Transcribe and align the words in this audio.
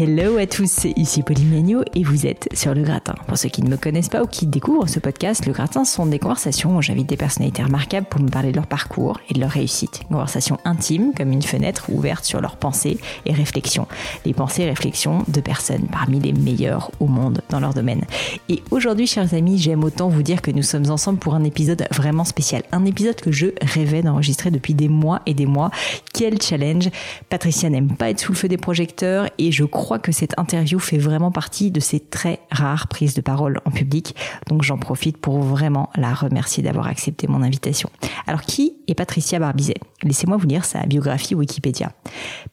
Hello 0.00 0.36
à 0.36 0.46
tous, 0.46 0.70
c'est 0.70 0.92
ici 0.96 1.24
Pauline 1.24 1.54
Agneau 1.54 1.82
et 1.96 2.04
vous 2.04 2.24
êtes 2.24 2.48
sur 2.52 2.72
Le 2.72 2.82
Gratin. 2.84 3.16
Pour 3.26 3.36
ceux 3.36 3.48
qui 3.48 3.64
ne 3.64 3.68
me 3.68 3.76
connaissent 3.76 4.08
pas 4.08 4.22
ou 4.22 4.28
qui 4.28 4.46
découvrent 4.46 4.86
ce 4.86 5.00
podcast, 5.00 5.44
Le 5.44 5.52
Gratin 5.52 5.84
sont 5.84 6.06
des 6.06 6.20
conversations 6.20 6.76
où 6.76 6.82
j'invite 6.82 7.08
des 7.08 7.16
personnalités 7.16 7.64
remarquables 7.64 8.06
pour 8.06 8.20
me 8.20 8.28
parler 8.28 8.52
de 8.52 8.56
leur 8.56 8.68
parcours 8.68 9.18
et 9.28 9.34
de 9.34 9.40
leur 9.40 9.50
réussite. 9.50 10.02
Une 10.02 10.14
conversation 10.14 10.58
intime 10.64 11.12
comme 11.16 11.32
une 11.32 11.42
fenêtre 11.42 11.90
ouverte 11.90 12.24
sur 12.24 12.40
leurs 12.40 12.58
pensées 12.58 12.98
et 13.26 13.32
réflexions. 13.32 13.88
Les 14.24 14.34
pensées 14.34 14.62
et 14.62 14.68
réflexions 14.68 15.24
de 15.26 15.40
personnes 15.40 15.88
parmi 15.90 16.20
les 16.20 16.32
meilleures 16.32 16.92
au 17.00 17.08
monde 17.08 17.42
dans 17.48 17.58
leur 17.58 17.74
domaine. 17.74 18.04
Et 18.48 18.62
aujourd'hui, 18.70 19.08
chers 19.08 19.34
amis, 19.34 19.58
j'aime 19.58 19.82
autant 19.82 20.08
vous 20.08 20.22
dire 20.22 20.42
que 20.42 20.52
nous 20.52 20.62
sommes 20.62 20.90
ensemble 20.90 21.18
pour 21.18 21.34
un 21.34 21.42
épisode 21.42 21.88
vraiment 21.90 22.22
spécial. 22.22 22.62
Un 22.70 22.84
épisode 22.84 23.16
que 23.16 23.32
je 23.32 23.46
rêvais 23.62 24.02
d'enregistrer 24.02 24.52
depuis 24.52 24.74
des 24.74 24.88
mois 24.88 25.22
et 25.26 25.34
des 25.34 25.46
mois. 25.46 25.72
Quel 26.14 26.40
challenge 26.40 26.88
Patricia 27.28 27.68
n'aime 27.68 27.96
pas 27.96 28.10
être 28.10 28.20
sous 28.20 28.30
le 28.30 28.38
feu 28.38 28.46
des 28.46 28.58
projecteurs 28.58 29.28
et 29.38 29.50
je 29.50 29.64
crois 29.64 29.87
crois 29.88 29.98
que 29.98 30.12
cette 30.12 30.38
interview 30.38 30.78
fait 30.78 30.98
vraiment 30.98 31.32
partie 31.32 31.70
de 31.70 31.80
ces 31.80 31.98
très 31.98 32.40
rares 32.50 32.88
prises 32.88 33.14
de 33.14 33.22
parole 33.22 33.58
en 33.64 33.70
public. 33.70 34.14
Donc 34.46 34.62
j'en 34.62 34.76
profite 34.76 35.16
pour 35.16 35.40
vraiment 35.40 35.88
la 35.96 36.12
remercier 36.12 36.62
d'avoir 36.62 36.88
accepté 36.88 37.26
mon 37.26 37.42
invitation. 37.42 37.88
Alors 38.26 38.42
qui 38.42 38.76
est 38.88 38.94
Patricia 38.94 39.38
Barbizet 39.38 39.76
Laissez-moi 40.04 40.36
vous 40.36 40.46
lire 40.46 40.64
sa 40.64 40.86
biographie 40.86 41.34
Wikipédia. 41.34 41.90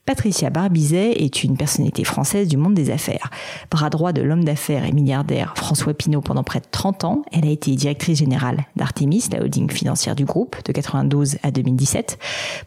Patricia 0.07 0.49
Barbizet 0.49 1.11
est 1.11 1.43
une 1.43 1.57
personnalité 1.57 2.03
française 2.03 2.47
du 2.47 2.57
monde 2.57 2.73
des 2.73 2.89
affaires. 2.89 3.29
Bras 3.69 3.91
droit 3.91 4.13
de 4.13 4.23
l'homme 4.23 4.43
d'affaires 4.43 4.83
et 4.83 4.91
milliardaire 4.91 5.53
François 5.55 5.93
Pinault 5.93 6.21
pendant 6.21 6.43
près 6.43 6.59
de 6.59 6.65
30 6.69 7.03
ans, 7.03 7.21
elle 7.31 7.47
a 7.47 7.51
été 7.51 7.75
directrice 7.75 8.17
générale 8.17 8.65
d'Artemis, 8.75 9.25
la 9.31 9.41
holding 9.41 9.69
financière 9.69 10.15
du 10.15 10.25
groupe, 10.25 10.55
de 10.65 10.71
92 10.71 11.37
à 11.43 11.51
2017, 11.51 12.17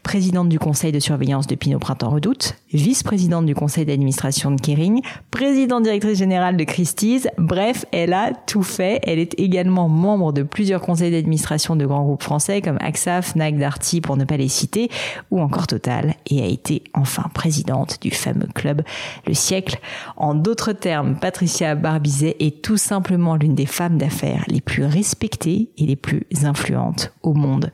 présidente 0.01 0.47
du 0.47 0.59
conseil 0.59 0.93
de 0.93 0.99
surveillance 0.99 1.47
de 1.47 1.55
Pinault 1.55 1.79
Printemps 1.79 2.11
Redoute, 2.11 2.55
vice-présidente 2.71 3.45
du 3.45 3.55
conseil 3.55 3.85
d'administration 3.85 4.51
de 4.51 4.61
Kering, 4.61 5.01
présidente 5.29 5.83
directrice 5.83 6.17
générale 6.17 6.55
de 6.55 6.63
Christie's. 6.63 7.27
Bref, 7.37 7.85
elle 7.91 8.13
a 8.13 8.31
tout 8.47 8.63
fait. 8.63 9.01
Elle 9.03 9.19
est 9.19 9.37
également 9.37 9.89
membre 9.89 10.31
de 10.31 10.43
plusieurs 10.43 10.81
conseils 10.81 11.11
d'administration 11.11 11.75
de 11.75 11.85
grands 11.85 12.03
groupes 12.03 12.23
français 12.23 12.61
comme 12.61 12.77
AXA, 12.79 13.21
Fnac, 13.21 13.55
Darty 13.59 14.01
pour 14.01 14.17
ne 14.17 14.25
pas 14.25 14.37
les 14.37 14.47
citer, 14.47 14.89
ou 15.31 15.39
encore 15.39 15.67
Total, 15.67 16.15
et 16.25 16.41
a 16.41 16.45
été 16.45 16.83
enfin 16.93 17.29
présidente 17.33 17.99
du 18.01 18.11
fameux 18.11 18.47
club 18.55 18.81
Le 19.27 19.33
Siècle. 19.33 19.79
En 20.17 20.33
d'autres 20.33 20.73
termes, 20.73 21.15
Patricia 21.15 21.75
Barbizet 21.75 22.35
est 22.39 22.61
tout 22.63 22.77
simplement 22.77 23.35
l'une 23.35 23.55
des 23.55 23.65
femmes 23.65 23.97
d'affaires 23.97 24.43
les 24.47 24.61
plus 24.61 24.85
respectées 24.85 25.69
et 25.77 25.85
les 25.85 25.95
plus 25.95 26.25
influentes 26.43 27.13
au 27.23 27.33
monde. 27.33 27.71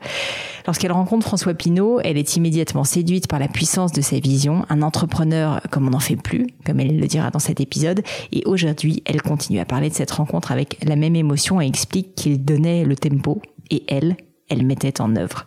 Lorsqu'elle 0.66 0.92
rencontre 0.92 1.26
François 1.26 1.54
Pinault, 1.54 2.00
elle 2.02 2.18
est 2.18 2.36
immédiatement 2.36 2.84
séduite 2.84 3.28
par 3.28 3.38
la 3.38 3.48
puissance 3.48 3.92
de 3.92 4.00
sa 4.00 4.18
vision, 4.18 4.64
un 4.68 4.82
entrepreneur 4.82 5.60
comme 5.70 5.86
on 5.86 5.90
n'en 5.90 6.00
fait 6.00 6.16
plus, 6.16 6.48
comme 6.64 6.80
elle 6.80 6.98
le 6.98 7.06
dira 7.06 7.30
dans 7.30 7.38
cet 7.38 7.60
épisode. 7.60 8.02
Et 8.32 8.42
aujourd'hui, 8.46 9.02
elle 9.06 9.22
continue 9.22 9.60
à 9.60 9.64
parler 9.64 9.88
de 9.88 9.94
cette 9.94 10.10
rencontre 10.10 10.52
avec 10.52 10.78
la 10.84 10.96
même 10.96 11.16
émotion 11.16 11.60
et 11.60 11.66
explique 11.66 12.14
qu'il 12.14 12.44
donnait 12.44 12.84
le 12.84 12.96
tempo 12.96 13.40
et 13.70 13.84
elle, 13.88 14.16
elle 14.48 14.64
mettait 14.64 15.00
en 15.00 15.16
œuvre. 15.16 15.44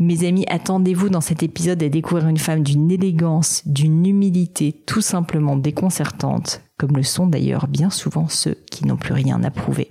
Mes 0.00 0.26
amis, 0.26 0.44
attendez-vous 0.48 1.08
dans 1.08 1.20
cet 1.20 1.42
épisode 1.42 1.82
à 1.82 1.88
découvrir 1.88 2.28
une 2.28 2.38
femme 2.38 2.62
d'une 2.62 2.90
élégance, 2.90 3.62
d'une 3.66 4.06
humilité 4.06 4.72
tout 4.86 5.00
simplement 5.00 5.56
déconcertante, 5.56 6.62
comme 6.78 6.96
le 6.96 7.02
sont 7.02 7.26
d'ailleurs 7.26 7.68
bien 7.68 7.90
souvent 7.90 8.28
ceux 8.28 8.56
qui 8.70 8.86
n'ont 8.86 8.96
plus 8.96 9.14
rien 9.14 9.42
à 9.44 9.50
prouver. 9.50 9.90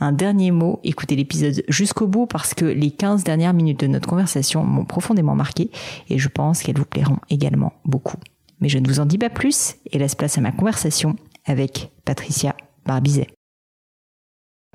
Un 0.00 0.12
dernier 0.12 0.50
mot, 0.50 0.80
écoutez 0.84 1.16
l'épisode 1.16 1.62
jusqu'au 1.68 2.06
bout 2.06 2.26
parce 2.26 2.54
que 2.54 2.64
les 2.64 2.90
15 2.90 3.24
dernières 3.24 3.54
minutes 3.54 3.80
de 3.80 3.86
notre 3.86 4.08
conversation 4.08 4.64
m'ont 4.64 4.84
profondément 4.84 5.34
marqué 5.34 5.70
et 6.08 6.18
je 6.18 6.28
pense 6.28 6.62
qu'elles 6.62 6.78
vous 6.78 6.84
plairont 6.84 7.18
également 7.30 7.74
beaucoup. 7.84 8.16
Mais 8.60 8.68
je 8.68 8.78
ne 8.78 8.88
vous 8.88 9.00
en 9.00 9.06
dis 9.06 9.18
pas 9.18 9.30
plus 9.30 9.76
et 9.90 9.98
laisse 9.98 10.14
place 10.14 10.38
à 10.38 10.40
ma 10.40 10.52
conversation 10.52 11.16
avec 11.44 11.90
Patricia 12.04 12.56
Barbizet. 12.86 13.26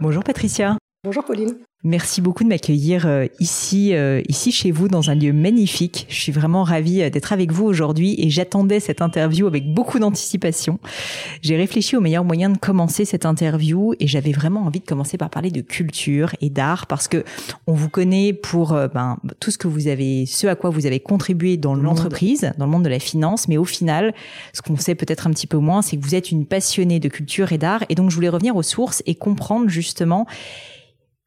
Bonjour 0.02 0.24
Patricia. 0.24 0.78
Bonjour 1.04 1.26
Pauline. 1.26 1.56
Merci 1.84 2.22
beaucoup 2.22 2.44
de 2.44 2.50
m'accueillir 2.50 3.06
euh, 3.06 3.28
ici, 3.40 3.94
euh, 3.94 4.24
ici 4.28 4.52
chez 4.52 4.72
vous, 4.72 4.88
dans 4.88 5.12
un 5.12 5.16
lieu 5.16 5.32
magnifique. 5.32 6.08
Je 6.10 6.20
suis 6.20 6.32
vraiment 6.32 6.64
ravie 6.64 7.04
euh, 7.04 7.12
d'être 7.12 7.34
avec 7.34 7.52
vous 7.52 7.66
aujourd'hui 7.66 8.16
et 8.18 8.32
j'attendais 8.32 8.80
cette 8.80 9.00
interview 9.00 9.46
avec 9.46 9.72
beaucoup 9.72 10.00
d'anticipation. 10.00 10.80
J'ai 11.44 11.56
réfléchi 11.56 11.96
au 11.96 12.02
meilleur 12.02 12.24
moyen 12.24 12.50
de 12.50 12.58
commencer 12.58 13.06
cette 13.06 13.28
interview 13.28 13.94
et 14.00 14.08
j'avais 14.08 14.32
vraiment 14.32 14.62
envie 14.62 14.80
de 14.80 14.86
commencer 14.86 15.20
par 15.20 15.30
parler 15.30 15.52
de 15.52 15.62
culture 15.62 16.32
et 16.42 16.50
d'art 16.50 16.88
parce 16.88 17.08
que 17.08 17.24
on 17.68 17.74
vous 17.74 17.90
connaît 17.90 18.34
pour 18.34 18.70
ben, 18.94 19.18
tout 19.40 19.52
ce 19.52 19.60
que 19.60 19.68
vous 19.68 19.88
avez, 19.88 20.26
ce 20.26 20.48
à 20.48 20.56
quoi 20.56 20.72
vous 20.72 20.88
avez 20.88 21.00
contribué 21.00 21.58
dans 21.58 21.76
l'entreprise, 21.76 22.52
dans 22.58 22.66
le 22.66 22.72
monde 22.72 22.84
de 22.84 22.90
la 22.90 23.00
finance, 23.00 23.48
mais 23.48 23.58
au 23.58 23.66
final, 23.66 24.16
ce 24.52 24.64
qu'on 24.64 24.78
sait 24.78 24.96
peut-être 24.96 25.28
un 25.28 25.32
petit 25.32 25.48
peu 25.48 25.58
moins, 25.58 25.84
c'est 25.84 25.96
que 25.96 26.04
vous 26.04 26.16
êtes 26.16 26.32
une 26.32 26.48
passionnée 26.48 27.00
de 27.00 27.08
culture 27.08 27.52
et 27.52 27.60
d'art 27.60 27.84
et 27.90 27.94
donc 27.94 28.10
je 28.10 28.16
voulais 28.16 28.30
revenir 28.30 28.56
aux 28.56 28.64
sources 28.64 29.04
et 29.06 29.14
comprendre 29.14 29.70
justement 29.70 30.26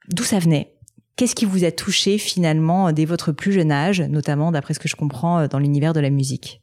D'où 0.08 0.24
ça 0.24 0.38
venait? 0.38 0.76
Qu'est-ce 1.16 1.34
qui 1.34 1.44
vous 1.44 1.64
a 1.64 1.70
touché 1.70 2.18
finalement 2.18 2.92
dès 2.92 3.04
votre 3.04 3.32
plus 3.32 3.52
jeune 3.52 3.72
âge, 3.72 4.00
notamment 4.00 4.52
d'après 4.52 4.74
ce 4.74 4.78
que 4.78 4.88
je 4.88 4.96
comprends 4.96 5.40
euh, 5.40 5.48
dans 5.48 5.58
l'univers 5.58 5.92
de 5.92 6.00
la 6.00 6.10
musique? 6.10 6.62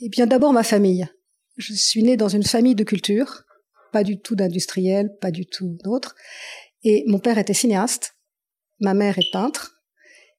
Eh 0.00 0.08
bien 0.08 0.26
d'abord 0.26 0.52
ma 0.52 0.62
famille. 0.62 1.08
Je 1.56 1.72
suis 1.72 2.02
née 2.02 2.16
dans 2.16 2.28
une 2.28 2.44
famille 2.44 2.74
de 2.74 2.84
culture, 2.84 3.44
pas 3.92 4.04
du 4.04 4.20
tout 4.20 4.36
d'industriels, 4.36 5.10
pas 5.20 5.30
du 5.30 5.46
tout 5.46 5.76
d'autres. 5.82 6.14
Et 6.84 7.04
mon 7.06 7.18
père 7.18 7.38
était 7.38 7.54
cinéaste, 7.54 8.14
ma 8.80 8.94
mère 8.94 9.18
est 9.18 9.30
peintre. 9.32 9.74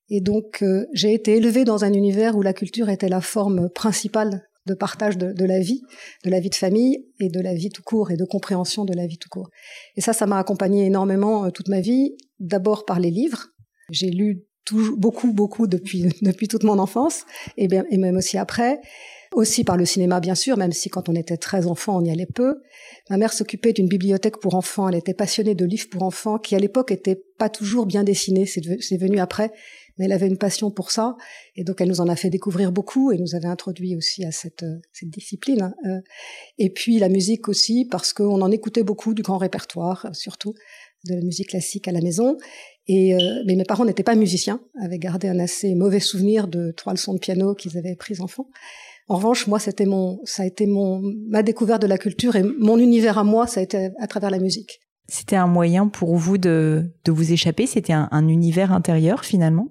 Et 0.10 0.22
donc 0.22 0.62
euh, 0.62 0.86
j'ai 0.94 1.14
été 1.14 1.38
élevée 1.38 1.66
dans 1.66 1.84
un 1.84 1.94
univers 1.94 2.38
où 2.38 2.42
la 2.42 2.54
culture 2.54 2.90
était 2.90 3.10
la 3.10 3.22
forme 3.22 3.70
principale 3.70 4.49
de 4.70 4.76
partage 4.76 5.18
de, 5.18 5.46
la 5.46 5.60
vie, 5.60 5.82
de 6.24 6.30
la 6.30 6.40
vie 6.40 6.50
de 6.50 6.56
famille 6.56 7.06
et 7.20 7.30
de 7.30 7.42
la 7.42 7.54
vie 7.54 7.70
tout 7.70 7.82
court 7.84 8.12
et 8.12 8.18
de 8.18 8.26
compréhension 8.26 8.86
de 8.86 8.94
la 8.94 9.08
vie 9.08 9.18
tout 9.18 9.30
court. 9.30 9.50
Et 9.96 10.02
ça, 10.02 10.14
ça 10.14 10.28
m'a 10.28 10.38
accompagné 10.38 10.86
énormément 10.86 11.46
euh, 11.46 11.50
toute 11.50 11.68
ma 11.68 11.82
vie, 11.82 12.16
d'abord 12.40 12.86
par 12.86 13.00
les 13.00 13.12
livres. 13.12 13.48
J'ai 13.90 14.10
lu 14.10 14.46
beaucoup, 14.98 15.34
beaucoup 15.34 15.68
depuis, 15.68 16.06
depuis 16.22 16.48
toute 16.48 16.64
mon 16.64 16.78
enfance 16.78 17.26
et 17.58 17.68
même 17.68 18.18
aussi 18.18 18.38
après. 18.38 18.80
Aussi 19.36 19.64
par 19.64 19.78
le 19.78 19.86
cinéma, 19.86 20.20
bien 20.20 20.34
sûr, 20.34 20.58
même 20.58 20.72
si 20.72 20.90
quand 20.90 21.08
on 21.08 21.14
était 21.14 21.38
très 21.38 21.68
enfant, 21.68 22.00
on 22.00 22.04
y 22.04 22.10
allait 22.10 22.26
peu. 22.26 22.56
Ma 23.12 23.18
mère 23.18 23.32
s'occupait 23.32 23.74
d'une 23.74 23.88
bibliothèque 23.88 24.40
pour 24.40 24.56
enfants. 24.56 24.90
Elle 24.90 24.96
était 24.96 25.14
passionnée 25.14 25.54
de 25.54 25.66
livres 25.66 25.88
pour 25.92 26.02
enfants 26.02 26.40
qui, 26.40 26.56
à 26.56 26.60
l'époque, 26.60 26.90
n'étaient 26.90 27.22
pas 27.38 27.48
toujours 27.48 27.86
bien 27.86 28.04
dessinés. 28.04 28.48
C'est 28.48 28.98
venu 28.98 29.20
après 29.20 29.52
mais 30.00 30.06
elle 30.06 30.14
avait 30.14 30.28
une 30.28 30.38
passion 30.38 30.72
pour 30.72 30.90
ça, 30.90 31.16
et 31.56 31.64
donc 31.64 31.82
elle 31.82 31.90
nous 31.90 32.02
en 32.02 32.08
a 32.08 32.16
fait 32.16 32.30
découvrir 32.32 32.72
beaucoup 32.72 33.12
et 33.12 33.18
nous 33.18 33.36
avait 33.36 33.48
introduit 33.48 33.96
aussi 33.96 34.26
à 34.26 34.32
cette, 34.32 34.64
euh, 34.64 34.80
cette 34.94 35.10
discipline. 35.10 35.62
Hein, 35.62 35.74
euh. 35.86 36.02
Et 36.58 36.72
puis 36.72 36.98
la 36.98 37.10
musique 37.10 37.50
aussi, 37.50 37.86
parce 37.86 38.14
qu'on 38.14 38.42
en 38.42 38.50
écoutait 38.50 38.84
beaucoup 38.84 39.14
du 39.14 39.22
grand 39.22 39.38
répertoire, 39.38 40.06
euh, 40.06 40.14
surtout 40.14 40.54
de 41.06 41.14
la 41.16 41.22
musique 41.22 41.50
classique 41.50 41.88
à 41.88 41.92
la 41.92 42.02
maison. 42.02 42.38
Et 42.88 43.14
mais 43.46 43.56
mes 43.56 43.64
parents 43.64 43.86
n'étaient 43.86 44.04
pas 44.04 44.16
musiciens, 44.16 44.62
avaient 44.82 44.98
gardé 44.98 45.28
un 45.28 45.38
assez 45.38 45.76
mauvais 45.76 46.00
souvenir 46.00 46.48
de 46.48 46.72
trois 46.76 46.92
leçons 46.92 47.14
de 47.14 47.20
piano 47.20 47.54
qu'ils 47.54 47.78
avaient 47.78 47.96
prises 47.96 48.20
enfants. 48.20 48.50
En 49.08 49.16
revanche, 49.16 49.48
moi, 49.48 49.60
c'était 49.60 49.86
mon, 49.86 50.20
ça 50.24 50.44
a 50.44 50.46
été 50.48 50.66
mon, 50.66 51.00
ma 51.28 51.44
découverte 51.44 51.82
de 51.82 51.88
la 51.88 52.00
culture 52.00 52.36
et 52.36 52.44
mon 52.44 52.80
univers 52.80 53.18
à 53.18 53.24
moi, 53.24 53.48
ça 53.48 53.60
a 53.60 53.64
été 53.64 53.92
à 54.00 54.08
travers 54.08 54.32
la 54.32 54.40
musique. 54.40 54.80
C'était 55.10 55.36
un 55.36 55.48
moyen 55.48 55.88
pour 55.88 56.16
vous 56.16 56.38
de, 56.38 56.94
de 57.04 57.12
vous 57.12 57.34
échapper? 57.34 57.66
C'était 57.66 57.94
un, 57.94 58.28
univers 58.28 58.72
intérieur 58.72 59.26
finalement? 59.26 59.70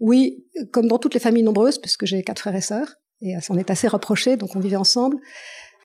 Oui, 0.00 0.44
comme 0.72 0.88
dans 0.88 0.98
toutes 0.98 1.14
les 1.14 1.20
familles 1.20 1.42
nombreuses, 1.42 1.78
puisque 1.78 2.06
j'ai 2.06 2.22
quatre 2.22 2.40
frères 2.40 2.56
et 2.56 2.60
sœurs, 2.60 2.96
et 3.22 3.34
on 3.48 3.56
est 3.56 3.70
assez 3.70 3.88
rapprochés, 3.88 4.36
donc 4.36 4.54
on 4.56 4.60
vivait 4.60 4.76
ensemble, 4.76 5.18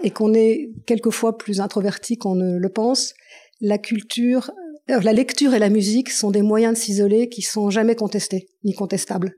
et 0.03 0.11
qu'on 0.11 0.33
est 0.33 0.71
quelquefois 0.85 1.38
plus 1.38 1.61
introverti 1.61 2.17
qu'on 2.17 2.35
ne 2.35 2.57
le 2.57 2.69
pense. 2.69 3.13
La 3.61 3.77
culture, 3.77 4.51
euh, 4.89 5.00
la 5.01 5.13
lecture 5.13 5.53
et 5.53 5.59
la 5.59 5.69
musique 5.69 6.09
sont 6.09 6.31
des 6.31 6.41
moyens 6.41 6.73
de 6.73 6.79
s'isoler 6.79 7.29
qui 7.29 7.41
sont 7.41 7.69
jamais 7.69 7.95
contestés, 7.95 8.47
ni 8.63 8.73
contestables. 8.73 9.35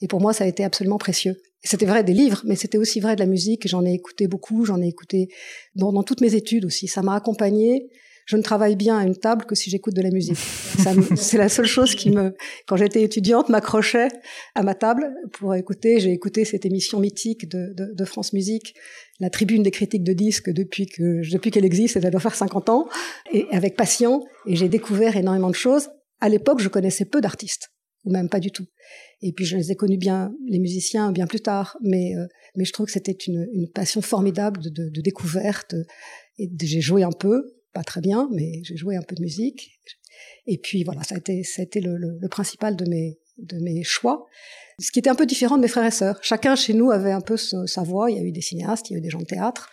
Et 0.00 0.06
pour 0.06 0.20
moi, 0.20 0.32
ça 0.32 0.44
a 0.44 0.46
été 0.46 0.62
absolument 0.64 0.98
précieux. 0.98 1.36
C'était 1.64 1.86
vrai 1.86 2.04
des 2.04 2.12
livres, 2.12 2.42
mais 2.44 2.54
c'était 2.54 2.78
aussi 2.78 3.00
vrai 3.00 3.16
de 3.16 3.20
la 3.20 3.26
musique. 3.26 3.66
J'en 3.66 3.84
ai 3.84 3.92
écouté 3.92 4.28
beaucoup, 4.28 4.64
j'en 4.64 4.80
ai 4.80 4.86
écouté 4.86 5.28
dans, 5.74 5.92
dans, 5.92 6.04
toutes 6.04 6.20
mes 6.20 6.36
études 6.36 6.64
aussi. 6.64 6.86
Ça 6.86 7.02
m'a 7.02 7.16
accompagné. 7.16 7.88
Je 8.28 8.36
ne 8.36 8.42
travaille 8.42 8.76
bien 8.76 8.98
à 8.98 9.04
une 9.04 9.16
table 9.16 9.46
que 9.46 9.54
si 9.54 9.70
j'écoute 9.70 9.94
de 9.94 10.02
la 10.02 10.10
musique. 10.10 10.36
C'est 11.16 11.38
la 11.38 11.48
seule 11.48 11.64
chose 11.64 11.94
qui 11.94 12.10
me, 12.10 12.36
quand 12.66 12.76
j'étais 12.76 13.02
étudiante, 13.02 13.48
m'accrochait 13.48 14.08
à 14.54 14.62
ma 14.62 14.74
table 14.74 15.14
pour 15.32 15.54
écouter. 15.54 15.98
J'ai 15.98 16.12
écouté 16.12 16.44
cette 16.44 16.66
émission 16.66 17.00
mythique 17.00 17.48
de, 17.48 18.04
France 18.04 18.34
Musique, 18.34 18.74
la 19.18 19.30
tribune 19.30 19.62
des 19.62 19.70
critiques 19.70 20.04
de 20.04 20.12
disques 20.12 20.50
depuis 20.50 20.84
que 20.84 21.26
depuis 21.30 21.50
qu'elle 21.50 21.64
existe, 21.64 21.98
ça 21.98 22.10
doit 22.10 22.20
faire 22.20 22.34
50 22.34 22.68
ans, 22.68 22.86
et 23.32 23.46
avec 23.50 23.76
passion. 23.76 24.26
Et 24.46 24.56
j'ai 24.56 24.68
découvert 24.68 25.16
énormément 25.16 25.48
de 25.48 25.54
choses. 25.54 25.88
À 26.20 26.28
l'époque, 26.28 26.60
je 26.60 26.68
connaissais 26.68 27.06
peu 27.06 27.22
d'artistes, 27.22 27.70
ou 28.04 28.12
même 28.12 28.28
pas 28.28 28.40
du 28.40 28.50
tout. 28.50 28.66
Et 29.22 29.32
puis 29.32 29.46
je 29.46 29.56
les 29.56 29.72
ai 29.72 29.74
connus 29.74 29.96
bien, 29.96 30.34
les 30.46 30.58
musiciens, 30.58 31.12
bien 31.12 31.26
plus 31.26 31.40
tard. 31.40 31.78
Mais, 31.80 32.14
euh, 32.14 32.26
mais 32.56 32.66
je 32.66 32.74
trouve 32.74 32.84
que 32.84 32.92
c'était 32.92 33.12
une, 33.12 33.70
passion 33.74 34.02
formidable 34.02 34.60
de, 34.60 34.68
de, 34.68 34.90
de 34.90 35.00
découverte. 35.00 35.74
Et 36.36 36.50
j'ai 36.60 36.82
joué 36.82 37.02
un 37.02 37.10
peu, 37.10 37.57
pas 37.72 37.84
très 37.84 38.00
bien, 38.00 38.28
mais 38.32 38.62
j'ai 38.64 38.76
joué 38.76 38.96
un 38.96 39.02
peu 39.02 39.14
de 39.14 39.22
musique. 39.22 39.70
Et 40.46 40.58
puis 40.58 40.84
voilà, 40.84 41.02
ça 41.02 41.14
a 41.14 41.18
été, 41.18 41.42
ça 41.44 41.62
a 41.62 41.64
été 41.64 41.80
le, 41.80 42.18
principal 42.28 42.76
de 42.76 42.88
mes, 42.88 43.18
de 43.38 43.58
mes 43.58 43.82
choix. 43.82 44.26
Ce 44.80 44.90
qui 44.90 44.98
était 44.98 45.10
un 45.10 45.14
peu 45.14 45.26
différent 45.26 45.56
de 45.56 45.62
mes 45.62 45.68
frères 45.68 45.84
et 45.84 45.90
sœurs. 45.90 46.18
Chacun 46.22 46.56
chez 46.56 46.72
nous 46.72 46.90
avait 46.90 47.12
un 47.12 47.20
peu 47.20 47.36
sa 47.36 47.82
voix. 47.82 48.10
Il 48.10 48.16
y 48.16 48.20
a 48.20 48.22
eu 48.22 48.32
des 48.32 48.40
cinéastes, 48.40 48.90
il 48.90 48.94
y 48.94 48.96
a 48.96 48.98
eu 48.98 49.02
des 49.02 49.10
gens 49.10 49.20
de 49.20 49.24
théâtre. 49.24 49.68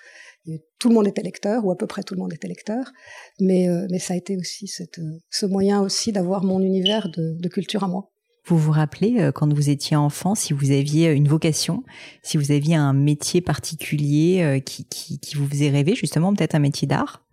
tout 0.80 0.90
le 0.90 0.96
monde 0.96 1.08
était 1.08 1.22
lecteur, 1.22 1.66
ou 1.66 1.72
à 1.72 1.78
peu 1.78 1.88
près 1.88 2.04
tout 2.04 2.16
le 2.16 2.20
monde 2.20 2.34
était 2.34 2.48
lecteur. 2.48 2.92
Mais, 3.40 3.70
euh, 3.70 3.88
mais 3.90 4.00
ça 4.00 4.14
a 4.14 4.18
été 4.18 4.38
aussi 4.38 4.68
ce 4.68 5.46
moyen 5.46 5.82
aussi 5.82 6.12
d'avoir 6.12 6.44
mon 6.44 6.60
univers 6.60 7.10
de, 7.10 7.48
culture 7.48 7.84
à 7.84 7.88
moi. 7.88 8.12
Vous 8.48 8.58
vous 8.58 8.72
rappelez, 8.72 9.16
euh, 9.20 9.32
quand 9.32 9.52
vous 9.52 9.70
étiez 9.72 9.96
enfant, 9.96 10.36
si 10.36 10.54
vous 10.54 10.70
aviez 10.70 11.12
une 11.12 11.28
vocation, 11.28 11.84
si 12.22 12.38
vous 12.38 12.52
aviez 12.52 12.76
un 12.76 12.94
métier 12.94 13.42
particulier 13.42 14.42
euh, 14.44 14.60
qui, 14.60 14.86
qui 14.86 15.36
vous 15.36 15.48
faisait 15.48 15.72
rêver, 15.72 15.96
justement, 15.96 16.34
peut-être 16.36 16.54
un 16.54 16.60
métier 16.60 16.88
d'art? 16.88 17.25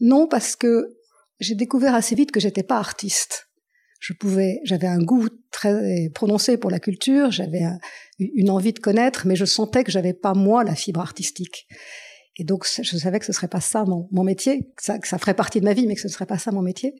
Non, 0.00 0.26
parce 0.26 0.56
que 0.56 0.96
j'ai 1.38 1.54
découvert 1.54 1.94
assez 1.94 2.14
vite 2.14 2.32
que 2.32 2.40
j'étais 2.40 2.62
pas 2.62 2.78
artiste. 2.78 3.48
Je 3.98 4.14
pouvais, 4.14 4.60
j'avais 4.64 4.86
un 4.86 5.02
goût 5.02 5.28
très 5.50 6.08
prononcé 6.14 6.56
pour 6.56 6.70
la 6.70 6.80
culture, 6.80 7.30
j'avais 7.30 7.62
une 8.18 8.48
envie 8.48 8.72
de 8.72 8.78
connaître, 8.78 9.26
mais 9.26 9.36
je 9.36 9.44
sentais 9.44 9.84
que 9.84 9.92
j'avais 9.92 10.14
pas 10.14 10.32
moi 10.32 10.64
la 10.64 10.74
fibre 10.74 11.00
artistique. 11.00 11.66
Et 12.36 12.44
donc, 12.44 12.66
je 12.66 12.96
savais 12.96 13.18
que 13.18 13.26
ce 13.26 13.32
serait 13.32 13.48
pas 13.48 13.60
ça 13.60 13.84
mon, 13.84 14.24
métier, 14.24 14.70
que 14.76 14.82
ça, 14.82 15.18
ferait 15.18 15.34
partie 15.34 15.60
de 15.60 15.66
ma 15.66 15.74
vie, 15.74 15.86
mais 15.86 15.94
que 15.94 16.00
ce 16.00 16.06
ne 16.06 16.12
serait 16.12 16.26
pas 16.26 16.38
ça 16.38 16.50
mon 16.50 16.62
métier. 16.62 16.94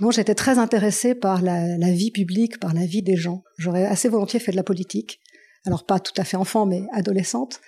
Non, 0.00 0.10
j'étais 0.10 0.34
très 0.34 0.58
intéressée 0.58 1.14
par 1.14 1.42
la, 1.42 1.90
vie 1.90 2.10
publique, 2.10 2.58
par 2.58 2.72
la 2.72 2.86
vie 2.86 3.02
des 3.02 3.16
gens. 3.16 3.42
J'aurais 3.58 3.84
assez 3.84 4.08
volontiers 4.08 4.40
fait 4.40 4.52
de 4.52 4.56
la 4.56 4.62
politique. 4.62 5.20
Alors 5.64 5.84
pas 5.84 6.00
tout 6.00 6.12
à 6.16 6.24
fait 6.24 6.36
enfant, 6.36 6.66
mais 6.66 6.82
adolescente. 6.92 7.60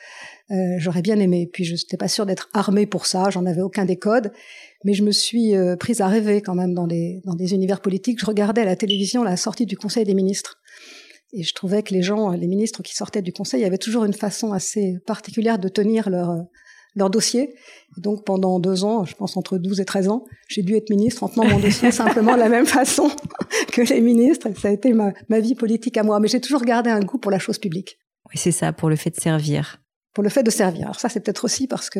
Euh, 0.50 0.55
J'aurais 0.79 1.02
bien 1.02 1.19
aimé. 1.20 1.49
Puis 1.52 1.64
je 1.64 1.75
n'étais 1.75 1.96
pas 1.96 2.08
sûre 2.08 2.26
d'être 2.26 2.49
armée 2.52 2.87
pour 2.87 3.06
ça. 3.06 3.31
J'en 3.31 3.46
avais 3.46 3.62
aucun 3.62 3.85
des 3.85 3.96
codes. 3.96 4.32
Mais 4.85 4.94
je 4.94 5.05
me 5.05 5.12
suis 5.12 5.55
euh, 5.55 5.76
prise 5.76 6.00
à 6.00 6.08
rêver 6.08 6.43
quand 6.43 6.55
même 6.55 6.75
dans 6.75 6.87
des, 6.87 7.23
dans 7.25 7.35
des 7.35 7.55
univers 7.55 7.81
politiques. 7.81 8.20
Je 8.20 8.26
regardais 8.26 8.62
à 8.62 8.67
la 8.67 8.76
télévision 8.76 9.23
la 9.23 9.37
sortie 9.37 9.67
du 9.67 9.76
Conseil 9.76 10.05
des 10.05 10.14
ministres. 10.14 10.58
Et 11.32 11.43
je 11.43 11.55
trouvais 11.55 11.82
que 11.82 11.94
les 11.94 12.02
gens, 12.02 12.31
les 12.31 12.46
ministres 12.46 12.82
qui 12.82 12.94
sortaient 12.94 13.23
du 13.23 13.32
Conseil 13.32 13.64
avaient 13.64 13.79
toujours 13.79 14.05
une 14.05 14.12
façon 14.12 14.52
assez 14.52 14.99
particulière 15.06 15.58
de 15.58 15.69
tenir 15.69 16.08
leur, 16.11 16.31
leur 16.94 17.11
dossier. 17.11 17.55
donc 17.96 18.25
pendant 18.25 18.61
deux 18.61 18.85
ans, 18.85 19.05
je 19.05 19.14
pense 19.14 19.37
entre 19.37 19.58
12 19.58 19.81
et 19.81 19.85
13 19.85 20.08
ans, 20.08 20.25
j'ai 20.49 20.62
dû 20.62 20.76
être 20.76 20.91
ministre 20.91 21.23
en 21.23 21.29
tenant 21.29 21.46
mon 21.46 21.58
dossier 21.58 21.91
simplement 21.93 22.35
de 22.35 22.41
la 22.41 22.49
même 22.49 22.67
façon 22.67 23.11
que 23.73 23.82
les 23.82 24.00
ministres. 24.00 24.49
Ça 24.61 24.69
a 24.69 24.70
été 24.70 24.93
ma, 24.93 25.12
ma 25.29 25.41
vie 25.41 25.55
politique 25.55 25.96
à 25.96 26.02
moi. 26.02 26.20
Mais 26.20 26.29
j'ai 26.29 26.41
toujours 26.41 26.62
gardé 26.62 26.91
un 26.91 27.00
goût 27.00 27.19
pour 27.19 27.31
la 27.31 27.38
chose 27.38 27.58
publique. 27.58 27.99
Oui, 28.26 28.37
c'est 28.37 28.52
ça, 28.52 28.73
pour 28.73 28.88
le 28.88 28.96
fait 28.96 29.11
de 29.11 29.20
servir. 29.20 29.81
Pour 30.14 30.23
le 30.23 30.31
fait 30.31 30.43
de 30.43 30.50
servir. 30.50 30.85
Alors 30.85 31.00
ça, 31.00 31.08
c'est 31.08 31.20
peut-être 31.20 31.44
aussi 31.44 31.67
parce 31.67 31.91
que 31.91 31.99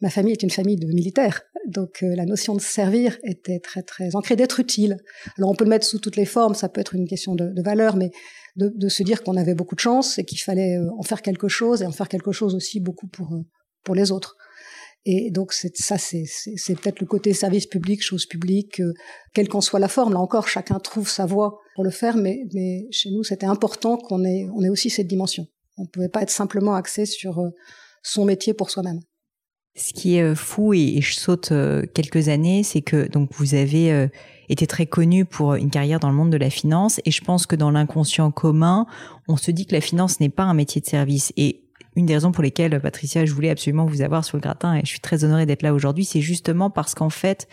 ma 0.00 0.10
famille 0.10 0.32
est 0.32 0.42
une 0.42 0.50
famille 0.50 0.76
de 0.76 0.86
militaires. 0.86 1.42
Donc 1.66 2.02
euh, 2.02 2.14
la 2.14 2.26
notion 2.26 2.54
de 2.54 2.60
servir 2.60 3.16
était 3.22 3.60
très 3.60 3.82
très 3.82 4.14
ancrée, 4.14 4.36
d'être 4.36 4.60
utile. 4.60 4.98
Alors 5.38 5.50
on 5.50 5.54
peut 5.54 5.64
le 5.64 5.70
mettre 5.70 5.86
sous 5.86 5.98
toutes 5.98 6.16
les 6.16 6.26
formes, 6.26 6.54
ça 6.54 6.68
peut 6.68 6.80
être 6.80 6.94
une 6.94 7.08
question 7.08 7.34
de, 7.34 7.48
de 7.48 7.62
valeur, 7.62 7.96
mais 7.96 8.10
de, 8.56 8.72
de 8.74 8.88
se 8.88 9.02
dire 9.02 9.22
qu'on 9.22 9.36
avait 9.36 9.54
beaucoup 9.54 9.74
de 9.74 9.80
chance 9.80 10.18
et 10.18 10.24
qu'il 10.24 10.40
fallait 10.40 10.76
euh, 10.76 10.90
en 10.98 11.02
faire 11.02 11.22
quelque 11.22 11.48
chose 11.48 11.82
et 11.82 11.86
en 11.86 11.92
faire 11.92 12.08
quelque 12.08 12.32
chose 12.32 12.54
aussi 12.54 12.80
beaucoup 12.80 13.06
pour 13.06 13.32
euh, 13.32 13.44
pour 13.84 13.94
les 13.94 14.10
autres. 14.10 14.36
Et 15.06 15.30
donc 15.30 15.52
ça, 15.52 15.98
c'est 15.98 16.74
peut-être 16.76 17.00
le 17.00 17.06
côté 17.06 17.34
service 17.34 17.66
public, 17.66 18.02
chose 18.02 18.24
publique, 18.24 18.80
euh, 18.80 18.94
quelle 19.34 19.48
qu'en 19.48 19.60
soit 19.60 19.78
la 19.78 19.88
forme. 19.88 20.14
Là 20.14 20.20
encore, 20.20 20.48
chacun 20.48 20.78
trouve 20.78 21.08
sa 21.08 21.26
voie 21.26 21.58
pour 21.74 21.84
le 21.84 21.90
faire, 21.90 22.16
mais, 22.16 22.44
mais 22.54 22.86
chez 22.90 23.10
nous, 23.10 23.22
c'était 23.22 23.46
important 23.46 23.98
qu'on 23.98 24.24
ait, 24.24 24.48
on 24.54 24.62
ait 24.62 24.70
aussi 24.70 24.88
cette 24.88 25.06
dimension. 25.06 25.46
On 25.76 25.82
ne 25.82 25.88
pouvait 25.88 26.08
pas 26.08 26.22
être 26.22 26.30
simplement 26.30 26.74
axé 26.74 27.04
sur 27.04 27.40
euh, 27.40 27.50
son 28.02 28.24
métier 28.24 28.54
pour 28.54 28.70
soi-même. 28.70 29.00
Ce 29.76 29.92
qui 29.92 30.16
est 30.16 30.22
euh, 30.22 30.34
fou, 30.34 30.72
et, 30.72 31.00
je 31.02 31.14
saute 31.14 31.52
quelques 31.92 32.28
années, 32.28 32.62
c'est 32.62 32.80
que 32.80 33.06
donc 33.08 33.30
vous 33.34 33.54
avez 33.54 34.08
été 34.48 34.66
très 34.66 34.86
connu 34.86 35.26
pour 35.26 35.54
une 35.54 35.70
carrière 35.70 36.00
dans 36.00 36.08
le 36.08 36.14
monde 36.14 36.30
de 36.30 36.38
la 36.38 36.48
finance, 36.48 37.00
et 37.04 37.10
je 37.10 37.22
pense 37.22 37.44
que 37.44 37.56
dans 37.56 37.70
l'inconscient 37.70 38.30
commun, 38.30 38.86
on 39.28 39.36
se 39.36 39.50
dit 39.50 39.66
que 39.66 39.74
la 39.74 39.82
finance 39.82 40.18
n'est 40.20 40.30
pas 40.30 40.44
un 40.44 40.54
métier 40.54 40.80
de 40.80 40.86
service. 40.86 41.32
Et 41.36 41.63
une 41.96 42.06
des 42.06 42.14
raisons 42.14 42.32
pour 42.32 42.42
lesquelles, 42.42 42.80
Patricia, 42.80 43.24
je 43.24 43.32
voulais 43.32 43.50
absolument 43.50 43.86
vous 43.86 44.02
avoir 44.02 44.24
sur 44.24 44.36
le 44.36 44.42
gratin 44.42 44.76
et 44.76 44.80
je 44.80 44.88
suis 44.88 45.00
très 45.00 45.24
honorée 45.24 45.46
d'être 45.46 45.62
là 45.62 45.74
aujourd'hui, 45.74 46.04
c'est 46.04 46.20
justement 46.20 46.70
parce 46.70 46.94
qu'en 46.94 47.10
fait, 47.10 47.48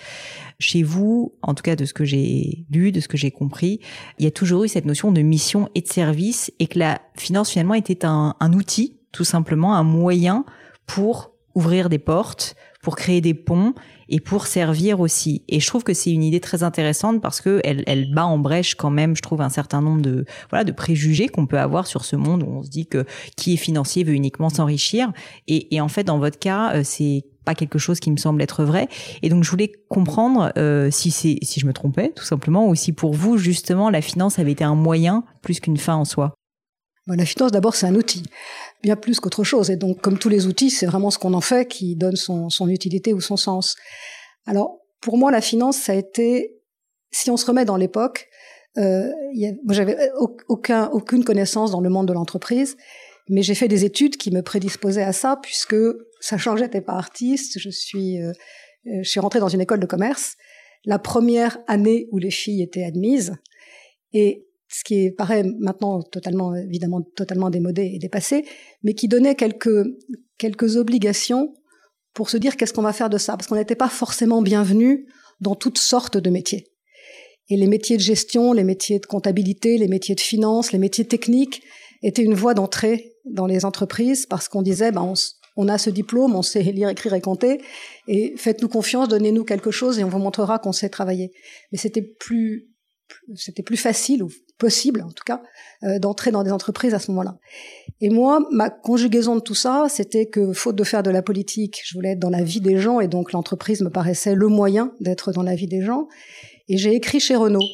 chez 0.59 0.83
vous, 0.83 1.33
en 1.41 1.53
tout 1.53 1.63
cas 1.63 1.75
de 1.75 1.85
ce 1.85 1.93
que 1.93 2.05
j'ai 2.05 2.65
lu, 2.71 2.91
de 2.91 2.99
ce 2.99 3.07
que 3.07 3.17
j'ai 3.17 3.31
compris, 3.31 3.79
il 4.19 4.25
y 4.25 4.27
a 4.27 4.31
toujours 4.31 4.63
eu 4.63 4.67
cette 4.67 4.85
notion 4.85 5.11
de 5.11 5.21
mission 5.21 5.69
et 5.75 5.81
de 5.81 5.87
service 5.87 6.51
et 6.59 6.67
que 6.67 6.79
la 6.79 7.01
finance 7.15 7.51
finalement 7.51 7.75
était 7.75 8.05
un, 8.05 8.35
un 8.39 8.53
outil, 8.53 8.99
tout 9.11 9.23
simplement, 9.23 9.75
un 9.75 9.83
moyen 9.83 10.45
pour 10.85 11.31
ouvrir 11.53 11.89
des 11.89 11.99
portes, 11.99 12.55
pour 12.81 12.95
créer 12.95 13.21
des 13.21 13.33
ponts 13.33 13.73
et 14.11 14.19
pour 14.19 14.45
servir 14.45 14.99
aussi. 14.99 15.41
Et 15.47 15.59
je 15.59 15.67
trouve 15.67 15.83
que 15.83 15.93
c'est 15.93 16.11
une 16.11 16.21
idée 16.21 16.41
très 16.41 16.63
intéressante 16.63 17.21
parce 17.21 17.41
que 17.41 17.61
elle, 17.63 17.83
elle 17.87 18.13
bat 18.13 18.25
en 18.25 18.37
brèche 18.37 18.75
quand 18.75 18.91
même, 18.91 19.15
je 19.15 19.21
trouve, 19.21 19.41
un 19.41 19.49
certain 19.49 19.81
nombre 19.81 20.01
de 20.01 20.25
voilà 20.49 20.65
de 20.65 20.73
préjugés 20.73 21.29
qu'on 21.29 21.47
peut 21.47 21.57
avoir 21.57 21.87
sur 21.87 22.03
ce 22.03 22.17
monde 22.17 22.43
où 22.43 22.47
on 22.47 22.61
se 22.61 22.69
dit 22.69 22.85
que 22.85 23.05
qui 23.37 23.53
est 23.53 23.57
financier 23.57 24.03
veut 24.03 24.13
uniquement 24.13 24.49
s'enrichir. 24.49 25.11
Et, 25.47 25.73
et 25.73 25.81
en 25.81 25.87
fait, 25.87 26.03
dans 26.03 26.19
votre 26.19 26.37
cas, 26.37 26.75
euh, 26.75 26.81
c'est 26.83 27.23
pas 27.45 27.55
quelque 27.55 27.79
chose 27.79 27.99
qui 27.99 28.11
me 28.11 28.17
semble 28.17 28.41
être 28.41 28.63
vrai. 28.63 28.87
Et 29.23 29.29
donc, 29.29 29.43
je 29.43 29.49
voulais 29.49 29.71
comprendre 29.89 30.51
euh, 30.57 30.91
si 30.91 31.09
c'est 31.09 31.39
si 31.41 31.61
je 31.61 31.65
me 31.65 31.73
trompais, 31.73 32.11
tout 32.13 32.25
simplement, 32.25 32.67
ou 32.67 32.75
si 32.75 32.91
pour 32.91 33.13
vous 33.13 33.37
justement 33.37 33.89
la 33.89 34.01
finance 34.01 34.39
avait 34.39 34.51
été 34.51 34.65
un 34.65 34.75
moyen 34.75 35.23
plus 35.41 35.59
qu'une 35.61 35.77
fin 35.77 35.95
en 35.95 36.05
soi. 36.05 36.35
La 37.07 37.25
finance, 37.25 37.51
d'abord, 37.51 37.75
c'est 37.75 37.87
un 37.87 37.95
outil, 37.95 38.23
bien 38.81 38.95
plus 38.95 39.19
qu'autre 39.19 39.43
chose. 39.43 39.69
Et 39.69 39.75
donc, 39.75 40.01
comme 40.01 40.17
tous 40.17 40.29
les 40.29 40.47
outils, 40.47 40.69
c'est 40.69 40.85
vraiment 40.85 41.11
ce 41.11 41.17
qu'on 41.17 41.33
en 41.33 41.41
fait 41.41 41.67
qui 41.67 41.95
donne 41.95 42.15
son, 42.15 42.49
son, 42.49 42.67
utilité 42.67 43.13
ou 43.13 43.21
son 43.21 43.37
sens. 43.37 43.75
Alors, 44.45 44.79
pour 45.01 45.17
moi, 45.17 45.31
la 45.31 45.41
finance, 45.41 45.77
ça 45.77 45.93
a 45.93 45.95
été, 45.95 46.59
si 47.11 47.29
on 47.31 47.37
se 47.37 47.45
remet 47.45 47.65
dans 47.65 47.77
l'époque, 47.77 48.27
euh, 48.77 49.11
j'avais 49.69 49.97
aucun, 50.47 50.87
aucune 50.89 51.23
connaissance 51.23 51.71
dans 51.71 51.81
le 51.81 51.89
monde 51.89 52.07
de 52.07 52.13
l'entreprise, 52.13 52.77
mais 53.29 53.43
j'ai 53.43 53.55
fait 53.55 53.67
des 53.67 53.85
études 53.85 54.17
qui 54.17 54.31
me 54.31 54.41
prédisposaient 54.41 55.03
à 55.03 55.13
ça, 55.13 55.39
puisque, 55.41 55.75
sachant 56.19 56.53
que 56.53 56.59
j'étais 56.59 56.81
pas 56.81 56.93
artiste, 56.93 57.59
je 57.59 57.69
suis, 57.69 58.21
euh, 58.21 58.31
je 58.85 59.09
suis 59.09 59.19
rentrée 59.19 59.39
dans 59.39 59.49
une 59.49 59.61
école 59.61 59.79
de 59.79 59.85
commerce, 59.85 60.35
la 60.85 60.99
première 60.99 61.59
année 61.67 62.07
où 62.11 62.17
les 62.17 62.31
filles 62.31 62.63
étaient 62.63 62.83
admises, 62.83 63.35
et 64.13 64.47
ce 64.71 64.83
qui 64.83 65.11
paraît 65.11 65.43
maintenant 65.59 66.01
totalement, 66.01 66.55
évidemment, 66.55 67.01
totalement 67.15 67.49
démodé 67.49 67.91
et 67.93 67.99
dépassé, 67.99 68.45
mais 68.83 68.93
qui 68.93 69.07
donnait 69.07 69.35
quelques, 69.35 69.85
quelques 70.37 70.77
obligations 70.77 71.53
pour 72.13 72.29
se 72.29 72.37
dire 72.37 72.55
qu'est-ce 72.55 72.73
qu'on 72.73 72.81
va 72.81 72.93
faire 72.93 73.09
de 73.09 73.17
ça, 73.17 73.35
parce 73.35 73.47
qu'on 73.47 73.55
n'était 73.55 73.75
pas 73.75 73.89
forcément 73.89 74.41
bienvenu 74.41 75.07
dans 75.39 75.55
toutes 75.55 75.77
sortes 75.77 76.17
de 76.17 76.29
métiers. 76.29 76.67
Et 77.49 77.57
les 77.57 77.67
métiers 77.67 77.97
de 77.97 78.01
gestion, 78.01 78.53
les 78.53 78.63
métiers 78.63 78.99
de 78.99 79.05
comptabilité, 79.05 79.77
les 79.77 79.87
métiers 79.87 80.15
de 80.15 80.21
finance, 80.21 80.71
les 80.71 80.79
métiers 80.79 81.05
techniques 81.05 81.61
étaient 82.01 82.23
une 82.23 82.33
voie 82.33 82.53
d'entrée 82.53 83.13
dans 83.25 83.45
les 83.45 83.65
entreprises 83.65 84.25
parce 84.25 84.47
qu'on 84.47 84.61
disait, 84.61 84.91
ben, 84.91 85.01
on, 85.01 85.13
on, 85.57 85.67
a 85.67 85.77
ce 85.77 85.89
diplôme, 85.89 86.35
on 86.35 86.41
sait 86.41 86.63
lire, 86.63 86.89
écrire 86.89 87.13
et 87.13 87.21
compter, 87.21 87.61
et 88.07 88.33
faites-nous 88.37 88.69
confiance, 88.69 89.09
donnez-nous 89.09 89.43
quelque 89.43 89.71
chose 89.71 89.99
et 89.99 90.03
on 90.03 90.09
vous 90.09 90.19
montrera 90.19 90.59
qu'on 90.59 90.71
sait 90.71 90.89
travailler. 90.89 91.31
Mais 91.71 91.77
c'était 91.77 92.01
plus 92.01 92.70
c'était 93.35 93.63
plus 93.63 93.77
facile 93.77 94.23
ou 94.23 94.29
possible 94.57 95.01
en 95.01 95.11
tout 95.11 95.23
cas 95.25 95.41
euh, 95.83 95.99
d'entrer 95.99 96.31
dans 96.31 96.43
des 96.43 96.51
entreprises 96.51 96.93
à 96.93 96.99
ce 96.99 97.09
moment-là. 97.11 97.37
Et 97.99 98.09
moi, 98.09 98.39
ma 98.51 98.69
conjugaison 98.69 99.35
de 99.35 99.41
tout 99.41 99.55
ça, 99.55 99.87
c'était 99.89 100.27
que 100.27 100.53
faute 100.53 100.75
de 100.75 100.83
faire 100.83 101.03
de 101.03 101.09
la 101.09 101.21
politique, 101.21 101.81
je 101.83 101.95
voulais 101.95 102.11
être 102.11 102.19
dans 102.19 102.29
la 102.29 102.43
vie 102.43 102.61
des 102.61 102.77
gens 102.77 102.99
et 102.99 103.07
donc 103.07 103.31
l'entreprise 103.31 103.81
me 103.81 103.89
paraissait 103.89 104.35
le 104.35 104.47
moyen 104.47 104.93
d'être 104.99 105.31
dans 105.31 105.43
la 105.43 105.55
vie 105.55 105.67
des 105.67 105.81
gens. 105.81 106.07
Et 106.67 106.77
j'ai 106.77 106.93
écrit 106.93 107.19
chez 107.19 107.35
Renault. 107.35 107.67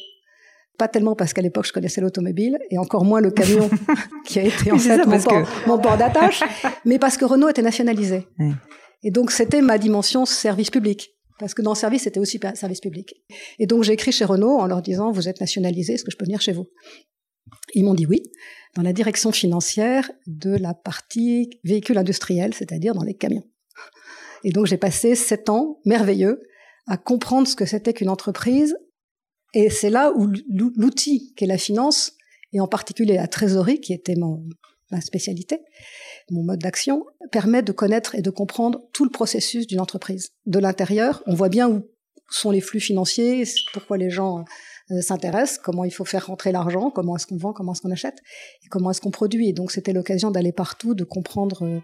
Pas 0.78 0.88
tellement 0.88 1.14
parce 1.16 1.32
qu'à 1.32 1.42
l'époque 1.42 1.66
je 1.66 1.72
connaissais 1.72 2.00
l'automobile 2.00 2.58
et 2.70 2.78
encore 2.78 3.04
moins 3.04 3.20
le 3.20 3.30
camion 3.30 3.68
qui 4.24 4.38
a 4.38 4.44
été 4.44 4.70
en 4.72 4.78
fait 4.78 5.04
mon, 5.04 5.20
port, 5.20 5.48
mon, 5.66 5.78
port, 5.78 5.96
d'attache, 5.96 6.42
mais 6.84 6.98
parce 6.98 7.16
que 7.16 7.24
Renault 7.24 7.48
était 7.48 7.62
nationalisé. 7.62 8.26
Et 9.02 9.10
donc 9.10 9.30
c'était 9.30 9.60
ma 9.60 9.76
dimension 9.76 10.24
service 10.24 10.70
public. 10.70 11.17
Parce 11.38 11.54
que 11.54 11.62
dans 11.62 11.72
le 11.72 11.76
service, 11.76 12.02
c'était 12.02 12.20
aussi 12.20 12.40
service 12.54 12.80
public. 12.80 13.14
Et 13.58 13.66
donc 13.66 13.84
j'ai 13.84 13.92
écrit 13.92 14.12
chez 14.12 14.24
Renault 14.24 14.58
en 14.58 14.66
leur 14.66 14.82
disant, 14.82 15.10
vous 15.12 15.28
êtes 15.28 15.40
nationalisé, 15.40 15.94
est-ce 15.94 16.04
que 16.04 16.10
je 16.10 16.16
peux 16.16 16.24
venir 16.24 16.40
chez 16.40 16.52
vous? 16.52 16.66
Ils 17.74 17.84
m'ont 17.84 17.94
dit 17.94 18.06
oui, 18.06 18.22
dans 18.74 18.82
la 18.82 18.92
direction 18.92 19.32
financière 19.32 20.10
de 20.26 20.54
la 20.56 20.74
partie 20.74 21.50
véhicule 21.64 21.98
industriel, 21.98 22.54
c'est-à-dire 22.54 22.94
dans 22.94 23.04
les 23.04 23.14
camions. 23.14 23.44
Et 24.44 24.50
donc 24.50 24.66
j'ai 24.66 24.76
passé 24.76 25.14
sept 25.14 25.48
ans 25.48 25.80
merveilleux 25.84 26.42
à 26.86 26.96
comprendre 26.96 27.46
ce 27.46 27.56
que 27.56 27.66
c'était 27.66 27.92
qu'une 27.92 28.08
entreprise. 28.08 28.76
Et 29.54 29.70
c'est 29.70 29.90
là 29.90 30.12
où 30.14 30.30
l'outil 30.76 31.34
qu'est 31.36 31.46
la 31.46 31.58
finance, 31.58 32.12
et 32.52 32.60
en 32.60 32.68
particulier 32.68 33.14
la 33.14 33.28
trésorerie, 33.28 33.80
qui 33.80 33.92
était 33.92 34.16
mon, 34.16 34.44
ma 34.90 35.00
spécialité, 35.00 35.60
mon 36.30 36.42
mode 36.42 36.60
d'action, 36.60 37.04
permet 37.30 37.62
de 37.62 37.72
connaître 37.72 38.14
et 38.14 38.22
de 38.22 38.30
comprendre 38.30 38.80
tout 38.92 39.04
le 39.04 39.10
processus 39.10 39.66
d'une 39.66 39.80
entreprise. 39.80 40.30
De 40.46 40.58
l'intérieur, 40.58 41.22
on 41.26 41.34
voit 41.34 41.48
bien 41.48 41.68
où 41.68 41.84
sont 42.30 42.50
les 42.50 42.60
flux 42.60 42.80
financiers, 42.80 43.44
pourquoi 43.72 43.96
les 43.96 44.10
gens 44.10 44.44
euh, 44.90 45.00
s'intéressent, 45.00 45.58
comment 45.58 45.84
il 45.84 45.90
faut 45.90 46.04
faire 46.04 46.26
rentrer 46.26 46.52
l'argent, 46.52 46.90
comment 46.90 47.16
est-ce 47.16 47.26
qu'on 47.26 47.36
vend, 47.36 47.52
comment 47.52 47.72
est-ce 47.72 47.82
qu'on 47.82 47.90
achète, 47.90 48.18
et 48.64 48.68
comment 48.68 48.90
est-ce 48.90 49.00
qu'on 49.00 49.10
produit. 49.10 49.48
Et 49.48 49.52
donc 49.52 49.70
c'était 49.70 49.92
l'occasion 49.92 50.30
d'aller 50.30 50.52
partout, 50.52 50.94
de 50.94 51.04
comprendre 51.04 51.64
euh, 51.64 51.80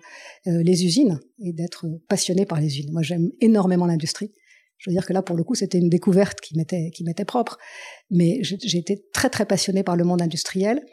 euh, 0.46 0.62
les 0.62 0.84
usines 0.84 1.20
et 1.38 1.52
d'être 1.52 1.86
passionné 2.08 2.46
par 2.46 2.60
les 2.60 2.66
usines. 2.66 2.92
Moi 2.92 3.02
j'aime 3.02 3.30
énormément 3.40 3.86
l'industrie. 3.86 4.32
Je 4.78 4.90
veux 4.90 4.94
dire 4.94 5.06
que 5.06 5.12
là, 5.12 5.22
pour 5.22 5.36
le 5.36 5.44
coup, 5.44 5.54
c'était 5.54 5.78
une 5.78 5.88
découverte 5.88 6.40
qui 6.40 6.56
m'était 6.58 6.90
qui 6.90 7.04
m'était 7.04 7.24
propre. 7.24 7.58
Mais 8.10 8.40
j'ai 8.42 8.76
été 8.76 9.02
très 9.14 9.30
très 9.30 9.46
passionné 9.46 9.82
par 9.82 9.96
le 9.96 10.04
monde 10.04 10.20
industriel. 10.20 10.84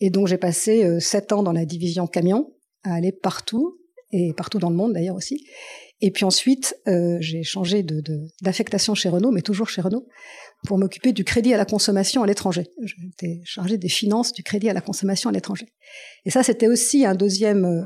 Et 0.00 0.10
donc 0.10 0.26
j'ai 0.26 0.36
passé 0.36 1.00
sept 1.00 1.32
ans 1.32 1.42
dans 1.42 1.52
la 1.52 1.64
division 1.64 2.06
camion, 2.06 2.52
à 2.84 2.94
aller 2.94 3.12
partout 3.12 3.78
et 4.12 4.32
partout 4.34 4.58
dans 4.58 4.70
le 4.70 4.76
monde 4.76 4.92
d'ailleurs 4.92 5.16
aussi. 5.16 5.46
Et 6.00 6.10
puis 6.10 6.24
ensuite, 6.24 6.76
euh, 6.88 7.16
j'ai 7.20 7.44
changé 7.44 7.84
d'affectation 8.42 8.94
chez 8.94 9.08
Renault, 9.08 9.30
mais 9.30 9.40
toujours 9.40 9.68
chez 9.68 9.80
Renault, 9.80 10.06
pour 10.66 10.76
m'occuper 10.76 11.12
du 11.12 11.24
crédit 11.24 11.54
à 11.54 11.56
la 11.56 11.64
consommation 11.64 12.22
à 12.22 12.26
l'étranger. 12.26 12.66
J'étais 12.82 13.40
chargée 13.44 13.78
des 13.78 13.88
finances 13.88 14.32
du 14.32 14.42
crédit 14.42 14.68
à 14.68 14.72
la 14.72 14.80
consommation 14.80 15.30
à 15.30 15.32
l'étranger. 15.32 15.68
Et 16.24 16.30
ça, 16.30 16.42
c'était 16.42 16.66
aussi 16.66 17.06
un 17.06 17.14
deuxième, 17.14 17.64
euh, 17.64 17.84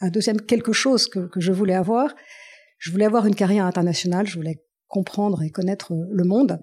un 0.00 0.10
deuxième 0.10 0.40
quelque 0.40 0.72
chose 0.72 1.08
que, 1.08 1.28
que 1.28 1.40
je 1.40 1.52
voulais 1.52 1.74
avoir. 1.74 2.14
Je 2.78 2.90
voulais 2.90 3.04
avoir 3.04 3.26
une 3.26 3.34
carrière 3.34 3.64
internationale, 3.64 4.26
je 4.26 4.36
voulais 4.36 4.62
comprendre 4.86 5.42
et 5.42 5.50
connaître 5.50 5.92
le 5.92 6.24
monde. 6.24 6.60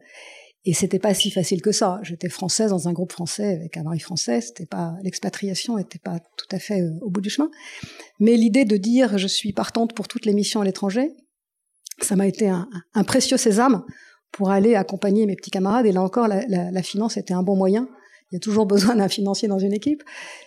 Et 0.65 0.73
c'était 0.73 0.99
pas 0.99 1.13
si 1.13 1.29
facile 1.29 1.61
que 1.61 1.73
ça. 1.73 1.99
J'étais 2.03 2.29
française 2.29 2.69
dans 2.69 2.87
un 2.87 2.93
groupe 2.93 3.11
français 3.11 3.55
avec 3.55 3.75
un 3.75 3.83
mari 3.83 3.99
français. 3.99 4.39
C'était 4.39 4.65
pas 4.65 4.95
l'expatriation 5.03 5.77
n'était 5.77 5.99
pas 5.99 6.19
tout 6.37 6.47
à 6.51 6.59
fait 6.59 6.81
euh, 6.81 6.97
au 7.01 7.09
bout 7.09 7.19
du 7.21 7.29
chemin. 7.29 7.49
Mais 8.19 8.37
l'idée 8.37 8.63
de 8.63 8.77
dire 8.77 9.17
je 9.17 9.27
suis 9.27 9.51
partante 9.51 9.93
pour 9.93 10.07
toutes 10.07 10.25
les 10.25 10.33
missions 10.33 10.61
à 10.61 10.65
l'étranger, 10.65 11.11
ça 12.01 12.15
m'a 12.15 12.27
été 12.27 12.49
un, 12.49 12.67
précieux 13.03 13.37
sésame 13.37 13.83
pour 14.31 14.51
aller 14.51 14.75
accompagner 14.75 15.25
mes 15.25 15.35
petits 15.35 15.51
camarades. 15.51 15.85
Et 15.85 15.91
là 15.91 16.01
encore, 16.01 16.27
la, 16.27 16.45
la, 16.47 16.71
la 16.71 16.83
finance 16.83 17.17
était 17.17 17.33
un 17.33 17.43
bon 17.43 17.57
moyen. 17.57 17.87
Il 18.31 18.35
y 18.35 18.37
a 18.37 18.39
toujours 18.39 18.65
besoin 18.73 18.95
d'un 18.95 19.09
financier 19.09 19.49
dans 19.49 19.59
une 19.59 19.73
équipe. 19.73 20.01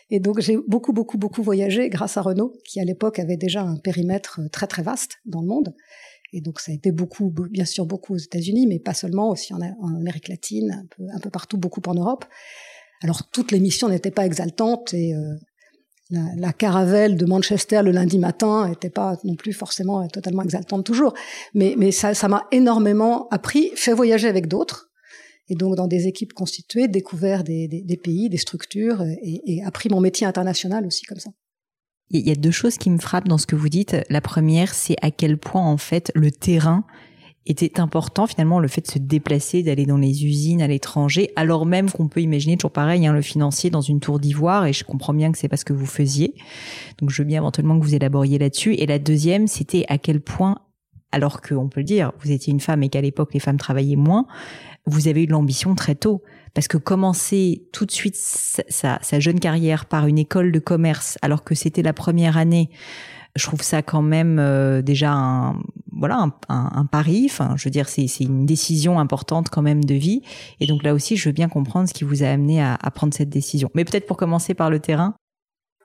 Et 0.08 0.18
donc 0.18 0.40
j'ai 0.40 0.56
beaucoup, 0.66 0.94
beaucoup, 0.94 1.18
beaucoup 1.18 1.42
voyagé 1.42 1.90
grâce 1.90 2.16
à 2.16 2.22
Renault, 2.22 2.54
qui 2.64 2.80
à 2.80 2.84
l'époque 2.84 3.18
avait 3.18 3.36
déjà 3.36 3.60
un 3.60 3.76
périmètre 3.76 4.40
très, 4.50 4.66
très 4.66 4.82
vaste 4.82 5.18
dans 5.26 5.42
le 5.42 5.46
monde. 5.46 5.74
Et 6.32 6.40
donc 6.40 6.60
ça 6.60 6.72
a 6.72 6.74
été 6.74 6.92
beaucoup, 6.92 7.32
bien 7.50 7.64
sûr 7.64 7.86
beaucoup 7.86 8.14
aux 8.14 8.18
États-Unis, 8.18 8.66
mais 8.66 8.78
pas 8.78 8.94
seulement, 8.94 9.30
aussi 9.30 9.54
en, 9.54 9.60
Amérique 9.60 10.28
latine, 10.28 10.86
un 11.12 11.18
peu, 11.20 11.30
partout, 11.30 11.56
beaucoup 11.56 11.80
en 11.86 11.94
Europe. 11.94 12.24
Alors 13.02 13.28
toutes 13.30 13.52
les 13.52 13.60
missions 13.60 13.88
n'étaient 13.88 14.10
pas 14.10 14.26
exaltantes 14.26 14.94
et 14.94 15.14
euh, 15.14 15.34
la, 16.10 16.52
caravelle 16.52 17.16
de 17.16 17.26
Manchester 17.26 17.82
le 17.82 17.90
lundi 17.90 18.18
matin 18.18 18.68
n'était 18.68 18.90
pas 18.90 19.16
non 19.24 19.34
plus 19.34 19.52
forcément 19.52 20.06
totalement 20.08 20.42
exaltante 20.42 20.84
toujours. 20.84 21.14
Mais, 21.54 21.92
ça, 21.92 22.28
m'a 22.28 22.46
énormément 22.52 23.28
appris, 23.28 23.70
fait 23.74 23.92
voyager 23.92 24.28
avec 24.28 24.48
d'autres. 24.48 24.90
Et 25.48 25.54
donc 25.54 25.76
dans 25.76 25.86
des 25.86 26.08
équipes 26.08 26.32
constituées, 26.32 26.88
découvert 26.88 27.44
des, 27.44 28.00
pays, 28.02 28.28
des 28.28 28.36
structures 28.36 29.02
et, 29.02 29.42
et 29.46 29.64
appris 29.64 29.88
mon 29.88 30.00
métier 30.00 30.26
international 30.26 30.86
aussi 30.86 31.04
comme 31.06 31.20
ça. 31.20 31.30
Il 32.10 32.26
y 32.26 32.30
a 32.30 32.36
deux 32.36 32.52
choses 32.52 32.78
qui 32.78 32.90
me 32.90 32.98
frappent 32.98 33.28
dans 33.28 33.38
ce 33.38 33.46
que 33.46 33.56
vous 33.56 33.68
dites. 33.68 33.96
La 34.10 34.20
première, 34.20 34.74
c'est 34.74 34.96
à 35.02 35.10
quel 35.10 35.38
point 35.38 35.62
en 35.62 35.76
fait 35.76 36.12
le 36.14 36.30
terrain 36.30 36.84
était 37.46 37.80
important 37.80 38.26
finalement 38.26 38.60
le 38.60 38.68
fait 38.68 38.80
de 38.80 38.90
se 38.90 38.98
déplacer, 38.98 39.62
d'aller 39.62 39.86
dans 39.86 39.96
les 39.96 40.24
usines 40.24 40.62
à 40.62 40.66
l'étranger, 40.66 41.30
alors 41.36 41.64
même 41.64 41.90
qu'on 41.90 42.08
peut 42.08 42.20
imaginer 42.20 42.56
toujours 42.56 42.72
pareil 42.72 43.06
hein, 43.06 43.12
le 43.12 43.22
financier 43.22 43.70
dans 43.70 43.80
une 43.80 44.00
tour 44.00 44.18
d'ivoire 44.18 44.66
et 44.66 44.72
je 44.72 44.84
comprends 44.84 45.14
bien 45.14 45.30
que 45.30 45.38
c'est 45.38 45.48
pas 45.48 45.56
ce 45.56 45.64
que 45.64 45.72
vous 45.72 45.86
faisiez. 45.86 46.34
Donc 46.98 47.10
je 47.10 47.22
veux 47.22 47.26
bien 47.26 47.40
éventuellement 47.40 47.78
que 47.78 47.84
vous 47.84 47.94
élaboriez 47.94 48.38
là-dessus. 48.38 48.74
Et 48.74 48.86
la 48.86 48.98
deuxième, 48.98 49.46
c'était 49.46 49.84
à 49.88 49.98
quel 49.98 50.20
point, 50.20 50.58
alors 51.12 51.40
qu'on 51.40 51.68
peut 51.68 51.80
le 51.80 51.84
dire, 51.84 52.12
vous 52.20 52.32
étiez 52.32 52.52
une 52.52 52.60
femme 52.60 52.82
et 52.82 52.88
qu'à 52.88 53.00
l'époque 53.00 53.32
les 53.32 53.40
femmes 53.40 53.58
travaillaient 53.58 53.96
moins, 53.96 54.26
vous 54.86 55.08
avez 55.08 55.24
eu 55.24 55.26
l'ambition 55.26 55.74
très 55.74 55.94
tôt. 55.94 56.22
Parce 56.56 56.68
que 56.68 56.78
commencer 56.78 57.68
tout 57.70 57.84
de 57.84 57.90
suite 57.90 58.16
sa, 58.16 58.98
sa, 59.02 59.20
jeune 59.20 59.38
carrière 59.38 59.84
par 59.84 60.06
une 60.06 60.16
école 60.16 60.52
de 60.52 60.58
commerce, 60.58 61.18
alors 61.20 61.44
que 61.44 61.54
c'était 61.54 61.82
la 61.82 61.92
première 61.92 62.38
année, 62.38 62.70
je 63.34 63.44
trouve 63.44 63.60
ça 63.60 63.82
quand 63.82 64.00
même 64.00 64.38
euh, 64.38 64.80
déjà 64.80 65.12
un 65.12 65.60
voilà 65.92 66.16
un, 66.16 66.32
un, 66.48 66.86
pari. 66.86 67.26
Enfin, 67.26 67.56
je 67.58 67.64
veux 67.64 67.70
dire, 67.70 67.90
c'est 67.90 68.06
une 68.20 68.46
décision 68.46 68.98
importante 68.98 69.50
quand 69.50 69.60
même 69.60 69.84
de 69.84 69.92
vie. 69.92 70.22
Et 70.58 70.66
donc 70.66 70.82
là 70.82 70.94
aussi, 70.94 71.18
je 71.18 71.28
veux 71.28 71.34
bien 71.34 71.50
comprendre 71.50 71.90
ce 71.90 71.92
qui 71.92 72.04
vous 72.04 72.22
a 72.22 72.28
amené 72.28 72.62
à, 72.62 72.78
à 72.82 72.90
prendre 72.90 73.12
cette 73.12 73.28
décision. 73.28 73.68
Mais 73.74 73.84
peut-être 73.84 74.06
pour 74.06 74.16
commencer 74.16 74.54
par 74.54 74.70
le 74.70 74.80
terrain. 74.80 75.14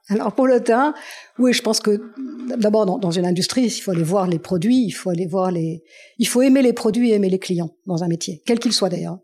Alors 0.07 0.33
pour 0.33 0.47
le 0.47 0.61
terrain, 0.61 0.93
oui, 1.37 1.51
je 1.51 1.61
pense 1.61 1.81
que 1.81 2.13
d'abord 2.57 2.85
dans, 2.85 2.97
dans, 2.97 3.11
une 3.11 3.25
industrie, 3.25 3.63
il 3.63 3.81
faut 3.81 3.91
aller 3.91 4.03
voir 4.03 4.25
les 4.25 4.39
produits, 4.39 4.85
il 4.85 4.91
faut 4.91 5.09
aller 5.09 5.27
voir 5.27 5.51
les, 5.51 5.83
il 6.17 6.29
faut 6.29 6.41
aimer 6.41 6.61
les 6.61 6.71
produits 6.71 7.11
et 7.11 7.15
aimer 7.15 7.29
les 7.29 7.39
clients 7.39 7.71
dans 7.87 8.05
un 8.05 8.07
métier, 8.07 8.41
quel 8.45 8.57
qu'il 8.57 8.71
soit 8.71 8.87
d'ailleurs. 8.87 9.19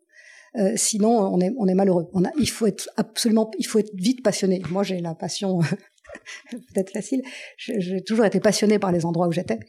Euh, 0.57 0.73
sinon, 0.75 1.33
on 1.33 1.39
est, 1.39 1.73
malheureux. 1.73 2.09
Il 2.39 2.49
faut 2.49 2.65
être 2.65 2.89
absolument, 2.97 3.51
il 3.59 3.65
faut 3.65 3.79
être 3.79 3.91
vite 3.93 4.23
passionné. 4.23 4.61
Moi, 4.71 4.83
j'ai 4.83 4.99
la 4.99 5.13
passion 5.13 5.59
peut-être 6.51 6.91
facile. 6.91 7.21
J'ai 7.57 8.01
toujours 8.01 8.25
été 8.25 8.39
passionné 8.39 8.79
par 8.79 8.91
les 8.91 9.05
endroits 9.05 9.27
où 9.27 9.31
j'étais, 9.31 9.59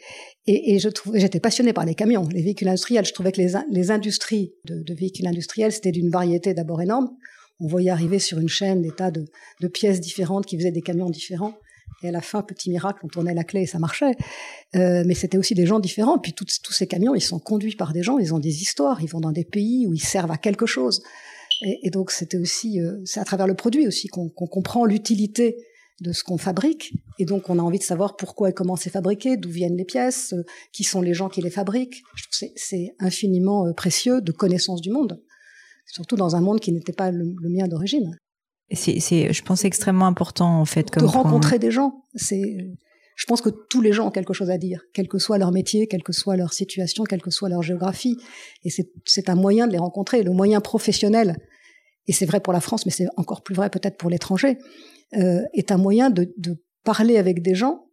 et, 0.46 0.78
je 0.78 0.88
trouvais, 0.88 1.20
j'étais 1.20 1.40
passionné 1.40 1.72
par 1.72 1.84
les 1.84 1.94
camions, 1.94 2.26
les 2.32 2.42
véhicules 2.42 2.68
industriels. 2.68 3.04
Je 3.04 3.12
trouvais 3.12 3.32
que 3.32 3.40
les, 3.40 3.90
industries 3.90 4.54
de, 4.64 4.94
véhicules 4.94 5.26
industriels, 5.26 5.72
c'était 5.72 5.92
d'une 5.92 6.10
variété 6.10 6.54
d'abord 6.54 6.80
énorme. 6.80 7.10
On 7.60 7.66
voyait 7.66 7.90
arriver 7.90 8.18
sur 8.18 8.38
une 8.38 8.48
chaîne 8.48 8.82
des 8.82 8.92
tas 8.92 9.10
de 9.10 9.68
pièces 9.68 10.00
différentes 10.00 10.46
qui 10.46 10.56
faisaient 10.56 10.70
des 10.70 10.82
camions 10.82 11.10
différents. 11.10 11.54
Et 12.02 12.08
à 12.08 12.12
la 12.12 12.20
fin, 12.20 12.42
petit 12.42 12.70
miracle, 12.70 13.00
on 13.02 13.08
tournait 13.08 13.34
la 13.34 13.44
clé 13.44 13.62
et 13.62 13.66
ça 13.66 13.78
marchait. 13.78 14.12
Euh, 14.76 15.02
mais 15.06 15.14
c'était 15.14 15.38
aussi 15.38 15.54
des 15.54 15.66
gens 15.66 15.80
différents. 15.80 16.18
Puis 16.18 16.32
tous 16.32 16.72
ces 16.72 16.86
camions, 16.86 17.14
ils 17.14 17.20
sont 17.20 17.40
conduits 17.40 17.74
par 17.76 17.92
des 17.92 18.02
gens, 18.02 18.18
ils 18.18 18.34
ont 18.34 18.38
des 18.38 18.62
histoires, 18.62 19.02
ils 19.02 19.08
vont 19.08 19.20
dans 19.20 19.32
des 19.32 19.44
pays 19.44 19.86
où 19.86 19.94
ils 19.94 20.02
servent 20.02 20.30
à 20.30 20.36
quelque 20.36 20.66
chose. 20.66 21.02
Et, 21.62 21.90
donc 21.90 22.10
c'était 22.10 22.36
aussi, 22.36 22.80
euh, 22.80 23.00
c'est 23.04 23.20
à 23.20 23.24
travers 23.24 23.46
le 23.46 23.54
produit 23.54 23.86
aussi 23.86 24.08
qu'on 24.08 24.28
qu 24.28 24.46
comprend 24.46 24.84
l'utilité 24.84 25.56
de 26.00 26.12
ce 26.12 26.22
qu'on 26.22 26.38
fabrique. 26.38 26.92
Et 27.18 27.24
donc 27.24 27.50
on 27.50 27.58
a 27.58 27.62
envie 27.62 27.78
de 27.78 27.84
savoir 27.84 28.16
pourquoi 28.16 28.50
et 28.50 28.52
comment 28.52 28.76
c'est 28.76 28.90
fabriqué, 28.90 29.36
d'où 29.36 29.50
viennent 29.50 29.76
les 29.76 29.84
pièces, 29.84 30.32
euh, 30.34 30.44
qui 30.72 30.84
sont 30.84 31.00
les 31.00 31.14
gens 31.14 31.28
qui 31.28 31.42
les 31.42 31.50
fabriquent. 31.50 32.02
C'est 32.30 32.94
infiniment 33.00 33.66
euh, 33.66 33.72
précieux 33.72 34.20
de 34.20 34.30
connaissance 34.30 34.80
du 34.80 34.90
monde, 34.90 35.20
surtout 35.86 36.16
dans 36.16 36.36
un 36.36 36.40
monde 36.40 36.60
qui 36.60 36.70
n'était 36.70 36.92
pas 36.92 37.10
le 37.10 37.48
mien 37.48 37.66
d'origine. 37.66 38.16
C'est, 38.70 39.32
je 39.32 39.42
pense, 39.42 39.64
extrêmement 39.64 40.06
important 40.06 40.60
en 40.60 40.64
fait. 40.64 40.90
Comme 40.90 41.02
de 41.02 41.08
rencontrer 41.08 41.58
des 41.58 41.70
gens. 41.70 42.04
C'est, 42.14 42.58
je 43.16 43.26
pense 43.26 43.40
que 43.40 43.48
tous 43.48 43.80
les 43.80 43.92
gens 43.92 44.08
ont 44.08 44.10
quelque 44.10 44.32
chose 44.32 44.50
à 44.50 44.58
dire, 44.58 44.82
quel 44.92 45.08
que 45.08 45.18
soit 45.18 45.38
leur 45.38 45.52
métier, 45.52 45.86
quelle 45.86 46.02
que 46.02 46.12
soit 46.12 46.36
leur 46.36 46.52
situation, 46.52 47.04
quelle 47.04 47.22
que 47.22 47.30
soit 47.30 47.48
leur 47.48 47.62
géographie. 47.62 48.16
Et 48.64 48.70
c'est 49.04 49.28
un 49.28 49.34
moyen 49.34 49.66
de 49.66 49.72
les 49.72 49.78
rencontrer. 49.78 50.22
Le 50.22 50.32
moyen 50.32 50.60
professionnel, 50.60 51.36
et 52.06 52.12
c'est 52.12 52.26
vrai 52.26 52.40
pour 52.40 52.52
la 52.52 52.60
France, 52.60 52.86
mais 52.86 52.92
c'est 52.92 53.08
encore 53.16 53.42
plus 53.42 53.54
vrai 53.54 53.70
peut-être 53.70 53.96
pour 53.96 54.10
l'étranger, 54.10 54.58
euh, 55.16 55.42
est 55.54 55.72
un 55.72 55.78
moyen 55.78 56.10
de, 56.10 56.32
de 56.36 56.62
parler 56.84 57.16
avec 57.16 57.42
des 57.42 57.54
gens 57.54 57.86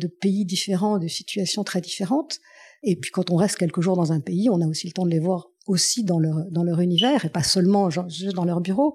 de 0.00 0.08
pays 0.08 0.44
différents, 0.44 0.98
de 0.98 1.08
situations 1.08 1.64
très 1.64 1.80
différentes. 1.80 2.38
Et 2.82 2.96
puis 2.96 3.10
quand 3.10 3.30
on 3.30 3.36
reste 3.36 3.56
quelques 3.56 3.80
jours 3.80 3.96
dans 3.96 4.12
un 4.12 4.20
pays, 4.20 4.50
on 4.50 4.60
a 4.60 4.66
aussi 4.66 4.86
le 4.86 4.92
temps 4.92 5.06
de 5.06 5.10
les 5.10 5.20
voir 5.20 5.48
aussi 5.66 6.04
dans 6.04 6.18
leur, 6.18 6.44
dans 6.50 6.62
leur 6.62 6.80
univers 6.80 7.24
et 7.24 7.28
pas 7.28 7.42
seulement 7.42 7.90
juste 7.90 8.34
dans 8.34 8.44
leur 8.44 8.60
bureau 8.60 8.94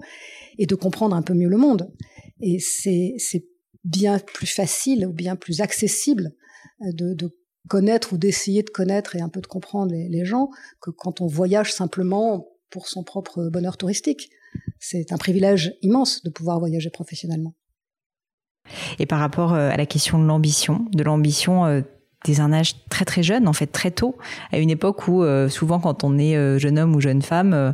et 0.57 0.65
de 0.65 0.75
comprendre 0.75 1.15
un 1.15 1.21
peu 1.21 1.33
mieux 1.33 1.49
le 1.49 1.57
monde. 1.57 1.91
Et 2.39 2.59
c'est, 2.59 3.15
c'est 3.17 3.45
bien 3.83 4.19
plus 4.19 4.47
facile 4.47 5.05
ou 5.05 5.13
bien 5.13 5.35
plus 5.35 5.61
accessible 5.61 6.31
euh, 6.81 6.91
de, 6.93 7.13
de 7.13 7.37
connaître 7.67 8.13
ou 8.13 8.17
d'essayer 8.17 8.63
de 8.63 8.69
connaître 8.69 9.15
et 9.15 9.21
un 9.21 9.29
peu 9.29 9.41
de 9.41 9.47
comprendre 9.47 9.93
les, 9.93 10.25
gens 10.25 10.49
que 10.81 10.89
quand 10.91 11.21
on 11.21 11.27
voyage 11.27 11.73
simplement 11.73 12.47
pour 12.69 12.87
son 12.87 13.03
propre 13.03 13.49
bonheur 13.49 13.77
touristique. 13.77 14.29
C'est 14.79 15.11
un 15.11 15.17
privilège 15.17 15.75
immense 15.81 16.23
de 16.23 16.29
pouvoir 16.29 16.59
voyager 16.59 16.89
professionnellement. 16.89 17.53
Et 18.99 19.05
par 19.05 19.19
rapport 19.19 19.53
à 19.53 19.75
la 19.75 19.85
question 19.85 20.19
de 20.19 20.25
l'ambition, 20.25 20.85
de 20.91 21.03
l'ambition 21.03 21.83
dès 22.25 22.39
un 22.39 22.53
âge 22.53 22.75
très 22.89 23.05
très 23.05 23.23
jeune, 23.23 23.47
en 23.47 23.53
fait 23.53 23.67
très 23.67 23.91
tôt, 23.91 24.17
à 24.51 24.59
une 24.59 24.69
époque 24.69 25.07
où 25.07 25.23
souvent 25.49 25.79
quand 25.79 26.03
on 26.03 26.17
est 26.17 26.59
jeune 26.59 26.77
homme 26.77 26.95
ou 26.95 27.01
jeune 27.01 27.21
femme, 27.21 27.73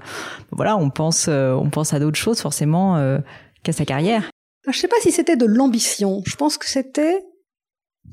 voilà, 0.51 0.77
on 0.77 0.89
pense, 0.89 1.27
on 1.27 1.69
pense 1.69 1.93
à 1.93 1.99
d'autres 1.99 2.17
choses 2.17 2.39
forcément 2.39 3.19
qu'à 3.63 3.73
sa 3.73 3.85
carrière. 3.85 4.29
Je 4.63 4.69
ne 4.69 4.75
sais 4.75 4.87
pas 4.87 4.99
si 5.01 5.11
c'était 5.11 5.37
de 5.37 5.45
l'ambition. 5.45 6.21
Je 6.25 6.35
pense 6.35 6.57
que 6.57 6.67
c'était 6.67 7.25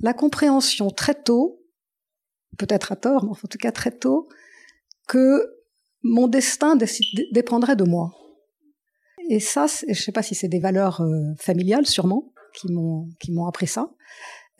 la 0.01 0.13
compréhension 0.13 0.91
très 0.91 1.15
tôt, 1.15 1.61
peut-être 2.59 2.93
à 2.93 2.97
tort, 2.97 3.25
mais 3.25 3.31
en 3.31 3.49
tout 3.49 3.59
cas 3.59 3.73
très 3.73 3.91
tôt, 3.91 4.29
que 5.09 5.55
mon 6.03 6.29
destin 6.29 6.77
dépendrait 7.33 7.77
de 7.77 7.85
moi. 7.85 8.13
Et 9.31 9.41
ça, 9.41 9.67
je 9.67 9.89
ne 9.89 9.95
sais 9.95 10.13
pas 10.13 10.23
si 10.23 10.35
c'est 10.35 10.49
des 10.49 10.61
valeurs 10.61 11.01
euh, 11.01 11.35
familiales, 11.39 11.87
sûrement, 11.87 12.33
qui 12.53 12.71
m'ont 12.73 13.47
appris 13.47 13.67
ça. 13.67 13.91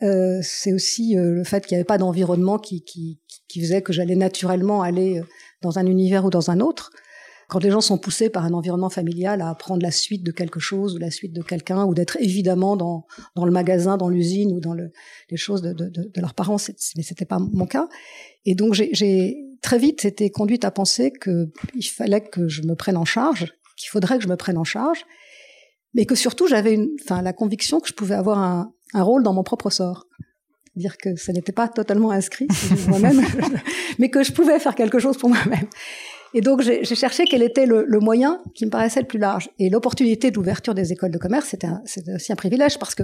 Euh, 0.03 0.39
c'est 0.41 0.73
aussi 0.73 1.17
euh, 1.17 1.31
le 1.31 1.43
fait 1.43 1.65
qu'il 1.65 1.75
n'y 1.75 1.79
avait 1.79 1.85
pas 1.85 1.97
d'environnement 1.97 2.59
qui, 2.59 2.83
qui, 2.83 3.21
qui 3.47 3.61
faisait 3.61 3.81
que 3.81 3.93
j'allais 3.93 4.15
naturellement 4.15 4.81
aller 4.81 5.21
dans 5.61 5.79
un 5.79 5.85
univers 5.85 6.25
ou 6.25 6.29
dans 6.29 6.51
un 6.51 6.59
autre. 6.59 6.91
Quand 7.47 7.59
les 7.59 7.69
gens 7.69 7.81
sont 7.81 7.97
poussés 7.97 8.29
par 8.29 8.43
un 8.43 8.53
environnement 8.53 8.89
familial 8.89 9.41
à 9.41 9.49
apprendre 9.49 9.83
la 9.83 9.91
suite 9.91 10.23
de 10.23 10.31
quelque 10.31 10.59
chose 10.59 10.95
ou 10.95 10.97
la 10.97 11.11
suite 11.11 11.31
de 11.31 11.43
quelqu'un, 11.43 11.85
ou 11.85 11.93
d'être 11.93 12.17
évidemment 12.19 12.75
dans, 12.75 13.05
dans 13.35 13.45
le 13.45 13.51
magasin, 13.51 13.97
dans 13.97 14.09
l'usine 14.09 14.51
ou 14.51 14.59
dans 14.59 14.73
le, 14.73 14.91
les 15.29 15.37
choses 15.37 15.61
de, 15.61 15.71
de, 15.71 15.89
de, 15.89 16.21
leurs 16.21 16.33
parents, 16.33 16.57
mais 16.95 17.03
c'était 17.03 17.25
pas 17.25 17.37
mon 17.39 17.67
cas. 17.67 17.87
Et 18.45 18.55
donc 18.55 18.73
j'ai 18.73 19.37
très 19.61 19.77
vite 19.77 20.05
été 20.05 20.31
conduite 20.31 20.65
à 20.65 20.71
penser 20.71 21.11
qu'il 21.11 21.89
fallait 21.89 22.21
que 22.21 22.47
je 22.47 22.63
me 22.63 22.75
prenne 22.75 22.97
en 22.97 23.05
charge, 23.05 23.53
qu'il 23.77 23.89
faudrait 23.89 24.17
que 24.17 24.23
je 24.23 24.29
me 24.29 24.37
prenne 24.37 24.57
en 24.57 24.63
charge, 24.63 25.05
mais 25.93 26.05
que 26.05 26.15
surtout 26.15 26.47
j'avais 26.47 26.79
la 27.09 27.33
conviction 27.33 27.79
que 27.79 27.87
je 27.87 27.93
pouvais 27.93 28.15
avoir 28.15 28.39
un, 28.39 28.73
un 28.95 29.03
rôle 29.03 29.23
dans 29.23 29.33
mon 29.33 29.43
propre 29.43 29.69
sort 29.69 30.07
dire 30.75 30.97
que 30.97 31.15
ça 31.15 31.31
n'était 31.31 31.51
pas 31.51 31.67
totalement 31.67 32.11
inscrit 32.11 32.47
moi-même, 32.87 33.21
mais 33.99 34.09
que 34.09 34.23
je 34.23 34.31
pouvais 34.31 34.59
faire 34.59 34.75
quelque 34.75 34.99
chose 34.99 35.17
pour 35.17 35.29
moi-même. 35.29 35.67
Et 36.33 36.41
donc 36.41 36.61
j'ai 36.61 36.83
cherché 36.83 37.23
quel 37.29 37.41
était 37.41 37.65
le, 37.65 37.85
le, 37.87 37.99
moyen 37.99 38.41
qui 38.55 38.65
me 38.65 38.69
paraissait 38.69 38.99
le 38.99 39.07
plus 39.07 39.19
large. 39.19 39.49
Et 39.57 39.69
l'opportunité 39.69 40.31
d'ouverture 40.31 40.73
des 40.73 40.91
écoles 40.91 41.11
de 41.11 41.17
commerce, 41.17 41.47
c'était 41.47 41.69
aussi 42.13 42.33
un 42.33 42.35
privilège 42.35 42.77
parce 42.77 42.93
que 42.93 43.03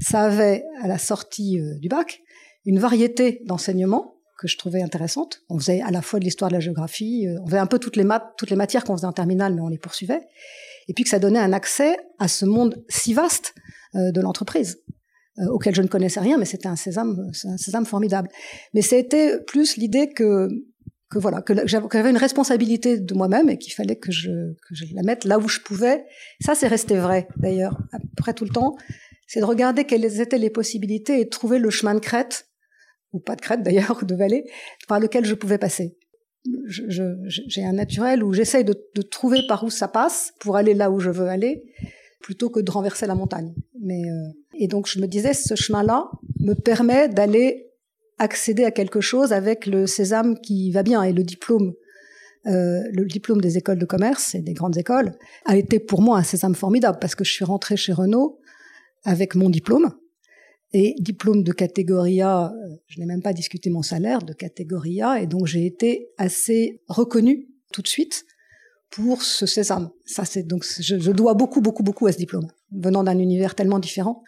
ça 0.00 0.22
avait, 0.22 0.64
à 0.82 0.88
la 0.88 0.96
sortie 0.96 1.60
euh, 1.60 1.78
du 1.78 1.88
bac, 1.88 2.22
une 2.64 2.78
variété 2.78 3.42
d'enseignements 3.44 4.14
que 4.38 4.48
je 4.48 4.56
trouvais 4.56 4.80
intéressante. 4.80 5.42
On 5.50 5.58
faisait 5.58 5.82
à 5.82 5.90
la 5.90 6.00
fois 6.00 6.20
de 6.20 6.24
l'histoire 6.24 6.50
de 6.50 6.54
la 6.54 6.60
géographie, 6.60 7.26
euh, 7.28 7.38
on 7.42 7.46
faisait 7.46 7.58
un 7.58 7.66
peu 7.66 7.78
toutes 7.78 7.96
les 7.96 8.04
maths, 8.04 8.24
toutes 8.38 8.48
les 8.48 8.56
matières 8.56 8.84
qu'on 8.84 8.96
faisait 8.96 9.06
en 9.06 9.12
terminale, 9.12 9.54
mais 9.54 9.60
on 9.60 9.68
les 9.68 9.78
poursuivait. 9.78 10.22
Et 10.88 10.94
puis 10.94 11.04
que 11.04 11.10
ça 11.10 11.18
donnait 11.18 11.38
un 11.38 11.52
accès 11.52 11.98
à 12.18 12.28
ce 12.28 12.46
monde 12.46 12.82
si 12.88 13.12
vaste 13.12 13.54
euh, 13.94 14.10
de 14.10 14.20
l'entreprise 14.22 14.78
auquel 15.48 15.74
je 15.74 15.82
ne 15.82 15.86
connaissais 15.86 16.20
rien, 16.20 16.38
mais 16.38 16.44
c'était 16.44 16.68
un 16.68 16.76
sésame, 16.76 17.30
un 17.72 17.84
formidable. 17.84 18.28
Mais 18.74 18.82
c'était 18.82 19.40
plus 19.46 19.76
l'idée 19.76 20.08
que 20.08 20.48
que 21.10 21.18
voilà 21.18 21.42
que 21.42 21.52
j'avais 21.66 22.10
une 22.10 22.16
responsabilité 22.16 22.98
de 22.98 23.14
moi-même 23.14 23.50
et 23.50 23.58
qu'il 23.58 23.72
fallait 23.72 23.96
que 23.96 24.12
je, 24.12 24.30
la 24.94 25.02
mette 25.02 25.24
là 25.24 25.38
où 25.38 25.48
je 25.48 25.60
pouvais. 25.60 26.04
Ça, 26.40 26.54
c'est 26.54 26.68
resté 26.68 26.96
vrai 26.96 27.26
d'ailleurs 27.36 27.76
après 28.16 28.32
tout 28.32 28.44
le 28.44 28.50
temps. 28.50 28.76
C'est 29.26 29.40
de 29.40 29.44
regarder 29.44 29.84
quelles 29.84 30.20
étaient 30.20 30.38
les 30.38 30.50
possibilités 30.50 31.20
et 31.20 31.24
de 31.24 31.28
trouver 31.28 31.58
le 31.58 31.70
chemin 31.70 31.94
de 31.94 32.00
crête 32.00 32.46
ou 33.12 33.18
pas 33.18 33.34
de 33.34 33.40
crête 33.40 33.62
d'ailleurs 33.62 33.98
ou 34.00 34.04
de 34.06 34.14
vallée 34.14 34.44
par 34.88 35.00
lequel 35.00 35.24
je 35.24 35.34
pouvais 35.34 35.58
passer. 35.58 35.96
J'ai 36.68 37.64
un 37.64 37.72
naturel 37.72 38.24
où 38.24 38.32
j'essaye 38.32 38.64
de, 38.64 38.74
de, 38.94 39.02
trouver 39.02 39.40
par 39.46 39.62
où 39.62 39.68
ça 39.68 39.88
passe 39.88 40.32
pour 40.40 40.56
aller 40.56 40.72
là 40.72 40.90
où 40.90 40.98
je 40.98 41.10
veux 41.10 41.28
aller 41.28 41.62
plutôt 42.20 42.50
que 42.50 42.60
de 42.60 42.70
renverser 42.70 43.06
la 43.06 43.14
montagne. 43.14 43.54
Mais 43.80 44.02
euh, 44.04 44.28
et 44.58 44.68
donc 44.68 44.86
je 44.86 45.00
me 45.00 45.06
disais 45.06 45.34
ce 45.34 45.54
chemin-là 45.54 46.10
me 46.38 46.54
permet 46.54 47.08
d'aller 47.08 47.70
accéder 48.18 48.64
à 48.64 48.70
quelque 48.70 49.00
chose 49.00 49.32
avec 49.32 49.66
le 49.66 49.86
sésame 49.86 50.38
qui 50.38 50.70
va 50.70 50.82
bien 50.82 51.02
et 51.02 51.12
le 51.12 51.24
diplôme. 51.24 51.72
Euh, 52.46 52.80
le 52.92 53.04
diplôme 53.04 53.40
des 53.40 53.58
écoles 53.58 53.78
de 53.78 53.84
commerce 53.84 54.34
et 54.34 54.40
des 54.40 54.54
grandes 54.54 54.78
écoles 54.78 55.12
a 55.44 55.58
été 55.58 55.78
pour 55.78 56.00
moi 56.00 56.18
un 56.18 56.22
sésame 56.22 56.54
formidable 56.54 56.98
parce 56.98 57.14
que 57.14 57.24
je 57.24 57.32
suis 57.32 57.44
rentrée 57.44 57.76
chez 57.76 57.92
Renault 57.92 58.40
avec 59.04 59.34
mon 59.34 59.50
diplôme 59.50 59.92
et 60.72 60.94
diplôme 61.00 61.42
de 61.42 61.52
catégorie 61.52 62.22
A, 62.22 62.52
je 62.86 63.00
n'ai 63.00 63.06
même 63.06 63.22
pas 63.22 63.32
discuté 63.32 63.70
mon 63.70 63.82
salaire 63.82 64.22
de 64.22 64.32
catégorie 64.32 65.02
A 65.02 65.20
et 65.20 65.26
donc 65.26 65.46
j'ai 65.46 65.66
été 65.66 66.10
assez 66.16 66.80
reconnue 66.88 67.48
tout 67.72 67.82
de 67.82 67.88
suite 67.88 68.24
pour 68.90 69.22
ce 69.22 69.46
sésame. 69.46 69.90
Ça 70.04 70.24
c'est 70.24 70.42
donc 70.42 70.64
je, 70.64 70.98
je 70.98 71.10
dois 71.12 71.34
beaucoup 71.34 71.60
beaucoup 71.60 71.82
beaucoup 71.82 72.06
à 72.06 72.12
ce 72.12 72.18
diplôme 72.18 72.48
venant 72.72 73.04
d'un 73.04 73.18
univers 73.18 73.54
tellement 73.54 73.78
différent 73.78 74.22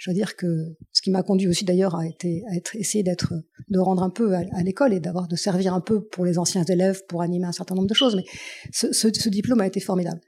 je 0.00 0.08
veux 0.08 0.14
dire 0.14 0.34
que 0.34 0.46
ce 0.92 1.02
qui 1.02 1.10
m'a 1.10 1.22
conduit 1.22 1.46
aussi 1.46 1.66
d'ailleurs 1.66 1.94
à, 1.94 2.06
été, 2.06 2.42
à 2.50 2.56
être, 2.56 2.74
essayer 2.74 3.04
d'être, 3.04 3.34
de 3.68 3.78
rendre 3.78 4.02
un 4.02 4.08
peu 4.08 4.34
à, 4.34 4.62
l'école 4.62 4.94
et 4.94 5.00
d'avoir, 5.00 5.28
de 5.28 5.36
servir 5.36 5.74
un 5.74 5.82
peu 5.82 6.02
pour 6.02 6.24
les 6.24 6.38
anciens 6.38 6.64
élèves, 6.64 7.04
pour 7.06 7.20
animer 7.20 7.46
un 7.46 7.52
certain 7.52 7.74
nombre 7.74 7.86
de 7.86 7.92
choses. 7.92 8.16
Mais 8.16 8.24
ce, 8.72 8.94
ce, 8.94 9.12
ce 9.12 9.28
diplôme 9.28 9.60
a 9.60 9.66
été 9.66 9.78
formidable. 9.78 10.22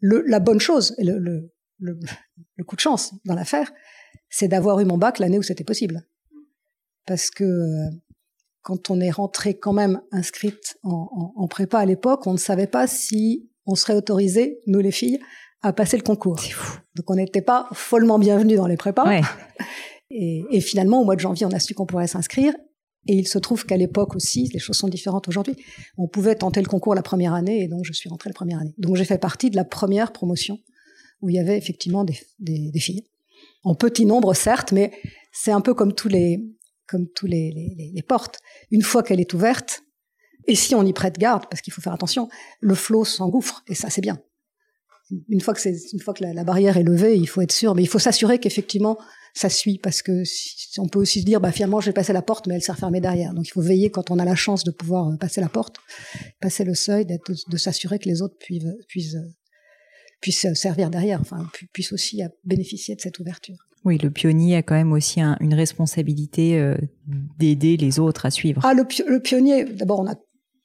Le, 0.00 0.22
la 0.26 0.40
bonne 0.40 0.60
chose, 0.60 0.94
le, 0.98 1.18
le, 1.18 1.50
le, 1.78 1.98
le 2.56 2.64
coup 2.64 2.76
de 2.76 2.82
chance 2.82 3.14
dans 3.24 3.34
l'affaire, 3.34 3.72
c'est 4.28 4.46
d'avoir 4.48 4.78
eu 4.78 4.84
mon 4.84 4.98
bac 4.98 5.20
l'année 5.20 5.38
où 5.38 5.42
c'était 5.42 5.64
possible. 5.64 6.06
Parce 7.06 7.30
que 7.30 7.44
quand 8.68 8.90
on 8.90 9.00
est 9.00 9.10
rentré 9.10 9.54
quand 9.54 9.72
même 9.72 10.02
inscrite 10.12 10.78
en, 10.82 11.08
en, 11.10 11.32
en 11.42 11.48
prépa 11.48 11.78
à 11.78 11.86
l'époque, 11.86 12.26
on 12.26 12.34
ne 12.34 12.38
savait 12.38 12.66
pas 12.66 12.86
si 12.86 13.48
on 13.64 13.74
serait 13.74 13.94
autorisé, 13.94 14.60
nous 14.66 14.80
les 14.80 14.90
filles, 14.90 15.18
à 15.62 15.72
passer 15.72 15.96
le 15.96 16.02
concours. 16.02 16.42
Donc 16.94 17.10
on 17.10 17.14
n'était 17.14 17.40
pas 17.40 17.66
follement 17.72 18.18
bienvenus 18.18 18.58
dans 18.58 18.66
les 18.66 18.76
prépas. 18.76 19.10
Et, 20.10 20.42
et, 20.50 20.60
finalement, 20.62 21.02
au 21.02 21.04
mois 21.04 21.16
de 21.16 21.20
janvier, 21.20 21.44
on 21.44 21.50
a 21.50 21.58
su 21.58 21.74
qu'on 21.74 21.84
pourrait 21.84 22.06
s'inscrire. 22.06 22.54
Et 23.06 23.14
il 23.14 23.28
se 23.28 23.38
trouve 23.38 23.66
qu'à 23.66 23.76
l'époque 23.76 24.16
aussi, 24.16 24.48
les 24.54 24.58
choses 24.58 24.76
sont 24.76 24.88
différentes 24.88 25.28
aujourd'hui, 25.28 25.54
on 25.98 26.08
pouvait 26.08 26.34
tenter 26.34 26.62
le 26.62 26.66
concours 26.66 26.94
la 26.94 27.02
première 27.02 27.34
année, 27.34 27.62
et 27.62 27.68
donc 27.68 27.84
je 27.84 27.92
suis 27.92 28.08
rentrée 28.08 28.30
la 28.30 28.34
première 28.34 28.58
année. 28.58 28.74
Donc 28.78 28.96
j'ai 28.96 29.04
fait 29.04 29.18
partie 29.18 29.50
de 29.50 29.56
la 29.56 29.64
première 29.64 30.12
promotion 30.12 30.58
où 31.20 31.28
il 31.28 31.36
y 31.36 31.38
avait 31.38 31.58
effectivement 31.58 32.04
des, 32.04 32.18
des, 32.38 32.70
des 32.70 32.80
filles. 32.80 33.04
En 33.64 33.74
petit 33.74 34.06
nombre, 34.06 34.32
certes, 34.32 34.72
mais 34.72 34.92
c'est 35.30 35.52
un 35.52 35.60
peu 35.60 35.74
comme 35.74 35.92
tous 35.92 36.08
les, 36.08 36.42
comme 36.88 37.08
tous 37.14 37.26
les, 37.26 38.04
portes. 38.06 38.40
Une 38.70 38.82
fois 38.82 39.02
qu'elle 39.02 39.20
est 39.20 39.34
ouverte, 39.34 39.82
et 40.46 40.54
si 40.54 40.74
on 40.74 40.84
y 40.84 40.92
prête 40.92 41.18
garde, 41.18 41.44
parce 41.50 41.60
qu'il 41.60 41.72
faut 41.72 41.82
faire 41.82 41.92
attention, 41.92 42.28
le 42.60 42.74
flot 42.74 43.04
s'engouffre, 43.04 43.62
et 43.68 43.74
ça 43.74 43.90
c'est 43.90 44.00
bien 44.00 44.18
une 45.28 45.40
fois 45.40 45.54
que 45.54 45.60
une 45.92 46.00
fois 46.00 46.14
que 46.14 46.24
la, 46.24 46.44
barrière 46.44 46.76
est 46.76 46.82
levée, 46.82 47.16
il 47.16 47.26
faut 47.26 47.40
être 47.40 47.52
sûr, 47.52 47.74
mais 47.74 47.82
il 47.82 47.88
faut 47.88 47.98
s'assurer 47.98 48.38
qu'effectivement 48.38 48.98
ça 49.34 49.48
suit 49.48 49.78
parce 49.78 50.02
que 50.02 50.22
on 50.78 50.88
peut 50.88 50.98
aussi 50.98 51.20
se 51.20 51.24
dire 51.24 51.40
bah 51.40 51.52
finalement 51.52 51.80
je 51.80 51.86
vais 51.86 51.92
passer 51.92 52.12
la 52.12 52.22
porte 52.22 52.46
mais 52.46 52.54
elle 52.54 52.62
s'est 52.62 52.72
refermée 52.72 53.00
derrière. 53.00 53.34
Donc 53.34 53.46
il 53.46 53.50
faut 53.50 53.60
veiller 53.60 53.90
quand 53.90 54.10
on 54.10 54.18
a 54.18 54.24
la 54.24 54.34
chance 54.34 54.64
de 54.64 54.70
pouvoir 54.70 55.08
euh, 55.08 55.16
passer 55.16 55.40
la 55.40 55.48
porte, 55.48 55.76
passer 56.40 56.64
le 56.64 56.74
seuil, 56.74 57.06
de, 57.06 57.18
de 57.48 57.56
s'assurer 57.56 57.98
que 57.98 58.08
les 58.08 58.22
autres 58.22 58.36
puissent 58.38 58.64
puissent 58.88 59.16
puissent 60.20 60.52
servir 60.54 60.90
derrière, 60.90 61.20
enfin 61.20 61.48
puissent 61.72 61.92
aussi 61.92 62.22
bénéficier 62.44 62.96
de 62.96 63.00
cette 63.00 63.18
ouverture. 63.20 63.67
Oui, 63.88 63.96
le 63.96 64.10
pionnier 64.10 64.56
a 64.56 64.62
quand 64.62 64.74
même 64.74 64.92
aussi 64.92 65.22
une 65.40 65.54
responsabilité 65.54 66.58
euh, 66.58 66.76
d'aider 67.38 67.78
les 67.78 67.98
autres 67.98 68.26
à 68.26 68.30
suivre. 68.30 68.60
Ah, 68.62 68.74
le, 68.74 68.84
le 69.06 69.20
pionnier, 69.20 69.64
d'abord, 69.64 70.00
on 70.00 70.06
a 70.06 70.14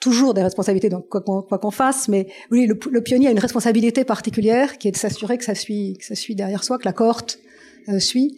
toujours 0.02 0.34
des 0.34 0.42
responsabilités, 0.42 0.90
donc 0.90 1.08
quoi 1.08 1.22
qu'on 1.22 1.72
fasse, 1.72 2.10
mais 2.10 2.28
oui, 2.52 2.68
le, 2.68 3.02
pionnier 3.02 3.30
a 3.30 3.32
une 3.32 3.40
responsabilité 3.40 4.04
particulière 4.04 4.78
qui 4.78 4.90
est 4.90 4.92
de 4.92 4.98
s'assurer 4.98 5.38
que 5.38 5.46
ça 5.46 5.56
suit, 5.56 5.96
que 5.98 6.06
ça 6.06 6.16
suit 6.16 6.36
derrière 6.36 6.66
soi, 6.66 6.78
que 6.78 6.84
la 6.84 6.92
cohorte 6.92 7.40
euh, 7.88 8.00
suit, 8.00 8.38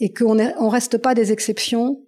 et 0.00 0.12
qu'on 0.12 0.40
on 0.58 0.68
reste 0.68 0.98
pas 0.98 1.14
des 1.14 1.30
exceptions 1.30 2.00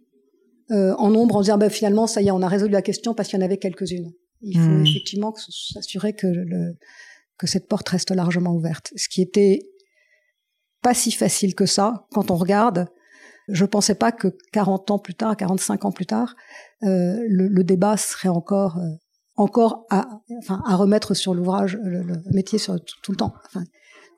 euh, 0.73 0.97
en 0.99 1.11
nombre 1.11 1.37
en 1.37 1.43
disant 1.43 1.59
ben, 1.59 1.71
finalement 1.71 2.09
ça 2.09 2.23
y 2.23 2.27
est, 2.27 2.33
on 2.33 2.43
a 2.43 2.49
résolu 2.49 2.73
la 2.73 2.83
question 2.83 3.15
parce 3.15 3.29
qu'il 3.29 3.39
y 3.39 3.43
en 3.43 3.45
avait 3.45 3.59
quelques-unes. 3.59 4.11
Il 4.41 4.59
faut 4.59 4.67
hmm. 4.67 4.85
effectivement 4.85 5.33
s'assurer 5.37 6.13
que, 6.13 6.27
le, 6.27 6.75
que 7.39 7.47
cette 7.47 7.69
porte 7.69 7.89
reste 7.89 8.11
largement 8.11 8.57
ouverte, 8.57 8.93
ce 8.97 9.09
qui 9.09 9.23
était 9.23 9.61
pas 10.87 10.95
si 10.95 11.11
facile 11.11 11.57
que 11.57 11.67
ça 11.67 12.07
quand 12.13 12.31
on 12.31 12.37
regarde. 12.37 12.87
Je 13.49 13.65
pensais 13.65 13.97
pas 13.97 14.13
que 14.13 14.29
40 14.53 14.93
ans 14.93 15.01
plus 15.01 15.17
tard, 15.17 15.37
45 15.37 15.85
ans 15.85 15.91
plus 15.91 16.07
tard, 16.07 16.37
euh, 16.85 17.25
le, 17.29 17.65
débat 17.65 17.97
serait 17.97 18.29
encore 18.29 18.79
euh, 18.79 18.95
encore 19.35 19.87
à, 19.91 20.21
enfin, 20.39 20.63
à 20.65 20.77
remettre 20.77 21.13
sur 21.15 21.35
l'ouvrage 21.35 21.77
le, 21.83 22.05
métier 22.33 22.61
sur 22.61 22.77
tout, 23.03 23.11
le 23.11 23.17
temps. 23.17 23.35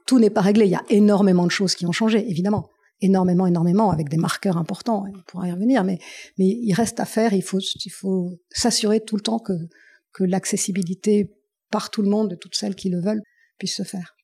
Tout 0.07 0.19
n'est 0.19 0.29
pas 0.29 0.43
réglé. 0.43 0.67
Il 0.67 0.71
y 0.71 0.75
a 0.75 0.85
énormément 0.91 1.47
de 1.47 1.51
choses 1.51 1.75
qui 1.75 1.87
ont 1.87 1.93
changé, 1.93 2.31
évidemment, 2.31 2.69
énormément, 3.01 3.47
énormément, 3.47 3.91
avec 3.91 4.11
des 4.11 4.19
marqueurs 4.19 4.59
importants. 4.59 5.07
On 5.09 5.23
pourra 5.23 5.49
y 5.49 5.53
revenir, 5.53 5.85
mais 5.85 5.99
mais 6.37 6.49
il 6.49 6.75
reste 6.75 7.01
à 7.01 7.07
faire. 7.07 7.33
Il 7.33 7.43
faut 7.43 7.61
il 7.61 7.91
faut 7.91 8.33
s'assurer 8.51 9.01
tout 9.01 9.17
le 9.17 9.23
temps 9.23 9.39
que 9.39 9.55
que 10.13 10.23
l'accessibilité 10.23 11.33
par 11.71 11.89
tout 11.89 12.03
le 12.03 12.11
monde, 12.11 12.29
de 12.29 12.37
toutes 12.37 12.57
celles 12.57 12.75
qui 12.75 12.91
le 12.91 13.01
veulent, 13.01 13.23
puisse 13.59 13.77
se 13.77 13.85
faire. 13.85 14.18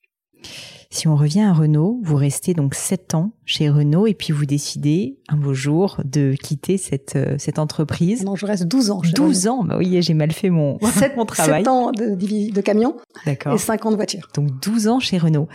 Si 0.95 1.09
on 1.09 1.17
revient 1.17 1.41
à 1.41 1.53
Renault, 1.53 1.99
vous 2.05 2.15
restez 2.15 2.55
donc 2.55 2.77
sept 2.77 3.15
ans 3.15 3.33
chez 3.45 3.69
Renault 3.69 4.07
et 4.07 4.15
puis 4.15 4.33
vous 4.33 4.47
décidez 4.47 5.19
un 5.29 5.37
beau 5.37 5.53
jour 5.53 6.01
de 6.05 6.35
quitter 6.41 6.79
cette, 6.79 7.17
euh, 7.17 7.35
cette 7.37 7.59
entreprise. 7.59 8.25
Non, 8.25 8.37
je 8.37 8.47
reste 8.47 8.67
12 8.67 8.91
ans. 8.93 9.03
12 9.13 9.49
ans 9.49 9.65
Bah 9.65 9.77
oui, 9.77 10.01
j'ai 10.03 10.15
mal 10.15 10.31
fait 10.31 10.51
mon, 10.51 10.79
7, 10.83 11.17
mon 11.17 11.27
travail. 11.27 11.63
7 11.65 11.69
ans 11.69 11.91
de, 11.91 12.15
de 12.15 12.61
camion 12.61 12.95
et 13.27 13.59
5 13.59 13.87
ans 13.87 13.91
de 13.91 13.97
voiture. 13.97 14.29
Donc 14.37 14.51
12 14.63 14.87
ans 14.87 15.01
chez 15.01 15.19
Renault. 15.19 15.49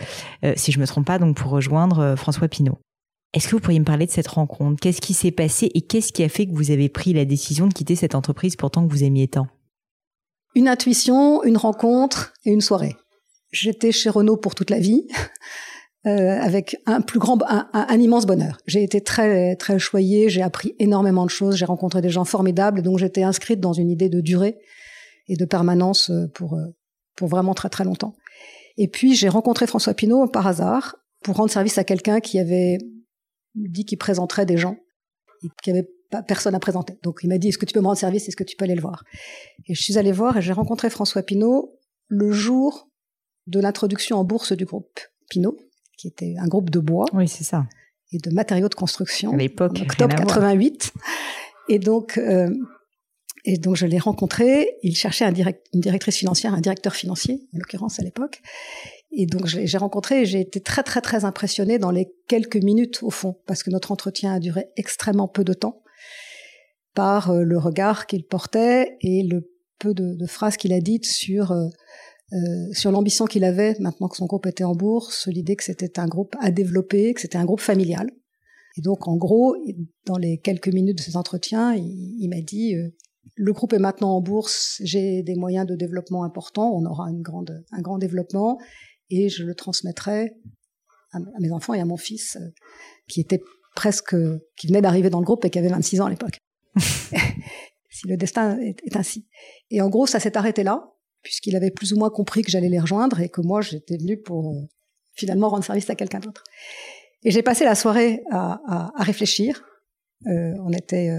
Euh, 0.44 0.52
si 0.56 0.72
je 0.72 0.78
me 0.78 0.86
trompe 0.86 1.06
pas, 1.06 1.18
donc 1.18 1.36
pour 1.36 1.50
rejoindre 1.50 2.00
euh, 2.00 2.16
François 2.16 2.48
Pinault. 2.48 2.78
Est-ce 3.32 3.46
que 3.46 3.52
vous 3.52 3.60
pourriez 3.60 3.80
me 3.80 3.84
parler 3.86 4.04
de 4.04 4.10
cette 4.10 4.28
rencontre? 4.28 4.78
Qu'est-ce 4.78 5.00
qui 5.00 5.14
s'est 5.14 5.30
passé 5.30 5.70
et 5.74 5.80
qu'est-ce 5.80 6.12
qui 6.12 6.22
a 6.22 6.28
fait 6.28 6.46
que 6.46 6.52
vous 6.52 6.70
avez 6.70 6.90
pris 6.90 7.14
la 7.14 7.24
décision 7.24 7.66
de 7.66 7.72
quitter 7.72 7.94
cette 7.94 8.14
entreprise 8.14 8.56
pourtant 8.56 8.86
que 8.86 8.92
vous 8.92 9.04
aimiez 9.04 9.28
tant? 9.28 9.46
Une 10.54 10.68
intuition, 10.68 11.42
une 11.44 11.56
rencontre 11.56 12.34
et 12.44 12.50
une 12.50 12.60
soirée. 12.60 12.96
J'étais 13.52 13.92
chez 13.92 14.10
Renault 14.10 14.36
pour 14.36 14.54
toute 14.54 14.70
la 14.70 14.78
vie, 14.78 15.06
euh, 16.06 16.40
avec 16.40 16.76
un 16.86 17.00
plus 17.00 17.18
grand, 17.18 17.38
un, 17.46 17.98
immense 17.98 18.26
bonheur. 18.26 18.58
J'ai 18.66 18.82
été 18.82 19.00
très 19.00 19.56
très 19.56 19.78
choyée, 19.78 20.28
j'ai 20.28 20.42
appris 20.42 20.74
énormément 20.78 21.24
de 21.24 21.30
choses, 21.30 21.56
j'ai 21.56 21.64
rencontré 21.64 22.00
des 22.00 22.10
gens 22.10 22.24
formidables, 22.24 22.82
donc 22.82 22.98
j'étais 22.98 23.22
inscrite 23.22 23.60
dans 23.60 23.72
une 23.72 23.90
idée 23.90 24.08
de 24.08 24.20
durée 24.20 24.58
et 25.28 25.36
de 25.36 25.44
permanence 25.44 26.10
euh, 26.10 26.26
pour 26.28 26.54
euh, 26.54 26.66
pour 27.16 27.28
vraiment 27.28 27.54
très 27.54 27.68
très 27.68 27.84
longtemps. 27.84 28.14
Et 28.76 28.88
puis 28.88 29.14
j'ai 29.14 29.28
rencontré 29.28 29.66
François 29.66 29.94
Pinault 29.94 30.28
par 30.28 30.46
hasard 30.46 30.96
pour 31.22 31.36
rendre 31.36 31.50
service 31.50 31.76
à 31.76 31.84
quelqu'un 31.84 32.20
qui 32.20 32.38
avait 32.38 32.78
dit 33.54 33.84
qu'il 33.84 33.98
présenterait 33.98 34.46
des 34.46 34.56
gens 34.56 34.76
et 35.42 35.48
qu'il 35.62 35.72
n'y 35.74 35.80
avait 35.80 35.88
personne 36.26 36.54
à 36.54 36.60
présenter. 36.60 36.98
Donc 37.02 37.20
il 37.22 37.28
m'a 37.28 37.38
dit 37.38 37.48
est-ce 37.48 37.58
que 37.58 37.66
tu 37.66 37.74
peux 37.74 37.80
me 37.80 37.86
rendre 37.86 37.98
service, 37.98 38.28
est-ce 38.28 38.36
que 38.36 38.44
tu 38.44 38.56
peux 38.56 38.64
aller 38.64 38.74
le 38.74 38.80
voir 38.80 39.04
Et 39.68 39.74
je 39.74 39.82
suis 39.82 39.98
allée 39.98 40.12
voir 40.12 40.36
et 40.36 40.42
j'ai 40.42 40.52
rencontré 40.52 40.88
François 40.88 41.22
Pinault 41.22 41.78
le 42.08 42.32
jour 42.32 42.89
de 43.50 43.60
l'introduction 43.60 44.16
en 44.16 44.24
bourse 44.24 44.52
du 44.52 44.64
groupe 44.64 45.00
Pinault, 45.28 45.58
qui 45.98 46.08
était 46.08 46.36
un 46.38 46.46
groupe 46.46 46.70
de 46.70 46.78
bois. 46.78 47.06
Oui, 47.12 47.28
c'est 47.28 47.44
ça. 47.44 47.66
Et 48.12 48.18
de 48.18 48.30
matériaux 48.30 48.68
de 48.68 48.74
construction. 48.74 49.32
À 49.32 49.36
l'époque. 49.36 49.78
En 49.78 49.82
octobre 49.82 50.16
88. 50.16 50.92
Et 51.68 51.78
donc, 51.78 52.18
euh, 52.18 52.48
et 53.44 53.58
donc 53.58 53.76
je 53.76 53.86
l'ai 53.86 53.98
rencontré. 53.98 54.76
Il 54.82 54.96
cherchait 54.96 55.24
un 55.24 55.32
direct, 55.32 55.66
une 55.74 55.80
directrice 55.80 56.16
financière, 56.16 56.54
un 56.54 56.60
directeur 56.60 56.94
financier, 56.94 57.48
en 57.54 57.58
l'occurrence 57.58 57.98
à 58.00 58.02
l'époque. 58.02 58.40
Et 59.12 59.26
donc 59.26 59.46
j'ai 59.46 59.78
rencontré 59.78 60.22
et 60.22 60.26
j'ai 60.26 60.40
été 60.40 60.60
très 60.60 60.82
très 60.82 61.00
très 61.00 61.24
impressionnée 61.24 61.78
dans 61.78 61.90
les 61.90 62.12
quelques 62.28 62.62
minutes 62.62 63.02
au 63.02 63.10
fond, 63.10 63.36
parce 63.46 63.62
que 63.62 63.70
notre 63.70 63.90
entretien 63.90 64.34
a 64.34 64.38
duré 64.38 64.66
extrêmement 64.76 65.26
peu 65.26 65.42
de 65.42 65.52
temps, 65.52 65.82
par 66.94 67.30
euh, 67.30 67.42
le 67.42 67.58
regard 67.58 68.06
qu'il 68.06 68.24
portait 68.24 68.96
et 69.00 69.24
le 69.24 69.50
peu 69.80 69.94
de, 69.94 70.26
phrases 70.26 70.56
qu'il 70.56 70.72
a 70.72 70.80
dites 70.80 71.06
sur 71.06 71.52
euh, 71.52 71.68
euh, 72.32 72.72
sur 72.72 72.92
l'ambition 72.92 73.26
qu'il 73.26 73.44
avait 73.44 73.76
maintenant 73.80 74.08
que 74.08 74.16
son 74.16 74.26
groupe 74.26 74.46
était 74.46 74.64
en 74.64 74.74
bourse, 74.74 75.26
l'idée 75.28 75.56
que 75.56 75.64
c'était 75.64 75.98
un 75.98 76.06
groupe 76.06 76.36
à 76.40 76.50
développer, 76.50 77.14
que 77.14 77.20
c'était 77.20 77.38
un 77.38 77.44
groupe 77.44 77.60
familial. 77.60 78.10
Et 78.76 78.82
donc 78.82 79.08
en 79.08 79.16
gros, 79.16 79.56
dans 80.06 80.16
les 80.16 80.38
quelques 80.38 80.68
minutes 80.68 80.98
de 80.98 81.02
ces 81.02 81.16
entretiens, 81.16 81.74
il, 81.74 82.28
m'a 82.28 82.40
dit 82.40 82.76
le 83.34 83.52
groupe 83.52 83.72
est 83.72 83.78
maintenant 83.78 84.14
en 84.14 84.20
bourse, 84.20 84.80
j'ai 84.84 85.22
des 85.22 85.34
moyens 85.34 85.66
de 85.66 85.74
développement 85.74 86.24
importants, 86.24 86.70
on 86.72 86.84
aura 86.84 87.10
une 87.10 87.22
grande, 87.22 87.64
un 87.72 87.80
grand 87.80 87.98
développement, 87.98 88.58
et 89.10 89.28
je 89.28 89.44
le 89.44 89.54
transmettrai 89.54 90.32
à, 91.12 91.18
mes 91.40 91.50
enfants 91.50 91.74
et 91.74 91.80
à 91.80 91.84
mon 91.84 91.96
fils, 91.96 92.36
euh, 92.36 92.48
qui 93.08 93.20
était 93.20 93.42
presque, 93.74 94.14
qui 94.56 94.68
venait 94.68 94.82
d'arriver 94.82 95.10
dans 95.10 95.20
le 95.20 95.24
groupe 95.24 95.44
et 95.44 95.50
qui 95.50 95.58
avait 95.58 95.68
26 95.68 96.00
ans 96.00 96.06
à 96.06 96.10
l'époque. 96.10 96.38
si 97.90 98.06
le 98.06 98.16
destin 98.16 98.58
est, 98.58 98.96
ainsi. 98.96 99.26
Et 99.70 99.80
en 99.80 99.88
gros, 99.88 100.06
ça 100.06 100.20
s'est 100.20 100.36
arrêté 100.36 100.62
là, 100.62 100.92
puisqu'il 101.22 101.56
avait 101.56 101.70
plus 101.70 101.92
ou 101.92 101.98
moins 101.98 102.10
compris 102.10 102.42
que 102.42 102.50
j'allais 102.50 102.68
les 102.68 102.80
rejoindre 102.80 103.20
et 103.20 103.28
que 103.28 103.40
moi, 103.40 103.60
j'étais 103.60 103.96
venu 103.96 104.20
pour 104.20 104.50
euh, 104.50 104.60
finalement 105.14 105.48
rendre 105.48 105.64
service 105.64 105.88
à 105.90 105.94
quelqu'un 105.94 106.20
d'autre. 106.20 106.44
Et 107.22 107.30
j'ai 107.30 107.42
passé 107.42 107.64
la 107.64 107.74
soirée 107.74 108.22
à, 108.30 108.90
réfléchir. 108.96 109.62
Euh, 110.26 110.54
on 110.64 110.72
était 110.72 111.10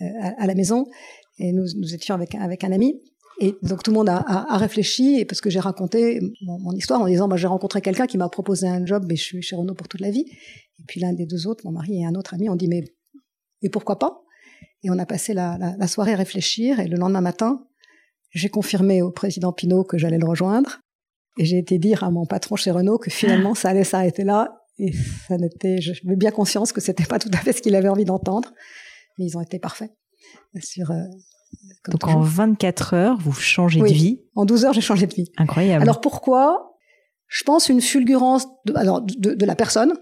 à, 0.00 0.46
la 0.46 0.54
maison 0.54 0.86
et 1.38 1.52
nous, 1.52 1.66
étions 1.92 2.14
avec, 2.14 2.34
un 2.34 2.72
ami. 2.72 3.02
Et 3.40 3.54
donc 3.62 3.82
tout 3.82 3.90
le 3.90 3.96
monde 3.96 4.08
a, 4.08 4.56
réfléchi, 4.56 5.18
et 5.18 5.26
parce 5.26 5.42
que 5.42 5.50
j'ai 5.50 5.60
raconté 5.60 6.20
mon, 6.40 6.72
histoire 6.72 7.02
en 7.02 7.06
disant, 7.06 7.28
bah, 7.28 7.36
j'ai 7.36 7.46
rencontré 7.46 7.82
quelqu'un 7.82 8.06
qui 8.06 8.16
m'a 8.16 8.30
proposé 8.30 8.66
un 8.66 8.86
job, 8.86 9.04
mais 9.06 9.16
je 9.16 9.24
suis 9.24 9.42
chez 9.42 9.56
Renault 9.56 9.74
pour 9.74 9.88
toute 9.88 10.00
la 10.00 10.10
vie. 10.10 10.24
Et 10.78 10.84
puis 10.86 11.00
l'un 11.00 11.12
des 11.12 11.26
deux 11.26 11.46
autres, 11.46 11.66
mon 11.66 11.72
mari 11.72 12.00
et 12.00 12.06
un 12.06 12.14
autre 12.14 12.32
ami, 12.32 12.48
ont 12.48 12.56
dit, 12.56 12.68
mais 12.68 12.84
et 13.62 13.68
pourquoi 13.68 13.98
pas? 13.98 14.22
Et 14.82 14.90
on 14.90 14.98
a 14.98 15.06
passé 15.06 15.34
la, 15.34 15.86
soirée 15.86 16.14
à 16.14 16.16
réfléchir, 16.16 16.80
et 16.80 16.88
le 16.88 16.96
lendemain 16.96 17.20
matin, 17.20 17.66
j'ai 18.30 18.48
confirmé 18.48 19.02
au 19.02 19.10
président 19.10 19.52
Pinault 19.52 19.84
que 19.84 19.98
j'allais 19.98 20.18
le 20.18 20.26
rejoindre, 20.26 20.80
et 21.38 21.44
j'ai 21.44 21.58
été 21.58 21.78
dire 21.78 22.04
à 22.04 22.10
mon 22.10 22.26
patron 22.26 22.56
chez 22.56 22.70
Renault 22.70 22.98
que 22.98 23.10
finalement 23.10 23.54
ça 23.54 23.70
allait 23.70 23.84
s'arrêter 23.84 24.24
là, 24.24 24.62
et 24.78 24.92
ça 25.28 25.36
n'était, 25.36 25.80
j'avais 25.80 26.16
bien 26.16 26.30
conscience 26.30 26.72
que 26.72 26.80
c'était 26.80 27.04
pas 27.04 27.18
tout 27.18 27.30
à 27.32 27.38
fait 27.38 27.52
ce 27.52 27.62
qu'il 27.62 27.74
avait 27.74 27.88
envie 27.88 28.04
d'entendre, 28.04 28.52
mais 29.18 29.26
ils 29.26 29.36
ont 29.36 29.42
été 29.42 29.58
parfaits 29.58 29.90
sur 30.60 30.90
euh, 30.90 31.02
donc 31.88 32.06
en 32.08 32.20
24 32.20 32.94
heures, 32.94 33.18
vous 33.20 33.32
changez 33.32 33.80
de 33.80 33.86
vie. 33.86 34.20
En 34.34 34.44
12 34.44 34.64
heures, 34.64 34.72
j'ai 34.72 34.80
changé 34.80 35.06
de 35.06 35.14
vie. 35.14 35.30
Incroyable. 35.36 35.82
Alors 35.82 36.00
pourquoi? 36.00 36.76
Je 37.28 37.44
pense 37.44 37.68
une 37.68 37.80
fulgurance 37.80 38.46
de, 38.64 38.74
alors, 38.76 39.02
de, 39.02 39.44
la 39.44 39.54
personne. 39.54 39.94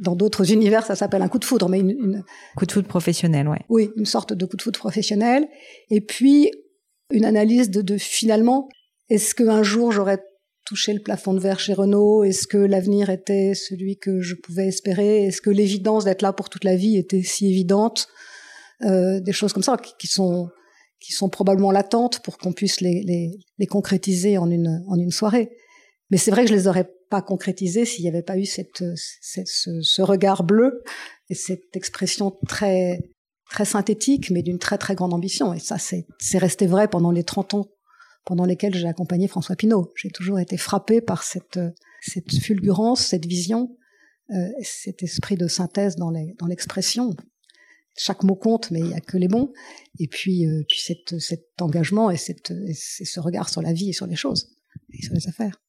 Dans 0.00 0.14
d'autres 0.14 0.52
univers, 0.52 0.84
ça 0.86 0.94
s'appelle 0.94 1.22
un 1.22 1.28
coup 1.28 1.38
de 1.38 1.44
foudre, 1.44 1.68
mais 1.68 1.80
une, 1.80 2.22
coup 2.56 2.66
de 2.66 2.72
foudre 2.72 2.86
professionnel, 2.86 3.48
ouais. 3.48 3.60
Oui, 3.68 3.90
une 3.96 4.06
sorte 4.06 4.32
de 4.32 4.46
coup 4.46 4.56
de 4.56 4.62
foudre 4.62 4.78
professionnel. 4.78 5.48
Et 5.90 6.00
puis 6.00 6.50
une 7.10 7.24
analyse 7.24 7.70
de, 7.70 7.82
de 7.82 7.98
finalement, 7.98 8.68
est-ce 9.08 9.34
qu'un 9.34 9.62
jour 9.62 9.92
j'aurais 9.92 10.22
touché 10.66 10.92
le 10.92 11.00
plafond 11.00 11.32
de 11.32 11.40
verre 11.40 11.60
chez 11.60 11.72
Renault? 11.72 12.24
Est-ce 12.24 12.46
que 12.46 12.58
l'avenir 12.58 13.08
était 13.08 13.54
celui 13.54 13.96
que 13.96 14.20
je 14.20 14.34
pouvais 14.34 14.66
espérer? 14.66 15.24
Est-ce 15.24 15.40
que 15.40 15.50
l'évidence 15.50 16.04
d'être 16.04 16.22
là 16.22 16.32
pour 16.32 16.50
toute 16.50 16.64
la 16.64 16.76
vie 16.76 16.96
était 16.96 17.22
si 17.22 17.48
évidente? 17.48 18.08
Euh, 18.82 19.20
Des 19.20 19.32
choses 19.32 19.52
comme 19.52 19.62
ça 19.62 19.76
qui 19.98 20.06
sont 20.06 20.50
qui 21.00 21.12
sont 21.12 21.28
probablement 21.28 21.70
latentes 21.70 22.20
pour 22.20 22.38
qu'on 22.38 22.52
puisse 22.52 22.80
les, 22.80 23.02
les, 23.04 23.30
les, 23.58 23.66
concrétiser 23.66 24.36
en 24.36 24.50
une, 24.50 24.84
en 24.88 24.96
une 24.96 25.12
soirée. 25.12 25.48
Mais 26.10 26.16
c'est 26.16 26.30
vrai 26.30 26.42
que 26.42 26.50
je 26.50 26.54
les 26.54 26.66
aurais 26.66 26.88
pas 27.08 27.22
concrétisées 27.22 27.84
s'il 27.84 28.02
n'y 28.02 28.08
avait 28.08 28.22
pas 28.22 28.36
eu 28.36 28.44
cette, 28.44 28.82
ce, 28.96 29.80
ce, 29.80 30.02
regard 30.02 30.42
bleu 30.42 30.82
et 31.30 31.34
cette 31.34 31.74
expression 31.76 32.32
très, 32.48 32.98
très 33.50 33.64
synthétique, 33.64 34.30
mais 34.30 34.42
d'une 34.42 34.58
très 34.58 34.78
très 34.78 34.94
grande 34.94 35.14
ambition. 35.14 35.54
Et 35.54 35.58
ça, 35.58 35.76
c'est 35.78 36.38
resté 36.38 36.66
vrai 36.66 36.88
pendant 36.88 37.10
les 37.10 37.24
30 37.24 37.54
ans 37.54 37.66
pendant 38.24 38.44
lesquels 38.44 38.74
j'ai 38.74 38.86
accompagné 38.86 39.26
François 39.26 39.56
Pinault. 39.56 39.92
J'ai 39.96 40.10
toujours 40.10 40.38
été 40.38 40.58
frappé 40.58 41.00
par 41.00 41.22
cette, 41.22 41.58
cette 42.02 42.34
fulgurance, 42.34 43.06
cette 43.06 43.24
vision, 43.24 43.74
euh, 44.30 44.34
cet 44.62 45.02
esprit 45.02 45.36
de 45.36 45.46
synthèse 45.46 45.96
dans 45.96 46.10
l'expression 46.46 47.16
chaque 47.98 48.22
mot 48.22 48.36
compte, 48.36 48.70
mais 48.70 48.80
il 48.80 48.86
n'y 48.86 48.94
a 48.94 49.00
que 49.00 49.18
les 49.18 49.28
bons. 49.28 49.52
Et 49.98 50.06
puis, 50.06 50.46
euh, 50.46 50.62
puis 50.68 50.80
cet 50.80 51.60
engagement 51.60 52.10
et, 52.10 52.16
cette, 52.16 52.52
ce 52.74 53.20
regard 53.20 53.48
sur 53.48 53.60
la 53.60 53.72
vie 53.72 53.90
et 53.90 53.92
sur 53.92 54.06
les 54.06 54.16
choses 54.16 54.56
et 54.92 55.02
sur 55.02 55.14
les 55.14 55.28
affaires. 55.28 55.60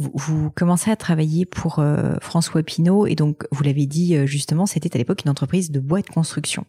Vous, 0.00 0.50
commencez 0.50 0.90
à 0.90 0.96
travailler 0.96 1.44
pour 1.44 1.78
euh, 1.78 2.14
François 2.22 2.62
Pinault 2.62 3.06
et 3.06 3.14
donc 3.14 3.46
vous 3.52 3.62
l'avez 3.62 3.84
dit 3.84 4.16
euh, 4.16 4.24
justement, 4.24 4.64
c'était 4.64 4.94
à 4.94 4.98
l'époque 4.98 5.22
une 5.24 5.30
entreprise 5.30 5.70
de 5.70 5.78
bois 5.78 6.00
de 6.00 6.08
construction. 6.08 6.64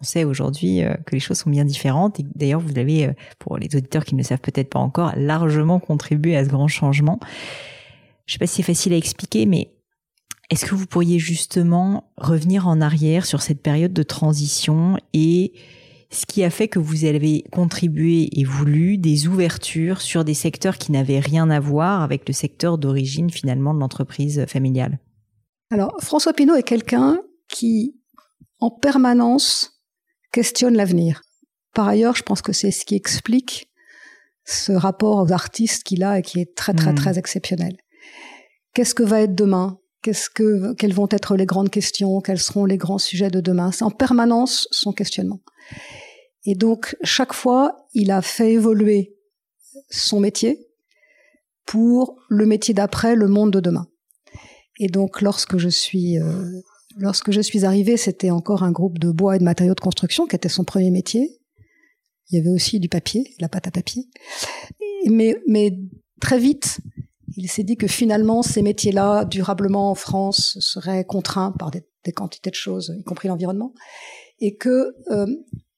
On 0.00 0.04
sait 0.04 0.22
aujourd'hui 0.22 0.82
que 1.06 1.16
les 1.16 1.18
choses 1.18 1.38
sont 1.38 1.50
bien 1.50 1.64
différentes 1.64 2.20
et 2.20 2.24
d'ailleurs 2.36 2.60
vous 2.60 2.78
avez, 2.78 3.10
pour 3.40 3.58
les 3.58 3.66
auditeurs 3.74 4.04
qui 4.04 4.14
ne 4.14 4.20
le 4.20 4.24
savent 4.24 4.38
peut-être 4.38 4.70
pas 4.70 4.78
encore, 4.78 5.12
largement 5.16 5.80
contribué 5.80 6.36
à 6.36 6.44
ce 6.44 6.48
grand 6.48 6.68
changement. 6.68 7.18
Je 8.26 8.30
ne 8.30 8.34
sais 8.34 8.38
pas 8.38 8.46
si 8.46 8.56
c'est 8.56 8.62
facile 8.62 8.92
à 8.92 8.96
expliquer, 8.96 9.44
mais 9.44 9.72
est-ce 10.50 10.64
que 10.64 10.74
vous 10.74 10.86
pourriez 10.86 11.18
justement 11.18 12.10
revenir 12.16 12.68
en 12.68 12.80
arrière 12.80 13.26
sur 13.26 13.42
cette 13.42 13.60
période 13.60 13.92
de 13.92 14.02
transition 14.02 14.98
et 15.12 15.52
ce 16.10 16.24
qui 16.24 16.42
a 16.42 16.50
fait 16.50 16.68
que 16.68 16.78
vous 16.78 17.04
avez 17.04 17.44
contribué 17.52 18.28
et 18.32 18.44
voulu 18.44 18.96
des 18.96 19.28
ouvertures 19.28 20.00
sur 20.00 20.24
des 20.24 20.34
secteurs 20.34 20.78
qui 20.78 20.92
n'avaient 20.92 21.20
rien 21.20 21.50
à 21.50 21.60
voir 21.60 22.02
avec 22.02 22.26
le 22.26 22.32
secteur 22.32 22.78
d'origine 22.78 23.30
finalement 23.30 23.74
de 23.74 23.80
l'entreprise 23.80 24.46
familiale 24.46 24.98
Alors 25.70 25.94
François 26.00 26.32
Pinault 26.32 26.56
est 26.56 26.62
quelqu'un 26.62 27.18
qui 27.48 27.94
en 28.60 28.70
permanence 28.70 29.82
questionne 30.32 30.76
l'avenir. 30.76 31.22
Par 31.74 31.88
ailleurs, 31.88 32.16
je 32.16 32.22
pense 32.22 32.42
que 32.42 32.52
c'est 32.52 32.70
ce 32.70 32.84
qui 32.84 32.94
explique 32.94 33.70
ce 34.44 34.72
rapport 34.72 35.18
aux 35.22 35.32
artistes 35.32 35.84
qu'il 35.84 36.02
a 36.02 36.18
et 36.18 36.22
qui 36.22 36.40
est 36.40 36.54
très 36.54 36.72
très 36.72 36.92
hmm. 36.92 36.96
très 36.96 37.18
exceptionnel. 37.18 37.76
Qu'est-ce 38.74 38.94
que 38.94 39.02
va 39.02 39.22
être 39.22 39.34
demain? 39.34 39.78
Qu'est-ce 40.02 40.30
que, 40.30 40.74
quelles 40.74 40.94
vont 40.94 41.08
être 41.10 41.36
les 41.36 41.46
grandes 41.46 41.70
questions? 41.70 42.20
Quels 42.20 42.38
seront 42.38 42.64
les 42.64 42.76
grands 42.76 42.98
sujets 42.98 43.30
de 43.30 43.40
demain? 43.40 43.72
C'est 43.72 43.84
en 43.84 43.90
permanence 43.90 44.68
son 44.70 44.92
questionnement. 44.92 45.40
Et 46.44 46.54
donc, 46.54 46.96
chaque 47.02 47.32
fois, 47.32 47.86
il 47.94 48.10
a 48.10 48.22
fait 48.22 48.52
évoluer 48.52 49.16
son 49.90 50.20
métier 50.20 50.68
pour 51.66 52.16
le 52.28 52.46
métier 52.46 52.74
d'après, 52.74 53.16
le 53.16 53.28
monde 53.28 53.52
de 53.52 53.60
demain. 53.60 53.88
Et 54.78 54.86
donc, 54.86 55.20
lorsque 55.20 55.58
je 55.58 55.68
suis, 55.68 56.18
euh, 56.18 56.60
lorsque 56.96 57.32
je 57.32 57.40
suis 57.40 57.64
arrivée, 57.64 57.96
c'était 57.96 58.30
encore 58.30 58.62
un 58.62 58.70
groupe 58.70 58.98
de 58.98 59.10
bois 59.10 59.36
et 59.36 59.38
de 59.38 59.44
matériaux 59.44 59.74
de 59.74 59.80
construction 59.80 60.26
qui 60.26 60.36
était 60.36 60.48
son 60.48 60.64
premier 60.64 60.90
métier. 60.90 61.38
Il 62.30 62.38
y 62.38 62.40
avait 62.40 62.50
aussi 62.50 62.78
du 62.78 62.88
papier, 62.88 63.34
la 63.40 63.48
pâte 63.48 63.66
à 63.66 63.70
papier. 63.70 64.04
Mais, 65.06 65.34
mais 65.46 65.72
très 66.20 66.38
vite, 66.38 66.80
il 67.36 67.48
s'est 67.50 67.64
dit 67.64 67.76
que 67.76 67.86
finalement 67.86 68.42
ces 68.42 68.62
métiers-là, 68.62 69.24
durablement 69.24 69.90
en 69.90 69.94
France, 69.94 70.58
seraient 70.60 71.04
contraints 71.04 71.52
par 71.58 71.70
des, 71.70 71.84
quantités 72.14 72.48
de 72.48 72.54
choses, 72.54 72.94
y 72.98 73.04
compris 73.04 73.28
l'environnement, 73.28 73.74
et 74.40 74.56
que 74.56 74.94
euh, 75.10 75.26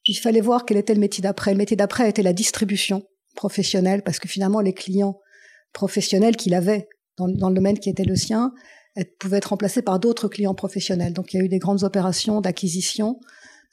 il 0.04 0.14
fallait 0.14 0.40
voir 0.40 0.64
quel 0.64 0.76
était 0.76 0.94
le 0.94 1.00
métier 1.00 1.22
d'après. 1.22 1.50
Le 1.50 1.58
métier 1.58 1.76
d'après 1.76 2.08
était 2.08 2.22
la 2.22 2.32
distribution 2.32 3.02
professionnelle, 3.34 4.02
parce 4.02 4.20
que 4.20 4.28
finalement 4.28 4.60
les 4.60 4.72
clients 4.72 5.18
professionnels 5.72 6.36
qu'il 6.36 6.54
avait 6.54 6.88
dans, 7.16 7.26
dans, 7.26 7.48
le 7.48 7.54
domaine 7.54 7.78
qui 7.78 7.90
était 7.90 8.04
le 8.04 8.14
sien 8.14 8.52
pouvaient 9.18 9.38
être 9.38 9.46
remplacés 9.46 9.82
par 9.82 9.98
d'autres 9.98 10.28
clients 10.28 10.54
professionnels. 10.54 11.12
Donc 11.12 11.32
il 11.32 11.38
y 11.38 11.40
a 11.40 11.44
eu 11.44 11.48
des 11.48 11.58
grandes 11.58 11.84
opérations 11.84 12.40
d'acquisition 12.40 13.18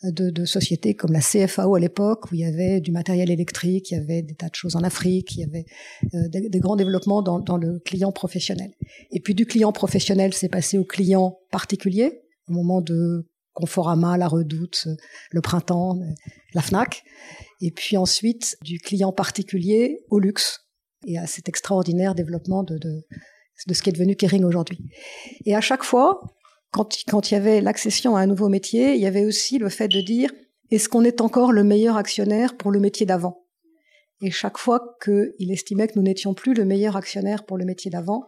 de, 0.04 0.30
de, 0.30 0.46
sociétés 0.46 0.94
comme 0.94 1.12
la 1.12 1.22
CFAO 1.22 1.76
à 1.76 1.80
l'époque, 1.80 2.32
où 2.32 2.36
il 2.36 2.42
y 2.42 2.46
avait 2.46 2.82
du 2.82 2.92
matériel 2.92 3.32
électrique, 3.32 3.92
il 3.92 3.96
y 3.96 3.98
avait 3.98 4.22
des 4.22 4.36
tas 4.36 4.50
de 4.50 4.56
choses 4.56 4.76
en 4.76 4.84
Afrique, 4.84 5.36
il 5.36 5.40
y 5.40 5.44
avait 5.44 5.66
euh, 6.14 6.28
des, 6.30 6.60
grands 6.60 6.76
développements 6.76 7.22
dans, 7.22 7.40
dans, 7.40 7.58
le 7.58 7.80
client 7.80 8.12
professionnel. 8.12 8.72
Et 9.12 9.20
puis 9.20 9.34
du 9.34 9.46
client 9.46 9.72
professionnel, 9.72 10.34
c'est 10.34 10.50
passé 10.50 10.78
au 10.78 10.84
client 10.84 11.40
particulier, 11.52 12.22
au 12.48 12.54
moment 12.54 12.82
de 12.82 13.28
Conforama, 13.54 14.18
La 14.18 14.28
Redoute, 14.28 14.88
le 15.32 15.42
Printemps, 15.42 16.00
la 16.54 16.62
FNAC. 16.62 17.04
Et 17.62 17.72
puis 17.72 17.98
ensuite, 17.98 18.56
du 18.62 18.80
client 18.80 19.12
particulier 19.12 20.00
au 20.10 20.20
luxe 20.20 20.68
et 21.08 21.18
à 21.18 21.26
cet 21.26 21.50
extraordinaire 21.50 22.14
développement 22.14 22.64
de, 22.64 22.78
de, 22.78 23.04
de 23.68 23.74
ce 23.74 23.82
qui 23.82 23.90
est 23.90 23.94
devenu 23.94 24.16
Kering 24.16 24.44
aujourd'hui. 24.44 24.80
Et 25.46 25.56
à 25.56 25.62
chaque 25.62 25.84
fois, 25.84 26.22
quand, 26.72 27.32
il 27.32 27.34
y 27.34 27.38
avait 27.38 27.62
l'accession 27.62 28.16
à 28.16 28.22
un 28.22 28.28
nouveau 28.28 28.50
métier, 28.50 28.96
il 28.96 29.02
y 29.02 29.06
avait 29.06 29.26
aussi 29.26 29.58
le 29.58 29.70
fait 29.70 29.88
de 29.88 30.02
dire 30.02 30.32
est-ce 30.70 30.90
qu'on 30.90 31.04
est 31.04 31.22
encore 31.22 31.52
le 31.52 31.64
meilleur 31.64 31.98
actionnaire 31.98 32.58
pour 32.58 32.72
le 32.72 32.80
métier 32.80 33.06
d'avant? 33.06 33.46
Et 34.22 34.32
chaque 34.32 34.58
fois 34.58 34.98
qu'il 35.04 35.52
estimait 35.52 35.88
que 35.88 35.94
nous 35.96 36.04
n'étions 36.04 36.34
plus 36.34 36.54
le 36.54 36.66
meilleur 36.66 36.98
actionnaire 36.98 37.46
pour 37.46 37.58
le 37.58 37.66
métier 37.66 37.90
d'avant, 37.90 38.26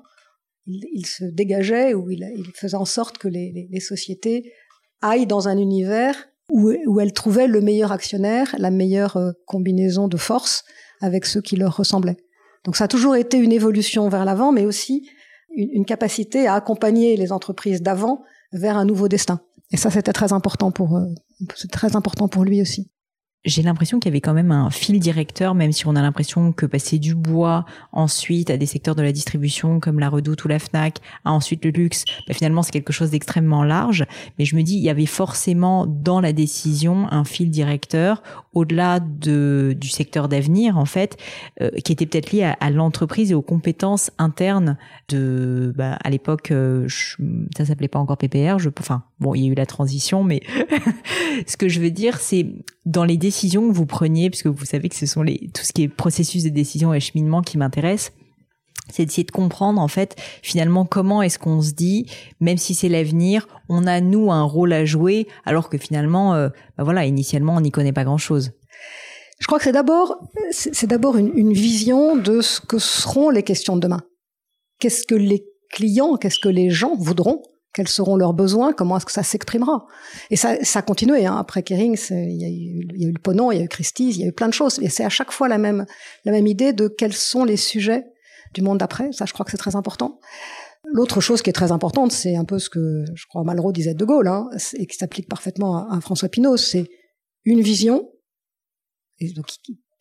il, 0.67 1.05
se 1.05 1.25
dégageait 1.25 1.93
ou 1.95 2.11
il, 2.11 2.23
faisait 2.53 2.77
en 2.77 2.85
sorte 2.85 3.17
que 3.17 3.27
les, 3.27 3.51
les, 3.51 3.67
les 3.69 3.79
sociétés 3.79 4.53
aillent 5.01 5.25
dans 5.25 5.47
un 5.47 5.57
univers 5.57 6.29
où, 6.51 6.71
où, 6.85 6.99
elles 6.99 7.13
trouvaient 7.13 7.47
le 7.47 7.61
meilleur 7.61 7.91
actionnaire, 7.91 8.55
la 8.57 8.71
meilleure 8.71 9.17
euh, 9.17 9.31
combinaison 9.45 10.07
de 10.07 10.17
forces 10.17 10.63
avec 11.01 11.25
ceux 11.25 11.41
qui 11.41 11.55
leur 11.55 11.75
ressemblaient. 11.75 12.17
Donc 12.65 12.75
ça 12.75 12.85
a 12.85 12.87
toujours 12.87 13.15
été 13.15 13.37
une 13.37 13.51
évolution 13.51 14.09
vers 14.09 14.25
l'avant, 14.25 14.51
mais 14.51 14.65
aussi 14.65 15.09
une, 15.59 15.85
capacité 15.85 16.47
à 16.47 16.55
accompagner 16.55 17.17
les 17.17 17.31
entreprises 17.31 17.81
d'avant 17.81 18.23
vers 18.51 18.77
un 18.77 18.85
nouveau 18.85 19.07
destin. 19.07 19.41
Et 19.71 19.77
ça, 19.77 19.89
c'était 19.89 20.13
très 20.13 20.33
important 20.33 20.71
pour, 20.71 20.97
euh, 20.97 21.05
très 21.71 21.95
important 21.95 22.27
pour 22.27 22.43
lui 22.43 22.61
aussi 22.61 22.89
j'ai 23.45 23.61
l'impression 23.61 23.99
qu'il 23.99 24.09
y 24.09 24.11
avait 24.11 24.21
quand 24.21 24.33
même 24.33 24.51
un 24.51 24.69
fil 24.69 24.99
directeur, 24.99 25.55
même 25.55 25.71
si 25.71 25.87
on 25.87 25.95
a 25.95 26.01
l'impression 26.01 26.51
que 26.51 26.65
passer 26.65 26.99
du 26.99 27.15
bois 27.15 27.65
ensuite 27.93 28.49
à 28.49 28.57
des 28.57 28.65
secteurs 28.65 28.95
de 28.95 29.01
la 29.01 29.13
distribution 29.13 29.79
comme 29.79 29.99
la 29.99 30.09
Redoute 30.09 30.43
ou 30.43 30.49
la 30.49 30.59
Fnac, 30.59 30.97
à 31.23 31.31
ensuite 31.31 31.63
le 31.63 31.71
luxe, 31.71 32.03
bah 32.27 32.33
finalement 32.33 32.63
c'est 32.63 32.71
quelque 32.71 32.91
chose 32.91 33.11
d'extrêmement 33.11 33.63
large. 33.63 34.05
Mais 34.37 34.45
je 34.45 34.57
me 34.57 34.61
dis, 34.61 34.75
il 34.75 34.83
y 34.83 34.89
avait 34.89 35.05
forcément 35.05 35.85
dans 35.87 36.19
la 36.19 36.33
décision 36.33 37.07
un 37.11 37.23
fil 37.23 37.49
directeur 37.49 38.23
au-delà 38.53 38.99
de 38.99 39.73
du 39.79 39.89
secteur 39.89 40.27
d'avenir 40.27 40.77
en 40.77 40.85
fait, 40.85 41.15
euh, 41.61 41.69
qui 41.85 41.93
était 41.93 42.05
peut-être 42.05 42.31
lié 42.31 42.51
à, 42.59 42.69
l'entreprise 42.71 43.31
et 43.31 43.35
aux 43.35 43.41
compétences 43.41 44.11
internes 44.17 44.77
de, 45.07 45.73
bah, 45.77 45.97
à 46.03 46.09
l'époque, 46.09 46.51
euh, 46.51 46.87
ça 47.55 47.65
s'appelait 47.65 47.87
pas 47.87 47.99
encore 47.99 48.17
PPR, 48.17 48.59
je, 48.59 48.69
enfin 48.79 49.03
bon, 49.19 49.33
il 49.33 49.43
y 49.43 49.47
a 49.47 49.51
eu 49.51 49.55
la 49.55 49.65
transition, 49.65 50.23
mais 50.23 50.41
ce 51.47 51.55
que 51.55 51.69
je 51.69 51.79
veux 51.79 51.91
dire, 51.91 52.17
c'est 52.17 52.47
dans 52.85 53.05
les 53.05 53.17
décisions 53.17 53.28
que 53.31 53.73
vous 53.73 53.85
preniez, 53.85 54.29
puisque 54.29 54.47
vous 54.47 54.65
savez 54.65 54.89
que 54.89 54.95
ce 54.95 55.05
sont 55.05 55.23
les, 55.23 55.49
tout 55.53 55.63
ce 55.63 55.73
qui 55.73 55.83
est 55.83 55.87
processus 55.87 56.43
de 56.43 56.49
décision 56.49 56.93
et 56.93 56.99
cheminement 56.99 57.41
qui 57.41 57.57
m'intéresse, 57.57 58.11
c'est 58.91 59.05
d'essayer 59.05 59.23
de 59.23 59.31
comprendre 59.31 59.79
en 59.79 59.87
fait 59.87 60.15
finalement 60.41 60.85
comment 60.85 61.21
est-ce 61.21 61.37
qu'on 61.37 61.61
se 61.61 61.73
dit 61.73 62.07
même 62.39 62.57
si 62.57 62.73
c'est 62.73 62.89
l'avenir 62.89 63.47
on 63.69 63.85
a 63.85 64.01
nous 64.01 64.31
un 64.31 64.41
rôle 64.41 64.73
à 64.73 64.83
jouer 64.83 65.27
alors 65.45 65.69
que 65.69 65.77
finalement 65.77 66.33
euh, 66.33 66.49
bah 66.75 66.83
voilà 66.83 67.05
initialement 67.05 67.55
on 67.55 67.61
n'y 67.61 67.69
connaît 67.69 67.93
pas 67.93 68.03
grand 68.03 68.17
chose 68.17 68.51
je 69.39 69.47
crois 69.47 69.57
que 69.57 69.63
c'est 69.63 69.71
d'abord 69.71 70.21
c'est 70.51 70.87
d'abord 70.87 71.17
une, 71.17 71.53
vision 71.53 72.17
de 72.17 72.41
ce 72.41 72.59
que 72.59 72.77
seront 72.77 73.29
les 73.29 73.43
questions 73.43 73.75
de 73.75 73.81
demain. 73.81 74.01
Qu'est-ce 74.79 75.05
que 75.05 75.15
les 75.15 75.45
clients 75.71 76.17
qu'est-ce 76.17 76.39
que 76.39 76.49
les 76.49 76.69
gens 76.69 76.95
voudront 76.95 77.41
quels 77.73 77.87
seront 77.87 78.15
leurs 78.15 78.33
besoins, 78.33 78.73
comment 78.73 78.97
est-ce 78.97 79.05
que 79.05 79.11
ça 79.11 79.23
s'exprimera. 79.23 79.85
Et 80.31 80.35
ça, 80.35 80.55
ça 80.63 80.79
a 80.79 80.81
continué. 80.81 81.25
Hein. 81.25 81.35
Après 81.37 81.63
Kering, 81.63 81.97
il 82.09 82.41
y, 82.41 82.45
a 82.45 83.07
eu, 83.07 83.11
le 83.11 83.19
Ponon, 83.19 83.51
il 83.51 83.59
y 83.59 83.61
a 83.61 83.63
eu 83.63 83.67
Christie's, 83.67 84.15
il 84.15 84.21
y 84.21 84.23
a 84.25 84.27
eu 84.27 84.33
plein 84.33 84.47
de 84.47 84.53
choses. 84.53 84.79
Et 84.79 84.89
c'est 84.89 85.05
à 85.05 85.09
chaque 85.09 85.31
fois 85.31 85.47
la 85.47 85.57
même, 85.57 85.85
la 86.25 86.37
idée 86.39 86.73
de 86.73 86.87
quels 86.87 87.13
sont 87.13 87.43
les 87.43 87.57
sujets 87.57 88.05
du 88.53 88.61
monde 88.61 88.79
d'après. 88.79 89.11
Ça, 89.11 89.25
je 89.25 89.33
crois 89.33 89.45
que 89.45 89.51
c'est 89.51 89.57
très 89.57 89.75
important. 89.75 90.19
L'autre 90.85 91.21
chose 91.21 91.41
qui 91.41 91.49
est 91.49 91.53
très 91.53 91.71
importante, 91.71 92.11
c'est 92.11 92.35
un 92.35 92.45
peu 92.45 92.57
ce 92.57 92.69
que 92.69 93.05
je 93.13 93.25
crois 93.27 93.43
Malraux 93.43 93.71
disait 93.71 93.93
de 93.93 94.05
Gaulle, 94.05 94.27
hein, 94.27 94.49
et 94.73 94.87
qui 94.87 94.97
s'applique 94.97 95.27
parfaitement 95.27 95.89
à, 95.91 96.01
François 96.01 96.29
Pinault, 96.29 96.57
c'est 96.57 96.85
une 97.43 97.61
vision. 97.61 98.09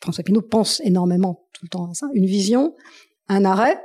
François 0.01 0.25
Pinault 0.25 0.43
pense 0.43 0.81
énormément 0.85 1.49
tout 1.53 1.65
le 1.65 1.69
temps 1.69 1.91
à 1.91 1.95
ça. 1.95 2.07
Une 2.15 2.27
vision, 2.27 2.75
un 3.29 3.45
arrêt. 3.45 3.79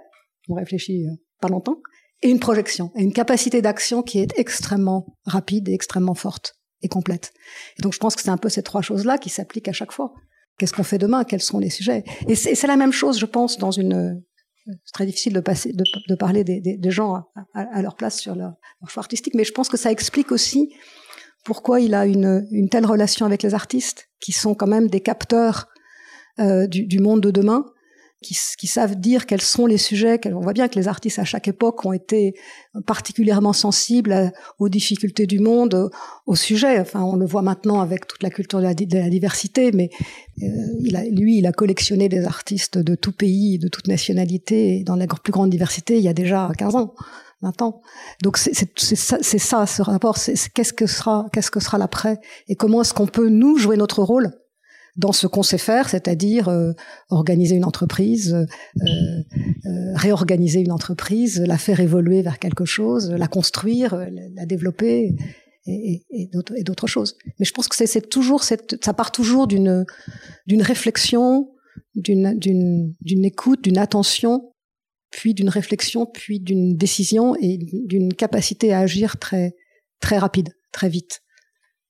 On 0.48 0.54
réfléchit 0.54 1.06
euh, 1.06 1.16
pas 1.42 1.48
longtemps 1.48 1.82
et 2.24 2.30
une 2.30 2.40
projection, 2.40 2.92
et 2.96 3.04
une 3.04 3.14
capacité 3.14 3.62
d'action 3.62 4.02
qui 4.02 4.20
est 4.20 4.34
extrêmement 4.40 5.18
rapide 5.26 5.68
et 5.70 5.74
extrêmement 5.74 6.16
forte 6.16 6.56
et 6.82 6.88
complète. 6.88 7.34
Donc 7.80 7.94
je 7.94 8.00
pense 8.00 8.16
que 8.16 8.22
c'est 8.22 8.30
un 8.30 8.38
peu 8.38 8.50
ces 8.50 8.64
trois 8.64 8.82
choses-là 8.82 9.18
qui 9.18 9.30
s'appliquent 9.30 9.68
à 9.68 9.74
chaque 9.74 9.92
fois. 9.92 10.14
Qu'est-ce 10.58 10.74
qu'on 10.74 10.84
fait 10.84 10.98
demain? 10.98 11.24
Quels 11.26 11.42
sont 11.42 11.60
les 11.60 11.70
sujets? 11.70 12.04
Et 12.28 12.36
c'est 12.36 12.68
la 12.68 12.78
même 12.78 12.92
chose, 12.92 13.20
je 13.20 13.26
pense, 13.26 13.58
dans 13.58 13.72
une... 13.72 14.22
C'est 14.66 14.94
très 14.94 15.06
difficile 15.06 15.34
de, 15.34 15.42
passer, 15.42 15.74
de, 15.74 16.16
parler 16.16 16.46
des, 16.46 16.92
gens 16.92 17.26
à, 17.54 17.82
leur 17.82 17.96
place 17.96 18.18
sur 18.18 18.34
leur, 18.34 18.54
leur, 18.82 18.98
artistique, 18.98 19.34
mais 19.36 19.44
je 19.44 19.52
pense 19.52 19.68
que 19.68 19.76
ça 19.76 19.92
explique 19.92 20.32
aussi 20.32 20.74
pourquoi 21.44 21.82
il 21.82 21.94
a 21.94 22.06
une, 22.06 22.70
telle 22.72 22.86
relation 22.86 23.26
avec 23.26 23.44
les 23.44 23.54
artistes, 23.54 24.08
qui 24.22 24.32
sont 24.32 24.56
quand 24.56 24.68
même 24.68 24.88
des 24.88 25.02
capteurs 25.02 25.68
euh, 26.40 26.66
du 26.68 27.00
monde 27.00 27.20
de 27.20 27.32
demain, 27.32 27.66
qui, 28.24 28.36
qui, 28.58 28.66
savent 28.66 28.96
dire 28.96 29.28
quels 29.28 29.42
sont 29.42 29.68
les 29.68 29.78
sujets. 29.78 30.20
On 30.34 30.40
voit 30.40 30.54
bien 30.54 30.68
que 30.68 30.80
les 30.80 30.88
artistes 30.88 31.20
à 31.20 31.24
chaque 31.24 31.48
époque 31.48 31.86
ont 31.86 31.94
été 31.94 32.34
particulièrement 32.88 33.54
sensibles 33.54 34.32
aux 34.58 34.70
difficultés 34.70 35.28
du 35.28 35.40
monde, 35.40 35.92
aux 36.26 36.36
sujets. 36.36 36.80
Enfin, 36.80 37.04
on 37.04 37.16
le 37.16 37.26
voit 37.26 37.44
maintenant 37.44 37.82
avec 37.82 38.08
toute 38.08 38.24
la 38.24 38.32
culture 38.32 38.60
de 38.60 38.64
la, 38.64 38.74
diversité, 38.74 39.72
mais 39.72 39.90
euh, 40.42 40.48
il 40.82 40.96
a, 40.96 41.04
lui, 41.04 41.38
il 41.38 41.46
a 41.46 41.52
collectionné 41.52 42.10
des 42.10 42.26
artistes 42.26 42.80
de 42.80 42.96
tout 42.96 43.12
pays, 43.12 43.60
de 43.60 43.68
toute 43.68 43.88
nationalité, 43.88 44.84
dans 44.84 44.96
la 44.96 45.06
plus 45.06 45.32
grande 45.32 45.52
diversité, 45.52 45.98
il 45.98 46.04
y 46.04 46.08
a 46.08 46.14
déjà 46.14 46.50
15 46.58 46.76
ans. 46.76 46.96
20 47.44 47.62
ans. 47.62 47.82
Donc 48.22 48.38
c'est 48.38 48.54
ça, 48.96 49.18
ça, 49.22 49.66
ce 49.66 49.82
rapport. 49.82 50.18
Qu'est-ce 50.54 50.74
que 50.74 50.88
sera, 50.88 51.28
qu'est-ce 51.34 51.52
que 51.52 51.60
sera 51.60 51.78
l'après, 51.78 52.20
et 52.48 52.56
comment 52.56 52.82
est-ce 52.82 52.94
qu'on 52.94 53.06
peut 53.06 53.28
nous 53.28 53.58
jouer 53.58 53.76
notre 53.76 54.02
rôle 54.02 54.32
dans 54.96 55.12
ce 55.12 55.26
qu'on 55.26 55.44
sait 55.44 55.58
faire, 55.58 55.90
c'est-à-dire 55.90 56.50
euh, 56.50 56.74
organiser 57.10 57.56
une 57.56 57.66
entreprise, 57.66 58.34
euh, 58.34 58.46
euh, 59.66 59.94
réorganiser 59.96 60.60
une 60.60 60.72
entreprise, 60.72 61.42
la 61.42 61.58
faire 61.58 61.80
évoluer 61.80 62.22
vers 62.22 62.38
quelque 62.38 62.66
chose, 62.66 63.10
la 63.10 63.28
construire, 63.28 63.96
la 63.96 64.46
développer 64.46 65.16
et, 65.66 66.06
et, 66.12 66.30
et 66.56 66.64
d'autres 66.64 66.88
choses. 66.88 67.18
Mais 67.40 67.46
je 67.46 67.54
pense 67.54 67.68
que 67.68 67.76
c'est 67.76 68.10
toujours 68.10 68.44
cette, 68.44 68.84
ça 68.84 68.94
part 68.94 69.12
toujours 69.12 69.48
d'une 69.48 69.86
réflexion, 70.62 71.50
d'une 71.96 72.38
d'une 72.38 73.26
écoute, 73.26 73.64
d'une 73.64 73.80
attention, 73.80 74.54
puis 75.10 75.34
d'une 75.34 75.50
réflexion, 75.50 76.06
puis 76.06 76.40
d'une 76.40 76.76
décision 76.78 77.36
et 77.42 77.58
d'une 77.58 78.14
capacité 78.14 78.74
à 78.74 78.80
agir 78.80 79.18
très 79.18 79.56
très 80.02 80.18
rapide, 80.18 80.50
très 80.72 80.90
vite. 80.90 81.22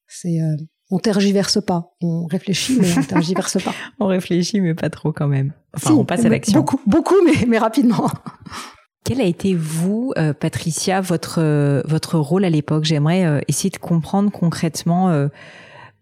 C'est 0.08 0.40
euh, 0.42 0.56
on 0.94 1.00
tergiverse 1.00 1.60
pas. 1.60 1.96
On 2.02 2.28
réfléchit, 2.28 2.78
mais 2.80 2.88
on 2.96 3.02
tergiverse 3.08 3.62
pas. 3.64 3.74
on 4.00 4.06
réfléchit, 4.06 4.62
mais 4.62 4.76
pas 4.76 4.92
trop 4.92 5.12
quand 5.12 5.28
même. 5.28 5.52
Enfin, 5.76 5.96
on 5.96 6.06
passe 6.06 6.24
à 6.24 6.30
l'action. 6.30 6.60
Beaucoup, 6.60 6.80
beaucoup, 6.86 7.16
mais, 7.26 7.48
mais 7.48 7.58
rapidement. 7.58 8.12
Quel 9.04 9.20
a 9.20 9.26
été 9.26 9.56
vous, 9.56 10.14
euh, 10.18 10.34
Patricia, 10.34 11.02
votre 11.02 11.40
euh, 11.42 11.82
votre 11.86 12.20
rôle 12.20 12.46
à 12.46 12.50
l'époque? 12.52 12.84
J'aimerais 12.84 13.26
euh, 13.26 13.42
essayer 13.48 13.72
de 13.72 13.78
comprendre 13.78 14.32
concrètement, 14.32 15.28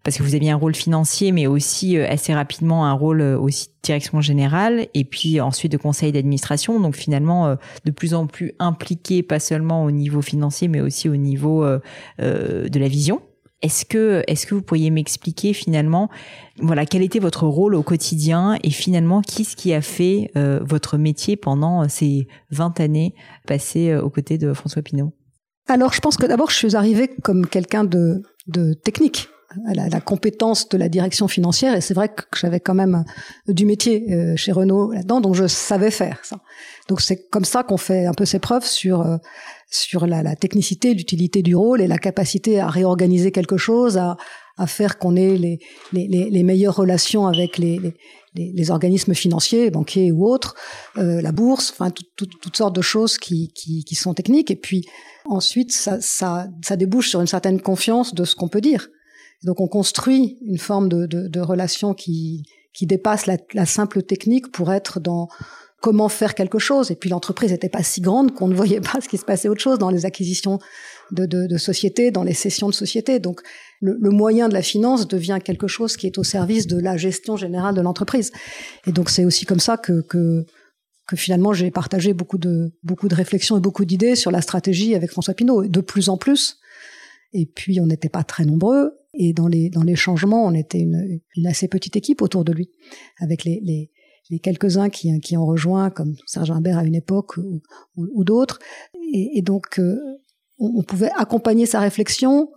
parce 0.04 0.18
que 0.18 0.22
vous 0.22 0.34
aviez 0.34 0.50
un 0.50 0.56
rôle 0.56 0.74
financier, 0.74 1.32
mais 1.32 1.46
aussi 1.46 1.96
assez 1.96 2.34
rapidement 2.34 2.84
un 2.84 2.92
rôle 2.92 3.22
aussi 3.22 3.68
de 3.68 3.72
direction 3.82 4.20
générale, 4.20 4.88
et 4.92 5.04
puis 5.04 5.40
ensuite 5.40 5.72
de 5.72 5.78
conseil 5.78 6.12
d'administration. 6.12 6.78
Donc 6.80 6.96
finalement, 6.96 7.56
de 7.86 7.90
plus 7.90 8.12
en 8.12 8.26
plus 8.26 8.52
impliqué, 8.58 9.22
pas 9.22 9.40
seulement 9.40 9.84
au 9.84 9.90
niveau 9.90 10.20
financier, 10.20 10.68
mais 10.68 10.82
aussi 10.82 11.08
au 11.08 11.16
niveau 11.16 11.64
de 12.18 12.78
la 12.78 12.88
vision 12.88 13.22
est-ce 13.62 13.84
que, 13.84 14.22
est-ce 14.26 14.46
que 14.46 14.54
vous 14.54 14.62
pourriez 14.62 14.90
m'expliquer 14.90 15.52
finalement, 15.52 16.10
voilà, 16.58 16.84
quel 16.84 17.02
était 17.02 17.18
votre 17.18 17.46
rôle 17.46 17.74
au 17.74 17.82
quotidien 17.82 18.58
et 18.62 18.70
finalement, 18.70 19.22
qu'est-ce 19.22 19.56
qui 19.56 19.72
a 19.72 19.80
fait 19.80 20.30
euh, 20.36 20.60
votre 20.62 20.98
métier 20.98 21.36
pendant 21.36 21.88
ces 21.88 22.26
20 22.50 22.80
années 22.80 23.14
passées 23.46 23.90
euh, 23.90 24.02
aux 24.02 24.10
côtés 24.10 24.38
de 24.38 24.52
François 24.52 24.82
Pinault? 24.82 25.12
Alors, 25.68 25.92
je 25.92 26.00
pense 26.00 26.16
que 26.16 26.26
d'abord, 26.26 26.50
je 26.50 26.56
suis 26.56 26.76
arrivée 26.76 27.08
comme 27.22 27.46
quelqu'un 27.46 27.84
de, 27.84 28.22
de 28.48 28.74
technique. 28.74 29.28
La, 29.74 29.88
la, 29.88 30.00
compétence 30.00 30.68
de 30.68 30.76
la 30.76 30.88
direction 30.88 31.28
financière. 31.28 31.74
Et 31.74 31.80
c'est 31.80 31.94
vrai 31.94 32.08
que 32.08 32.22
j'avais 32.38 32.60
quand 32.60 32.74
même 32.74 33.04
du 33.48 33.66
métier 33.66 34.12
euh, 34.12 34.36
chez 34.36 34.52
Renault 34.52 34.92
là-dedans, 34.92 35.20
donc 35.20 35.34
je 35.34 35.46
savais 35.46 35.90
faire 35.90 36.18
ça. 36.22 36.38
Donc 36.88 37.00
c'est 37.00 37.28
comme 37.28 37.44
ça 37.44 37.62
qu'on 37.62 37.76
fait 37.76 38.06
un 38.06 38.14
peu 38.14 38.24
ses 38.24 38.38
preuves 38.38 38.66
sur 38.66 39.00
euh, 39.00 39.16
sur 39.70 40.06
la, 40.06 40.22
la 40.22 40.36
technicité, 40.36 40.92
l'utilité 40.92 41.42
du 41.42 41.56
rôle 41.56 41.80
et 41.80 41.86
la 41.86 41.98
capacité 41.98 42.60
à 42.60 42.68
réorganiser 42.68 43.32
quelque 43.32 43.56
chose, 43.56 43.96
à, 43.96 44.18
à 44.58 44.66
faire 44.66 44.98
qu'on 44.98 45.16
ait 45.16 45.38
les, 45.38 45.58
les, 45.92 46.06
les, 46.08 46.42
meilleures 46.42 46.76
relations 46.76 47.26
avec 47.26 47.56
les, 47.56 47.80
les, 48.34 48.70
organismes 48.70 49.14
financiers, 49.14 49.70
banquiers 49.70 50.12
ou 50.12 50.26
autres, 50.26 50.54
euh, 50.98 51.22
la 51.22 51.32
bourse, 51.32 51.70
enfin 51.72 51.90
toutes 51.90 52.56
sortes 52.56 52.76
de 52.76 52.82
choses 52.82 53.16
qui, 53.16 53.50
qui, 53.54 53.84
qui, 53.84 53.94
sont 53.94 54.12
techniques. 54.12 54.50
Et 54.50 54.56
puis 54.56 54.86
ensuite, 55.24 55.72
ça, 55.72 56.00
ça, 56.00 56.48
ça 56.62 56.76
débouche 56.76 57.08
sur 57.08 57.20
une 57.20 57.26
certaine 57.26 57.60
confiance 57.60 58.14
de 58.14 58.24
ce 58.24 58.34
qu'on 58.34 58.48
peut 58.48 58.60
dire. 58.60 58.88
Donc 59.44 59.60
on 59.60 59.68
construit 59.68 60.38
une 60.46 60.58
forme 60.58 60.88
de, 60.88 61.06
de, 61.06 61.28
de 61.28 61.40
relation 61.40 61.94
qui, 61.94 62.44
qui 62.72 62.86
dépasse 62.86 63.26
la, 63.26 63.36
la, 63.54 63.66
simple 63.66 64.02
technique 64.02 64.52
pour 64.52 64.72
être 64.72 65.00
dans 65.00 65.28
comment 65.80 66.08
faire 66.08 66.34
quelque 66.34 66.58
chose. 66.58 66.90
Et 66.90 66.94
puis 66.94 67.10
l'entreprise 67.10 67.50
n'était 67.50 67.68
pas 67.68 67.82
si 67.82 68.00
grande 68.00 68.32
qu'on 68.34 68.48
ne 68.48 68.54
voyait 68.54 68.80
pas 68.80 69.00
ce 69.00 69.08
qui 69.08 69.18
se 69.18 69.24
passait 69.24 69.48
autre 69.48 69.60
chose 69.60 69.78
dans 69.78 69.90
les 69.90 70.06
acquisitions 70.06 70.58
de, 71.10 71.26
de, 71.26 71.46
de 71.46 71.58
sociétés, 71.58 72.10
dans 72.10 72.22
les 72.22 72.34
cessions 72.34 72.68
de 72.68 72.74
sociétés. 72.74 73.18
Donc 73.18 73.42
le, 73.80 73.98
le, 74.00 74.10
moyen 74.10 74.48
de 74.48 74.54
la 74.54 74.62
finance 74.62 75.08
devient 75.08 75.40
quelque 75.44 75.66
chose 75.66 75.96
qui 75.96 76.06
est 76.06 76.18
au 76.18 76.24
service 76.24 76.66
de 76.66 76.80
la 76.80 76.96
gestion 76.96 77.36
générale 77.36 77.74
de 77.74 77.80
l'entreprise. 77.80 78.30
Et 78.86 78.92
donc 78.92 79.10
c'est 79.10 79.24
aussi 79.24 79.44
comme 79.44 79.60
ça 79.60 79.76
que, 79.76 80.02
que, 80.02 80.46
que 81.08 81.16
finalement 81.16 81.52
j'ai 81.52 81.72
partagé 81.72 82.14
beaucoup 82.14 82.38
de, 82.38 82.72
beaucoup 82.84 83.08
de 83.08 83.14
réflexions 83.14 83.58
et 83.58 83.60
beaucoup 83.60 83.84
d'idées 83.84 84.14
sur 84.14 84.30
la 84.30 84.40
stratégie 84.40 84.94
avec 84.94 85.10
François 85.10 85.34
Pinault, 85.34 85.66
de 85.66 85.80
plus 85.80 86.08
en 86.08 86.16
plus. 86.16 86.58
Et 87.32 87.46
puis 87.46 87.80
on 87.80 87.86
n'était 87.86 88.08
pas 88.08 88.22
très 88.22 88.44
nombreux. 88.44 88.92
Et 89.14 89.32
dans 89.32 89.46
les, 89.46 89.68
dans 89.68 89.82
les 89.82 89.96
changements, 89.96 90.44
on 90.44 90.54
était 90.54 90.80
une, 90.80 91.20
une 91.36 91.46
assez 91.46 91.68
petite 91.68 91.96
équipe 91.96 92.22
autour 92.22 92.44
de 92.44 92.52
lui, 92.52 92.70
avec 93.20 93.44
les, 93.44 93.60
les, 93.62 93.90
les 94.30 94.38
quelques-uns 94.38 94.88
qui, 94.88 95.20
qui 95.20 95.36
ont 95.36 95.44
rejoint, 95.44 95.90
comme 95.90 96.14
Serge 96.26 96.50
Imbert 96.50 96.78
à 96.78 96.84
une 96.84 96.94
époque 96.94 97.36
ou, 97.36 97.60
ou, 97.96 98.24
d'autres. 98.24 98.58
Et, 99.12 99.38
et, 99.38 99.42
donc, 99.42 99.78
euh, 99.78 99.98
on, 100.58 100.72
on, 100.76 100.82
pouvait 100.82 101.10
accompagner 101.16 101.66
sa 101.66 101.80
réflexion, 101.80 102.50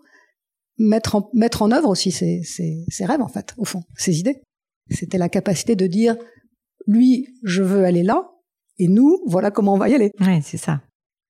mettre 0.78 1.16
en, 1.16 1.30
mettre 1.34 1.62
en 1.62 1.72
œuvre 1.72 1.90
aussi 1.90 2.12
ses, 2.12 2.42
ses, 2.44 2.86
ses 2.88 3.06
rêves, 3.06 3.22
en 3.22 3.28
fait, 3.28 3.54
au 3.58 3.66
fond, 3.66 3.84
ses 3.98 4.20
idées. 4.20 4.42
C'était 4.90 5.18
la 5.18 5.30
capacité 5.30 5.76
de 5.76 5.88
dire, 5.88 6.16
lui, 6.88 7.28
je 7.44 7.64
veux 7.64 7.84
aller 7.84 8.04
là, 8.04 8.32
et 8.78 8.88
nous, 8.88 9.20
voilà 9.26 9.52
comment 9.52 9.74
on 9.74 9.78
va 9.78 9.90
y 9.90 9.96
aller. 9.96 10.12
Oui, 10.20 10.42
c'est 10.42 10.58
ça. 10.58 10.82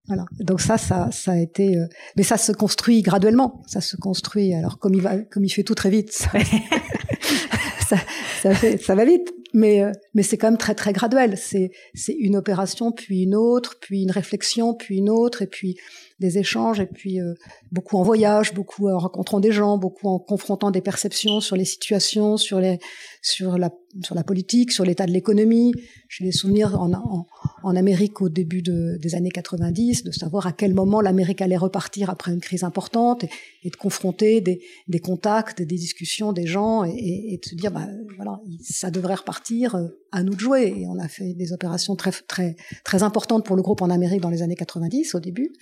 Voilà. 0.07 0.25
Donc 0.39 0.61
ça, 0.61 0.77
ça, 0.77 1.09
ça 1.11 1.31
a 1.31 1.37
été, 1.37 1.77
euh... 1.77 1.87
mais 2.15 2.23
ça 2.23 2.37
se 2.37 2.51
construit 2.51 3.01
graduellement. 3.01 3.63
Ça 3.67 3.81
se 3.81 3.95
construit. 3.95 4.53
Alors 4.53 4.77
comme 4.79 4.93
il 4.93 5.01
va, 5.01 5.17
comme 5.17 5.43
il 5.43 5.49
fait 5.49 5.63
tout 5.63 5.75
très 5.75 5.89
vite, 5.89 6.11
ça, 6.11 6.29
ça, 7.87 7.97
ça, 8.41 8.55
fait, 8.55 8.77
ça 8.77 8.95
va 8.95 9.05
vite. 9.05 9.33
Mais, 9.53 9.81
euh, 9.81 9.91
mais 10.13 10.21
c'est 10.21 10.37
quand 10.37 10.47
même 10.47 10.57
très 10.57 10.75
très 10.75 10.91
graduel. 10.91 11.37
C'est, 11.37 11.71
c'est 11.93 12.13
une 12.13 12.35
opération, 12.35 12.91
puis 12.91 13.23
une 13.23 13.35
autre, 13.35 13.77
puis 13.79 14.03
une 14.03 14.11
réflexion, 14.11 14.73
puis 14.73 14.97
une 14.97 15.09
autre, 15.09 15.41
et 15.41 15.47
puis 15.47 15.77
des 16.19 16.37
échanges 16.37 16.79
et 16.79 16.85
puis 16.85 17.19
euh, 17.19 17.33
beaucoup 17.71 17.97
en 17.97 18.03
voyage, 18.03 18.53
beaucoup 18.53 18.87
en 18.87 18.97
rencontrant 18.97 19.39
des 19.39 19.51
gens, 19.51 19.77
beaucoup 19.77 20.07
en 20.07 20.19
confrontant 20.19 20.71
des 20.71 20.81
perceptions 20.81 21.41
sur 21.41 21.55
les 21.55 21.65
situations, 21.65 22.37
sur 22.37 22.59
les 22.59 22.79
sur 23.21 23.57
la 23.57 23.69
sur 24.03 24.15
la 24.15 24.23
politique, 24.23 24.71
sur 24.71 24.83
l'état 24.83 25.05
de 25.05 25.11
l'économie. 25.11 25.73
J'ai 26.09 26.25
des 26.25 26.31
souvenirs 26.31 26.79
en, 26.79 26.91
en, 26.93 27.27
en, 27.63 27.75
Amérique 27.75 28.21
au 28.21 28.29
début 28.29 28.61
de, 28.61 28.97
des 29.01 29.15
années 29.15 29.31
90 29.31 30.03
de 30.03 30.11
savoir 30.11 30.47
à 30.47 30.51
quel 30.51 30.73
moment 30.73 31.01
l'Amérique 31.01 31.41
allait 31.41 31.57
repartir 31.57 32.09
après 32.09 32.33
une 32.33 32.41
crise 32.41 32.63
importante 32.63 33.23
et, 33.23 33.29
et 33.63 33.69
de 33.69 33.75
confronter 33.75 34.41
des, 34.41 34.61
des, 34.87 34.99
contacts, 34.99 35.61
des 35.61 35.77
discussions 35.77 36.33
des 36.33 36.45
gens 36.45 36.83
et, 36.83 36.93
et, 36.97 37.37
de 37.37 37.45
se 37.45 37.55
dire 37.55 37.71
bah 37.71 37.87
voilà 38.17 38.41
ça 38.61 38.91
devrait 38.91 39.15
repartir 39.15 39.75
euh, 39.75 39.87
à 40.11 40.23
nous 40.23 40.35
de 40.35 40.39
jouer 40.39 40.73
et 40.77 40.87
on 40.87 40.99
a 40.99 41.07
fait 41.07 41.33
des 41.33 41.53
opérations 41.53 41.95
très 41.95 42.11
très 42.11 42.55
très 42.83 43.03
importantes 43.03 43.45
pour 43.45 43.55
le 43.55 43.61
groupe 43.61 43.81
en 43.81 43.89
Amérique 43.89 44.21
dans 44.21 44.29
les 44.29 44.41
années 44.41 44.55
90 44.55 45.15
au 45.15 45.19
début 45.19 45.53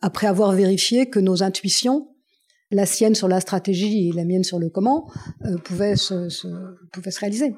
après 0.00 0.26
avoir 0.26 0.52
vérifié 0.52 1.08
que 1.08 1.18
nos 1.18 1.42
intuitions, 1.42 2.08
la 2.70 2.86
sienne 2.86 3.14
sur 3.14 3.28
la 3.28 3.40
stratégie 3.40 4.08
et 4.08 4.12
la 4.12 4.24
mienne 4.24 4.44
sur 4.44 4.58
le 4.58 4.68
comment, 4.68 5.10
euh, 5.44 5.56
pouvaient, 5.58 5.96
se, 5.96 7.18
réaliser. 7.18 7.54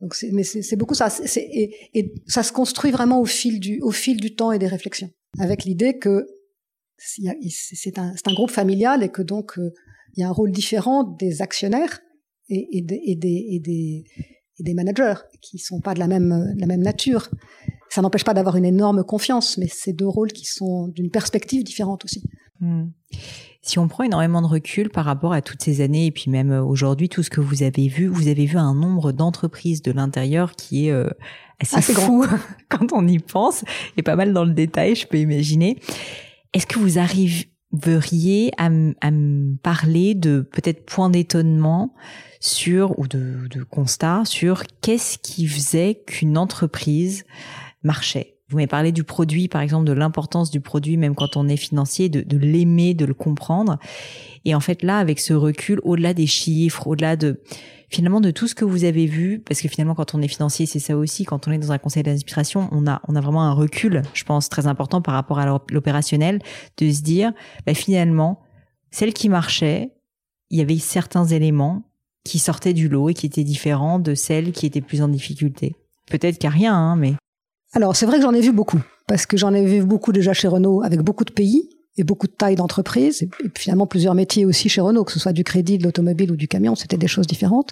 Donc 0.00 0.16
mais 0.32 0.42
c'est 0.44 0.76
beaucoup 0.76 0.94
ça. 0.94 1.08
Et, 1.36 2.12
ça 2.26 2.42
se 2.42 2.52
construit 2.52 2.90
vraiment 2.90 3.20
au 3.20 3.24
fil 3.24 3.60
du, 3.60 3.80
au 3.80 3.90
fil 3.90 4.18
du 4.18 4.34
temps 4.34 4.52
et 4.52 4.58
des 4.58 4.66
réflexions, 4.66 5.10
avec 5.38 5.64
l'idée 5.64 5.98
que 5.98 6.26
c'est 6.96 7.98
un, 7.98 8.14
groupe 8.28 8.50
familial 8.50 9.02
et 9.02 9.08
que 9.08 9.22
donc 9.22 9.58
euh, 9.58 9.72
il 10.16 10.20
y 10.20 10.24
a 10.24 10.28
un 10.28 10.32
rôle 10.32 10.52
différent 10.52 11.04
des 11.04 11.42
actionnaires 11.42 12.00
et, 12.48 12.82
des, 12.82 14.74
managers 14.74 15.14
qui 15.40 15.58
sont 15.58 15.80
pas 15.80 15.94
de 15.94 15.98
la 15.98 16.06
même 16.06 16.82
nature. 16.82 17.30
Ça 17.94 18.02
n'empêche 18.02 18.24
pas 18.24 18.34
d'avoir 18.34 18.56
une 18.56 18.64
énorme 18.64 19.04
confiance, 19.04 19.56
mais 19.56 19.68
c'est 19.70 19.92
deux 19.92 20.08
rôles 20.08 20.32
qui 20.32 20.46
sont 20.46 20.88
d'une 20.88 21.12
perspective 21.12 21.62
différente 21.62 22.04
aussi. 22.04 22.24
Hmm. 22.58 22.86
Si 23.62 23.78
on 23.78 23.86
prend 23.86 24.02
énormément 24.02 24.42
de 24.42 24.48
recul 24.48 24.90
par 24.90 25.04
rapport 25.04 25.32
à 25.32 25.42
toutes 25.42 25.62
ces 25.62 25.80
années 25.80 26.06
et 26.06 26.10
puis 26.10 26.28
même 26.28 26.50
euh, 26.50 26.60
aujourd'hui, 26.60 27.08
tout 27.08 27.22
ce 27.22 27.30
que 27.30 27.40
vous 27.40 27.62
avez 27.62 27.86
vu, 27.86 28.08
vous 28.08 28.26
avez 28.26 28.46
vu 28.46 28.58
un 28.58 28.74
nombre 28.74 29.12
d'entreprises 29.12 29.80
de 29.80 29.92
l'intérieur 29.92 30.56
qui 30.56 30.88
est 30.88 30.90
euh, 30.90 31.08
assez, 31.60 31.76
assez 31.76 31.94
fou 31.94 32.26
quand 32.68 32.92
on 32.92 33.06
y 33.06 33.20
pense 33.20 33.64
et 33.96 34.02
pas 34.02 34.16
mal 34.16 34.32
dans 34.32 34.44
le 34.44 34.54
détail, 34.54 34.96
je 34.96 35.06
peux 35.06 35.18
imaginer. 35.18 35.78
Est-ce 36.52 36.66
que 36.66 36.80
vous 36.80 36.98
arriveriez 36.98 38.50
à, 38.58 38.70
à 39.02 39.10
me 39.12 39.54
parler 39.58 40.16
de 40.16 40.40
peut-être 40.40 40.84
points 40.84 41.10
d'étonnement 41.10 41.94
sur 42.40 42.98
ou 42.98 43.06
de, 43.06 43.46
de 43.48 43.62
constat 43.62 44.24
sur 44.24 44.64
qu'est-ce 44.80 45.16
qui 45.16 45.46
faisait 45.46 46.02
qu'une 46.04 46.36
entreprise 46.36 47.24
marchait. 47.84 48.34
Vous 48.48 48.56
m'avez 48.56 48.66
parlé 48.66 48.92
du 48.92 49.04
produit, 49.04 49.48
par 49.48 49.62
exemple, 49.62 49.86
de 49.86 49.92
l'importance 49.92 50.50
du 50.50 50.60
produit, 50.60 50.96
même 50.96 51.14
quand 51.14 51.36
on 51.36 51.48
est 51.48 51.56
financier, 51.56 52.08
de, 52.08 52.20
de 52.20 52.36
l'aimer, 52.36 52.92
de 52.92 53.06
le 53.06 53.14
comprendre. 53.14 53.78
Et 54.44 54.54
en 54.54 54.60
fait, 54.60 54.82
là, 54.82 54.98
avec 54.98 55.18
ce 55.18 55.32
recul, 55.32 55.80
au-delà 55.82 56.12
des 56.12 56.26
chiffres, 56.26 56.86
au-delà 56.86 57.16
de 57.16 57.40
finalement 57.88 58.20
de 58.20 58.30
tout 58.30 58.48
ce 58.48 58.54
que 58.54 58.64
vous 58.64 58.84
avez 58.84 59.06
vu, 59.06 59.38
parce 59.38 59.60
que 59.60 59.68
finalement, 59.68 59.94
quand 59.94 60.14
on 60.14 60.20
est 60.20 60.28
financier, 60.28 60.66
c'est 60.66 60.78
ça 60.78 60.96
aussi. 60.96 61.24
Quand 61.24 61.48
on 61.48 61.52
est 61.52 61.58
dans 61.58 61.72
un 61.72 61.78
conseil 61.78 62.02
d'administration, 62.02 62.68
on 62.72 62.86
a 62.86 63.00
on 63.08 63.16
a 63.16 63.20
vraiment 63.20 63.44
un 63.44 63.52
recul, 63.52 64.02
je 64.12 64.24
pense, 64.24 64.48
très 64.48 64.66
important 64.66 65.00
par 65.00 65.14
rapport 65.14 65.38
à 65.38 65.46
l'opérationnel, 65.70 66.40
de 66.76 66.90
se 66.90 67.02
dire, 67.02 67.32
bah, 67.66 67.74
finalement, 67.74 68.42
celle 68.90 69.14
qui 69.14 69.28
marchait, 69.28 69.92
il 70.50 70.58
y 70.58 70.60
avait 70.60 70.78
certains 70.78 71.24
éléments 71.24 71.82
qui 72.24 72.38
sortaient 72.38 72.72
du 72.74 72.88
lot 72.88 73.08
et 73.08 73.14
qui 73.14 73.26
étaient 73.26 73.44
différents 73.44 73.98
de 73.98 74.14
celles 74.14 74.52
qui 74.52 74.66
étaient 74.66 74.80
plus 74.80 75.02
en 75.02 75.08
difficulté. 75.08 75.74
Peut-être 76.10 76.44
a 76.44 76.50
rien, 76.50 76.74
hein, 76.74 76.96
mais 76.96 77.14
alors 77.74 77.96
c'est 77.96 78.06
vrai 78.06 78.16
que 78.16 78.22
j'en 78.22 78.32
ai 78.32 78.40
vu 78.40 78.52
beaucoup, 78.52 78.80
parce 79.06 79.26
que 79.26 79.36
j'en 79.36 79.52
ai 79.52 79.64
vu 79.64 79.82
beaucoup 79.82 80.12
déjà 80.12 80.32
chez 80.32 80.48
Renault 80.48 80.82
avec 80.82 81.00
beaucoup 81.00 81.24
de 81.24 81.32
pays 81.32 81.68
et 81.96 82.02
beaucoup 82.02 82.26
de 82.26 82.32
tailles 82.32 82.56
d'entreprise, 82.56 83.22
et, 83.22 83.28
finalement 83.56 83.86
plusieurs 83.86 84.14
métiers 84.14 84.44
aussi 84.44 84.68
chez 84.68 84.80
Renault, 84.80 85.04
que 85.04 85.12
ce 85.12 85.20
soit 85.20 85.32
du 85.32 85.44
crédit, 85.44 85.78
de 85.78 85.84
l'automobile 85.84 86.32
ou 86.32 86.36
du 86.36 86.48
camion, 86.48 86.74
c'était 86.74 86.96
des 86.96 87.06
choses 87.06 87.26
différentes. 87.26 87.70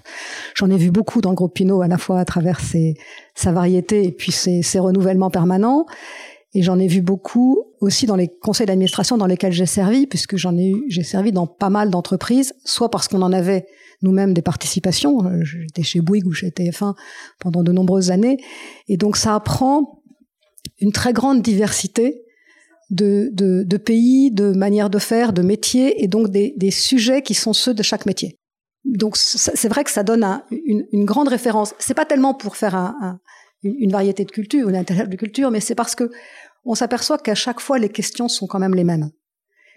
J'en 0.54 0.70
ai 0.70 0.76
vu 0.76 0.90
beaucoup 0.90 1.20
dans 1.20 1.30
le 1.30 1.36
groupe 1.36 1.54
Pinot, 1.54 1.82
à 1.82 1.88
la 1.88 1.98
fois 1.98 2.20
à 2.20 2.24
travers 2.24 2.60
ses, 2.60 2.94
sa 3.34 3.50
variété 3.52 4.04
et 4.04 4.12
puis 4.12 4.30
ses, 4.30 4.62
ses 4.62 4.78
renouvellements 4.78 5.30
permanents. 5.30 5.86
Et 6.54 6.62
j'en 6.62 6.78
ai 6.78 6.86
vu 6.86 7.00
beaucoup 7.00 7.64
aussi 7.80 8.06
dans 8.06 8.16
les 8.16 8.28
conseils 8.28 8.66
d'administration 8.66 9.16
dans 9.16 9.26
lesquels 9.26 9.52
j'ai 9.52 9.66
servi, 9.66 10.06
puisque 10.06 10.36
j'en 10.36 10.56
ai 10.56 10.70
eu, 10.70 10.84
j'ai 10.88 11.02
servi 11.02 11.32
dans 11.32 11.46
pas 11.46 11.70
mal 11.70 11.90
d'entreprises, 11.90 12.54
soit 12.64 12.90
parce 12.90 13.08
qu'on 13.08 13.22
en 13.22 13.32
avait 13.32 13.66
nous-mêmes 14.02 14.34
des 14.34 14.42
participations. 14.42 15.24
Euh, 15.24 15.42
j'étais 15.42 15.82
chez 15.82 16.00
Bouygues 16.00 16.26
ou 16.26 16.32
chez 16.32 16.50
TF1 16.50 16.94
pendant 17.38 17.62
de 17.62 17.72
nombreuses 17.72 18.10
années. 18.10 18.38
Et 18.88 18.96
donc 18.96 19.16
ça 19.16 19.34
apprend 19.34 20.02
une 20.78 20.92
très 20.92 21.12
grande 21.12 21.42
diversité 21.42 22.22
de, 22.90 23.30
de, 23.32 23.62
de 23.62 23.76
pays, 23.78 24.30
de 24.30 24.52
manières 24.52 24.90
de 24.90 24.98
faire, 24.98 25.32
de 25.32 25.42
métiers, 25.42 26.04
et 26.04 26.08
donc 26.08 26.28
des, 26.28 26.54
des, 26.58 26.70
sujets 26.70 27.22
qui 27.22 27.32
sont 27.32 27.54
ceux 27.54 27.72
de 27.72 27.82
chaque 27.82 28.04
métier. 28.04 28.38
Donc 28.84 29.16
c'est 29.16 29.68
vrai 29.68 29.84
que 29.84 29.90
ça 29.90 30.02
donne 30.02 30.24
un, 30.24 30.44
une, 30.50 30.84
une, 30.92 31.04
grande 31.04 31.28
référence. 31.28 31.74
C'est 31.78 31.94
pas 31.94 32.04
tellement 32.04 32.34
pour 32.34 32.56
faire 32.56 32.74
un, 32.74 32.94
un, 33.00 33.20
une 33.62 33.92
variété 33.92 34.24
de 34.24 34.30
culture, 34.30 34.68
une 34.68 34.76
intérêt 34.76 35.06
de 35.06 35.16
culture, 35.16 35.50
mais 35.50 35.60
c'est 35.60 35.74
parce 35.74 35.94
que 35.94 36.10
on 36.64 36.74
s'aperçoit 36.74 37.18
qu'à 37.18 37.34
chaque 37.34 37.60
fois 37.60 37.78
les 37.78 37.88
questions 37.88 38.28
sont 38.28 38.46
quand 38.46 38.58
même 38.58 38.74
les 38.74 38.84
mêmes. 38.84 39.10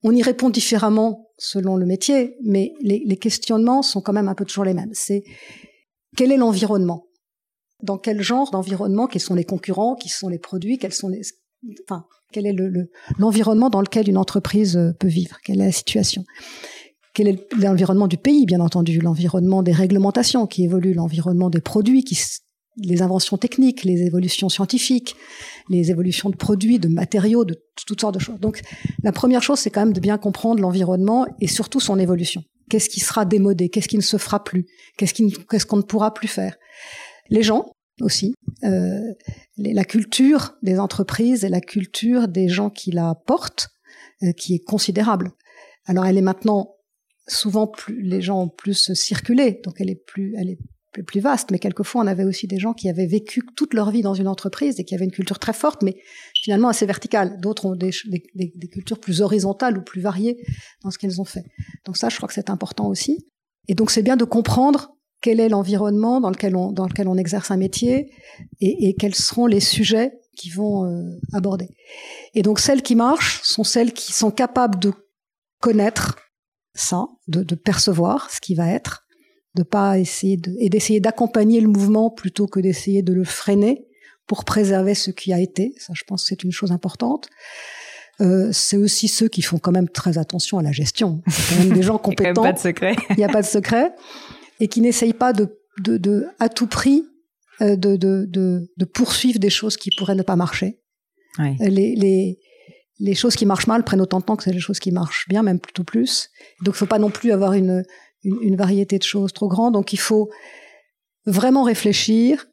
On 0.04 0.12
y 0.12 0.21
répond 0.21 0.50
différemment 0.50 1.32
selon 1.38 1.78
le 1.78 1.86
métier, 1.86 2.38
mais 2.43 2.74
les, 2.82 3.17
questionnements 3.17 3.82
sont 3.82 4.02
quand 4.02 4.13
même 4.13 4.28
un 4.28 4.36
peu 4.36 4.45
toujours 4.45 4.65
les 4.65 4.74
mêmes. 4.74 4.91
C'est 4.93 5.24
quel 6.15 6.32
est 6.32 6.38
l'environnement? 6.38 7.08
Dans 7.84 7.98
quel 7.98 8.21
genre 8.21 8.52
d'environnement? 8.52 9.08
Quels 9.08 9.21
sont 9.21 9.36
les 9.36 9.43
concurrents? 9.43 9.95
Qui 9.95 10.10
sont 10.10 10.30
les 10.30 10.39
produits? 10.39 10.78
Quel 10.78 10.91
est 12.45 12.56
l'environnement 13.17 13.67
le, 13.67 13.71
dans 13.71 13.82
lequel 13.82 14.08
une 14.08 14.17
entreprise 14.17 14.78
euh, 14.78 14.93
peut 14.93 15.08
vivre? 15.08 15.38
Quelle 15.43 15.60
est 15.60 15.65
la 15.65 15.71
situation? 15.71 16.24
Quel 17.13 17.28
est 17.28 17.54
l'environnement 17.56 18.08
du 18.08 18.17
pays, 18.17 18.45
bien 18.45 18.60
entendu, 18.60 19.00
l'environnement 19.00 19.63
des 19.63 19.71
réglementations 19.71 20.48
qui 20.48 20.66
évoluent, 20.66 20.93
l'environnement 20.93 21.49
des 21.49 21.62
produits 21.62 22.03
qui 22.03 22.16
les 22.78 23.01
inventions 23.01 23.38
techniques, 23.38 23.84
les 23.84 24.03
évolutions 24.03 24.49
scientifiques, 24.49 25.15
les 25.69 25.91
évolutions 25.91 26.30
de 26.30 26.36
produits, 26.36 26.80
de 26.80 26.88
matériaux, 26.88 27.45
de 27.45 27.55
toutes 27.86 28.01
sortes 28.01 28.15
de 28.15 28.19
choses. 28.19 28.39
Donc 28.39 28.61
la 29.03 29.11
première 29.11 29.41
chose, 29.41 29.59
c'est 29.59 29.69
quand 29.69 29.82
même 29.82 29.93
de 29.93 29.99
bien 29.99 30.17
comprendre 30.17 30.61
l'environnement 30.61 31.26
et 31.39 31.47
surtout 31.47 31.80
son 31.80 31.99
évolution. 31.99 32.43
Qu'est-ce 32.69 32.89
qui 32.89 32.99
sera 32.99 33.26
démodé? 33.26 33.69
Qu'est-ce 33.69 33.88
qui 33.88 33.97
ne 33.97 34.01
se 34.01 34.17
fera 34.17 34.43
plus? 34.43 34.65
Qu'est-ce 34.97 35.65
qu'on 35.65 35.78
ne 35.78 35.82
pourra 35.84 36.13
plus 36.13 36.28
faire? 36.28 36.55
Les 37.30 37.43
gens 37.43 37.71
aussi, 38.01 38.34
euh, 38.63 38.99
la 39.57 39.86
culture 39.86 40.55
des 40.61 40.80
entreprises 40.80 41.45
et 41.45 41.49
la 41.49 41.61
culture 41.61 42.28
des 42.28 42.49
gens 42.49 42.69
qui 42.69 42.91
la 42.91 43.15
portent, 43.26 43.69
euh, 44.23 44.32
qui 44.34 44.55
est 44.55 44.63
considérable. 44.63 45.32
Alors 45.86 46.05
elle 46.05 46.17
est 46.17 46.21
maintenant 46.21 46.76
souvent 47.28 47.67
plus, 47.67 48.01
les 48.01 48.21
gens 48.21 48.43
ont 48.43 48.49
plus 48.49 48.93
circulé, 48.93 49.61
donc 49.63 49.76
elle 49.80 49.89
est 49.89 50.03
plus, 50.05 50.36
elle 50.38 50.49
est 50.49 50.59
plus 51.04 51.20
vaste, 51.20 51.52
mais 51.52 51.60
quelquefois 51.60 52.02
on 52.02 52.08
avait 52.08 52.24
aussi 52.24 52.48
des 52.48 52.58
gens 52.58 52.74
qui 52.74 52.89
avaient 52.89 53.06
vécu 53.06 53.41
toute 53.56 53.74
leur 53.74 53.91
vie 53.91 54.02
dans 54.02 54.14
une 54.14 54.28
entreprise 54.28 54.80
et 54.80 54.84
qui 54.84 54.96
avaient 54.96 55.06
une 55.06 55.12
culture 55.12 55.39
très 55.39 55.54
forte, 55.54 55.84
mais 55.84 55.98
finalement 56.41 56.70
assez 56.70 56.86
verticale. 56.86 57.39
D'autres 57.39 57.66
ont 57.66 57.76
des, 57.76 57.91
des, 58.06 58.68
cultures 58.72 59.00
plus 59.00 59.22
horizontales 59.22 59.78
ou 59.78 59.82
plus 59.82 60.02
variées 60.02 60.38
dans 60.84 60.91
ce 60.91 60.98
qu'elles 60.98 61.22
ont 61.22 61.26
fait. 61.26 61.43
Donc 61.86 61.98
ça, 61.98 62.10
je 62.10 62.18
crois 62.18 62.28
que 62.28 62.34
c'est 62.34 62.50
important 62.50 62.88
aussi. 62.88 63.26
Et 63.68 63.76
donc 63.76 63.91
c'est 63.91 64.04
bien 64.04 64.18
de 64.18 64.26
comprendre 64.26 64.91
quel 65.22 65.39
est 65.39 65.50
l'environnement 65.50 66.22
dans 66.22 66.30
lequel 66.30 66.56
on 66.56 66.72
dans 66.72 66.88
lequel 66.88 67.08
on 67.08 67.18
exerce 67.18 67.52
un 67.52 67.58
métier 67.58 68.12
et, 68.60 68.89
et 68.89 68.96
quels 68.96 69.16
seront 69.16 69.48
les 69.48 69.60
sujets 69.60 70.14
qui 70.36 70.50
vont 70.50 70.86
euh, 70.86 71.18
aborder. 71.34 71.70
Et 72.34 72.41
donc 72.41 72.60
celles 72.60 72.82
qui 72.82 72.96
marchent 72.96 73.41
sont 73.43 73.64
celles 73.64 73.93
qui 73.93 74.12
sont 74.12 74.32
capables 74.32 74.80
de 74.80 74.93
connaître 75.62 76.18
ça, 76.74 77.08
de, 77.28 77.41
de 77.41 77.56
percevoir 77.56 78.30
ce 78.30 78.41
qui 78.41 78.54
va 78.54 78.68
être, 78.70 79.05
de 79.56 79.64
pas 79.64 79.97
essayer 79.97 80.38
de, 80.38 80.53
et 80.60 80.70
d'essayer 80.70 80.99
d'accompagner 80.99 81.62
le 81.62 81.68
mouvement 81.68 82.10
plutôt 82.10 82.45
que 82.45 82.60
d'essayer 82.60 83.01
de 83.01 83.14
le 83.14 83.24
freiner 83.24 83.88
pour 84.28 84.43
préserver 84.43 84.95
ce 84.95 85.12
qui 85.12 85.34
a 85.34 85.39
été. 85.39 85.74
Ça, 85.78 85.93
je 85.95 86.03
pense 86.03 86.24
que 86.24 86.30
c'est 86.30 86.43
une 86.43 86.51
chose 86.51 86.72
importante. 86.72 87.30
Euh, 88.22 88.49
c'est 88.51 88.78
aussi 88.78 89.08
ceux 89.08 89.28
qui 89.28 89.41
font 89.41 89.58
quand 89.58 89.72
même 89.72 89.89
très 89.89 90.18
attention 90.18 90.58
à 90.58 90.64
la 90.64 90.72
gestion. 90.72 91.22
C'est 91.28 91.56
quand 91.56 91.64
même 91.64 91.74
des 91.74 91.84
gens 91.84 91.97
compétents. 91.97 92.43
Il 92.43 92.43
n'y 92.43 92.47
a 92.47 92.51
pas 92.51 92.53
de 92.53 92.60
secret. 92.60 92.95
Il 93.12 93.18
n'y 93.18 93.24
a 93.24 93.30
pas 93.30 93.41
de 93.41 93.47
secret. 93.47 93.93
Et 94.60 94.68
qui 94.68 94.82
n'essayent 94.82 95.14
pas 95.14 95.34
de, 95.34 95.60
de, 95.80 95.97
de, 95.97 96.28
à 96.39 96.49
tout 96.49 96.68
prix, 96.68 97.03
euh, 97.62 97.76
de, 97.76 97.95
de, 97.95 98.26
de, 98.28 98.72
de, 98.76 98.86
poursuivre 98.86 99.39
des 99.39 99.49
choses 99.49 99.78
qui 99.78 99.89
pourraient 99.97 100.16
ne 100.16 100.24
pas 100.24 100.38
marcher. 100.38 100.80
Ouais. 101.39 101.56
Les, 101.60 101.95
les, 101.95 102.39
les 102.99 103.16
choses 103.16 103.36
qui 103.36 103.45
marchent 103.45 103.68
mal 103.68 103.84
prennent 103.84 104.01
autant 104.01 104.20
de 104.20 104.26
temps 104.26 104.38
que 104.38 104.43
c'est 104.43 104.53
les 104.53 104.60
choses 104.60 104.80
qui 104.80 104.91
marchent 104.91 105.28
bien, 105.28 105.43
même 105.43 105.60
plutôt 105.60 105.84
plus. 105.84 106.30
Donc, 106.62 106.76
il 106.76 106.78
faut 106.78 106.86
pas 106.86 106.99
non 106.99 107.10
plus 107.10 107.34
avoir 107.34 107.51
une, 107.53 107.84
une, 108.26 108.55
variété 108.55 108.97
de 108.97 109.03
choses 109.03 109.34
trop 109.34 109.47
grande. 109.47 109.73
Donc 109.73 109.93
il 109.93 109.99
faut 109.99 110.30
vraiment 111.26 111.63
réfléchir, 111.63 112.47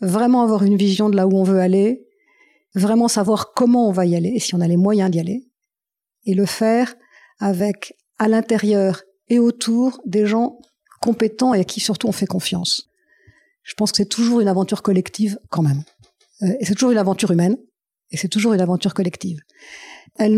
vraiment 0.00 0.42
avoir 0.42 0.62
une 0.62 0.76
vision 0.76 1.10
de 1.10 1.16
là 1.16 1.26
où 1.26 1.36
on 1.36 1.42
veut 1.42 1.60
aller, 1.60 2.06
vraiment 2.74 3.08
savoir 3.08 3.52
comment 3.52 3.88
on 3.88 3.92
va 3.92 4.06
y 4.06 4.16
aller 4.16 4.30
et 4.34 4.40
si 4.40 4.54
on 4.54 4.60
a 4.60 4.68
les 4.68 4.76
moyens 4.76 5.10
d'y 5.10 5.20
aller, 5.20 5.48
et 6.24 6.34
le 6.34 6.46
faire 6.46 6.94
avec 7.38 7.94
à 8.18 8.28
l'intérieur 8.28 9.02
et 9.28 9.38
autour 9.38 10.00
des 10.04 10.26
gens 10.26 10.58
compétents 11.00 11.54
et 11.54 11.60
à 11.60 11.64
qui 11.64 11.80
surtout 11.80 12.08
on 12.08 12.12
fait 12.12 12.26
confiance. 12.26 12.88
Je 13.62 13.74
pense 13.74 13.92
que 13.92 13.98
c'est 13.98 14.08
toujours 14.08 14.40
une 14.40 14.48
aventure 14.48 14.82
collective 14.82 15.38
quand 15.50 15.62
même. 15.62 15.84
Euh, 16.42 16.56
et 16.60 16.64
c'est 16.64 16.74
toujours 16.74 16.90
une 16.90 16.98
aventure 16.98 17.30
humaine, 17.30 17.56
et 18.10 18.16
c'est 18.16 18.28
toujours 18.28 18.54
une 18.54 18.60
aventure 18.60 18.94
collective 18.94 19.40
elle 20.18 20.36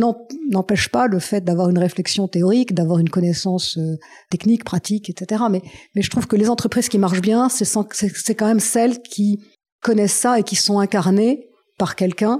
n'empêche 0.50 0.90
pas 0.90 1.06
le 1.06 1.18
fait 1.18 1.42
d'avoir 1.42 1.70
une 1.70 1.78
réflexion 1.78 2.28
théorique, 2.28 2.74
d'avoir 2.74 2.98
une 2.98 3.08
connaissance 3.08 3.78
euh, 3.78 3.96
technique, 4.30 4.62
pratique, 4.64 5.08
etc. 5.08 5.44
Mais, 5.50 5.62
je 5.94 6.10
trouve 6.10 6.26
que 6.26 6.36
les 6.36 6.48
entreprises 6.48 6.88
qui 6.88 6.98
marchent 6.98 7.22
bien, 7.22 7.48
c'est 7.48 8.34
quand 8.34 8.46
même 8.46 8.60
celles 8.60 9.00
qui 9.00 9.42
connaissent 9.82 10.14
ça 10.14 10.38
et 10.38 10.42
qui 10.42 10.56
sont 10.56 10.78
incarnées 10.78 11.48
par 11.78 11.96
quelqu'un 11.96 12.38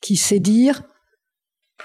qui 0.00 0.16
sait 0.16 0.40
dire 0.40 0.82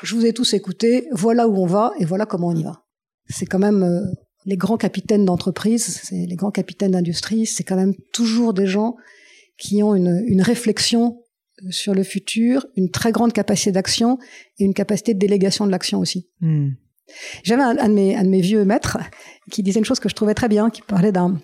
je 0.04 0.16
vous 0.16 0.26
ai 0.26 0.34
tous 0.34 0.54
écouté, 0.54 1.08
voilà 1.12 1.48
où 1.48 1.58
on 1.58 1.66
va 1.66 1.92
et 2.00 2.06
voilà 2.06 2.26
comment 2.26 2.50
on 2.50 2.56
y 2.56 2.64
va. 2.64 2.84
C'est 3.30 3.48
quand 3.48 3.60
même 3.60 3.84
euh, 3.84 4.02
les 4.46 4.58
grands 4.58 4.78
capitaines 4.78 5.26
d'entreprise, 5.26 6.02
les 6.12 6.36
grands 6.36 6.52
capitaines 6.52 6.92
d'industrie, 6.92 7.46
c'est 7.46 7.64
quand 7.64 7.76
même 7.76 7.96
toujours 8.14 8.54
des 8.54 8.68
gens 8.68 8.96
qui 9.58 9.82
ont 9.82 9.96
une 9.96 10.42
réflexion 10.42 11.20
sur 11.70 11.94
le 11.94 12.04
futur, 12.04 12.66
une 12.76 12.92
très 12.92 13.12
grande 13.12 13.34
capacité 13.34 13.72
d'action 13.72 14.18
et 14.60 14.66
une 14.66 14.74
capacité 14.74 15.14
de 15.14 15.20
délégation 15.20 15.66
de 15.66 15.72
l'action 15.72 16.00
aussi. 16.00 16.30
Hmm. 16.42 16.70
J'avais 17.44 17.64
un, 17.64 17.88
de 17.88 17.94
mes, 17.94 18.16
un 18.16 18.24
de 18.24 18.30
mes 18.30 18.42
vieux 18.42 18.66
maîtres 18.66 18.98
qui 19.52 19.64
disait 19.64 19.80
une 19.80 19.86
chose 19.86 20.00
que 20.00 20.10
je 20.10 20.16
trouvais 20.16 20.34
très 20.34 20.50
bien, 20.50 20.70
qui 20.70 20.82
parlait 20.82 21.12
d'un 21.12 21.40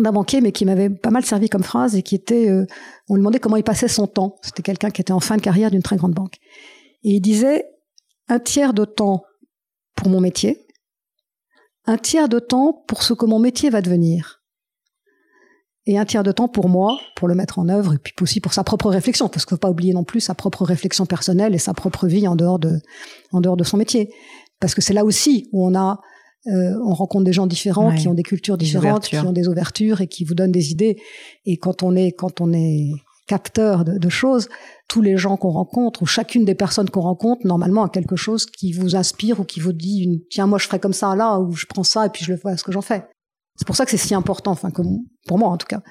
d'un 0.00 0.12
banquier, 0.12 0.40
mais 0.40 0.52
qui 0.52 0.64
m'avait 0.64 0.88
pas 0.88 1.10
mal 1.10 1.22
servi 1.22 1.50
comme 1.50 1.62
phrase 1.62 1.96
et 1.96 2.02
qui 2.02 2.14
était, 2.14 2.48
euh, 2.48 2.66
on 3.10 3.14
lui 3.14 3.20
demandait 3.20 3.40
comment 3.40 3.56
il 3.56 3.62
passait 3.62 3.88
son 3.88 4.06
temps. 4.06 4.36
C'était 4.40 4.62
quelqu'un 4.62 4.90
qui 4.90 5.02
était 5.02 5.12
en 5.12 5.20
fin 5.20 5.36
de 5.36 5.42
carrière 5.42 5.70
d'une 5.70 5.82
très 5.82 5.96
grande 5.96 6.14
banque. 6.14 6.36
Et 7.02 7.10
il 7.16 7.20
disait 7.20 7.66
un 8.28 8.38
tiers 8.38 8.72
de 8.72 8.86
temps 8.86 9.22
pour 9.94 10.08
mon 10.08 10.20
métier, 10.20 10.66
un 11.84 11.98
tiers 11.98 12.30
de 12.30 12.38
temps 12.38 12.84
pour 12.88 13.02
ce 13.02 13.12
que 13.12 13.26
mon 13.26 13.38
métier 13.38 13.68
va 13.68 13.82
devenir 13.82 14.41
et 15.86 15.98
un 15.98 16.04
tiers 16.04 16.22
de 16.22 16.32
temps 16.32 16.48
pour 16.48 16.68
moi, 16.68 16.98
pour 17.16 17.28
le 17.28 17.34
mettre 17.34 17.58
en 17.58 17.68
œuvre, 17.68 17.94
et 17.94 17.98
puis 17.98 18.14
aussi 18.20 18.40
pour 18.40 18.52
sa 18.52 18.62
propre 18.62 18.88
réflexion, 18.88 19.28
parce 19.28 19.44
qu'il 19.44 19.54
ne 19.54 19.56
faut 19.56 19.60
pas 19.60 19.70
oublier 19.70 19.92
non 19.92 20.04
plus 20.04 20.20
sa 20.20 20.34
propre 20.34 20.64
réflexion 20.64 21.06
personnelle 21.06 21.54
et 21.54 21.58
sa 21.58 21.74
propre 21.74 22.06
vie 22.06 22.28
en 22.28 22.36
dehors 22.36 22.58
de, 22.58 22.80
en 23.32 23.40
dehors 23.40 23.56
de 23.56 23.64
son 23.64 23.76
métier. 23.76 24.10
Parce 24.60 24.74
que 24.74 24.80
c'est 24.80 24.94
là 24.94 25.04
aussi 25.04 25.48
où 25.52 25.66
on 25.66 25.74
a, 25.74 25.98
euh, 26.46 26.74
on 26.84 26.94
rencontre 26.94 27.24
des 27.24 27.32
gens 27.32 27.48
différents, 27.48 27.94
qui 27.94 28.06
ont 28.06 28.14
des 28.14 28.22
cultures 28.22 28.56
différentes, 28.56 29.06
qui 29.06 29.16
ont 29.18 29.32
des 29.32 29.48
ouvertures 29.48 30.00
et 30.00 30.06
qui 30.06 30.24
vous 30.24 30.34
donnent 30.34 30.52
des 30.52 30.70
idées. 30.70 30.96
Et 31.46 31.56
quand 31.56 31.82
on 31.82 31.96
est, 31.96 32.12
quand 32.12 32.40
on 32.40 32.52
est 32.52 32.90
capteur 33.26 33.84
de, 33.84 33.98
de 33.98 34.08
choses, 34.08 34.48
tous 34.88 35.00
les 35.00 35.16
gens 35.16 35.36
qu'on 35.36 35.50
rencontre, 35.50 36.02
ou 36.02 36.06
chacune 36.06 36.44
des 36.44 36.54
personnes 36.54 36.90
qu'on 36.90 37.00
rencontre, 37.00 37.46
normalement 37.46 37.84
a 37.84 37.88
quelque 37.88 38.16
chose 38.16 38.46
qui 38.46 38.72
vous 38.72 38.94
inspire 38.94 39.40
ou 39.40 39.44
qui 39.44 39.58
vous 39.58 39.72
dit, 39.72 40.02
une, 40.02 40.20
tiens, 40.30 40.46
moi 40.46 40.58
je 40.58 40.66
ferais 40.66 40.80
comme 40.80 40.92
ça 40.92 41.16
là, 41.16 41.38
ou 41.40 41.52
je 41.52 41.66
prends 41.66 41.84
ça 41.84 42.06
et 42.06 42.08
puis 42.10 42.24
je 42.24 42.32
le 42.32 42.38
vois 42.38 42.56
ce 42.56 42.62
que 42.62 42.72
j'en 42.72 42.82
fais. 42.82 43.02
C'est 43.62 43.66
pour 43.66 43.76
ça 43.76 43.84
que 43.84 43.92
c'est 43.92 43.96
si 43.96 44.12
important, 44.12 44.50
enfin 44.50 44.70
pour 44.72 45.38
moi 45.38 45.48
en 45.48 45.56
tout 45.56 45.68
cas, 45.68 45.82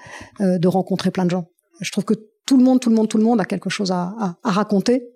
euh, 0.41 0.57
de 0.57 0.67
rencontrer 0.67 1.09
plein 1.09 1.23
de 1.23 1.29
gens. 1.29 1.45
Je 1.79 1.89
trouve 1.89 2.03
que 2.03 2.15
tout 2.45 2.57
le 2.57 2.65
monde, 2.65 2.81
tout 2.81 2.89
le 2.89 2.97
monde, 2.97 3.07
tout 3.07 3.17
le 3.17 3.23
monde 3.23 3.39
a 3.39 3.45
quelque 3.45 3.69
chose 3.69 3.93
à, 3.93 4.13
à, 4.19 4.51
raconter 4.51 5.07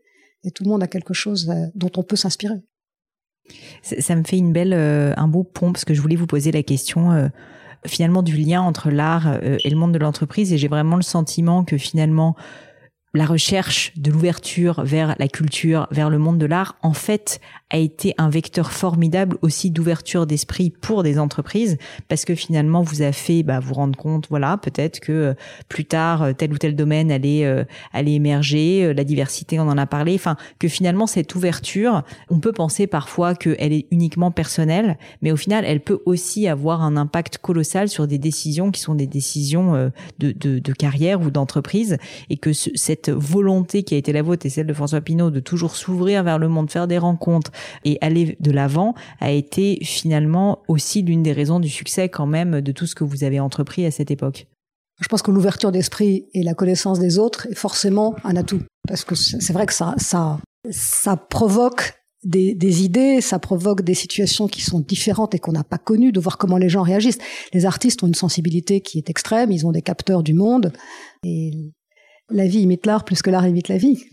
et 0.46 0.52
tout 0.52 0.64
le 0.64 0.70
monde 0.70 0.82
a 0.82 0.88
quelque 0.88 1.14
chose 1.14 1.50
euh, 1.50 1.66
dont 1.76 1.92
on 1.98 2.04
peut 2.04 2.16
s'inspirer. 2.16 2.62
Ça 3.82 4.16
me 4.16 4.24
fait 4.24 4.38
une 4.38 4.54
belle, 4.54 4.72
euh, 4.74 5.14
un 5.18 5.28
beau 5.28 5.44
pont 5.44 5.74
parce 5.74 5.84
que 5.84 5.94
je 5.94 6.02
voulais 6.02 6.16
vous 6.16 6.28
poser 6.28 6.54
la 6.54 6.64
question 6.64 7.12
euh, 7.12 7.28
finalement 7.86 8.24
du 8.24 8.38
lien 8.38 8.62
entre 8.62 8.90
l'art 8.90 9.28
euh, 9.28 9.58
et 9.62 9.70
le 9.70 9.76
monde 9.76 9.92
de 9.92 10.00
l'entreprise 10.00 10.54
et 10.54 10.58
j'ai 10.58 10.70
vraiment 10.70 10.96
le 10.96 11.02
sentiment 11.02 11.66
que 11.66 11.78
finalement 11.78 12.38
la 13.16 13.26
recherche 13.26 13.94
de 13.96 14.12
l'ouverture 14.12 14.84
vers 14.84 15.16
la 15.18 15.28
culture, 15.28 15.88
vers 15.92 16.10
le 16.10 16.18
monde 16.18 16.38
de 16.38 16.46
l'art, 16.46 16.76
en 16.82 16.94
fait, 16.94 17.40
a 17.70 17.78
été 17.78 18.14
un 18.18 18.30
vecteur 18.30 18.72
formidable 18.72 19.38
aussi 19.42 19.72
d'ouverture 19.72 20.28
d'esprit 20.28 20.70
pour 20.70 21.02
des 21.02 21.18
entreprises, 21.18 21.78
parce 22.08 22.26
que 22.26 22.36
finalement, 22.36 22.84
vous 22.84 23.02
a 23.02 23.12
fait 23.12 23.42
bah, 23.44 23.60
vous 23.60 23.74
rendre 23.74 23.98
compte, 23.98 24.28
voilà, 24.30 24.58
peut-être 24.58 25.00
que 25.00 25.12
euh, 25.12 25.34
plus 25.70 25.86
tard, 25.86 26.24
euh, 26.24 26.34
tel 26.34 26.54
ou 26.54 26.58
tel 26.58 26.76
domaine 26.76 27.12
allait, 27.12 27.46
euh, 27.46 27.64
allait 27.94 28.14
émerger, 28.14 28.94
la 28.94 29.04
diversité, 29.04 29.60
on 29.60 29.64
en 29.64 29.78
a 29.78 29.86
parlé, 29.86 30.16
enfin, 30.16 30.36
que 30.60 30.68
finalement, 30.68 31.08
cette 31.08 31.34
ouverture, 31.36 32.04
on 32.30 32.40
peut 32.40 32.52
penser 32.52 32.86
parfois 32.86 33.34
qu'elle 33.34 33.74
est 33.74 33.88
uniquement 33.92 34.32
personnelle, 34.32 34.98
mais 35.22 35.32
au 35.32 35.38
final, 35.38 35.66
elle 35.66 35.80
peut 35.80 36.02
aussi 36.06 36.48
avoir 36.48 36.82
un 36.82 36.98
impact 36.98 37.40
colossal 37.40 37.90
sur 37.90 38.08
des 38.08 38.18
décisions 38.18 38.72
qui 38.72 38.82
sont 38.82 38.96
des 38.96 39.08
décisions 39.08 39.92
de, 40.20 40.32
de, 40.32 40.60
de 40.60 40.74
carrière 40.74 41.22
ou 41.22 41.32
d'entreprise, 41.32 41.98
et 42.30 42.38
que 42.38 42.54
ce, 42.54 42.70
cette 42.76 43.05
volonté 43.12 43.84
qui 43.84 43.96
a 43.96 43.98
été 43.98 44.12
la 44.12 44.22
vôtre 44.22 44.46
et 44.46 44.50
celle 44.50 44.68
de 44.68 44.74
François 44.74 45.02
Pinault 45.02 45.32
de 45.32 45.40
toujours 45.40 45.76
s'ouvrir 45.76 46.24
vers 46.24 46.40
le 46.40 46.48
monde, 46.48 46.70
faire 46.70 46.88
des 46.88 46.98
rencontres 46.98 47.52
et 47.84 47.98
aller 48.02 48.38
de 48.40 48.52
l'avant 48.52 48.94
a 49.20 49.32
été 49.32 49.80
finalement 49.84 50.64
aussi 50.68 51.02
l'une 51.02 51.24
des 51.24 51.34
raisons 51.34 51.60
du 51.60 51.70
succès 51.70 52.10
quand 52.10 52.28
même 52.28 52.62
de 52.62 52.72
tout 52.72 52.86
ce 52.86 52.96
que 52.96 53.04
vous 53.04 53.24
avez 53.24 53.40
entrepris 53.40 53.86
à 53.86 53.92
cette 53.92 54.12
époque. 54.12 54.48
Je 55.02 55.08
pense 55.08 55.22
que 55.22 55.32
l'ouverture 55.32 55.72
d'esprit 55.72 56.28
et 56.34 56.42
la 56.42 56.54
connaissance 56.54 57.00
des 57.00 57.18
autres 57.18 57.48
est 57.48 57.56
forcément 57.56 58.16
un 58.24 58.36
atout. 58.36 58.62
Parce 58.88 59.04
que 59.04 59.16
c'est 59.16 59.52
vrai 59.52 59.66
que 59.66 59.74
ça, 59.74 59.94
ça, 59.98 61.18
provoque 61.30 61.96
des, 62.24 62.56
des, 62.56 62.84
idées, 62.84 63.20
ça 63.20 63.38
provoque 63.38 63.82
des 63.82 63.94
situations 63.94 64.48
qui 64.48 64.62
sont 64.62 64.80
différentes 64.80 65.36
et 65.36 65.40
qu'on 65.40 65.52
n'a 65.52 65.66
pas 65.66 65.78
connues, 65.78 66.12
de 66.12 66.20
voir 66.20 66.38
comment 66.38 66.58
les 66.58 66.70
gens 66.70 66.82
réagissent. 66.82 67.18
Les 67.52 67.66
artistes 67.66 68.04
ont 68.04 68.08
une 68.08 68.16
sensibilité 68.16 68.80
qui 68.80 68.98
est 68.98 69.10
extrême, 69.10 69.52
ils 69.52 69.66
ont 69.68 69.72
des 69.72 69.82
capteurs 69.82 70.24
du 70.24 70.34
monde, 70.34 70.72
et 71.24 71.74
la 72.30 72.48
vie 72.48 72.62
imite 72.62 72.86
l'art 72.86 73.06
plus 73.06 73.22
que 73.22 73.30
l'art 73.30 73.48
imite 73.48 73.68
la 73.68 73.78
vie. 73.78 74.04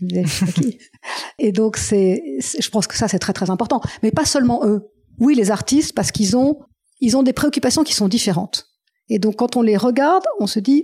et 1.39 1.51
donc 1.51 1.77
c'est, 1.77 2.21
je 2.39 2.69
pense 2.69 2.87
que 2.87 2.95
ça 2.95 3.07
c'est 3.07 3.19
très 3.19 3.33
très 3.33 3.49
important. 3.49 3.81
Mais 4.01 4.11
pas 4.11 4.25
seulement 4.25 4.65
eux. 4.65 4.89
Oui, 5.19 5.35
les 5.35 5.51
artistes 5.51 5.93
parce 5.93 6.11
qu'ils 6.11 6.37
ont 6.37 6.59
ils 6.99 7.17
ont 7.17 7.23
des 7.23 7.33
préoccupations 7.33 7.83
qui 7.83 7.93
sont 7.93 8.07
différentes. 8.07 8.67
Et 9.09 9.19
donc 9.19 9.37
quand 9.37 9.55
on 9.55 9.61
les 9.61 9.77
regarde, 9.77 10.23
on 10.39 10.47
se 10.47 10.59
dit 10.59 10.83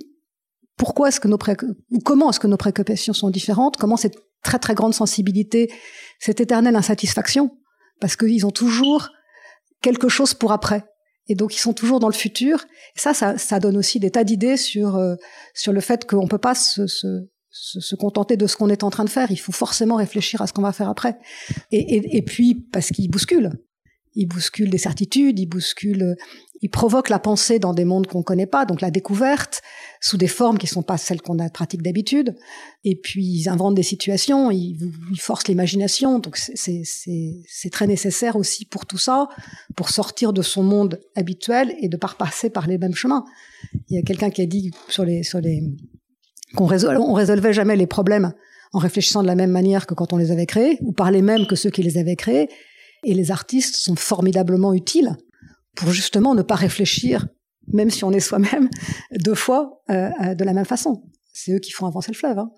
pourquoi 0.75 1.09
est-ce 1.09 1.19
que 1.19 1.27
nos 1.27 1.37
ou 1.91 1.99
comment 1.99 2.29
est-ce 2.29 2.39
que 2.39 2.47
nos 2.47 2.57
préoccupations 2.57 3.13
sont 3.13 3.29
différentes? 3.29 3.77
Comment 3.77 3.97
cette 3.97 4.17
très 4.43 4.59
très 4.59 4.75
grande 4.75 4.93
sensibilité, 4.93 5.71
cette 6.19 6.41
éternelle 6.41 6.75
insatisfaction? 6.75 7.51
Parce 7.99 8.15
qu'ils 8.15 8.45
ont 8.45 8.51
toujours 8.51 9.09
quelque 9.81 10.09
chose 10.09 10.33
pour 10.33 10.51
après 10.51 10.88
et 11.29 11.35
donc 11.35 11.55
ils 11.55 11.59
sont 11.59 11.73
toujours 11.73 11.99
dans 11.99 12.09
le 12.09 12.13
futur. 12.13 12.65
Ça, 12.95 13.13
ça, 13.13 13.37
ça 13.37 13.59
donne 13.59 13.77
aussi 13.77 13.99
des 13.99 14.11
tas 14.11 14.23
d'idées 14.23 14.57
sur 14.57 14.97
euh, 14.97 15.15
sur 15.53 15.71
le 15.71 15.79
fait 15.79 16.05
qu'on 16.05 16.27
peut 16.27 16.37
pas 16.39 16.55
se, 16.55 16.87
se, 16.87 17.07
se, 17.49 17.95
contenter 17.95 18.35
de 18.35 18.47
ce 18.47 18.57
qu'on 18.57 18.69
est 18.69 18.83
en 18.83 18.89
train 18.89 19.05
de 19.05 19.09
faire. 19.09 19.31
Il 19.31 19.37
faut 19.37 19.51
forcément 19.51 19.95
réfléchir 19.95 20.41
à 20.41 20.47
ce 20.47 20.53
qu'on 20.53 20.61
va 20.61 20.73
faire 20.73 20.89
après. 20.89 21.17
Et, 21.71 21.95
et, 21.95 22.17
et 22.17 22.21
puis 22.23 22.55
parce 22.55 22.89
qu'ils 22.89 23.09
bousculent, 23.09 23.51
il 24.15 24.27
bouscule 24.27 24.69
des 24.69 24.77
certitudes, 24.77 25.39
il 25.39 25.45
bouscule, 25.45 26.15
il 26.61 26.69
provoque 26.69 27.09
la 27.09 27.19
pensée 27.19 27.59
dans 27.59 27.73
des 27.73 27.85
mondes 27.85 28.07
qu'on 28.07 28.23
connaît 28.23 28.47
pas, 28.47 28.65
donc 28.65 28.81
la 28.81 28.91
découverte 28.91 29.61
sous 30.01 30.17
des 30.17 30.27
formes 30.27 30.57
qui 30.57 30.67
sont 30.67 30.81
pas 30.81 30.97
celles 30.97 31.21
qu'on 31.21 31.39
a 31.39 31.49
pratique 31.49 31.81
d'habitude. 31.81 32.35
Et 32.83 32.95
puis 32.95 33.25
ils 33.25 33.49
inventent 33.49 33.75
des 33.75 33.83
situations, 33.83 34.51
ils, 34.51 34.77
forcent 35.17 35.47
l'imagination, 35.47 36.19
donc 36.19 36.37
c'est 36.37 37.69
très 37.71 37.87
nécessaire 37.87 38.35
aussi 38.35 38.65
pour 38.65 38.85
tout 38.85 38.97
ça, 38.97 39.29
pour 39.75 39.89
sortir 39.89 40.33
de 40.33 40.41
son 40.41 40.63
monde 40.63 40.99
habituel 41.15 41.75
et 41.79 41.87
de 41.87 41.97
pas 41.97 42.07
repasser 42.07 42.49
par 42.49 42.67
les 42.67 42.77
mêmes 42.77 42.95
chemins. 42.95 43.25
Il 43.89 43.95
y 43.95 43.99
a 43.99 44.03
quelqu'un 44.03 44.29
qui 44.29 44.41
a 44.41 44.45
dit 44.45 44.71
sur 44.87 45.05
les 45.05 45.23
sur 45.23 45.39
les 45.39 45.63
qu'on 46.55 46.65
résolvait 46.65 47.53
jamais 47.53 47.75
les 47.75 47.85
problèmes 47.85 48.33
en 48.71 48.79
réfléchissant 48.79 49.21
de 49.21 49.27
la 49.27 49.35
même 49.35 49.51
manière 49.51 49.87
que 49.87 49.93
quand 49.93 50.13
on 50.13 50.17
les 50.17 50.31
avait 50.31 50.45
créés, 50.45 50.77
ou 50.81 50.91
par 50.91 51.11
les 51.11 51.21
mêmes 51.21 51.47
que 51.47 51.55
ceux 51.55 51.69
qui 51.69 51.83
les 51.83 51.97
avaient 51.97 52.15
créés. 52.15 52.49
Et 53.03 53.13
les 53.13 53.31
artistes 53.31 53.75
sont 53.75 53.95
formidablement 53.95 54.73
utiles 54.73 55.15
pour 55.75 55.91
justement 55.91 56.35
ne 56.35 56.41
pas 56.41 56.55
réfléchir, 56.55 57.27
même 57.67 57.89
si 57.89 58.03
on 58.03 58.11
est 58.11 58.19
soi-même, 58.19 58.69
deux 59.23 59.35
fois 59.35 59.81
euh, 59.89 60.09
euh, 60.23 60.35
de 60.35 60.43
la 60.43 60.53
même 60.53 60.65
façon. 60.65 61.03
C'est 61.33 61.53
eux 61.53 61.59
qui 61.59 61.71
font 61.71 61.87
avancer 61.87 62.11
le 62.11 62.17
fleuve. 62.17 62.39
Hein. 62.39 62.51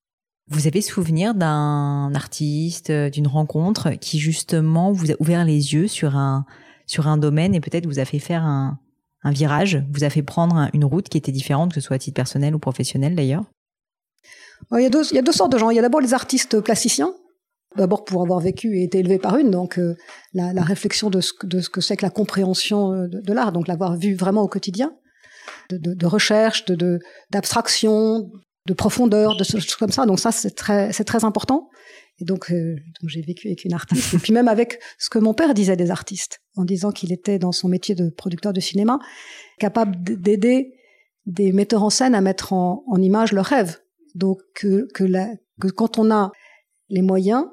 Vous 0.48 0.68
avez 0.68 0.82
souvenir 0.82 1.36
d'un 1.36 2.12
artiste, 2.16 2.90
euh, 2.90 3.10
d'une 3.10 3.28
rencontre 3.28 3.92
qui 3.92 4.20
justement 4.20 4.92
vous 4.92 5.12
a 5.12 5.16
ouvert 5.20 5.46
les 5.46 5.74
yeux 5.74 5.88
sur 5.88 6.16
un 6.16 6.46
sur 6.88 7.08
un 7.08 7.18
domaine 7.18 7.56
et 7.56 7.62
peut-être 7.62 7.86
vous 7.86 8.00
a 8.00 8.06
fait 8.06 8.20
faire 8.20 8.44
un, 8.44 8.78
un 9.24 9.32
virage, 9.32 9.82
vous 9.94 10.04
a 10.04 10.10
fait 10.10 10.24
prendre 10.24 10.70
une 10.74 10.84
route 10.84 11.08
qui 11.08 11.18
était 11.18 11.32
différente, 11.32 11.74
que 11.74 11.80
ce 11.80 11.88
soit 11.88 11.96
à 11.96 12.00
titre 12.00 12.16
personnel 12.16 12.54
ou 12.56 12.60
professionnel 12.60 13.16
d'ailleurs? 13.16 13.46
Il 14.72 14.84
y, 14.84 14.86
a 14.86 14.90
deux, 14.90 15.06
il 15.12 15.16
y 15.16 15.20
a 15.20 15.22
deux 15.22 15.32
sortes 15.32 15.52
de 15.52 15.58
gens. 15.58 15.70
Il 15.70 15.76
y 15.76 15.80
a 15.80 15.82
d'abord 15.82 16.02
les 16.02 16.14
artistes 16.14 16.60
plasticiens, 16.62 17.14
d'abord 17.76 18.04
pour 18.04 18.22
avoir 18.22 18.40
vécu 18.40 18.78
et 18.78 18.84
été 18.84 19.00
élevé 19.00 19.18
par 19.18 19.38
une, 19.38 19.52
donc 19.52 19.80
euh, 19.80 19.96
la, 20.34 20.62
réflexion 20.62 21.10
de 21.10 21.22
ce, 21.22 21.34
que 21.34 21.82
c'est 21.82 21.98
que 21.98 22.06
la 22.06 22.10
compréhension 22.10 22.94
euh, 22.94 23.08
de, 23.08 23.34
l'art, 23.34 23.52
donc 23.52 23.68
l'avoir 23.68 23.96
vu 23.98 24.16
vraiment 24.16 24.42
au 24.42 24.48
quotidien, 24.48 24.94
de, 25.70 25.78
de, 25.78 25.94
de 25.94 26.06
recherche, 26.06 26.66
d'abstraction, 27.32 28.30
de, 28.68 28.74
profondeur, 28.74 29.38
de 29.38 29.44
choses 29.44 29.76
comme 29.76 29.92
ça. 29.92 30.06
Donc 30.06 30.20
ça, 30.20 30.32
c'est 30.32 30.52
très, 30.52 30.92
très 30.92 31.26
important. 31.26 31.70
Et 32.20 32.26
donc, 32.26 32.52
euh, 32.52 32.76
donc 33.02 33.10
j'ai 33.10 33.22
vécu 33.22 33.48
avec 33.48 33.66
une 33.66 33.74
artiste, 33.74 34.14
et 34.14 34.18
puis 34.18 34.34
même 34.34 34.48
avec 34.48 34.80
ce 35.00 35.10
que 35.10 35.18
mon 35.18 35.34
père 35.34 35.54
disait 35.54 35.76
des 35.76 35.92
artistes, 35.92 36.42
en 36.56 36.66
disant 36.66 36.92
qu'il 36.92 37.12
était 37.12 37.40
dans 37.40 37.52
son 37.52 37.68
métier 37.68 37.96
de 37.96 38.10
producteur 38.10 38.54
de 38.54 38.60
cinéma, 38.60 39.00
capable 39.60 39.96
d'aider 40.04 40.74
des 41.26 41.52
metteurs 41.52 41.84
en 41.84 41.90
scène 41.90 42.16
à 42.16 42.22
mettre 42.22 42.54
en, 42.54 42.84
image 42.98 43.32
leurs 43.32 43.46
rêves. 43.46 43.80
Donc 44.14 44.40
que, 44.54 44.88
que 44.94 45.68
quand 45.70 45.98
on 45.98 46.12
a 46.12 46.32
les 46.90 47.02
moyens, 47.02 47.46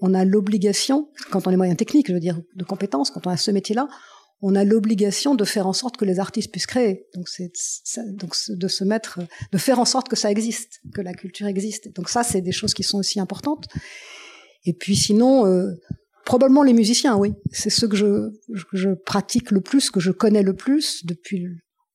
on 0.00 0.14
a 0.14 0.24
l'obligation, 0.24 1.08
quand 1.30 1.46
on 1.46 1.48
a 1.48 1.50
les 1.52 1.56
moyens 1.56 1.76
techniques, 1.76 2.08
je 2.08 2.12
veux 2.12 2.20
dire, 2.20 2.40
de 2.56 2.64
compétences, 2.64 3.10
quand 3.10 3.26
on 3.26 3.30
a 3.30 3.36
ce 3.36 3.50
métier-là, 3.50 3.88
on 4.42 4.54
a 4.54 4.64
l'obligation 4.64 5.34
de 5.34 5.44
faire 5.44 5.66
en 5.66 5.72
sorte 5.72 5.96
que 5.96 6.04
les 6.04 6.18
artistes 6.18 6.50
puissent 6.50 6.66
créer. 6.66 7.06
Donc 7.14 7.28
c'est 7.28 7.52
donc 8.14 8.34
de 8.48 8.68
se 8.68 8.84
mettre, 8.84 9.20
de 9.52 9.58
faire 9.58 9.78
en 9.78 9.84
sorte 9.84 10.08
que 10.08 10.16
ça 10.16 10.30
existe, 10.30 10.80
que 10.94 11.02
la 11.02 11.12
culture 11.12 11.46
existe. 11.46 11.94
Donc 11.94 12.08
ça, 12.08 12.22
c'est 12.22 12.40
des 12.40 12.52
choses 12.52 12.72
qui 12.72 12.82
sont 12.82 12.98
aussi 12.98 13.20
importantes. 13.20 13.66
Et 14.64 14.72
puis 14.72 14.96
sinon, 14.96 15.46
euh, 15.46 15.72
probablement 16.24 16.62
les 16.62 16.72
musiciens, 16.72 17.16
oui, 17.16 17.34
c'est 17.52 17.70
ceux 17.70 17.88
que 17.88 17.96
je, 17.96 18.30
je 18.72 18.90
pratique 18.90 19.50
le 19.50 19.60
plus, 19.60 19.90
que 19.90 20.00
je 20.00 20.10
connais 20.10 20.42
le 20.42 20.54
plus 20.54 21.04
depuis 21.04 21.46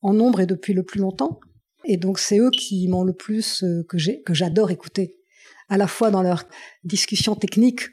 en 0.01 0.13
nombre 0.13 0.39
et 0.39 0.45
depuis 0.45 0.73
le 0.73 0.83
plus 0.83 0.99
longtemps. 0.99 1.39
Et 1.83 1.97
donc 1.97 2.19
c'est 2.19 2.39
eux 2.39 2.51
qui 2.51 2.87
m'ont 2.87 3.03
le 3.03 3.13
plus 3.13 3.63
euh, 3.63 3.83
que 3.89 3.97
j'ai 3.97 4.21
que 4.21 4.33
j'adore 4.33 4.71
écouter, 4.71 5.17
à 5.69 5.77
la 5.77 5.87
fois 5.87 6.11
dans 6.11 6.21
leurs 6.21 6.45
discussions 6.83 7.35
techniques 7.35 7.89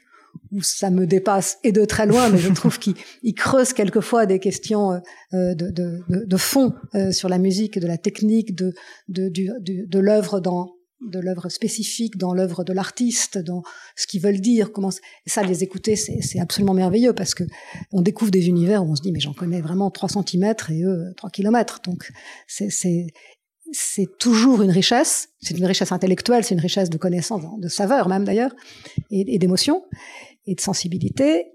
où 0.51 0.61
ça 0.61 0.89
me 0.89 1.05
dépasse 1.05 1.59
et 1.63 1.71
de 1.71 1.85
très 1.85 2.05
loin, 2.05 2.29
mais 2.29 2.37
je 2.37 2.49
trouve 2.53 2.79
qu'ils 2.79 2.95
creusent 3.35 3.73
quelquefois 3.73 4.25
des 4.25 4.39
questions 4.39 4.91
euh, 4.91 5.53
de, 5.53 5.69
de, 5.69 5.99
de, 6.09 6.25
de, 6.25 6.37
fond 6.37 6.73
euh, 6.95 7.11
sur 7.11 7.29
la 7.29 7.37
musique, 7.37 7.79
de 7.79 7.87
la 7.87 7.97
technique, 7.97 8.55
de, 8.55 8.73
de, 9.09 9.29
de, 9.29 9.85
de 9.85 9.99
l'œuvre 9.99 10.39
dans 10.39 10.73
de 11.05 11.19
l'œuvre 11.19 11.49
spécifique, 11.49 12.17
dans 12.17 12.33
l'œuvre 12.33 12.63
de 12.63 12.71
l'artiste, 12.71 13.37
dans 13.37 13.63
ce 13.97 14.07
qu'ils 14.07 14.21
veulent 14.21 14.39
dire. 14.39 14.71
Comment 14.71 14.89
ça, 15.25 15.43
les 15.43 15.61
écouter, 15.61 15.95
c'est 15.95 16.39
absolument 16.39 16.73
merveilleux 16.73 17.13
parce 17.13 17.35
que 17.35 17.43
on 17.91 18.01
découvre 18.01 18.31
des 18.31 18.47
univers 18.47 18.83
où 18.83 18.91
on 18.91 18.95
se 18.95 19.01
dit 19.01 19.11
mais 19.11 19.19
j'en 19.19 19.33
connais 19.33 19.61
vraiment 19.61 19.91
3 19.91 20.09
cm 20.09 20.53
et 20.69 20.83
eux 20.83 21.13
3 21.17 21.29
km. 21.29 21.81
Donc 21.83 22.09
c'est 22.47 23.07
c'est 23.73 24.17
toujours 24.17 24.61
une 24.61 24.71
richesse. 24.71 25.29
C'est 25.41 25.57
une 25.57 25.65
richesse 25.65 25.91
intellectuelle, 25.91 26.43
c'est 26.43 26.53
une 26.53 26.61
richesse 26.61 26.89
de 26.89 26.97
connaissances, 26.97 27.43
de 27.59 27.67
saveur 27.67 28.07
même 28.07 28.23
d'ailleurs, 28.23 28.55
et, 29.09 29.37
d'émotion, 29.37 29.83
et 30.45 30.55
de 30.55 30.61
sensibilité. 30.61 31.47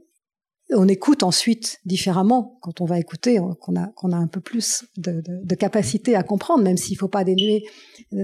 On 0.74 0.86
écoute 0.86 1.22
ensuite 1.22 1.78
différemment 1.86 2.58
quand 2.60 2.82
on 2.82 2.84
va 2.84 2.98
écouter, 2.98 3.38
qu'on 3.60 3.76
a, 3.76 3.86
qu'on 3.96 4.12
a 4.12 4.16
un 4.16 4.26
peu 4.26 4.40
plus 4.40 4.84
de, 4.98 5.54
capacité 5.54 6.14
à 6.14 6.22
comprendre, 6.22 6.62
même 6.62 6.76
s'il 6.76 6.98
faut 6.98 7.08
pas 7.08 7.24
dénuer, 7.24 7.64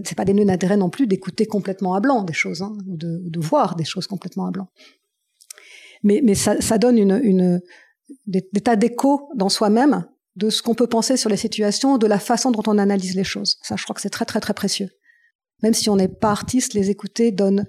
c'est 0.05 0.17
pas 0.17 0.27
dénuer 0.27 0.45
d'intérêt 0.45 0.77
non 0.77 0.91
plus 0.91 1.07
d'écouter 1.07 1.47
complètement 1.47 1.95
à 1.95 2.01
blanc 2.01 2.23
des 2.23 2.35
choses, 2.35 2.61
hein, 2.61 2.77
ou 2.87 2.97
de, 2.97 3.41
voir 3.41 3.77
des 3.77 3.85
choses 3.85 4.07
complètement 4.07 4.47
à 4.47 4.51
blanc. 4.51 4.69
Mais, 6.03 6.35
ça, 6.35 6.77
donne 6.77 6.99
une, 6.99 7.63
des 8.27 8.43
tas 8.43 8.77
d'échos 8.77 9.31
dans 9.35 9.49
soi-même 9.49 10.05
de 10.37 10.51
ce 10.51 10.63
qu'on 10.63 10.75
peut 10.75 10.87
penser 10.87 11.17
sur 11.17 11.31
les 11.31 11.37
situations, 11.37 11.99
de 11.99 12.07
la 12.07 12.19
façon 12.19 12.51
dont 12.51 12.63
on 12.67 12.79
analyse 12.79 13.15
les 13.15 13.25
choses. 13.25 13.57
Ça, 13.63 13.77
je 13.77 13.85
crois 13.85 13.95
que 13.95 14.01
c'est 14.01 14.11
très 14.11 14.25
très 14.25 14.41
très 14.41 14.55
précieux. 14.55 14.91
Même 15.63 15.75
si 15.75 15.89
on 15.89 15.97
n'est 15.97 16.09
pas 16.09 16.31
artiste, 16.31 16.75
les 16.75 16.91
écouter 16.91 17.31
donne 17.31 17.67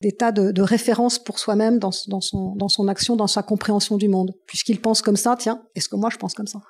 des 0.00 0.12
tas 0.12 0.32
de, 0.32 0.62
références 0.62 1.18
pour 1.18 1.38
soi-même 1.38 1.78
dans, 1.78 1.90
son, 1.90 2.88
action, 2.88 3.16
dans 3.16 3.26
sa 3.26 3.42
compréhension 3.42 3.96
du 3.96 4.08
monde. 4.08 4.32
Puisqu'il 4.46 4.80
pense 4.80 5.02
comme 5.02 5.16
ça, 5.16 5.36
tiens, 5.38 5.62
est-ce 5.74 5.88
que 5.88 5.96
moi 5.96 6.10
je 6.12 6.18
pense 6.18 6.34
comme 6.34 6.46
ça? 6.46 6.60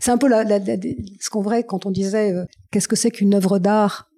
C'est 0.00 0.10
un 0.10 0.18
peu 0.18 0.28
la, 0.28 0.44
ce 0.44 1.30
qu'on 1.30 1.42
vrai 1.42 1.64
quand 1.64 1.86
on 1.86 1.90
disait 1.90 2.32
euh, 2.32 2.44
qu'est-ce 2.70 2.86
que 2.86 2.96
c'est 2.96 3.10
qu'une 3.10 3.34
œuvre 3.34 3.58
d'art 3.58 4.10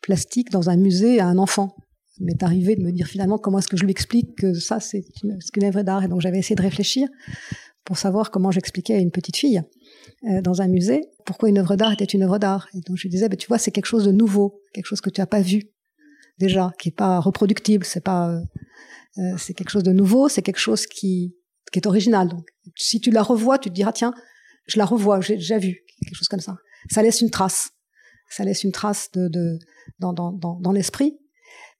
plastique 0.00 0.50
dans 0.50 0.70
un 0.70 0.76
musée 0.76 1.20
à 1.20 1.26
un 1.26 1.38
enfant? 1.38 1.76
Il 2.18 2.26
m'est 2.26 2.42
arrivé 2.42 2.74
de 2.74 2.82
me 2.82 2.90
dire 2.90 3.06
finalement 3.06 3.38
comment 3.38 3.58
est-ce 3.58 3.68
que 3.68 3.76
je 3.76 3.84
lui 3.84 3.90
explique 3.90 4.36
que 4.36 4.54
ça 4.54 4.80
c'est 4.80 5.04
une, 5.22 5.38
une 5.56 5.64
œuvre 5.64 5.82
d'art? 5.82 6.02
Et 6.02 6.08
donc 6.08 6.20
j'avais 6.20 6.38
essayé 6.38 6.56
de 6.56 6.62
réfléchir 6.62 7.08
pour 7.84 7.98
savoir 7.98 8.30
comment 8.30 8.50
j'expliquais 8.50 8.94
à 8.94 8.98
une 8.98 9.10
petite 9.10 9.36
fille 9.36 9.62
euh, 10.24 10.40
dans 10.42 10.62
un 10.62 10.68
musée 10.68 11.02
pourquoi 11.30 11.48
une 11.48 11.58
œuvre 11.58 11.76
d'art 11.76 11.92
était 11.92 12.04
une 12.04 12.24
œuvre 12.24 12.38
d'art? 12.38 12.66
Et 12.74 12.80
donc 12.80 12.96
je 12.96 13.06
disais, 13.06 13.28
ben, 13.28 13.36
tu 13.36 13.46
vois, 13.46 13.58
c'est 13.58 13.70
quelque 13.70 13.86
chose 13.86 14.04
de 14.04 14.10
nouveau, 14.10 14.60
quelque 14.74 14.86
chose 14.86 15.00
que 15.00 15.10
tu 15.10 15.20
n'as 15.20 15.26
pas 15.26 15.40
vu 15.40 15.70
déjà, 16.40 16.72
qui 16.80 16.88
est 16.88 16.96
pas 16.96 17.20
reproductible, 17.20 17.84
c'est 17.84 18.00
pas, 18.00 18.30
euh, 18.30 18.40
euh, 19.18 19.36
c'est 19.38 19.54
quelque 19.54 19.70
chose 19.70 19.84
de 19.84 19.92
nouveau, 19.92 20.28
c'est 20.28 20.42
quelque 20.42 20.58
chose 20.58 20.86
qui, 20.86 21.36
est 21.72 21.86
original. 21.86 22.28
Si 22.74 23.00
tu 23.00 23.12
la 23.12 23.22
revois, 23.22 23.58
tu 23.60 23.68
te 23.68 23.74
diras, 23.74 23.92
tiens, 23.92 24.12
je 24.66 24.76
la 24.76 24.84
revois, 24.84 25.20
j'ai 25.20 25.36
déjà 25.36 25.56
vu 25.56 25.84
quelque 26.04 26.16
chose 26.16 26.26
comme 26.26 26.40
ça. 26.40 26.56
Ça 26.90 27.00
laisse 27.00 27.20
une 27.20 27.30
trace, 27.30 27.70
ça 28.28 28.42
laisse 28.42 28.64
une 28.64 28.72
trace 28.72 29.08
dans, 30.00 30.72
l'esprit, 30.72 31.16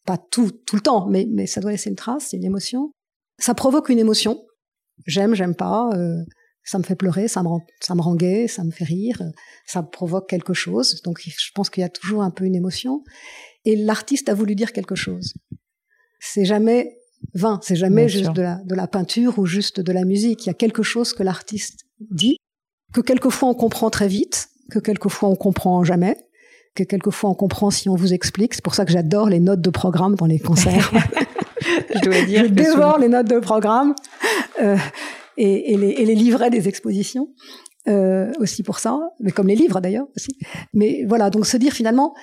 pas 0.07 0.17
tout 0.17 0.53
tout 0.53 0.77
le 0.77 0.83
temps, 0.83 1.09
mais 1.09 1.47
ça 1.49 1.61
doit 1.61 1.73
laisser 1.73 1.91
une 1.91 1.97
trace, 1.97 2.35
une 2.35 2.45
émotion. 2.45 2.93
Ça 3.39 3.55
provoque 3.55 3.89
une 3.89 3.99
émotion. 3.99 4.41
J'aime, 5.07 5.35
j'aime 5.35 5.57
pas. 5.57 5.91
Ça 6.65 6.79
me 6.79 6.83
fait 6.83 6.95
pleurer, 6.95 7.29
ça 7.29 7.43
me 7.43 7.49
rend, 7.49 7.67
ça 7.81 7.95
me 7.95 8.01
rend 8.01 8.15
gai, 8.15 8.49
ça 8.49 8.65
me 8.65 8.71
fait 8.71 8.85
rire, 8.85 9.23
ça 9.67 9.83
provoque 9.83 10.29
quelque 10.29 10.55
chose. 10.55 11.01
Donc 11.03 11.21
je 11.25 11.51
pense 11.55 11.71
qu'il 11.71 11.81
y 11.81 11.85
a 11.85 11.89
toujours 11.89 12.23
un 12.23 12.31
peu 12.31 12.45
une 12.45 12.55
émotion. 12.55 13.03
Et 13.65 13.77
l'artiste 13.77 14.29
a 14.29 14.35
voulu 14.35 14.55
dire 14.55 14.73
quelque 14.73 14.95
chose. 14.95 15.35
C'est 16.21 16.45
jamais 16.45 16.97
vain, 17.35 17.61
c'est 17.63 17.77
jamais 17.77 18.09
juste 18.09 18.33
de 18.33 18.43
la, 18.43 18.61
de 18.65 18.75
la 18.75 18.87
peinture 18.87 19.39
ou 19.39 19.47
juste 19.47 19.81
de 19.81 19.93
la 19.93 20.05
musique. 20.05 20.47
Il 20.47 20.49
y 20.49 20.51
a 20.51 20.55
quelque 20.55 20.83
chose 20.83 21.13
que 21.13 21.23
l'artiste 21.23 21.85
dit, 22.11 22.37
que 22.93 23.01
quelquefois 23.01 23.49
on 23.49 23.55
comprend 23.55 23.91
très 23.91 24.09
vite, 24.09 24.49
que 24.71 24.79
quelquefois 24.79 25.29
on 25.29 25.37
comprend 25.37 25.85
jamais, 25.85 26.17
que 26.75 26.85
quelquefois 26.85 27.31
on 27.31 27.35
comprend 27.35 27.71
si 27.71 27.89
on 27.89 27.97
vous 27.97 28.13
explique. 28.13 28.55
C'est 28.55 28.65
pour 28.65 28.75
ça 28.75 28.85
que 28.85 28.93
j'adore 28.93 29.29
les 29.29 29.41
notes 29.41 29.61
de 29.61 29.71
programme 29.71 30.15
dans 30.15 30.27
les 30.27 30.39
concerts. 30.39 30.93
je 31.95 32.01
dois 32.01 32.23
dire. 32.23 32.45
Je 32.49 32.51
dévore 32.51 32.99
les 32.99 33.09
notes 33.09 33.29
de 33.29 33.39
programme. 33.39 33.95
Euh, 34.61 34.77
et, 35.41 35.77
les, 35.77 35.89
et 35.89 36.05
les, 36.05 36.15
livrets 36.15 36.51
des 36.51 36.69
expositions 36.69 37.29
euh, 37.89 38.31
aussi 38.39 38.63
pour 38.63 38.79
ça, 38.79 38.99
mais 39.21 39.31
comme 39.31 39.49
les 39.49 39.57
livres 39.57 39.81
d'ailleurs 39.81 40.07
aussi. 40.17 40.37
Mais 40.75 41.05
voilà, 41.09 41.31
donc 41.31 41.47
se 41.47 41.57
dire 41.57 41.73
finalement 41.73 42.15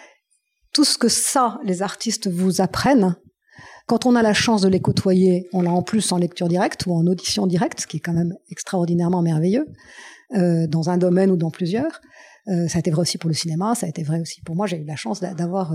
tout 0.74 0.84
ce 0.84 0.98
que 0.98 1.08
ça, 1.08 1.60
les 1.64 1.82
artistes 1.82 2.28
vous 2.30 2.62
apprennent, 2.62 3.16
quand 3.88 4.06
on 4.06 4.16
a 4.16 4.22
la 4.22 4.34
chance 4.34 4.62
de 4.62 4.68
les 4.68 4.82
côtoyer, 4.82 5.48
on 5.54 5.62
l'a 5.62 5.72
en 5.72 5.82
plus 5.82 6.12
en 6.12 6.18
lecture 6.18 6.48
directe 6.48 6.86
ou 6.86 6.94
en 6.94 7.08
audition 7.08 7.48
directe, 7.48 7.82
ce 7.82 7.88
qui 7.88 7.98
est 7.98 8.02
quand 8.02 8.14
même 8.14 8.36
extraordinairement 8.52 9.22
merveilleux 9.22 9.68
euh, 10.36 10.68
dans 10.68 10.90
un 10.90 10.98
domaine 10.98 11.32
ou 11.32 11.38
dans 11.38 11.52
plusieurs. 11.52 12.02
Euh, 12.50 12.68
ça 12.68 12.78
a 12.78 12.80
été 12.80 12.92
vrai 12.92 13.02
aussi 13.02 13.18
pour 13.18 13.30
le 13.30 13.34
cinéma, 13.34 13.76
ça 13.76 13.86
a 13.86 13.90
été 13.90 14.04
vrai 14.04 14.20
aussi 14.20 14.42
pour 14.42 14.56
moi. 14.56 14.68
J'ai 14.68 14.78
eu 14.78 14.86
la 14.86 14.96
chance 14.96 15.22
d'avoir 15.22 15.74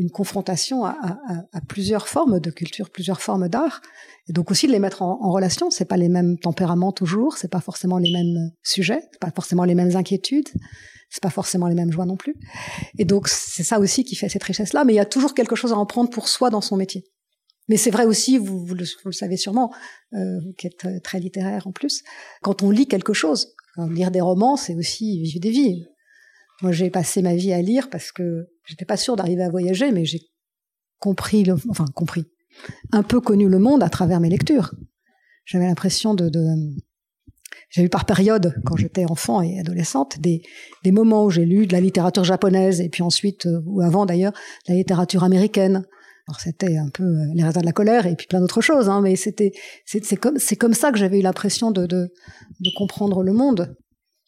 une 0.00 0.10
confrontation 0.10 0.84
à, 0.84 0.96
à, 1.02 1.44
à, 1.52 1.60
plusieurs 1.60 2.08
formes 2.08 2.40
de 2.40 2.50
culture, 2.50 2.90
plusieurs 2.90 3.20
formes 3.20 3.48
d'art, 3.48 3.82
et 4.28 4.32
donc 4.32 4.50
aussi 4.50 4.66
de 4.66 4.72
les 4.72 4.78
mettre 4.78 5.02
en, 5.02 5.22
en 5.22 5.30
relation. 5.30 5.70
C'est 5.70 5.84
pas 5.84 5.96
les 5.96 6.08
mêmes 6.08 6.38
tempéraments 6.38 6.92
toujours, 6.92 7.36
c'est 7.36 7.50
pas 7.50 7.60
forcément 7.60 7.98
les 7.98 8.12
mêmes 8.12 8.50
sujets, 8.62 9.02
c'est 9.12 9.20
pas 9.20 9.30
forcément 9.30 9.64
les 9.64 9.74
mêmes 9.74 9.94
inquiétudes, 9.96 10.48
c'est 11.10 11.22
pas 11.22 11.30
forcément 11.30 11.66
les 11.66 11.74
mêmes 11.74 11.92
joies 11.92 12.06
non 12.06 12.16
plus. 12.16 12.34
Et 12.98 13.04
donc 13.04 13.28
c'est 13.28 13.62
ça 13.62 13.78
aussi 13.78 14.04
qui 14.04 14.16
fait 14.16 14.28
cette 14.28 14.44
richesse-là. 14.44 14.84
Mais 14.84 14.94
il 14.94 14.96
y 14.96 15.00
a 15.00 15.06
toujours 15.06 15.34
quelque 15.34 15.56
chose 15.56 15.72
à 15.72 15.76
en 15.76 15.86
prendre 15.86 16.10
pour 16.10 16.28
soi 16.28 16.50
dans 16.50 16.60
son 16.60 16.76
métier. 16.76 17.04
Mais 17.68 17.76
c'est 17.76 17.90
vrai 17.90 18.04
aussi, 18.04 18.38
vous, 18.38 18.64
vous, 18.64 18.74
le, 18.74 19.12
savez 19.12 19.36
sûrement, 19.36 19.72
euh, 20.14 20.40
qui 20.58 20.66
êtes 20.66 21.02
très 21.04 21.20
littéraire 21.20 21.66
en 21.66 21.72
plus, 21.72 22.02
quand 22.42 22.62
on 22.62 22.70
lit 22.70 22.88
quelque 22.88 23.12
chose, 23.12 23.54
lire 23.76 24.10
des 24.10 24.20
romans, 24.20 24.56
c'est 24.56 24.74
aussi 24.74 25.22
vivre 25.22 25.40
des 25.40 25.50
vies. 25.50 25.84
Moi, 26.62 26.72
j'ai 26.72 26.90
passé 26.90 27.22
ma 27.22 27.34
vie 27.34 27.52
à 27.52 27.62
lire 27.62 27.88
parce 27.88 28.12
que 28.12 28.48
j'étais 28.70 28.84
pas 28.84 28.96
sûre 28.96 29.16
d'arriver 29.16 29.42
à 29.42 29.50
voyager, 29.50 29.90
mais 29.90 30.04
j'ai 30.04 30.20
compris, 31.00 31.44
enfin 31.68 31.86
compris, 31.94 32.24
un 32.92 33.02
peu 33.02 33.20
connu 33.20 33.48
le 33.48 33.58
monde 33.58 33.82
à 33.82 33.88
travers 33.88 34.20
mes 34.20 34.28
lectures. 34.28 34.72
J'avais 35.44 35.66
l'impression 35.66 36.14
de, 36.14 36.28
de 36.28 36.40
j'ai 37.68 37.82
eu 37.82 37.88
par 37.88 38.04
période, 38.04 38.54
quand 38.64 38.76
j'étais 38.76 39.04
enfant 39.04 39.42
et 39.42 39.58
adolescente, 39.58 40.20
des, 40.20 40.42
des 40.84 40.92
moments 40.92 41.24
où 41.24 41.30
j'ai 41.30 41.44
lu 41.44 41.66
de 41.66 41.72
la 41.72 41.80
littérature 41.80 42.24
japonaise 42.24 42.80
et 42.80 42.88
puis 42.88 43.02
ensuite, 43.02 43.46
euh, 43.46 43.60
ou 43.66 43.80
avant 43.80 44.06
d'ailleurs, 44.06 44.32
la 44.68 44.74
littérature 44.74 45.24
américaine. 45.24 45.84
Alors 46.28 46.40
c'était 46.40 46.76
un 46.76 46.88
peu 46.90 47.02
euh, 47.02 47.24
les 47.34 47.42
raisins 47.42 47.60
de 47.60 47.66
la 47.66 47.72
colère 47.72 48.06
et 48.06 48.14
puis 48.14 48.26
plein 48.28 48.40
d'autres 48.40 48.60
choses, 48.60 48.88
hein, 48.88 49.00
mais 49.00 49.16
c'était 49.16 49.52
c'est 49.84 50.16
comme 50.16 50.38
c'est 50.38 50.56
comme 50.56 50.74
ça 50.74 50.92
que 50.92 50.98
j'avais 50.98 51.18
eu 51.18 51.22
l'impression 51.22 51.72
de, 51.72 51.86
de 51.86 52.12
de 52.60 52.70
comprendre 52.76 53.22
le 53.22 53.32
monde, 53.32 53.74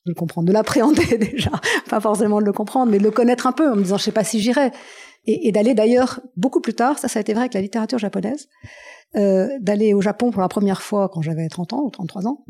de 0.06 0.10
le 0.10 0.14
comprendre, 0.14 0.48
de 0.48 0.52
l'appréhender 0.52 1.18
déjà, 1.32 1.52
pas 1.88 2.00
forcément 2.00 2.40
de 2.40 2.46
le 2.46 2.52
comprendre, 2.52 2.90
mais 2.90 2.98
de 2.98 3.04
le 3.04 3.10
connaître 3.10 3.46
un 3.46 3.52
peu 3.52 3.70
en 3.70 3.76
me 3.76 3.82
disant 3.82 3.98
je 3.98 4.04
sais 4.04 4.12
pas 4.12 4.24
si 4.24 4.40
j'irai. 4.40 4.70
Et, 5.24 5.52
d'aller 5.52 5.74
d'ailleurs 5.74 6.20
beaucoup 6.36 6.60
plus 6.60 6.74
tard, 6.74 6.98
ça 6.98 7.06
ça 7.06 7.20
a 7.20 7.22
été 7.22 7.32
vrai 7.32 7.42
avec 7.42 7.54
la 7.54 7.60
littérature 7.60 7.98
japonaise, 7.98 8.48
euh, 9.14 9.48
d'aller 9.60 9.94
au 9.94 10.00
Japon 10.00 10.32
pour 10.32 10.42
la 10.42 10.48
première 10.48 10.82
fois 10.82 11.08
quand 11.08 11.22
j'avais 11.22 11.48
30 11.48 11.74
ans 11.74 11.82
ou 11.84 11.90
33 11.90 12.26
ans 12.26 12.44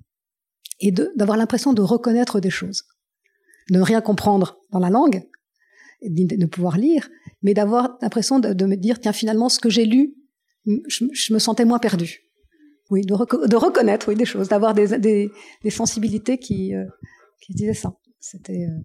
et 0.83 0.91
d'avoir 0.91 1.39
l'impression 1.39 1.73
de 1.73 1.81
reconnaître 1.81 2.41
des 2.41 2.51
choses, 2.51 2.85
de 3.71 3.79
ne 3.79 3.83
rien 3.83 4.01
comprendre 4.01 4.59
dans 4.71 4.81
la 4.81 4.91
langue, 4.91 5.23
de 6.03 6.37
ne 6.37 6.47
pouvoir 6.47 6.77
lire, 6.77 7.09
mais 7.43 7.55
d'avoir 7.55 7.97
l'impression 8.03 8.41
de, 8.41 8.65
me 8.67 8.75
dire 8.75 9.01
tiens 9.01 9.13
finalement 9.13 9.49
ce 9.49 9.61
que 9.61 9.71
j'ai 9.71 9.85
lu, 9.85 10.15
je, 10.67 11.33
me 11.33 11.39
sentais 11.39 11.65
moins 11.65 11.79
perdu. 11.79 12.23
Oui, 12.91 13.03
de, 13.03 13.15
de 13.47 13.57
reconnaître 13.57 14.09
oui 14.09 14.17
des 14.17 14.25
choses, 14.25 14.49
d'avoir 14.49 14.75
des, 14.75 14.99
des, 14.99 15.31
des, 15.63 15.71
sensibilités 15.71 16.37
qui 16.37 16.75
euh, 16.75 16.85
qui 17.43 17.53
disaient 17.53 17.75
ça. 17.75 17.93
C'était 18.21 18.65
euh, 18.65 18.83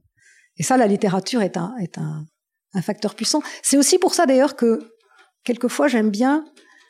et 0.58 0.64
ça 0.64 0.78
la 0.78 0.88
littérature 0.88 1.42
est 1.42 1.58
un 1.58 1.76
est 1.78 1.98
un, 1.98 2.26
un 2.74 2.82
facteur 2.82 3.16
puissant. 3.16 3.42
C'est 3.64 3.78
aussi 3.78 3.98
pour 4.00 4.14
ça 4.14 4.26
d'ailleurs 4.26 4.56
que 4.56 4.80
quelquefois 5.44 5.88
j'aime 5.88 6.10
bien 6.10 6.46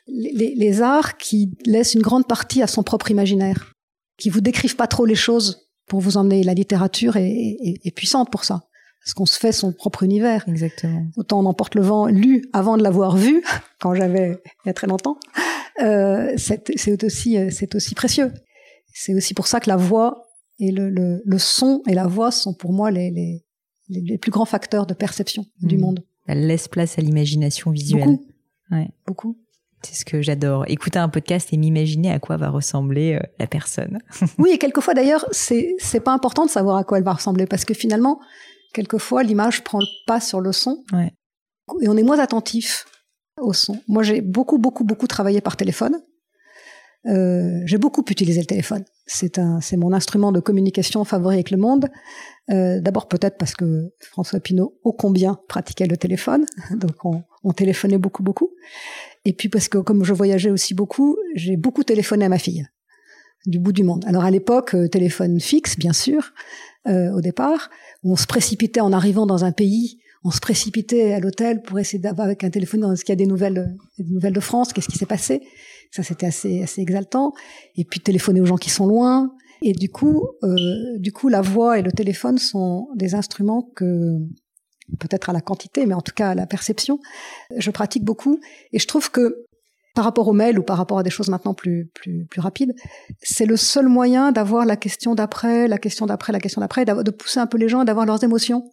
les, 0.07 0.55
les, 0.55 0.81
arts 0.81 1.17
qui 1.17 1.57
laissent 1.65 1.93
une 1.93 2.01
grande 2.01 2.27
partie 2.27 2.61
à 2.61 2.67
son 2.67 2.81
propre 2.81 3.11
imaginaire 3.11 3.73
qui 4.17 4.29
vous 4.29 4.39
décrivent 4.39 4.77
pas 4.77 4.87
trop 4.87 5.05
les 5.05 5.15
choses 5.15 5.67
pour 5.85 5.99
vous 5.99 6.15
emmener. 6.15 6.43
La 6.43 6.53
littérature 6.53 7.17
est, 7.17 7.29
est, 7.29 7.85
est 7.85 7.91
puissante 7.91 8.31
pour 8.31 8.45
ça. 8.45 8.61
Parce 9.03 9.13
qu'on 9.13 9.25
se 9.25 9.37
fait 9.37 9.51
son 9.51 9.73
propre 9.73 10.03
univers. 10.03 10.45
Exactement. 10.47 11.05
Autant 11.17 11.39
on 11.39 11.45
emporte 11.45 11.75
le 11.75 11.81
vent 11.81 12.07
lu 12.07 12.45
avant 12.53 12.77
de 12.77 12.83
l'avoir 12.83 13.17
vu, 13.17 13.43
quand 13.81 13.93
j'avais 13.93 14.41
il 14.63 14.67
y 14.67 14.69
a 14.69 14.73
très 14.73 14.87
longtemps. 14.87 15.17
Euh, 15.81 16.33
c'est 16.37 17.03
aussi 17.03 17.37
c'est 17.51 17.75
aussi 17.75 17.93
précieux. 17.93 18.33
C'est 18.93 19.13
aussi 19.13 19.33
pour 19.33 19.47
ça 19.47 19.59
que 19.59 19.69
la 19.69 19.77
voix 19.77 20.26
et 20.59 20.71
le, 20.71 20.89
le, 20.89 21.21
le, 21.23 21.37
son 21.37 21.81
et 21.87 21.93
la 21.93 22.07
voix 22.07 22.31
sont 22.31 22.53
pour 22.53 22.73
moi 22.73 22.91
les, 22.91 23.11
les, 23.11 23.45
les 23.89 24.17
plus 24.17 24.31
grands 24.31 24.45
facteurs 24.45 24.85
de 24.85 24.93
perception 24.93 25.45
du 25.61 25.77
mmh. 25.77 25.81
monde. 25.81 26.05
Elle 26.27 26.45
laisse 26.45 26.67
place 26.67 26.97
à 26.97 27.01
l'imagination 27.01 27.71
visuelle. 27.71 28.05
Beaucoup. 28.05 28.25
Ouais. 28.71 28.89
Beaucoup. 29.05 29.37
C'est 29.83 29.95
ce 29.95 30.05
que 30.05 30.21
j'adore. 30.21 30.65
Écouter 30.67 30.99
un 30.99 31.09
podcast 31.09 31.49
et 31.53 31.57
m'imaginer 31.57 32.11
à 32.11 32.19
quoi 32.19 32.37
va 32.37 32.49
ressembler 32.49 33.13
euh, 33.13 33.19
la 33.39 33.47
personne. 33.47 33.99
oui, 34.37 34.51
et 34.51 34.57
quelquefois 34.57 34.93
d'ailleurs, 34.93 35.25
c'est 35.31 35.75
c'est 35.77 35.99
pas 35.99 36.11
important 36.11 36.45
de 36.45 36.49
savoir 36.49 36.77
à 36.77 36.83
quoi 36.83 36.97
elle 36.97 37.03
va 37.03 37.13
ressembler 37.13 37.45
parce 37.45 37.63
que 37.63 37.73
finalement, 37.73 38.19
quelquefois 38.73 39.23
l'image 39.23 39.63
prend 39.63 39.79
le 39.79 39.85
pas 40.05 40.19
sur 40.19 40.41
le 40.41 40.51
son. 40.51 40.83
Ouais. 40.91 41.13
Et 41.81 41.87
on 41.87 41.95
est 41.95 42.03
moins 42.03 42.19
attentif 42.19 42.85
au 43.39 43.53
son. 43.53 43.79
Moi, 43.87 44.03
j'ai 44.03 44.21
beaucoup 44.21 44.57
beaucoup 44.57 44.83
beaucoup 44.83 45.07
travaillé 45.07 45.41
par 45.41 45.55
téléphone. 45.57 46.01
Euh, 47.07 47.61
j'ai 47.65 47.77
beaucoup 47.77 48.03
utilisé 48.09 48.39
le 48.39 48.45
téléphone. 48.45 48.83
C'est 49.05 49.37
mon 49.77 49.93
instrument 49.93 50.31
de 50.31 50.39
communication 50.39 51.03
favori 51.05 51.35
avec 51.35 51.51
le 51.51 51.57
monde. 51.57 51.87
Euh, 52.49 52.81
D'abord 52.81 53.07
peut-être 53.07 53.37
parce 53.37 53.53
que 53.53 53.93
François 53.99 54.39
Pinault 54.39 54.77
ô 54.83 54.91
combien 54.91 55.39
pratiquait 55.47 55.87
le 55.87 55.97
téléphone, 55.97 56.45
donc 56.71 57.05
on, 57.05 57.23
on 57.43 57.53
téléphonait 57.53 57.97
beaucoup 57.97 58.23
beaucoup. 58.23 58.51
Et 59.25 59.33
puis 59.33 59.49
parce 59.49 59.69
que 59.69 59.77
comme 59.77 60.03
je 60.03 60.13
voyageais 60.13 60.49
aussi 60.49 60.73
beaucoup, 60.73 61.17
j'ai 61.35 61.55
beaucoup 61.55 61.83
téléphoné 61.83 62.25
à 62.25 62.29
ma 62.29 62.39
fille 62.39 62.67
du 63.45 63.59
bout 63.59 63.71
du 63.71 63.83
monde. 63.83 64.03
Alors 64.07 64.25
à 64.25 64.31
l'époque, 64.31 64.75
euh, 64.75 64.89
téléphone 64.89 65.39
fixe, 65.39 65.77
bien 65.77 65.93
sûr, 65.93 66.33
au 66.89 67.19
départ, 67.19 67.69
on 68.05 68.15
se 68.15 68.25
précipitait 68.25 68.79
en 68.79 68.93
arrivant 68.93 69.25
dans 69.25 69.43
un 69.43 69.51
pays, 69.51 69.99
on 70.23 70.31
se 70.31 70.39
précipitait 70.39 71.11
à 71.11 71.19
l'hôtel 71.19 71.61
pour 71.61 71.79
essayer 71.79 71.99
d'avoir 71.99 72.27
avec 72.27 72.45
un 72.45 72.49
téléphone, 72.49 72.93
est-ce 72.93 73.03
qu'il 73.03 73.11
y 73.11 73.17
a 73.17 73.17
des 73.17 73.25
nouvelles 73.25 73.75
de 73.97 74.39
France, 74.39 74.71
qu'est-ce 74.71 74.87
qui 74.87 74.97
s'est 74.97 75.05
passé 75.05 75.41
Ça, 75.91 76.03
c'était 76.03 76.27
assez, 76.27 76.65
exaltant. 76.77 77.33
Et 77.75 77.85
puis 77.85 77.99
téléphoner 77.99 78.41
aux 78.41 78.45
gens 78.45 78.57
qui 78.57 78.69
sont 78.69 78.87
loin. 78.87 79.31
Et 79.61 79.73
du 79.73 79.89
coup, 79.89 80.27
euh, 80.43 80.55
du 80.97 81.11
coup, 81.11 81.29
la 81.29 81.41
voix 81.41 81.79
et 81.79 81.81
le 81.81 81.91
téléphone 81.91 82.37
sont 82.37 82.89
des 82.95 83.15
instruments 83.15 83.63
que 83.75 84.19
peut-être 84.99 85.29
à 85.29 85.33
la 85.33 85.41
quantité, 85.41 85.85
mais 85.85 85.93
en 85.93 86.01
tout 86.01 86.13
cas 86.13 86.29
à 86.29 86.35
la 86.35 86.45
perception. 86.45 86.99
Je 87.55 87.71
pratique 87.71 88.03
beaucoup 88.03 88.39
et 88.71 88.79
je 88.79 88.87
trouve 88.87 89.11
que 89.11 89.45
par 89.95 90.03
rapport 90.05 90.27
au 90.27 90.33
mail 90.33 90.59
ou 90.59 90.63
par 90.63 90.77
rapport 90.77 90.99
à 90.99 91.03
des 91.03 91.09
choses 91.09 91.27
maintenant 91.27 91.55
plus 91.55 91.89
plus 91.95 92.25
plus 92.27 92.39
rapides, 92.39 92.75
c'est 93.21 93.47
le 93.47 93.57
seul 93.57 93.87
moyen 93.87 94.31
d'avoir 94.31 94.63
la 94.65 94.75
question 94.75 95.15
d'après, 95.15 95.67
la 95.67 95.79
question 95.79 96.05
d'après, 96.05 96.31
la 96.31 96.39
question 96.39 96.61
d'après, 96.61 96.85
de 96.85 97.11
pousser 97.11 97.39
un 97.39 97.47
peu 97.47 97.57
les 97.57 97.67
gens, 97.67 97.83
d'avoir 97.83 98.05
leurs 98.05 98.23
émotions, 98.23 98.63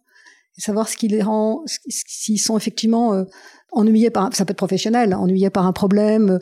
et 0.57 0.61
savoir 0.61 0.87
ce 0.87 0.95
qui 0.95 1.07
les 1.07 1.21
rend, 1.21 1.63
s'ils 1.87 2.39
sont 2.39 2.57
effectivement 2.57 3.13
euh, 3.13 3.23
ennuyés 3.71 4.09
par, 4.09 4.33
ça 4.35 4.45
peut 4.45 4.51
être 4.51 4.57
professionnel, 4.57 5.13
ennuyés 5.13 5.49
par 5.49 5.65
un 5.65 5.73
problème, 5.73 6.39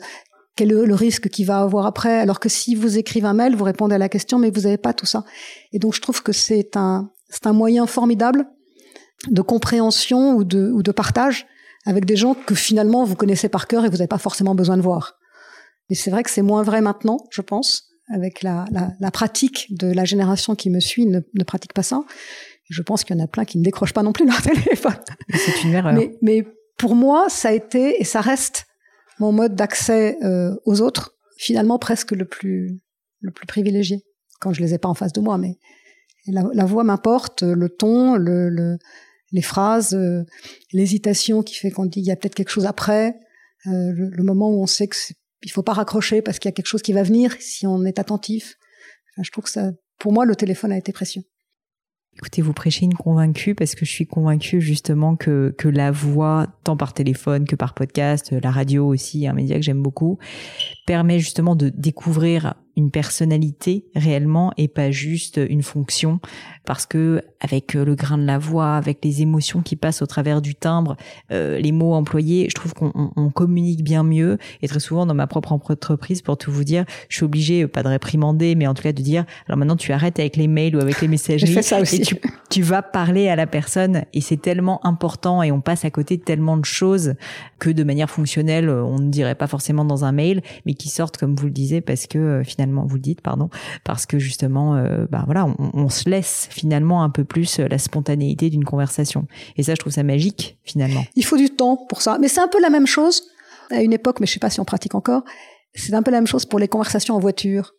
quel 0.56 0.70
est 0.70 0.86
le 0.86 0.94
risque 0.94 1.28
qu'il 1.28 1.46
va 1.46 1.60
avoir 1.60 1.86
après, 1.86 2.20
alors 2.20 2.40
que 2.40 2.48
si 2.48 2.74
vous 2.74 2.98
écrivez 2.98 3.26
un 3.26 3.34
mail, 3.34 3.56
vous 3.56 3.64
répondez 3.64 3.94
à 3.94 3.98
la 3.98 4.08
question, 4.08 4.38
mais 4.38 4.50
vous 4.50 4.62
n'avez 4.62 4.78
pas 4.78 4.92
tout 4.92 5.06
ça. 5.06 5.24
Et 5.72 5.78
donc 5.78 5.94
je 5.94 6.00
trouve 6.00 6.22
que 6.22 6.32
c'est 6.32 6.76
un 6.76 7.10
c'est 7.28 7.46
un 7.46 7.52
moyen 7.52 7.86
formidable 7.86 8.46
de 9.28 9.42
compréhension 9.42 10.34
ou 10.36 10.44
de, 10.44 10.70
ou 10.70 10.82
de 10.82 10.92
partage 10.92 11.46
avec 11.86 12.04
des 12.04 12.16
gens 12.16 12.34
que 12.34 12.54
finalement 12.54 13.04
vous 13.04 13.16
connaissez 13.16 13.48
par 13.48 13.66
cœur 13.66 13.84
et 13.84 13.88
vous 13.88 13.96
n'avez 13.96 14.08
pas 14.08 14.18
forcément 14.18 14.54
besoin 14.54 14.76
de 14.76 14.82
voir. 14.82 15.18
Et 15.90 15.94
c'est 15.94 16.10
vrai 16.10 16.22
que 16.22 16.30
c'est 16.30 16.42
moins 16.42 16.62
vrai 16.62 16.80
maintenant, 16.80 17.18
je 17.30 17.42
pense, 17.42 17.88
avec 18.12 18.42
la, 18.42 18.64
la, 18.70 18.92
la, 19.00 19.10
pratique 19.10 19.66
de 19.70 19.92
la 19.92 20.04
génération 20.04 20.54
qui 20.54 20.70
me 20.70 20.80
suit 20.80 21.06
ne, 21.06 21.20
ne 21.34 21.44
pratique 21.44 21.72
pas 21.72 21.82
ça. 21.82 22.02
Je 22.70 22.80
pense 22.82 23.04
qu'il 23.04 23.16
y 23.16 23.20
en 23.20 23.24
a 23.24 23.26
plein 23.26 23.44
qui 23.44 23.58
ne 23.58 23.64
décrochent 23.64 23.92
pas 23.92 24.02
non 24.02 24.12
plus 24.12 24.26
leur 24.26 24.40
téléphone. 24.42 24.96
C'est 25.34 25.64
une 25.64 25.74
erreur. 25.74 25.92
Mais, 25.92 26.16
mais, 26.22 26.46
pour 26.78 26.96
moi, 26.96 27.26
ça 27.28 27.50
a 27.50 27.52
été 27.52 28.00
et 28.00 28.04
ça 28.04 28.20
reste 28.20 28.66
mon 29.18 29.32
mode 29.32 29.54
d'accès 29.54 30.18
euh, 30.22 30.54
aux 30.64 30.80
autres, 30.80 31.16
finalement 31.36 31.78
presque 31.78 32.12
le 32.12 32.24
plus 32.24 32.80
le 33.20 33.30
plus 33.30 33.46
privilégié 33.46 34.02
quand 34.40 34.52
je 34.52 34.60
les 34.60 34.74
ai 34.74 34.78
pas 34.78 34.88
en 34.88 34.94
face 34.94 35.12
de 35.12 35.20
moi. 35.20 35.38
Mais 35.38 35.58
la, 36.26 36.44
la 36.52 36.64
voix 36.64 36.84
m'importe, 36.84 37.42
le 37.42 37.68
ton, 37.68 38.16
le, 38.16 38.48
le 38.48 38.78
les 39.34 39.42
phrases, 39.42 39.94
euh, 39.94 40.24
l'hésitation 40.72 41.42
qui 41.42 41.56
fait 41.56 41.70
qu'on 41.70 41.86
dit 41.86 42.00
il 42.00 42.06
y 42.06 42.12
a 42.12 42.16
peut-être 42.16 42.36
quelque 42.36 42.50
chose 42.50 42.66
après, 42.66 43.16
euh, 43.66 43.92
le, 43.92 44.22
moment 44.22 44.48
où 44.48 44.62
on 44.62 44.66
sait 44.66 44.86
que 44.86 44.96
il 45.42 45.50
faut 45.50 45.62
pas 45.62 45.72
raccrocher 45.72 46.22
parce 46.22 46.38
qu'il 46.38 46.48
y 46.48 46.52
a 46.52 46.54
quelque 46.54 46.68
chose 46.68 46.82
qui 46.82 46.92
va 46.92 47.02
venir 47.02 47.36
si 47.40 47.66
on 47.66 47.84
est 47.84 47.98
attentif. 47.98 48.56
je 49.20 49.30
trouve 49.30 49.44
que 49.44 49.50
ça, 49.50 49.72
pour 49.98 50.12
moi, 50.12 50.24
le 50.24 50.36
téléphone 50.36 50.72
a 50.72 50.78
été 50.78 50.92
précieux. 50.92 51.22
Écoutez, 52.16 52.42
vous 52.42 52.52
prêchez 52.52 52.84
une 52.84 52.94
convaincue 52.94 53.54
parce 53.54 53.74
que 53.74 53.84
je 53.84 53.90
suis 53.90 54.06
convaincue 54.06 54.60
justement 54.60 55.16
que, 55.16 55.54
que 55.58 55.68
la 55.68 55.90
voix, 55.90 56.46
tant 56.62 56.76
par 56.76 56.92
téléphone 56.92 57.44
que 57.44 57.56
par 57.56 57.74
podcast, 57.74 58.32
la 58.32 58.50
radio 58.50 58.86
aussi, 58.86 59.26
un 59.26 59.32
média 59.32 59.56
que 59.56 59.62
j'aime 59.62 59.82
beaucoup, 59.82 60.18
permet 60.86 61.18
justement 61.18 61.56
de 61.56 61.70
découvrir 61.70 62.54
une 62.76 62.90
personnalité 62.90 63.84
réellement 63.94 64.52
et 64.56 64.68
pas 64.68 64.90
juste 64.90 65.40
une 65.48 65.62
fonction. 65.62 66.20
Parce 66.64 66.86
que 66.86 67.22
avec 67.40 67.76
euh, 67.76 67.84
le 67.84 67.94
grain 67.94 68.18
de 68.18 68.24
la 68.24 68.38
voix, 68.38 68.76
avec 68.76 69.04
les 69.04 69.22
émotions 69.22 69.60
qui 69.60 69.76
passent 69.76 70.02
au 70.02 70.06
travers 70.06 70.40
du 70.40 70.54
timbre, 70.54 70.96
euh, 71.30 71.58
les 71.58 71.72
mots 71.72 71.94
employés, 71.94 72.46
je 72.48 72.54
trouve 72.54 72.72
qu'on 72.74 72.92
on, 72.94 73.30
communique 73.30 73.84
bien 73.84 74.02
mieux. 74.02 74.38
Et 74.62 74.68
très 74.68 74.80
souvent 74.80 75.06
dans 75.06 75.14
ma 75.14 75.26
propre 75.26 75.52
entreprise 75.52 76.22
pour 76.22 76.38
tout 76.38 76.50
vous 76.50 76.64
dire, 76.64 76.84
je 77.08 77.16
suis 77.16 77.24
obligée 77.24 77.64
euh, 77.64 77.68
pas 77.68 77.82
de 77.82 77.88
réprimander 77.88 78.54
mais 78.54 78.66
en 78.66 78.74
tout 78.74 78.82
cas 78.82 78.92
de 78.92 79.02
dire 79.02 79.24
alors 79.46 79.58
maintenant 79.58 79.76
tu 79.76 79.92
arrêtes 79.92 80.18
avec 80.18 80.36
les 80.36 80.48
mails 80.48 80.76
ou 80.76 80.80
avec 80.80 81.00
les 81.00 81.08
messageries 81.14 81.62
ça 81.62 81.80
aussi. 81.80 81.96
et 81.96 82.04
tu, 82.04 82.16
tu 82.50 82.62
vas 82.62 82.82
parler 82.82 83.28
à 83.28 83.36
la 83.36 83.46
personne. 83.46 84.04
Et 84.14 84.20
c'est 84.20 84.40
tellement 84.40 84.84
important 84.86 85.42
et 85.42 85.52
on 85.52 85.60
passe 85.60 85.84
à 85.84 85.90
côté 85.90 86.16
de 86.16 86.22
tellement 86.22 86.56
de 86.56 86.64
choses 86.64 87.14
que 87.58 87.70
de 87.70 87.84
manière 87.84 88.10
fonctionnelle 88.10 88.68
on 88.70 88.98
ne 88.98 89.10
dirait 89.10 89.34
pas 89.34 89.46
forcément 89.46 89.84
dans 89.84 90.04
un 90.04 90.12
mail 90.12 90.42
mais 90.64 90.74
qui 90.74 90.88
sortent 90.88 91.18
comme 91.18 91.34
vous 91.34 91.46
le 91.46 91.52
disiez 91.52 91.80
parce 91.80 92.06
que 92.06 92.42
finalement 92.44 92.63
vous 92.66 92.96
le 92.96 93.00
dites, 93.00 93.20
pardon, 93.20 93.50
parce 93.84 94.06
que 94.06 94.18
justement, 94.18 94.76
euh, 94.76 95.06
bah 95.10 95.22
voilà, 95.26 95.46
on, 95.46 95.70
on, 95.74 95.88
se 95.88 96.08
laisse 96.08 96.48
finalement 96.50 97.02
un 97.02 97.10
peu 97.10 97.24
plus 97.24 97.58
la 97.58 97.78
spontanéité 97.78 98.50
d'une 98.50 98.64
conversation. 98.64 99.26
Et 99.56 99.62
ça, 99.62 99.74
je 99.74 99.80
trouve 99.80 99.92
ça 99.92 100.02
magique 100.02 100.58
finalement. 100.64 101.04
Il 101.16 101.24
faut 101.24 101.36
du 101.36 101.50
temps 101.50 101.76
pour 101.76 102.02
ça, 102.02 102.18
mais 102.20 102.28
c'est 102.28 102.40
un 102.40 102.48
peu 102.48 102.60
la 102.60 102.70
même 102.70 102.86
chose 102.86 103.24
à 103.70 103.82
une 103.82 103.92
époque, 103.92 104.20
mais 104.20 104.26
je 104.26 104.32
sais 104.32 104.40
pas 104.40 104.50
si 104.50 104.60
on 104.60 104.64
pratique 104.64 104.94
encore. 104.94 105.22
C'est 105.74 105.94
un 105.94 106.02
peu 106.02 106.10
la 106.10 106.18
même 106.18 106.26
chose 106.26 106.44
pour 106.44 106.58
les 106.58 106.68
conversations 106.68 107.14
en 107.14 107.18
voiture 107.18 107.74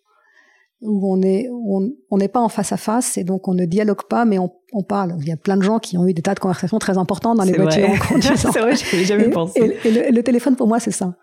où 0.81 1.13
on 1.13 1.21
est 1.21 1.47
on 1.49 2.17
n'est 2.17 2.27
pas 2.27 2.41
en 2.41 2.49
face 2.49 2.71
à 2.71 2.77
face 2.77 3.17
et 3.17 3.23
donc 3.23 3.47
on 3.47 3.53
ne 3.53 3.65
dialogue 3.65 4.03
pas 4.09 4.25
mais 4.25 4.37
on, 4.37 4.51
on, 4.73 4.83
parle. 4.83 5.15
Il 5.21 5.27
y 5.27 5.31
a 5.31 5.37
plein 5.37 5.57
de 5.57 5.63
gens 5.63 5.79
qui 5.79 5.97
ont 5.97 6.05
eu 6.05 6.13
des 6.13 6.21
tas 6.21 6.33
de 6.33 6.39
conversations 6.39 6.79
très 6.79 6.97
importantes 6.97 7.37
dans 7.37 7.43
les 7.43 7.53
voitures 7.53 7.89
en 7.89 7.97
conduisant. 7.97 8.35
c'est 8.51 8.59
vrai, 8.59 8.75
j'avais 8.75 9.05
jamais 9.05 9.29
pensé. 9.29 9.77
Et, 9.85 9.91
le, 9.91 10.11
le, 10.11 10.23
téléphone 10.23 10.55
pour 10.55 10.67
moi 10.67 10.79
c'est 10.79 10.91
ça. 10.91 11.15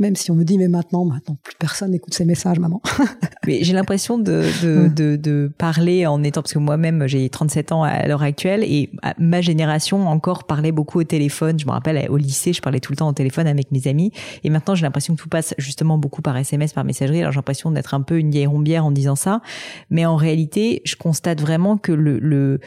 Même 0.00 0.16
si 0.16 0.30
on 0.30 0.34
me 0.34 0.44
dit, 0.44 0.58
mais 0.58 0.68
maintenant, 0.68 1.04
maintenant, 1.04 1.36
plus 1.42 1.54
personne 1.58 1.90
n'écoute 1.90 2.14
ces 2.14 2.24
messages, 2.24 2.58
maman. 2.58 2.80
mais 3.46 3.62
j'ai 3.62 3.74
l'impression 3.74 4.18
de, 4.18 4.44
de, 4.62 4.88
de, 4.88 5.16
de, 5.16 5.52
parler 5.58 6.06
en 6.06 6.22
étant, 6.22 6.40
parce 6.42 6.54
que 6.54 6.58
moi-même, 6.58 7.06
j'ai 7.06 7.28
37 7.28 7.72
ans 7.72 7.82
à 7.82 8.06
l'heure 8.08 8.22
actuelle, 8.22 8.64
et 8.64 8.90
ma 9.18 9.42
génération 9.42 10.08
encore 10.08 10.44
parlait 10.44 10.72
beaucoup 10.72 11.00
au 11.00 11.04
téléphone. 11.04 11.60
Je 11.60 11.66
me 11.66 11.70
rappelle, 11.70 12.10
au 12.10 12.16
lycée, 12.16 12.52
je 12.52 12.62
parlais 12.62 12.80
tout 12.80 12.92
le 12.92 12.96
temps 12.96 13.08
au 13.08 13.12
téléphone 13.12 13.46
avec 13.46 13.70
mes 13.72 13.86
amis. 13.86 14.10
Et 14.42 14.50
maintenant, 14.50 14.74
j'ai 14.74 14.82
l'impression 14.82 15.14
que 15.14 15.20
tout 15.20 15.28
passe 15.28 15.54
justement 15.58 15.98
beaucoup 15.98 16.22
par 16.22 16.36
SMS, 16.36 16.72
par 16.72 16.84
messagerie. 16.84 17.20
Alors, 17.20 17.32
j'ai 17.32 17.38
l'impression 17.38 17.70
d'être 17.70 17.92
un 17.92 18.00
peu 18.00 18.18
une 18.18 18.30
vieille 18.30 18.46
rombière 18.46 18.86
en 18.86 18.90
disant 18.90 19.16
ça. 19.16 19.42
Mais 19.90 20.06
en 20.06 20.16
réalité, 20.16 20.80
je 20.84 20.96
constate 20.96 21.42
vraiment 21.42 21.76
que 21.76 21.92
le, 21.92 22.18
le 22.18 22.60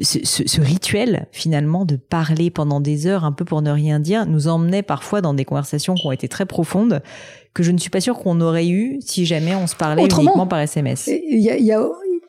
ce, 0.00 0.18
ce, 0.24 0.60
rituel 0.60 1.26
finalement 1.32 1.84
de 1.84 1.96
parler 1.96 2.50
pendant 2.50 2.80
des 2.80 3.06
heures 3.06 3.24
un 3.24 3.32
peu 3.32 3.44
pour 3.44 3.62
ne 3.62 3.70
rien 3.70 4.00
dire 4.00 4.26
nous 4.26 4.48
emmenait 4.48 4.82
parfois 4.82 5.20
dans 5.20 5.34
des 5.34 5.44
conversations 5.44 5.94
qui 5.94 6.06
ont 6.06 6.12
été 6.12 6.28
très 6.28 6.46
profondes 6.46 7.02
que 7.54 7.62
je 7.62 7.70
ne 7.70 7.78
suis 7.78 7.90
pas 7.90 8.00
sûre 8.00 8.18
qu'on 8.18 8.40
aurait 8.40 8.68
eu 8.68 8.98
si 9.00 9.26
jamais 9.26 9.54
on 9.54 9.66
se 9.66 9.74
parlait 9.74 10.04
uniquement 10.04 10.46
par 10.46 10.60
SMS. 10.60 11.08
Il 11.08 11.40
y 11.40 11.50
a, 11.50 11.56
il 11.56 11.64
y 11.64 11.72
a 11.72 11.84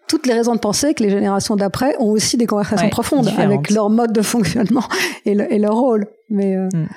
toutes 0.08 0.26
les 0.26 0.34
raisons 0.34 0.56
de 0.56 0.60
penser 0.60 0.94
que 0.94 1.04
les 1.04 1.10
générations 1.10 1.56
d'après 1.56 1.96
ont 2.00 2.10
aussi 2.10 2.36
des 2.36 2.48
conversations 2.48 2.90
profondes 2.90 3.30
avec 3.38 3.70
leur 3.70 3.90
mode 3.90 4.12
de 4.12 4.22
fonctionnement 4.22 4.84
et, 5.26 5.32
et 5.32 5.60
leur 5.60 5.76
rôle. 5.76 6.08
Mais 6.30 6.56
euh, 6.56 6.68
mm. 6.74 6.88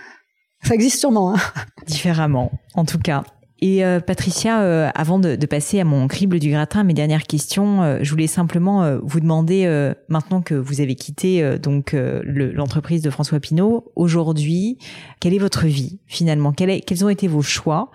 ça 0.63 0.75
existe 0.75 0.99
sûrement. 0.99 1.35
Hein. 1.35 1.39
Différemment, 1.87 2.51
en 2.75 2.85
tout 2.85 2.99
cas. 2.99 3.25
Et 3.65 3.85
euh, 3.85 4.01
Patricia, 4.01 4.61
euh, 4.63 4.91
avant 4.97 5.21
de, 5.21 5.37
de, 5.37 5.47
passer 5.47 5.79
à 5.79 5.85
mon 5.85 6.09
crible 6.09 6.41
du 6.41 6.51
gratin, 6.51 6.83
mes 6.83 6.95
dernières 6.95 7.23
questions, 7.23 7.85
euh, 7.85 7.99
je 8.03 8.11
voulais 8.11 8.27
simplement 8.27 8.99
vous 9.01 9.21
demander, 9.21 9.93
maintenant 10.09 10.43
que 10.43 10.55
vous 10.55 10.81
avez 10.81 10.97
quitté 10.97 11.59
donc 11.59 11.95
l'entreprise 11.95 13.03
de 13.03 13.11
François 13.11 13.39
Pinault, 13.39 13.93
aujourd'hui, 13.95 14.79
quelle 15.21 15.33
est 15.33 15.39
votre 15.39 15.67
vie 15.67 16.01
finalement? 16.07 16.53
Quels, 16.53 16.81
quels 16.81 17.05
ont 17.05 17.09
été 17.09 17.29
vos 17.29 17.43
choix? 17.43 17.93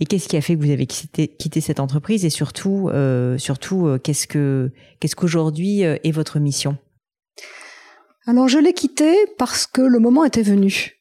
Et 0.00 0.06
qu'est-ce 0.06 0.26
qui 0.26 0.38
a 0.38 0.40
fait 0.40 0.56
que 0.56 0.64
vous 0.64 0.70
avez 0.70 0.86
quitté, 0.86 1.28
quitté 1.28 1.60
cette 1.60 1.80
entreprise? 1.80 2.24
Et 2.24 2.30
surtout, 2.30 2.90
surtout, 3.36 3.98
qu'est-ce 4.02 4.26
que 4.26 4.70
qu'est-ce 5.00 5.16
qu'aujourd'hui 5.16 5.80
est 5.80 6.12
votre 6.12 6.38
mission? 6.38 6.78
Alors 8.26 8.48
je 8.48 8.58
l'ai 8.58 8.72
quitté 8.72 9.14
parce 9.36 9.66
que 9.66 9.82
le 9.82 9.98
moment 9.98 10.24
était 10.24 10.42
venu. 10.42 10.96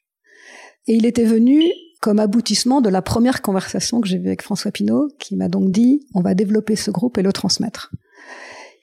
Et 0.88 0.95
il 0.95 1.05
était 1.05 1.26
venu 1.26 1.63
comme 1.99 2.19
aboutissement 2.19 2.81
de 2.81 2.89
la 2.89 3.01
première 3.01 3.41
conversation 3.41 4.01
que 4.01 4.07
j'ai 4.07 4.17
eue 4.17 4.27
avec 4.27 4.41
François 4.41 4.71
Pinault, 4.71 5.09
qui 5.19 5.35
m'a 5.35 5.49
donc 5.49 5.71
dit 5.71 6.05
on 6.13 6.21
va 6.21 6.33
développer 6.33 6.75
ce 6.75 6.91
groupe 6.91 7.17
et 7.17 7.21
le 7.21 7.33
transmettre. 7.33 7.91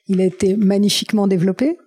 Il 0.07 0.21
a 0.21 0.25
été 0.25 0.55
magnifiquement 0.55 1.27
développé 1.27 1.77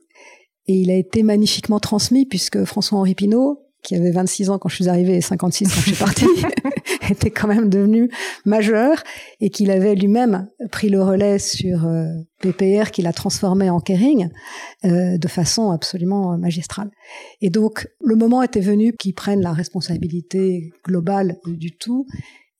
et 0.67 0.75
il 0.75 0.91
a 0.91 0.97
été 0.97 1.23
magnifiquement 1.23 1.81
transmis 1.81 2.27
puisque 2.27 2.65
François-Henri 2.65 3.15
Pinault, 3.15 3.70
qui 3.83 3.97
avait 3.97 4.11
26 4.11 4.51
ans 4.51 4.59
quand 4.59 4.69
je 4.69 4.77
suis 4.77 4.89
arrivée 4.89 5.17
et 5.17 5.21
56 5.21 5.65
quand 5.65 5.81
je 5.81 5.95
suis 5.95 6.05
partie, 6.05 6.27
était 7.11 7.31
quand 7.31 7.49
même 7.49 7.69
devenu 7.69 8.11
majeur 8.45 9.03
et 9.41 9.51
qu'il 9.51 9.71
avait 9.71 9.95
lui-même 9.95 10.49
pris 10.71 10.89
le 10.89 11.03
relais 11.03 11.39
sur 11.39 11.87
euh, 11.87 12.07
PPR 12.41 12.91
qu'il 12.91 13.07
a 13.07 13.13
transformé 13.13 13.71
en 13.71 13.81
Kering 13.81 14.29
euh, 14.85 15.19
de 15.19 15.29
façon 15.29 15.71
absolument 15.71 16.37
magistrale. 16.39 16.91
Et 17.41 17.51
donc 17.51 17.89
le 18.03 18.17
moment 18.17 18.43
était 18.43 18.61
venu 18.61 18.95
qu'il 18.99 19.15
prenne 19.15 19.41
la 19.41 19.53
responsabilité 19.53 20.73
globale 20.85 21.39
du 21.47 21.77
tout 21.77 22.07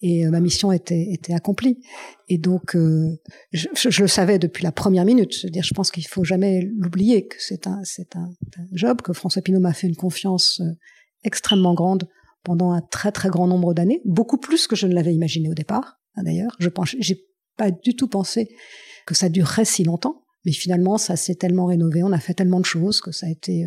et 0.03 0.25
euh, 0.25 0.31
ma 0.31 0.41
mission 0.41 0.73
était, 0.73 1.09
était 1.11 1.35
accomplie. 1.35 1.79
Et 2.29 2.39
donc, 2.39 2.75
je, 3.53 3.69
je, 3.75 4.01
le 4.01 4.09
savais 4.09 4.39
depuis 4.39 4.63
la 4.63 4.73
première 4.73 5.05
minute. 5.05 5.35
Je 5.37 5.47
veux 5.47 5.51
dire, 5.51 5.65
je 5.65 5.75
pense 5.75 5.91
qu'il 5.91 6.07
faut 6.07 6.25
jamais 6.25 6.63
l'oublier 6.79 7.27
que 7.27 7.37
c'est 7.39 7.67
un, 7.67 7.81
c'est 7.85 8.17
un, 8.17 8.31
un, 8.57 8.67
job 8.73 9.03
que 9.03 9.13
François 9.13 9.43
Pinault 9.43 9.61
m'a 9.61 9.75
fait 9.75 9.89
une 9.89 9.97
confiance 9.97 10.63
extrêmement 11.25 11.75
grande 11.75 12.09
pendant 12.45 12.73
un 12.73 12.81
très 12.81 13.13
très 13.13 13.29
grand 13.29 13.47
nombre 13.47 13.75
d'années, 13.75 14.01
beaucoup 14.05 14.39
plus 14.39 14.67
que 14.67 14.77
je 14.77 14.87
ne 14.87 14.95
l'avais 14.95 15.15
imaginé 15.15 15.51
au 15.51 15.55
départ. 15.55 16.01
Hein, 16.17 16.23
d'ailleurs, 16.25 16.57
je 16.59 16.69
pense, 16.69 16.97
j'ai 16.99 17.21
pas 17.57 17.71
du 17.71 17.95
tout 17.95 18.09
pensé 18.09 18.49
que 19.07 19.15
ça 19.15 19.29
durerait 19.29 19.65
si 19.65 19.85
longtemps. 19.85 20.25
Mais 20.47 20.53
finalement, 20.53 20.97
ça 20.97 21.17
s'est 21.17 21.35
tellement 21.35 21.67
rénové, 21.67 22.03
on 22.03 22.13
a 22.13 22.19
fait 22.19 22.33
tellement 22.33 22.61
de 22.61 22.65
choses 22.65 23.03
que 23.03 23.13
ça 23.13 23.27
a 23.27 23.29
été, 23.29 23.67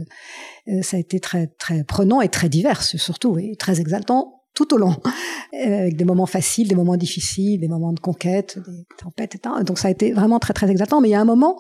euh, 0.67 0.81
ça 0.81 0.97
a 0.97 0.99
été 0.99 1.19
très 1.19 1.45
très 1.59 1.83
prenant 1.83 2.19
et 2.19 2.29
très 2.29 2.49
divers 2.49 2.81
surtout 2.81 3.37
et 3.37 3.55
très 3.57 3.79
exaltant 3.79 4.41
tout 4.55 4.73
au 4.73 4.77
long, 4.77 4.95
avec 5.53 5.97
des 5.97 6.05
moments 6.05 6.25
faciles, 6.25 6.67
des 6.67 6.75
moments 6.75 6.97
difficiles, 6.97 7.59
des 7.59 7.67
moments 7.67 7.93
de 7.93 7.99
conquête, 7.99 8.57
des 8.57 8.85
tempêtes, 8.97 9.35
etc. 9.35 9.55
Donc 9.63 9.77
ça 9.77 9.87
a 9.87 9.91
été 9.91 10.13
vraiment 10.13 10.39
très 10.39 10.53
très 10.53 10.71
exaltant. 10.71 10.99
Mais 10.99 11.09
il 11.09 11.11
y 11.11 11.15
a 11.15 11.21
un 11.21 11.25
moment 11.25 11.59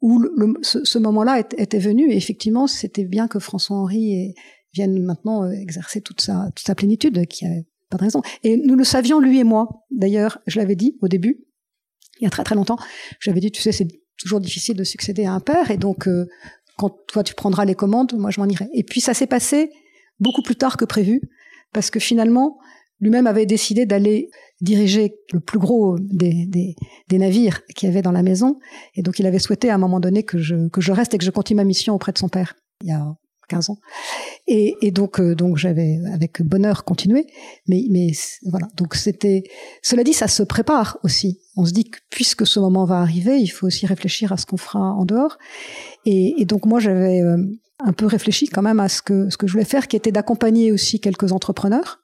où 0.00 0.24
ce 0.62 0.98
moment-là 0.98 1.40
était 1.40 1.78
venu 1.78 2.10
et 2.10 2.16
effectivement, 2.16 2.66
c'était 2.66 3.04
bien 3.04 3.26
que 3.28 3.38
François 3.38 3.76
Henri 3.76 4.34
vienne 4.78 5.02
maintenant 5.02 5.44
euh, 5.44 5.50
exercer 5.50 6.00
toute 6.00 6.20
sa, 6.20 6.74
plénitude, 6.76 7.26
qui 7.26 7.44
a 7.46 7.50
pas 7.90 7.96
de 7.96 8.04
raison. 8.04 8.22
Et 8.44 8.56
nous 8.56 8.76
le 8.76 8.84
savions, 8.84 9.18
lui 9.18 9.40
et 9.40 9.44
moi. 9.44 9.84
D'ailleurs, 9.90 10.38
je 10.46 10.58
l'avais 10.58 10.76
dit 10.76 10.96
au 11.00 11.08
début, 11.08 11.44
il 12.20 12.24
y 12.24 12.26
a 12.26 12.30
très 12.30 12.44
très 12.44 12.54
longtemps, 12.54 12.78
j'avais 13.20 13.40
dit, 13.40 13.50
tu 13.50 13.62
sais, 13.62 13.72
c'est 13.72 13.88
toujours 14.18 14.40
difficile 14.40 14.76
de 14.76 14.84
succéder 14.84 15.24
à 15.24 15.32
un 15.32 15.40
père, 15.40 15.70
et 15.70 15.76
donc 15.76 16.08
euh, 16.08 16.26
quand 16.76 16.90
toi 17.06 17.22
tu 17.22 17.34
prendras 17.34 17.64
les 17.64 17.74
commandes, 17.74 18.12
moi 18.16 18.30
je 18.30 18.40
m'en 18.40 18.46
irai. 18.46 18.68
Et 18.72 18.82
puis 18.82 19.00
ça 19.00 19.14
s'est 19.14 19.26
passé 19.26 19.70
beaucoup 20.20 20.42
plus 20.42 20.56
tard 20.56 20.76
que 20.76 20.84
prévu, 20.84 21.20
parce 21.72 21.90
que 21.90 22.00
finalement, 22.00 22.58
lui-même 23.00 23.28
avait 23.28 23.46
décidé 23.46 23.86
d'aller 23.86 24.30
diriger 24.60 25.14
le 25.32 25.38
plus 25.38 25.60
gros 25.60 25.96
des 26.00 26.74
navires 27.12 27.64
qu'il 27.66 27.88
y 27.88 27.92
avait 27.92 28.02
dans 28.02 28.12
la 28.12 28.22
maison, 28.22 28.58
et 28.94 29.02
donc 29.02 29.18
il 29.18 29.26
avait 29.26 29.38
souhaité 29.38 29.70
à 29.70 29.74
un 29.74 29.78
moment 29.78 30.00
donné 30.00 30.24
que 30.24 30.38
je, 30.38 30.68
que 30.68 30.80
je 30.80 30.92
reste 30.92 31.14
et 31.14 31.18
que 31.18 31.24
je 31.24 31.30
continue 31.30 31.58
ma 31.58 31.64
mission 31.64 31.94
auprès 31.94 32.12
de 32.12 32.18
son 32.18 32.28
père. 32.28 32.54
Il 32.82 32.88
y 32.88 32.92
a 32.92 33.16
15 33.48 33.70
ans. 33.70 33.78
Et, 34.46 34.90
donc, 34.92 35.20
euh, 35.20 35.34
donc 35.34 35.56
j'avais 35.56 35.98
avec 36.12 36.42
bonheur 36.42 36.84
continué. 36.84 37.26
Mais, 37.66 37.84
mais 37.90 38.12
voilà. 38.46 38.68
Donc 38.76 38.94
c'était. 38.94 39.44
Cela 39.82 40.04
dit, 40.04 40.12
ça 40.12 40.28
se 40.28 40.42
prépare 40.42 40.98
aussi. 41.02 41.40
On 41.56 41.64
se 41.64 41.72
dit 41.72 41.90
que 41.90 41.98
puisque 42.10 42.46
ce 42.46 42.60
moment 42.60 42.84
va 42.84 43.00
arriver, 43.00 43.38
il 43.38 43.48
faut 43.48 43.66
aussi 43.66 43.86
réfléchir 43.86 44.32
à 44.32 44.36
ce 44.36 44.46
qu'on 44.46 44.56
fera 44.56 44.92
en 44.92 45.04
dehors. 45.04 45.38
Et, 46.06 46.44
donc 46.44 46.66
moi, 46.66 46.78
j'avais 46.78 47.20
euh, 47.20 47.36
un 47.80 47.92
peu 47.92 48.06
réfléchi 48.06 48.48
quand 48.48 48.62
même 48.62 48.80
à 48.80 48.88
ce 48.88 49.02
que 49.02 49.28
ce 49.30 49.36
que 49.36 49.46
je 49.46 49.52
voulais 49.52 49.64
faire, 49.64 49.88
qui 49.88 49.96
était 49.96 50.12
d'accompagner 50.12 50.70
aussi 50.72 51.00
quelques 51.00 51.32
entrepreneurs. 51.32 52.00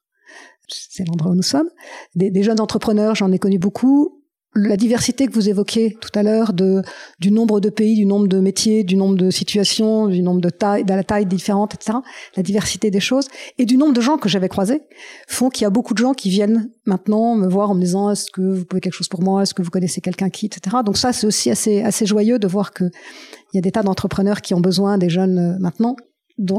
C'est 0.69 1.07
l'endroit 1.07 1.31
où 1.31 1.35
nous 1.35 1.43
sommes. 1.43 1.69
Des 2.15 2.43
jeunes 2.43 2.61
entrepreneurs, 2.61 3.15
j'en 3.15 3.31
ai 3.33 3.39
connu 3.39 3.59
beaucoup 3.59 4.24
la 4.55 4.77
diversité 4.77 5.27
que 5.27 5.33
vous 5.33 5.49
évoquiez 5.49 5.97
tout 6.01 6.11
à 6.15 6.23
l'heure 6.23 6.53
de 6.53 6.83
du 7.19 7.31
nombre 7.31 7.61
de 7.61 7.71
pays, 7.71 7.97
du 7.97 8.07
nombre 8.07 8.29
de 8.29 8.39
métiers, 8.39 8.85
du 8.85 8.97
nombre 8.97 9.17
de 9.17 9.31
situations, 9.31 10.07
du 10.07 10.23
nombre 10.23 10.41
de 10.41 10.51
tailles, 10.51 10.85
de 10.85 10.95
la 10.95 11.03
taille 11.03 11.27
différente, 11.27 11.75
etc. 11.75 11.99
La 12.37 12.43
diversité 12.43 12.91
des 12.91 13.01
choses 13.01 13.29
et 13.59 13.67
du 13.67 13.77
nombre 13.77 13.93
de 13.93 14.01
gens 14.01 14.17
que 14.17 14.29
j'avais 14.29 14.49
croisés 14.49 14.83
font 15.27 15.49
qu'il 15.49 15.63
y 15.63 15.67
a 15.67 15.71
beaucoup 15.71 15.95
de 15.95 15.99
gens 15.99 16.15
qui 16.15 16.31
viennent 16.31 16.71
maintenant 16.87 17.35
me 17.35 17.49
voir 17.49 17.71
en 17.71 17.75
me 17.75 17.81
disant 17.81 18.11
est-ce 18.11 18.31
que 18.31 18.43
vous 18.43 18.65
pouvez 18.65 18.81
quelque 18.81 18.95
chose 18.95 19.09
pour 19.09 19.23
moi, 19.23 19.43
est-ce 19.43 19.55
que 19.55 19.63
vous 19.63 19.71
connaissez 19.71 20.01
quelqu'un 20.01 20.31
qui, 20.31 20.47
etc. 20.47 20.77
Donc 20.85 20.97
ça 20.97 21.13
c'est 21.13 21.27
aussi 21.27 21.51
assez 21.51 21.83
assez 21.83 22.07
joyeux 22.07 22.39
de 22.39 22.47
voir 22.47 22.73
que 22.73 22.85
il 22.85 23.57
y 23.57 23.59
a 23.59 23.61
des 23.61 23.73
tas 23.73 23.83
d'entrepreneurs 23.83 24.41
qui 24.41 24.55
ont 24.55 24.61
besoin 24.61 24.99
des 24.99 25.09
jeunes 25.09 25.39
euh, 25.39 25.59
maintenant. 25.59 25.97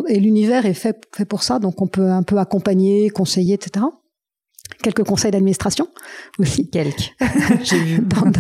Et 0.07 0.21
l'univers 0.21 0.65
est 0.65 0.73
fait, 0.73 1.03
fait 1.13 1.25
pour 1.25 1.43
ça, 1.43 1.59
donc 1.59 1.81
on 1.81 1.87
peut 1.87 2.09
un 2.09 2.23
peu 2.23 2.37
accompagner, 2.37 3.09
conseiller, 3.09 3.55
etc 3.55 3.85
quelques 4.81 5.03
conseils 5.03 5.31
d'administration 5.31 5.87
aussi. 6.39 6.69
Quelques. 6.71 7.13
J'ai 7.63 7.79
vu 7.79 7.99
dans, 7.99 8.31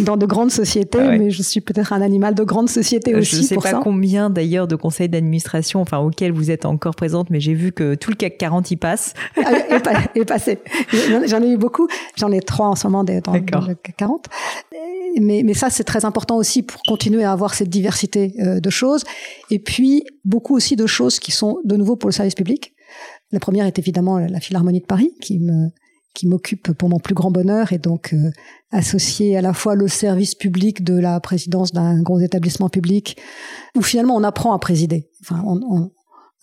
dans, 0.00 0.16
de 0.16 0.26
grandes 0.26 0.50
sociétés, 0.50 0.98
ah 1.00 1.16
mais 1.18 1.30
je 1.30 1.42
suis 1.42 1.60
peut-être 1.60 1.92
un 1.92 2.02
animal 2.02 2.34
de 2.34 2.42
grande 2.42 2.68
société 2.68 3.14
aussi. 3.14 3.36
Je 3.36 3.40
ne 3.40 3.46
sais 3.46 3.56
pas 3.56 3.80
combien 3.80 4.30
d'ailleurs 4.30 4.68
de 4.68 4.76
conseils 4.76 5.08
d'administration, 5.08 5.80
enfin 5.80 5.98
auxquels 5.98 6.32
vous 6.32 6.50
êtes 6.50 6.64
encore 6.64 6.94
présente, 6.94 7.30
mais 7.30 7.40
j'ai 7.40 7.54
vu 7.54 7.72
que 7.72 7.94
tout 7.94 8.10
le 8.10 8.16
CAC 8.16 8.38
40 8.38 8.70
y 8.70 8.76
passe. 8.76 9.14
Ah, 9.86 10.04
est, 10.14 10.24
passé. 10.24 10.58
J'en 11.26 11.42
ai 11.42 11.50
eu 11.50 11.56
beaucoup. 11.58 11.88
J'en 12.16 12.32
ai 12.32 12.40
trois 12.40 12.68
en 12.68 12.74
ce 12.74 12.86
moment 12.86 13.04
dans, 13.04 13.20
dans 13.20 13.32
le 13.32 13.74
CAC 13.74 13.94
40. 13.96 14.28
Mais, 15.20 15.42
mais 15.44 15.54
ça, 15.54 15.70
c'est 15.70 15.84
très 15.84 16.04
important 16.04 16.36
aussi 16.36 16.62
pour 16.62 16.80
continuer 16.82 17.24
à 17.24 17.32
avoir 17.32 17.54
cette 17.54 17.68
diversité 17.68 18.34
euh, 18.40 18.60
de 18.60 18.70
choses. 18.70 19.04
Et 19.50 19.58
puis, 19.58 20.04
beaucoup 20.24 20.56
aussi 20.56 20.76
de 20.76 20.86
choses 20.86 21.18
qui 21.18 21.30
sont 21.30 21.58
de 21.64 21.76
nouveau 21.76 21.96
pour 21.96 22.08
le 22.08 22.14
service 22.14 22.34
public 22.34 22.73
la 23.34 23.40
première 23.40 23.66
est 23.66 23.78
évidemment 23.78 24.18
la 24.18 24.40
Philharmonie 24.40 24.80
de 24.80 24.86
Paris, 24.86 25.12
qui 25.20 25.38
me 25.38 25.70
qui 26.14 26.28
m'occupe 26.28 26.72
pour 26.72 26.88
mon 26.88 27.00
plus 27.00 27.14
grand 27.14 27.32
bonheur 27.32 27.72
et 27.72 27.78
donc 27.78 28.14
euh, 28.14 28.30
associer 28.70 29.36
à 29.36 29.42
la 29.42 29.52
fois 29.52 29.74
le 29.74 29.88
service 29.88 30.36
public 30.36 30.84
de 30.84 30.96
la 30.96 31.18
présidence 31.18 31.72
d'un 31.72 32.00
gros 32.02 32.20
établissement 32.20 32.68
public 32.68 33.16
où 33.76 33.82
finalement 33.82 34.14
on 34.14 34.22
apprend 34.22 34.54
à 34.54 34.58
présider. 34.60 35.10
Enfin, 35.22 35.42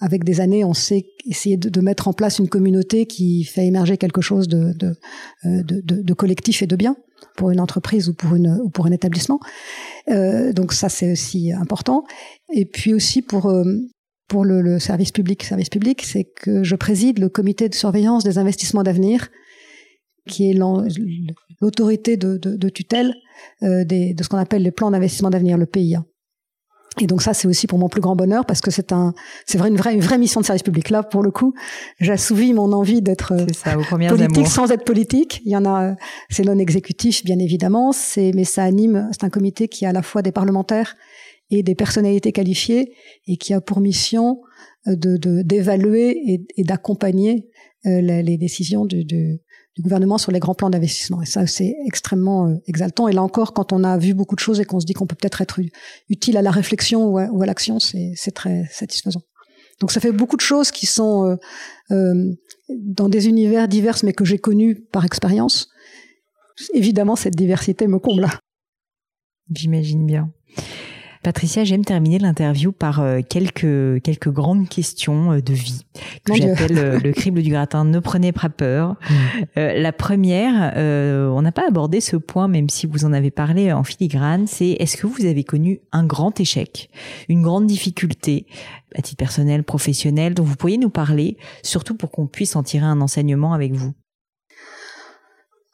avec 0.02 0.24
des 0.24 0.42
années, 0.42 0.66
on 0.66 0.74
sait 0.74 1.06
essayer 1.26 1.58
de, 1.58 1.82
mettre 1.82 2.08
en 2.08 2.14
place 2.14 2.40
une 2.40 2.50
communauté 2.50 3.06
qui 3.06 3.44
fait 3.44 3.66
émerger 3.66 3.98
quelque 3.98 4.20
chose 4.20 4.48
de, 4.48 4.74
de, 4.74 4.96
euh, 5.46 5.64
de, 5.64 6.14
collectif 6.14 6.64
et 6.64 6.68
de 6.68 6.76
bien 6.76 6.98
pour 7.38 7.52
une 7.52 7.60
entreprise 7.60 8.10
ou 8.10 8.14
pour, 8.14 8.36
une, 8.36 8.60
ou 8.64 8.70
pour 8.70 8.88
un 8.88 8.92
établissement. 8.92 9.40
Euh, 10.10 10.54
donc 10.54 10.74
ça, 10.74 10.90
c'est 10.90 11.12
aussi 11.12 11.54
important. 11.54 12.04
Et 12.52 12.66
puis 12.66 12.96
aussi 12.96 13.22
pour 13.22 13.54
pour 14.32 14.46
le, 14.46 14.80
service 14.80 15.12
public, 15.12 15.44
service 15.44 15.68
public, 15.68 16.04
c'est 16.06 16.24
que 16.24 16.64
je 16.64 16.78
préside 16.78 17.20
le 17.20 17.28
comité 17.28 17.68
de 17.68 17.76
surveillance 17.76 18.24
des 18.24 18.38
investissements 18.38 18.82
d'avenir, 18.82 19.28
qui 20.26 20.50
est 20.50 20.54
l'autorité 20.54 22.16
de, 22.16 22.70
tutelle 22.70 23.14
euh, 23.62 23.84
de 23.84 24.24
ce 24.24 24.30
qu'on 24.30 24.38
appelle 24.38 24.64
les 24.64 24.72
plans 24.72 24.90
d'investissement 24.90 25.32
d'avenir, 25.32 25.58
le 25.58 25.66
PIA. 25.66 26.06
Et 27.02 27.08
donc 27.08 27.22
ça, 27.22 27.34
c'est 27.34 27.46
aussi 27.46 27.68
pour 27.68 27.78
mon 27.78 27.90
plus 27.90 28.00
grand 28.00 28.16
bonheur 28.16 28.46
parce 28.46 28.62
que 28.62 28.72
c'est 28.72 28.94
un, 28.94 29.14
c'est 29.46 29.58
vrai 29.58 29.68
une 29.68 29.76
vraie, 29.76 29.94
une 29.94 30.02
vraie 30.02 30.18
mission 30.18 30.40
de 30.40 30.46
service 30.46 30.64
public. 30.64 30.90
Là, 30.90 31.04
pour 31.04 31.24
le 31.24 31.32
coup, 31.32 31.54
j'assouvis 32.00 32.54
mon 32.54 32.72
envie 32.72 33.02
d'être 33.02 33.34
politique 34.08 34.48
sans 34.48 34.72
être 34.72 34.86
politique. 34.86 35.42
Il 35.44 35.52
y 35.52 35.58
en 35.58 35.66
a, 35.66 35.96
c'est 36.30 36.46
non 36.46 36.58
exécutif, 36.58 37.26
bien 37.26 37.40
évidemment. 37.40 37.92
C'est, 37.92 38.32
mais 38.34 38.46
ça 38.46 38.64
anime. 38.64 39.10
C'est 39.12 39.26
un 39.26 39.30
comité 39.30 39.68
qui 39.68 39.86
a 39.86 39.90
à 39.90 39.94
la 39.94 40.02
fois 40.02 40.22
des 40.22 40.32
parlementaires 40.32 40.96
et 41.52 41.64
des 41.64 41.76
personnalités 41.76 42.32
qualifiées 42.32 42.94
et 43.28 43.38
qui 43.38 43.54
a 43.54 43.62
pour 43.62 43.80
mission 43.80 44.42
de, 44.88 45.44
d'évaluer 45.44 46.44
et, 46.58 46.64
d'accompagner 46.64 47.48
euh, 47.86 48.02
les, 48.02 48.38
décisions 48.38 48.86
du, 48.86 49.06
gouvernement 49.80 50.18
sur 50.18 50.32
les 50.32 50.40
grands 50.40 50.56
plans 50.56 50.70
d'investissement. 50.70 51.22
Et 51.22 51.26
ça, 51.26 51.46
c'est 51.48 51.76
extrêmement 51.86 52.48
euh, 52.48 52.56
exaltant. 52.68 53.08
Et 53.08 53.14
là 53.14 53.22
encore, 53.22 53.54
quand 53.54 53.74
on 53.74 53.84
a 53.84 53.98
vu 53.98 54.14
beaucoup 54.14 54.36
de 54.36 54.40
choses 54.40 54.60
et 54.60 54.66
qu'on 54.66 54.80
se 54.80 54.86
dit 54.86 54.94
qu'on 54.94 55.08
peut 55.08 55.16
peut-être 55.16 55.42
être 55.42 55.60
utile 56.10 56.38
à 56.38 56.42
la 56.42 56.52
réflexion 56.52 57.06
ou 57.06 57.18
à, 57.18 57.46
l'action, 57.46 57.80
c'est 57.80 58.32
très 58.34 58.66
satisfaisant. 58.72 59.22
Donc 59.82 59.92
ça 59.92 60.00
fait 60.00 60.12
beaucoup 60.12 60.36
de 60.38 60.42
choses 60.42 60.72
qui 60.72 60.86
sont 60.86 61.26
euh, 61.26 61.36
euh, 61.92 62.36
dans 62.70 63.10
des 63.10 63.28
univers 63.28 63.68
divers, 63.68 63.98
mais 64.04 64.14
que 64.14 64.24
j'ai 64.24 64.38
connus 64.38 64.76
par 64.76 65.04
expérience. 65.06 65.70
Évidemment, 66.74 67.16
cette 67.16 67.36
diversité 67.36 67.88
me 67.88 67.98
comble. 67.98 68.30
J'imagine 69.52 70.06
bien. 70.06 70.32
Patricia, 71.24 71.64
j'aime 71.64 71.86
terminer 71.86 72.18
l'interview 72.18 72.72
par 72.72 73.00
euh, 73.00 73.20
quelques 73.22 74.02
quelques 74.02 74.30
grandes 74.30 74.68
questions 74.68 75.34
euh, 75.34 75.42
de 75.42 75.54
vie 75.54 75.86
que 76.24 76.36
j'appelle 76.36 76.78
euh, 76.78 77.00
le 77.00 77.12
crible 77.12 77.44
du 77.44 77.52
gratin. 77.52 77.86
Ne 77.86 78.00
prenez 78.00 78.32
pas 78.32 78.50
peur. 78.50 78.96
Mm. 79.10 79.14
la 79.56 79.92
première, 79.92 80.74
on 80.76 81.42
n'a 81.42 81.52
pas 81.52 81.68
abordé 81.68 82.02
ce 82.02 82.16
point, 82.16 82.48
même 82.48 82.70
si 82.70 82.88
vous 82.88 83.06
en 83.06 83.14
avez 83.14 83.32
parlé 83.32 83.72
en 83.72 83.84
filigrane, 83.84 84.48
c'est 84.48 84.72
est-ce 84.72 84.98
que 84.98 85.08
vous 85.08 85.26
avez 85.26 85.44
connu 85.44 85.82
un 85.92 86.06
grand 86.06 86.40
échec, 86.40 86.90
une 87.30 87.42
grande 87.42 87.68
difficulté 87.68 88.48
à 88.96 89.02
titre 89.02 89.18
personnel, 89.18 89.64
professionnel, 89.64 90.34
dont 90.34 90.44
vous 90.44 90.56
pourriez 90.56 90.78
nous 90.78 90.90
parler, 90.90 91.38
surtout 91.64 91.96
pour 91.96 92.12
qu'on 92.12 92.28
puisse 92.28 92.56
en 92.56 92.64
tirer 92.64 92.86
un 92.86 93.02
enseignement 93.02 93.54
avec 93.54 93.74
vous? 93.74 93.94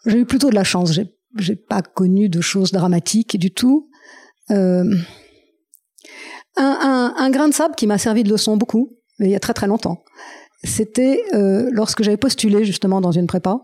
J'ai 0.05 0.19
eu 0.19 0.25
plutôt 0.25 0.49
de 0.49 0.55
la 0.55 0.63
chance. 0.63 0.93
J'ai 0.93 1.17
j'ai 1.37 1.55
pas 1.55 1.81
connu 1.81 2.29
de 2.29 2.41
choses 2.41 2.71
dramatiques 2.71 3.37
du 3.37 3.51
tout. 3.51 3.89
Euh, 4.51 4.95
un, 6.57 6.77
un, 6.81 7.13
un 7.17 7.29
grain 7.29 7.47
de 7.47 7.53
sable 7.53 7.75
qui 7.75 7.87
m'a 7.87 7.97
servi 7.97 8.23
de 8.23 8.29
leçon 8.29 8.57
beaucoup, 8.57 8.97
mais 9.19 9.27
il 9.27 9.31
y 9.31 9.35
a 9.35 9.39
très 9.39 9.53
très 9.53 9.67
longtemps. 9.67 10.03
C'était 10.63 11.23
euh, 11.33 11.69
lorsque 11.71 12.03
j'avais 12.03 12.17
postulé 12.17 12.65
justement 12.65 13.01
dans 13.01 13.11
une 13.11 13.27
prépa 13.27 13.61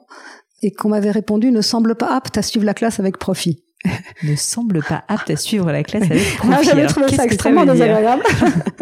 et 0.62 0.72
qu'on 0.72 0.90
m'avait 0.90 1.12
répondu 1.12 1.52
ne 1.52 1.62
semble 1.62 1.96
pas 1.96 2.16
apte 2.16 2.38
à 2.38 2.42
suivre 2.42 2.66
la 2.66 2.74
classe 2.74 3.00
avec 3.00 3.18
profit. 3.18 3.64
ne 4.24 4.36
semble 4.36 4.82
pas 4.84 5.04
apte 5.08 5.30
à 5.30 5.36
suivre 5.36 5.72
la 5.72 5.84
classe 5.84 6.04
avec 6.04 6.38
profit. 6.38 6.66
J'avais 6.66 6.88
trouvé 6.88 7.10
ça 7.16 7.26
extrêmement 7.26 7.66
désagréable. 7.66 8.24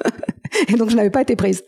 et 0.68 0.74
donc 0.74 0.90
je 0.90 0.96
n'avais 0.96 1.10
pas 1.10 1.22
été 1.22 1.36
prise. 1.36 1.64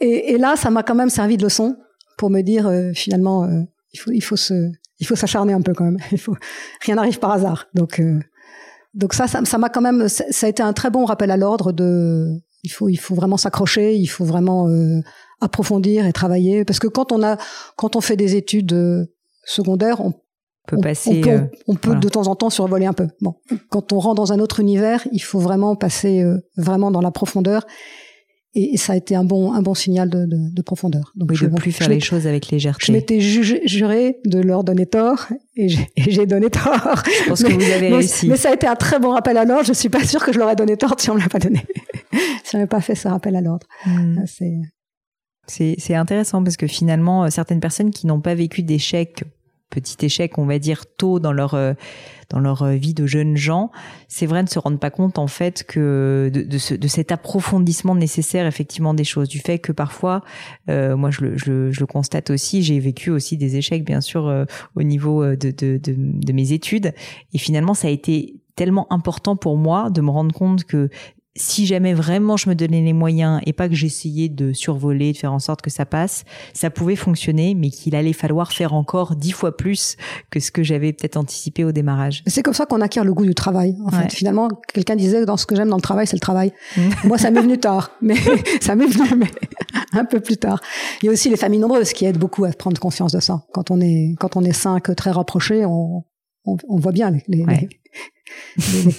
Et, 0.00 0.34
et 0.34 0.38
là, 0.38 0.56
ça 0.56 0.70
m'a 0.70 0.82
quand 0.82 0.94
même 0.94 1.10
servi 1.10 1.36
de 1.36 1.42
leçon 1.42 1.76
pour 2.18 2.30
me 2.30 2.42
dire 2.42 2.68
euh, 2.68 2.92
finalement, 2.94 3.44
euh, 3.44 3.62
il 3.92 3.98
faut, 3.98 4.10
il 4.12 4.20
faut 4.20 4.36
se, 4.36 4.70
il 5.00 5.06
faut 5.06 5.16
s'acharner 5.16 5.52
un 5.52 5.60
peu 5.60 5.72
quand 5.74 5.84
même. 5.84 5.98
Il 6.12 6.18
faut, 6.18 6.36
rien 6.82 6.94
n'arrive 6.94 7.18
par 7.18 7.32
hasard. 7.32 7.66
Donc 7.74 7.98
euh, 7.98 8.20
donc 8.94 9.14
ça, 9.14 9.26
ça 9.26 9.58
m'a 9.58 9.68
quand 9.68 9.80
même, 9.80 10.08
ça 10.08 10.46
a 10.46 10.48
été 10.48 10.62
un 10.62 10.72
très 10.72 10.90
bon 10.90 11.04
rappel 11.04 11.30
à 11.30 11.36
l'ordre 11.36 11.72
de, 11.72 12.26
il 12.62 12.70
faut, 12.70 12.88
il 12.88 12.96
faut 12.96 13.14
vraiment 13.14 13.36
s'accrocher, 13.36 13.96
il 13.96 14.06
faut 14.06 14.24
vraiment 14.24 14.68
euh, 14.68 15.00
approfondir 15.40 16.06
et 16.06 16.12
travailler, 16.12 16.64
parce 16.64 16.78
que 16.78 16.86
quand 16.86 17.12
on 17.12 17.22
a, 17.22 17.36
quand 17.76 17.96
on 17.96 18.00
fait 18.00 18.16
des 18.16 18.36
études 18.36 18.72
euh, 18.72 19.06
secondaires, 19.44 20.00
on 20.00 20.12
peut 20.66 20.76
passer, 20.76 21.22
on 21.66 21.74
peut, 21.74 21.92
euh, 21.92 21.94
de 21.94 22.08
temps 22.08 22.28
en 22.28 22.36
temps 22.36 22.50
survoler 22.50 22.86
un 22.86 22.92
peu. 22.92 23.08
Bon, 23.20 23.34
quand 23.70 23.92
on 23.92 23.98
rentre 23.98 24.16
dans 24.16 24.32
un 24.32 24.38
autre 24.38 24.60
univers, 24.60 25.06
il 25.10 25.22
faut 25.22 25.40
vraiment 25.40 25.74
passer 25.74 26.24
vraiment 26.56 26.90
dans 26.90 27.00
la 27.00 27.10
profondeur 27.10 27.66
et, 28.54 28.76
ça 28.76 28.92
a 28.92 28.96
été 28.96 29.14
un 29.14 29.24
bon 29.24 29.52
un 29.52 29.62
bon 29.62 29.74
signal 29.74 30.10
de, 30.10 30.26
de, 30.26 30.52
de 30.52 30.62
profondeur. 30.62 31.12
Donc 31.16 31.32
je, 31.32 31.46
ne 31.46 31.56
plus 31.56 31.72
faire 31.72 31.88
les 31.88 32.00
choses 32.00 32.26
avec 32.26 32.48
légèreté. 32.50 32.84
Je 32.86 32.92
m'étais 32.92 33.20
juré 33.20 34.18
de 34.24 34.40
leur 34.40 34.64
donner 34.64 34.86
tort 34.86 35.28
et 35.56 35.68
j'ai 35.96 36.26
donné 36.26 36.50
tort. 36.50 37.02
Je 37.24 37.28
pense 37.28 37.42
que 37.42 37.52
vous 37.52 37.70
avez 37.70 37.88
réussi. 37.88 38.28
Mais 38.28 38.36
ça 38.36 38.50
a 38.50 38.54
été 38.54 38.66
un 38.66 38.76
très 38.76 38.98
bon 38.98 39.10
rappel 39.10 39.36
à 39.36 39.44
l'ordre. 39.44 39.64
Je 39.66 39.72
suis 39.72 39.88
pas 39.88 40.04
sûre 40.04 40.24
que 40.24 40.32
je 40.32 40.38
leur 40.38 40.50
ai 40.50 40.56
donné 40.56 40.76
tort 40.76 40.94
si 40.98 41.10
on 41.10 41.14
me 41.14 41.20
l'a 41.20 41.28
pas 41.28 41.38
donné. 41.38 41.64
si 42.44 42.54
on 42.54 42.58
n'avait 42.58 42.68
pas 42.68 42.80
fait 42.80 42.94
ce 42.94 43.08
rappel 43.08 43.36
à 43.36 43.40
l'ordre. 43.40 43.66
Hmm. 43.86 44.20
C'est 44.26 44.60
c'est 45.48 45.94
intéressant 45.94 46.42
parce 46.42 46.56
que 46.56 46.66
finalement 46.66 47.28
certaines 47.28 47.60
personnes 47.60 47.90
qui 47.90 48.06
n'ont 48.06 48.20
pas 48.20 48.34
vécu 48.34 48.62
d'échecs 48.62 49.24
petit 49.72 50.04
échec, 50.04 50.38
on 50.38 50.46
va 50.46 50.58
dire, 50.58 50.84
tôt 50.86 51.18
dans 51.18 51.32
leur 51.32 51.54
euh, 51.54 51.72
dans 52.28 52.38
leur 52.38 52.62
euh, 52.62 52.74
vie 52.74 52.94
de 52.94 53.06
jeunes 53.06 53.36
gens, 53.36 53.70
c'est 54.08 54.26
vrai 54.26 54.42
ne 54.42 54.48
se 54.48 54.58
rendre 54.58 54.78
pas 54.78 54.90
compte 54.90 55.18
en 55.18 55.26
fait 55.26 55.64
que 55.64 56.30
de, 56.32 56.42
de, 56.42 56.58
ce, 56.58 56.74
de, 56.74 56.88
cet 56.88 57.10
approfondissement 57.10 57.94
nécessaire 57.94 58.46
effectivement 58.46 58.94
des 58.94 59.04
choses, 59.04 59.28
du 59.28 59.38
fait 59.38 59.58
que 59.58 59.72
parfois, 59.72 60.22
euh, 60.68 60.96
moi 60.96 61.10
je 61.10 61.22
le, 61.22 61.36
je, 61.36 61.70
je 61.72 61.80
le, 61.80 61.86
constate 61.86 62.30
aussi, 62.30 62.62
j'ai 62.62 62.78
vécu 62.78 63.10
aussi 63.10 63.36
des 63.36 63.56
échecs 63.56 63.84
bien 63.84 64.00
sûr 64.00 64.46
au 64.76 64.82
niveau 64.82 65.24
de, 65.36 65.50
de, 65.50 65.80
de 65.82 66.32
mes 66.32 66.52
études, 66.52 66.94
et 67.32 67.38
finalement 67.38 67.74
ça 67.74 67.88
a 67.88 67.90
été 67.90 68.36
tellement 68.54 68.86
important 68.92 69.36
pour 69.36 69.56
moi 69.56 69.90
de 69.90 70.00
me 70.00 70.10
rendre 70.10 70.34
compte 70.34 70.64
que 70.64 70.90
si 71.34 71.64
jamais 71.66 71.94
vraiment 71.94 72.36
je 72.36 72.48
me 72.48 72.54
donnais 72.54 72.82
les 72.82 72.92
moyens 72.92 73.40
et 73.46 73.52
pas 73.52 73.68
que 73.68 73.74
j'essayais 73.74 74.28
de 74.28 74.52
survoler, 74.52 75.12
de 75.12 75.16
faire 75.16 75.32
en 75.32 75.38
sorte 75.38 75.62
que 75.62 75.70
ça 75.70 75.86
passe, 75.86 76.24
ça 76.52 76.68
pouvait 76.68 76.96
fonctionner, 76.96 77.54
mais 77.54 77.70
qu'il 77.70 77.94
allait 77.94 78.12
falloir 78.12 78.52
faire 78.52 78.74
encore 78.74 79.16
dix 79.16 79.32
fois 79.32 79.56
plus 79.56 79.96
que 80.30 80.40
ce 80.40 80.50
que 80.50 80.62
j'avais 80.62 80.92
peut-être 80.92 81.16
anticipé 81.16 81.64
au 81.64 81.72
démarrage. 81.72 82.22
C'est 82.26 82.42
comme 82.42 82.54
ça 82.54 82.66
qu'on 82.66 82.80
acquiert 82.82 83.04
le 83.04 83.14
goût 83.14 83.24
du 83.24 83.34
travail. 83.34 83.76
En 83.86 83.90
fait, 83.90 84.12
finalement, 84.12 84.48
quelqu'un 84.72 84.96
disait 84.96 85.20
que 85.20 85.24
dans 85.24 85.38
ce 85.38 85.46
que 85.46 85.56
j'aime 85.56 85.70
dans 85.70 85.76
le 85.76 85.82
travail, 85.82 86.06
c'est 86.06 86.16
le 86.16 86.20
travail. 86.20 86.52
Mm. 86.76 86.80
Moi, 87.04 87.18
ça 87.18 87.30
m'est 87.30 87.40
venu 87.40 87.58
tard, 87.58 87.90
mais 88.02 88.16
ça 88.60 88.74
m'est 88.74 88.86
venu 88.86 89.08
mais 89.16 89.30
un 89.98 90.04
peu 90.04 90.20
plus 90.20 90.36
tard. 90.36 90.60
Il 91.02 91.06
y 91.06 91.08
a 91.08 91.12
aussi 91.12 91.30
les 91.30 91.36
familles 91.36 91.60
nombreuses 91.60 91.92
qui 91.92 92.04
aident 92.04 92.18
beaucoup 92.18 92.44
à 92.44 92.50
prendre 92.50 92.78
conscience 92.78 93.12
de 93.12 93.20
ça. 93.20 93.42
Quand 93.52 93.70
on 93.70 93.80
est 93.80 94.14
quand 94.18 94.36
on 94.36 94.42
est 94.42 94.52
cinq 94.52 94.94
très 94.96 95.10
rapprochés, 95.10 95.64
on 95.64 96.04
on, 96.44 96.56
on 96.68 96.76
voit 96.76 96.92
bien 96.92 97.10
les, 97.10 97.22
les, 97.28 97.44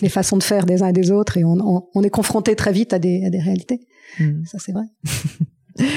les, 0.01 0.09
façons 0.09 0.37
de 0.37 0.43
faire 0.43 0.65
des 0.65 0.81
uns 0.83 0.87
et 0.87 0.93
des 0.93 1.11
autres 1.11 1.37
et 1.37 1.43
on, 1.43 1.87
on, 1.93 2.03
est 2.03 2.09
confronté 2.09 2.55
très 2.55 2.71
vite 2.71 2.93
à 2.93 2.99
des, 2.99 3.25
à 3.25 3.29
des 3.29 3.39
réalités. 3.39 3.81
Mm. 4.19 4.45
Ça, 4.45 4.59
c'est 4.59 4.71
vrai. 4.71 4.85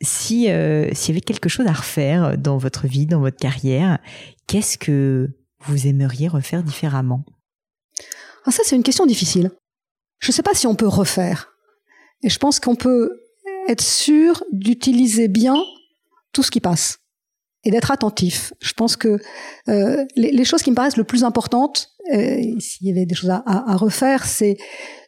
si 0.00 0.50
euh, 0.50 0.88
s'il 0.92 1.14
y 1.14 1.16
avait 1.16 1.20
quelque 1.20 1.48
chose 1.48 1.66
à 1.66 1.72
refaire 1.72 2.38
dans 2.38 2.58
votre 2.58 2.86
vie, 2.86 3.06
dans 3.06 3.20
votre 3.20 3.36
carrière, 3.36 3.98
qu'est-ce 4.46 4.78
que 4.78 5.30
vous 5.60 5.86
aimeriez 5.86 6.28
refaire 6.28 6.62
différemment? 6.62 7.24
Ah, 8.44 8.50
Ça, 8.50 8.62
c'est 8.64 8.76
une 8.76 8.82
question 8.82 9.06
difficile. 9.06 9.50
Je 10.20 10.30
ne 10.30 10.32
sais 10.32 10.42
pas 10.42 10.54
si 10.54 10.66
on 10.66 10.74
peut 10.74 10.88
refaire. 10.88 11.52
Et 12.22 12.30
je 12.30 12.38
pense 12.38 12.60
qu'on 12.60 12.76
peut 12.76 13.10
être 13.68 13.82
sûr 13.82 14.42
d'utiliser 14.52 15.28
bien 15.28 15.56
tout 16.32 16.42
ce 16.42 16.50
qui 16.50 16.60
passe 16.60 16.98
et 17.66 17.70
d'être 17.70 17.90
attentif. 17.90 18.54
Je 18.60 18.72
pense 18.72 18.96
que 18.96 19.18
euh, 19.68 20.04
les, 20.14 20.30
les, 20.30 20.44
choses 20.44 20.62
qui 20.62 20.70
me 20.70 20.76
paraissent 20.76 20.96
le 20.96 21.04
plus 21.04 21.24
importantes, 21.24 21.90
euh, 22.14 22.40
s'il 22.60 22.86
y 22.86 22.90
avait 22.90 23.06
des 23.06 23.16
choses 23.16 23.30
à, 23.30 23.42
à, 23.44 23.76
refaire, 23.76 24.24
c'est 24.24 24.56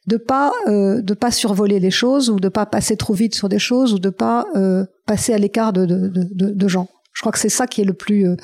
de 0.09 0.16
pas 0.16 0.52
euh, 0.66 1.00
de 1.00 1.14
pas 1.14 1.30
survoler 1.30 1.78
les 1.78 1.92
choses 1.92 2.30
ou 2.30 2.40
de 2.40 2.48
pas 2.48 2.66
passer 2.66 2.96
trop 2.96 3.14
vite 3.14 3.36
sur 3.36 3.48
des 3.48 3.61
choses 3.61 3.94
ou 3.94 4.00
de 4.00 4.11
pas 4.11 4.46
euh, 4.56 4.84
passer 5.06 5.32
à 5.32 5.38
l'écart 5.38 5.72
de, 5.72 5.86
de, 5.86 6.09
de, 6.09 6.50
de, 6.50 6.68
gens. 6.68 6.88
Je 7.12 7.20
crois 7.20 7.30
que 7.30 7.38
c'est 7.38 7.48
ça 7.48 7.68
qui 7.68 7.80
est 7.80 7.84
le 7.84 7.94
plus 7.94 8.26
euh, 8.26 8.36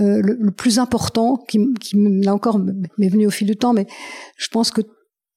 euh, 0.00 0.22
le, 0.22 0.38
le, 0.40 0.50
plus 0.50 0.78
important, 0.78 1.36
qui, 1.36 1.58
qui 1.74 1.96
là 2.22 2.32
encore 2.32 2.58
m'est 2.96 3.08
venu 3.08 3.26
au 3.26 3.30
fil 3.30 3.46
du 3.46 3.56
temps, 3.56 3.74
mais 3.74 3.86
je 4.38 4.48
pense 4.48 4.70
que 4.70 4.80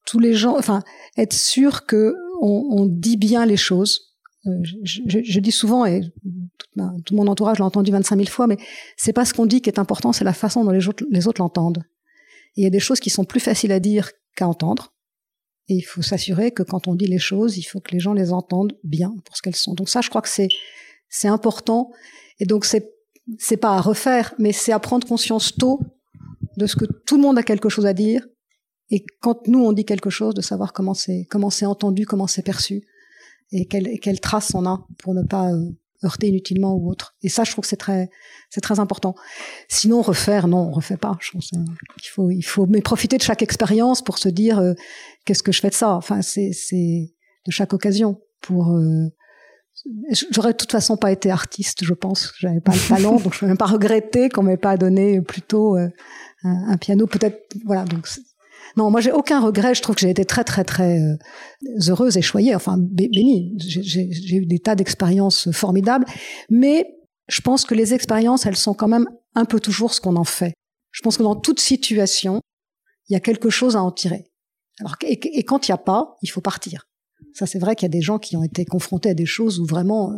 tous 0.05 0.19
les 0.19 0.33
gens, 0.33 0.57
enfin, 0.57 0.81
être 1.17 1.33
sûr 1.33 1.85
que 1.85 2.15
on, 2.41 2.67
on 2.71 2.85
dit 2.85 3.17
bien 3.17 3.45
les 3.45 3.57
choses, 3.57 4.12
je, 4.45 4.75
je, 4.83 5.19
je, 5.23 5.39
dis 5.39 5.51
souvent, 5.51 5.85
et 5.85 6.01
tout, 7.05 7.15
mon 7.15 7.27
entourage 7.27 7.59
l'a 7.59 7.65
entendu 7.65 7.91
25 7.91 8.17
000 8.17 8.29
fois, 8.29 8.47
mais 8.47 8.57
c'est 8.97 9.13
pas 9.13 9.25
ce 9.25 9.33
qu'on 9.33 9.45
dit 9.45 9.61
qui 9.61 9.69
est 9.69 9.79
important, 9.79 10.11
c'est 10.11 10.25
la 10.25 10.33
façon 10.33 10.65
dont 10.65 10.71
les 10.71 10.87
autres, 10.87 11.05
les 11.09 11.27
autres 11.27 11.41
l'entendent. 11.41 11.83
Il 12.55 12.63
y 12.63 12.67
a 12.67 12.69
des 12.69 12.79
choses 12.79 12.99
qui 12.99 13.09
sont 13.09 13.23
plus 13.23 13.39
faciles 13.39 13.71
à 13.71 13.79
dire 13.79 14.11
qu'à 14.35 14.47
entendre. 14.47 14.93
Et 15.69 15.75
il 15.75 15.81
faut 15.81 16.01
s'assurer 16.01 16.51
que 16.51 16.61
quand 16.61 16.87
on 16.87 16.95
dit 16.95 17.07
les 17.07 17.19
choses, 17.19 17.57
il 17.57 17.63
faut 17.63 17.79
que 17.79 17.91
les 17.91 17.99
gens 17.99 18.13
les 18.13 18.33
entendent 18.33 18.77
bien 18.83 19.15
pour 19.23 19.37
ce 19.37 19.41
qu'elles 19.41 19.55
sont. 19.55 19.73
Donc 19.73 19.87
ça, 19.87 20.01
je 20.01 20.09
crois 20.09 20.21
que 20.21 20.29
c'est 20.29 20.49
c'est 21.07 21.29
important. 21.29 21.91
Et 22.39 22.45
donc 22.45 22.65
c'est 22.65 22.91
c'est 23.37 23.57
pas 23.57 23.77
à 23.77 23.81
refaire, 23.81 24.33
mais 24.39 24.51
c'est 24.51 24.73
à 24.73 24.79
prendre 24.79 25.07
conscience 25.07 25.55
tôt 25.55 25.79
de 26.57 26.67
ce 26.67 26.75
que 26.75 26.85
tout 26.85 27.15
le 27.15 27.21
monde 27.21 27.37
a 27.37 27.43
quelque 27.43 27.69
chose 27.69 27.85
à 27.85 27.93
dire. 27.93 28.27
Et 28.89 29.05
quand 29.21 29.47
nous 29.47 29.63
on 29.63 29.71
dit 29.71 29.85
quelque 29.85 30.09
chose, 30.09 30.33
de 30.33 30.41
savoir 30.41 30.73
comment 30.73 30.93
c'est 30.93 31.25
comment 31.29 31.49
c'est 31.49 31.65
entendu, 31.65 32.05
comment 32.05 32.27
c'est 32.27 32.41
perçu 32.41 32.83
et 33.53 33.65
quelle, 33.65 33.99
quelle 33.99 34.19
trace 34.19 34.53
on 34.55 34.65
a 34.65 34.85
pour 34.97 35.13
ne 35.13 35.21
pas 35.21 35.51
euh, 35.51 35.69
heurter 36.03 36.27
inutilement 36.27 36.73
ou 36.75 36.89
autre. 36.89 37.15
Et 37.21 37.29
ça, 37.29 37.43
je 37.43 37.51
trouve 37.51 37.61
que 37.61 37.69
c'est 37.69 37.77
très, 37.77 38.09
c'est 38.49 38.61
très 38.61 38.79
important. 38.79 39.15
Sinon, 39.69 40.01
refaire, 40.01 40.47
non, 40.47 40.67
on 40.67 40.71
refait 40.71 40.97
pas. 40.97 41.17
Je 41.21 41.31
pense 41.31 41.49
qu'il 41.49 42.09
faut, 42.09 42.31
il 42.31 42.41
faut 42.41 42.65
mais 42.65 42.81
profiter 42.81 43.17
de 43.17 43.21
chaque 43.21 43.41
expérience 43.41 44.01
pour 44.01 44.17
se 44.17 44.27
dire 44.27 44.59
euh, 44.59 44.73
qu'est-ce 45.25 45.43
que 45.43 45.51
je 45.51 45.61
fais 45.61 45.69
de 45.69 45.75
ça? 45.75 45.93
Enfin, 45.93 46.21
c'est, 46.21 46.51
c'est 46.51 47.13
de 47.45 47.51
chaque 47.51 47.73
occasion 47.73 48.19
pour. 48.41 48.73
Euh, 48.73 49.07
j'aurais 50.31 50.53
de 50.53 50.57
toute 50.57 50.71
façon 50.71 50.97
pas 50.97 51.11
été 51.11 51.29
artiste, 51.29 51.85
je 51.85 51.93
pense. 51.93 52.33
J'avais 52.39 52.61
pas 52.61 52.73
le 52.73 52.87
talent, 52.87 53.19
donc 53.19 53.33
je 53.33 53.39
peux 53.39 53.47
même 53.47 53.57
pas 53.57 53.65
regretter 53.65 54.29
qu'on 54.29 54.43
m'ait 54.43 54.57
pas 54.57 54.77
donné 54.77 55.21
plutôt 55.21 55.75
un, 55.75 55.91
un, 56.43 56.77
piano. 56.77 57.05
Peut-être, 57.07 57.53
voilà. 57.65 57.85
Non, 58.75 58.89
moi 58.89 59.01
j'ai 59.01 59.11
aucun 59.11 59.39
regret. 59.39 59.75
Je 59.75 59.81
trouve 59.81 59.95
que 59.95 60.01
j'ai 60.01 60.09
été 60.09 60.25
très 60.25 60.43
très 60.43 60.63
très 60.63 60.99
euh, 60.99 61.17
heureuse 61.87 62.17
et 62.17 62.21
choyée, 62.21 62.55
enfin 62.55 62.77
bénie. 62.79 63.55
J'ai 63.59 64.35
eu 64.35 64.45
des 64.45 64.59
tas 64.59 64.75
d'expériences 64.75 65.51
formidables, 65.51 66.05
mais 66.49 66.87
je 67.27 67.41
pense 67.41 67.65
que 67.65 67.75
les 67.75 67.93
expériences, 67.93 68.45
elles 68.45 68.57
sont 68.57 68.73
quand 68.73 68.87
même 68.87 69.07
un 69.35 69.45
peu 69.45 69.59
toujours 69.59 69.93
ce 69.93 70.01
qu'on 70.01 70.15
en 70.15 70.23
fait. 70.23 70.53
Je 70.91 71.01
pense 71.01 71.17
que 71.17 71.23
dans 71.23 71.35
toute 71.35 71.59
situation, 71.59 72.41
il 73.09 73.13
y 73.13 73.15
a 73.15 73.19
quelque 73.19 73.49
chose 73.49 73.75
à 73.75 73.83
en 73.83 73.91
tirer. 73.91 74.25
Alors, 74.79 74.95
et, 75.01 75.43
quand 75.43 75.67
il 75.67 75.71
n'y 75.71 75.75
a 75.75 75.77
pas, 75.77 76.17
il 76.21 76.27
faut 76.27 76.41
partir. 76.41 76.87
Ça, 77.33 77.45
c'est 77.45 77.59
vrai 77.59 77.75
qu'il 77.75 77.85
y 77.85 77.91
a 77.91 77.97
des 77.97 78.01
gens 78.01 78.19
qui 78.19 78.35
ont 78.35 78.43
été 78.43 78.65
confrontés 78.65 79.09
à 79.09 79.13
des 79.13 79.25
choses 79.25 79.59
où 79.59 79.65
vraiment 79.65 80.11
euh, 80.11 80.17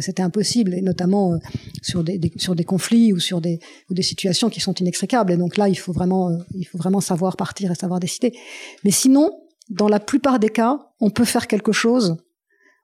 c'était 0.00 0.22
impossible, 0.22 0.74
et 0.74 0.82
notamment 0.82 1.32
euh, 1.32 1.38
sur 1.82 2.02
des, 2.02 2.20
sur 2.36 2.54
des 2.54 2.64
conflits 2.64 3.12
ou 3.12 3.18
sur 3.18 3.40
des, 3.40 3.60
ou 3.90 3.94
des 3.94 4.02
situations 4.02 4.50
qui 4.50 4.60
sont 4.60 4.74
inextricables. 4.74 5.32
Et 5.32 5.36
donc 5.36 5.56
là, 5.56 5.68
il 5.68 5.76
faut 5.76 5.92
vraiment, 5.92 6.36
il 6.54 6.64
faut 6.64 6.78
vraiment 6.78 7.00
savoir 7.00 7.36
partir 7.36 7.70
et 7.70 7.74
savoir 7.74 8.00
décider. 8.00 8.32
Mais 8.84 8.90
sinon, 8.90 9.30
dans 9.68 9.88
la 9.88 10.00
plupart 10.00 10.38
des 10.38 10.48
cas, 10.48 10.78
on 11.00 11.10
peut 11.10 11.24
faire 11.24 11.46
quelque 11.46 11.72
chose. 11.72 12.16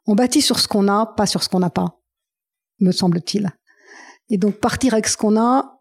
On 0.06 0.14
bâtit 0.14 0.42
sur 0.42 0.58
ce 0.58 0.68
qu'on 0.68 0.88
a, 0.88 1.06
pas 1.06 1.26
sur 1.26 1.42
ce 1.42 1.48
qu'on 1.48 1.60
n'a 1.60 1.70
pas, 1.70 2.00
me 2.80 2.92
semble-t-il. 2.92 3.50
Et 4.30 4.38
donc 4.38 4.56
partir 4.56 4.94
avec 4.94 5.06
ce 5.06 5.16
qu'on 5.16 5.36
a, 5.36 5.80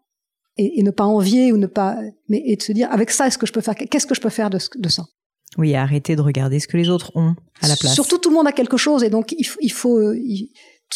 et, 0.58 0.82
ne 0.82 0.90
pas 0.90 1.04
envier 1.04 1.52
ou 1.52 1.56
ne 1.56 1.66
pas, 1.66 1.98
mais 2.28 2.42
et 2.44 2.56
de 2.56 2.62
se 2.62 2.72
dire 2.72 2.90
avec 2.92 3.10
ça, 3.10 3.26
est-ce 3.26 3.38
que 3.38 3.46
je 3.46 3.52
peux 3.52 3.60
faire, 3.60 3.74
qu'est-ce 3.74 4.06
que 4.06 4.14
je 4.14 4.20
peux 4.20 4.28
faire 4.28 4.50
de, 4.50 4.58
de 4.76 4.88
ça? 4.88 5.04
Oui, 5.58 5.74
arrêter 5.74 6.16
de 6.16 6.22
regarder 6.22 6.60
ce 6.60 6.66
que 6.66 6.76
les 6.76 6.88
autres 6.88 7.12
ont 7.14 7.34
à 7.60 7.68
la 7.68 7.76
place. 7.76 7.94
Surtout, 7.94 8.18
tout 8.18 8.30
le 8.30 8.36
monde 8.36 8.46
a 8.46 8.52
quelque 8.52 8.76
chose, 8.76 9.02
et 9.02 9.10
donc 9.10 9.32
il, 9.32 9.46
il 9.60 9.72
faut, 9.72 9.98
euh, 9.98 10.18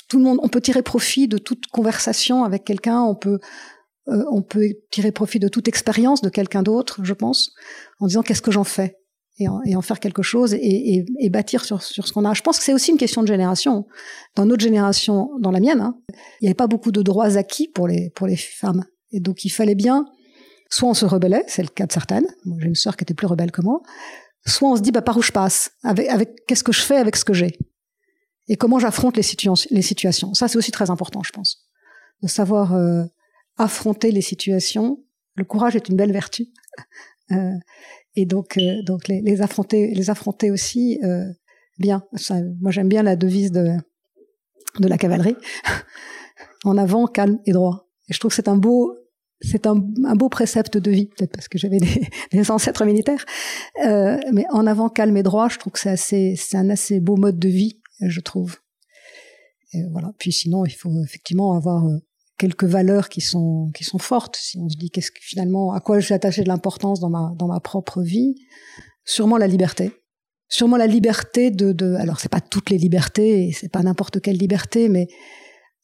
tout 0.09 0.19
le 0.19 0.25
monde, 0.25 0.39
on 0.43 0.49
peut 0.49 0.61
tirer 0.61 0.83
profit 0.83 1.29
de 1.29 1.39
toute 1.39 1.67
conversation 1.67 2.45
avec 2.45 2.65
quelqu'un, 2.65 3.01
on 3.01 3.15
peut, 3.15 3.39
euh, 4.09 4.25
on 4.31 4.43
peut 4.43 4.69
tirer 4.91 5.13
profit 5.13 5.39
de 5.39 5.49
toute 5.49 5.69
expérience 5.69 6.23
de 6.23 6.29
quelqu'un 6.29 6.63
d'autre, 6.63 7.01
je 7.03 7.15
pense, 7.15 7.53
en 8.01 8.07
disant 8.07 8.23
qu'est-ce 8.23 8.43
que 8.43 8.51
j'en 8.51 8.65
fais 8.65 8.97
et 9.39 9.77
en, 9.77 9.83
faire 9.83 10.01
quelque 10.01 10.23
chose 10.23 10.55
et, 10.55 11.05
bâtir 11.29 11.65
sur, 11.65 11.83
sur 11.83 12.09
ce 12.09 12.13
qu'on 12.13 12.25
a. 12.25 12.33
Je 12.33 12.41
pense 12.41 12.59
que 12.59 12.65
c'est 12.65 12.73
aussi 12.73 12.91
une 12.91 12.97
question 12.97 13.21
de 13.23 13.27
génération. 13.27 13.87
Dans 14.35 14.47
notre 14.47 14.63
génération, 14.63 15.29
dans 15.41 15.51
la 15.51 15.61
mienne, 15.61 15.83
hein, 15.83 15.99
il 16.41 16.45
n'y 16.45 16.49
avait 16.49 16.55
pas 16.55 16.67
beaucoup 16.67 16.91
de 16.91 17.03
droits 17.03 17.37
acquis 17.37 17.69
pour 17.69 17.87
les, 17.87 18.11
pour 18.15 18.27
les 18.27 18.37
femmes. 18.37 18.87
Et 19.13 19.21
donc 19.21 19.45
il 19.45 19.51
fallait 19.51 19.75
bien, 19.75 20.07
soit 20.71 20.89
on 20.89 20.95
se 20.95 21.05
rebellait, 21.05 21.45
c'est 21.49 21.63
le 21.63 21.69
cas 21.69 21.87
de 21.87 21.93
certaines, 21.93 22.27
j'ai 22.61 22.67
une 22.67 22.75
sœur 22.75 22.97
qui 22.97 23.05
était 23.05 23.15
plus 23.15 23.27
rebelle 23.27 23.53
que 23.53 23.61
moi, 23.61 23.83
soit 24.47 24.71
on 24.71 24.77
se 24.77 24.81
dit 24.81 24.91
bah, 24.91 25.03
par 25.03 25.19
où 25.19 25.23
je 25.23 25.33
passe, 25.33 25.71
avec, 25.83 26.09
avec 26.09 26.47
qu'est-ce 26.47 26.65
que 26.65 26.73
je 26.73 26.81
fais 26.81 26.97
avec 26.97 27.17
ce 27.17 27.25
que 27.25 27.35
j'ai, 27.35 27.59
et 28.49 28.57
comment 28.57 28.79
j'affronte 28.79 29.17
les, 29.17 29.25
les 29.71 29.83
situations. 29.83 30.35
Ça 30.35 30.49
c'est 30.49 30.59
aussi 30.59 30.73
très 30.73 30.91
important, 30.91 31.23
je 31.23 31.33
pense, 31.33 31.67
de 32.23 32.29
savoir 32.29 32.75
euh, 32.75 33.05
affronter 33.57 34.11
les 34.11 34.21
situations. 34.21 35.03
Le 35.35 35.45
courage 35.45 35.77
est 35.77 35.89
une 35.89 35.97
belle 35.97 36.13
vertu, 36.13 36.49
euh, 37.33 37.53
et 38.15 38.27
donc 38.27 38.57
euh, 38.59 38.83
donc 38.83 39.09
les, 39.09 39.41
affronter, 39.43 39.93
les 39.95 40.11
affronter 40.11 40.51
aussi 40.51 40.99
euh, 41.05 41.27
bien. 41.79 42.05
Moi 42.61 42.71
j'aime 42.71 42.89
bien 42.89 43.03
la 43.03 43.17
devise 43.17 43.53
de 43.53 43.77
de 44.81 44.89
la 44.89 44.99
cavalerie 44.99 45.37
en 46.65 46.77
avant, 46.77 47.07
calme 47.07 47.39
et 47.47 47.53
droit. 47.53 47.89
Et 48.09 48.15
je 48.15 48.19
trouve 48.19 48.31
que 48.31 48.37
c'est 48.37 48.49
un 48.49 48.57
beau, 48.57 48.97
c'est 49.41 49.67
un, 49.67 49.83
un, 50.05 50.15
beau 50.15 50.29
précepte 50.29 50.77
de 50.77 50.91
vie, 50.91 51.07
peut-être 51.07 51.33
parce 51.33 51.49
que 51.49 51.59
j'avais 51.59 51.79
des, 51.79 52.09
des, 52.33 52.51
ancêtres 52.51 52.85
militaires. 52.85 53.25
Euh, 53.85 54.19
mais 54.33 54.45
en 54.51 54.67
avant, 54.67 54.89
calme 54.89 55.17
et 55.17 55.23
droit, 55.23 55.49
je 55.49 55.59
trouve 55.59 55.73
que 55.73 55.79
c'est 55.79 55.91
assez, 55.91 56.35
c'est 56.37 56.57
un 56.57 56.71
assez 56.71 57.01
beau 57.01 57.17
mode 57.17 57.39
de 57.39 57.49
vie, 57.49 57.81
je 58.01 58.21
trouve. 58.21 58.57
Et 59.73 59.83
voilà. 59.91 60.13
Puis 60.19 60.33
sinon, 60.33 60.65
il 60.65 60.75
faut 60.75 61.03
effectivement 61.05 61.57
avoir 61.57 61.87
euh, 61.87 61.99
quelques 62.39 62.65
valeurs 62.65 63.09
qui 63.09 63.21
sont 63.21 63.71
qui 63.75 63.85
sont 63.85 63.99
fortes. 63.99 64.37
Si 64.37 64.59
on 64.59 64.69
se 64.69 64.77
dit 64.77 64.91
qu'est-ce 64.91 65.11
que 65.11 65.21
finalement, 65.21 65.73
à 65.73 65.81
quoi 65.81 66.01
j'ai 66.01 66.15
attaché 66.15 66.43
de 66.43 66.49
l'importance 66.49 67.01
dans 67.01 67.11
ma 67.11 67.33
dans 67.37 67.49
ma 67.49 67.61
propre 67.61 68.03
vie, 68.03 68.35
sûrement 69.05 69.39
la 69.39 69.47
liberté. 69.47 69.93
Sûrement 70.49 70.77
la 70.77 70.87
liberté 70.87 71.51
de, 71.51 71.73
de 71.73 71.95
alors 71.95 72.21
c'est 72.21 72.29
pas 72.29 72.41
toutes 72.41 72.71
les 72.71 72.79
libertés 72.79 73.51
c'est 73.53 73.69
pas 73.69 73.83
n'importe 73.83 74.21
quelle 74.21 74.37
liberté, 74.37 74.89
mais 74.89 75.09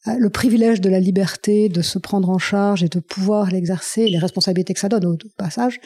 euh, 0.07 0.15
le 0.17 0.29
privilège 0.29 0.81
de 0.81 0.89
la 0.89 0.99
liberté, 0.99 1.69
de 1.69 1.81
se 1.81 1.97
prendre 1.97 2.29
en 2.29 2.37
charge 2.37 2.83
et 2.83 2.89
de 2.89 2.99
pouvoir 2.99 3.51
l'exercer, 3.51 4.07
les 4.07 4.17
responsabilités 4.17 4.73
que 4.73 4.79
ça 4.79 4.89
donne 4.89 5.05
au, 5.05 5.17
passage, 5.37 5.79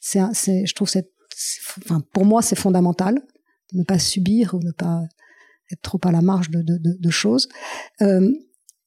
c'est, 0.00 0.20
je 0.66 0.74
trouve, 0.74 0.88
c'est, 0.88 1.10
enfin, 1.78 2.02
pour 2.12 2.24
moi, 2.24 2.42
c'est 2.42 2.58
fondamental. 2.58 3.22
Ne 3.72 3.84
pas 3.84 3.98
subir 3.98 4.52
ou 4.54 4.58
ne 4.58 4.72
pas 4.72 5.00
être 5.70 5.82
trop 5.82 6.00
à 6.04 6.12
la 6.12 6.20
marge 6.20 6.50
de, 6.50 6.62
de, 6.62 6.78
de, 6.78 6.96
de 6.98 7.10
choses. 7.10 7.48
Euh, 8.00 8.30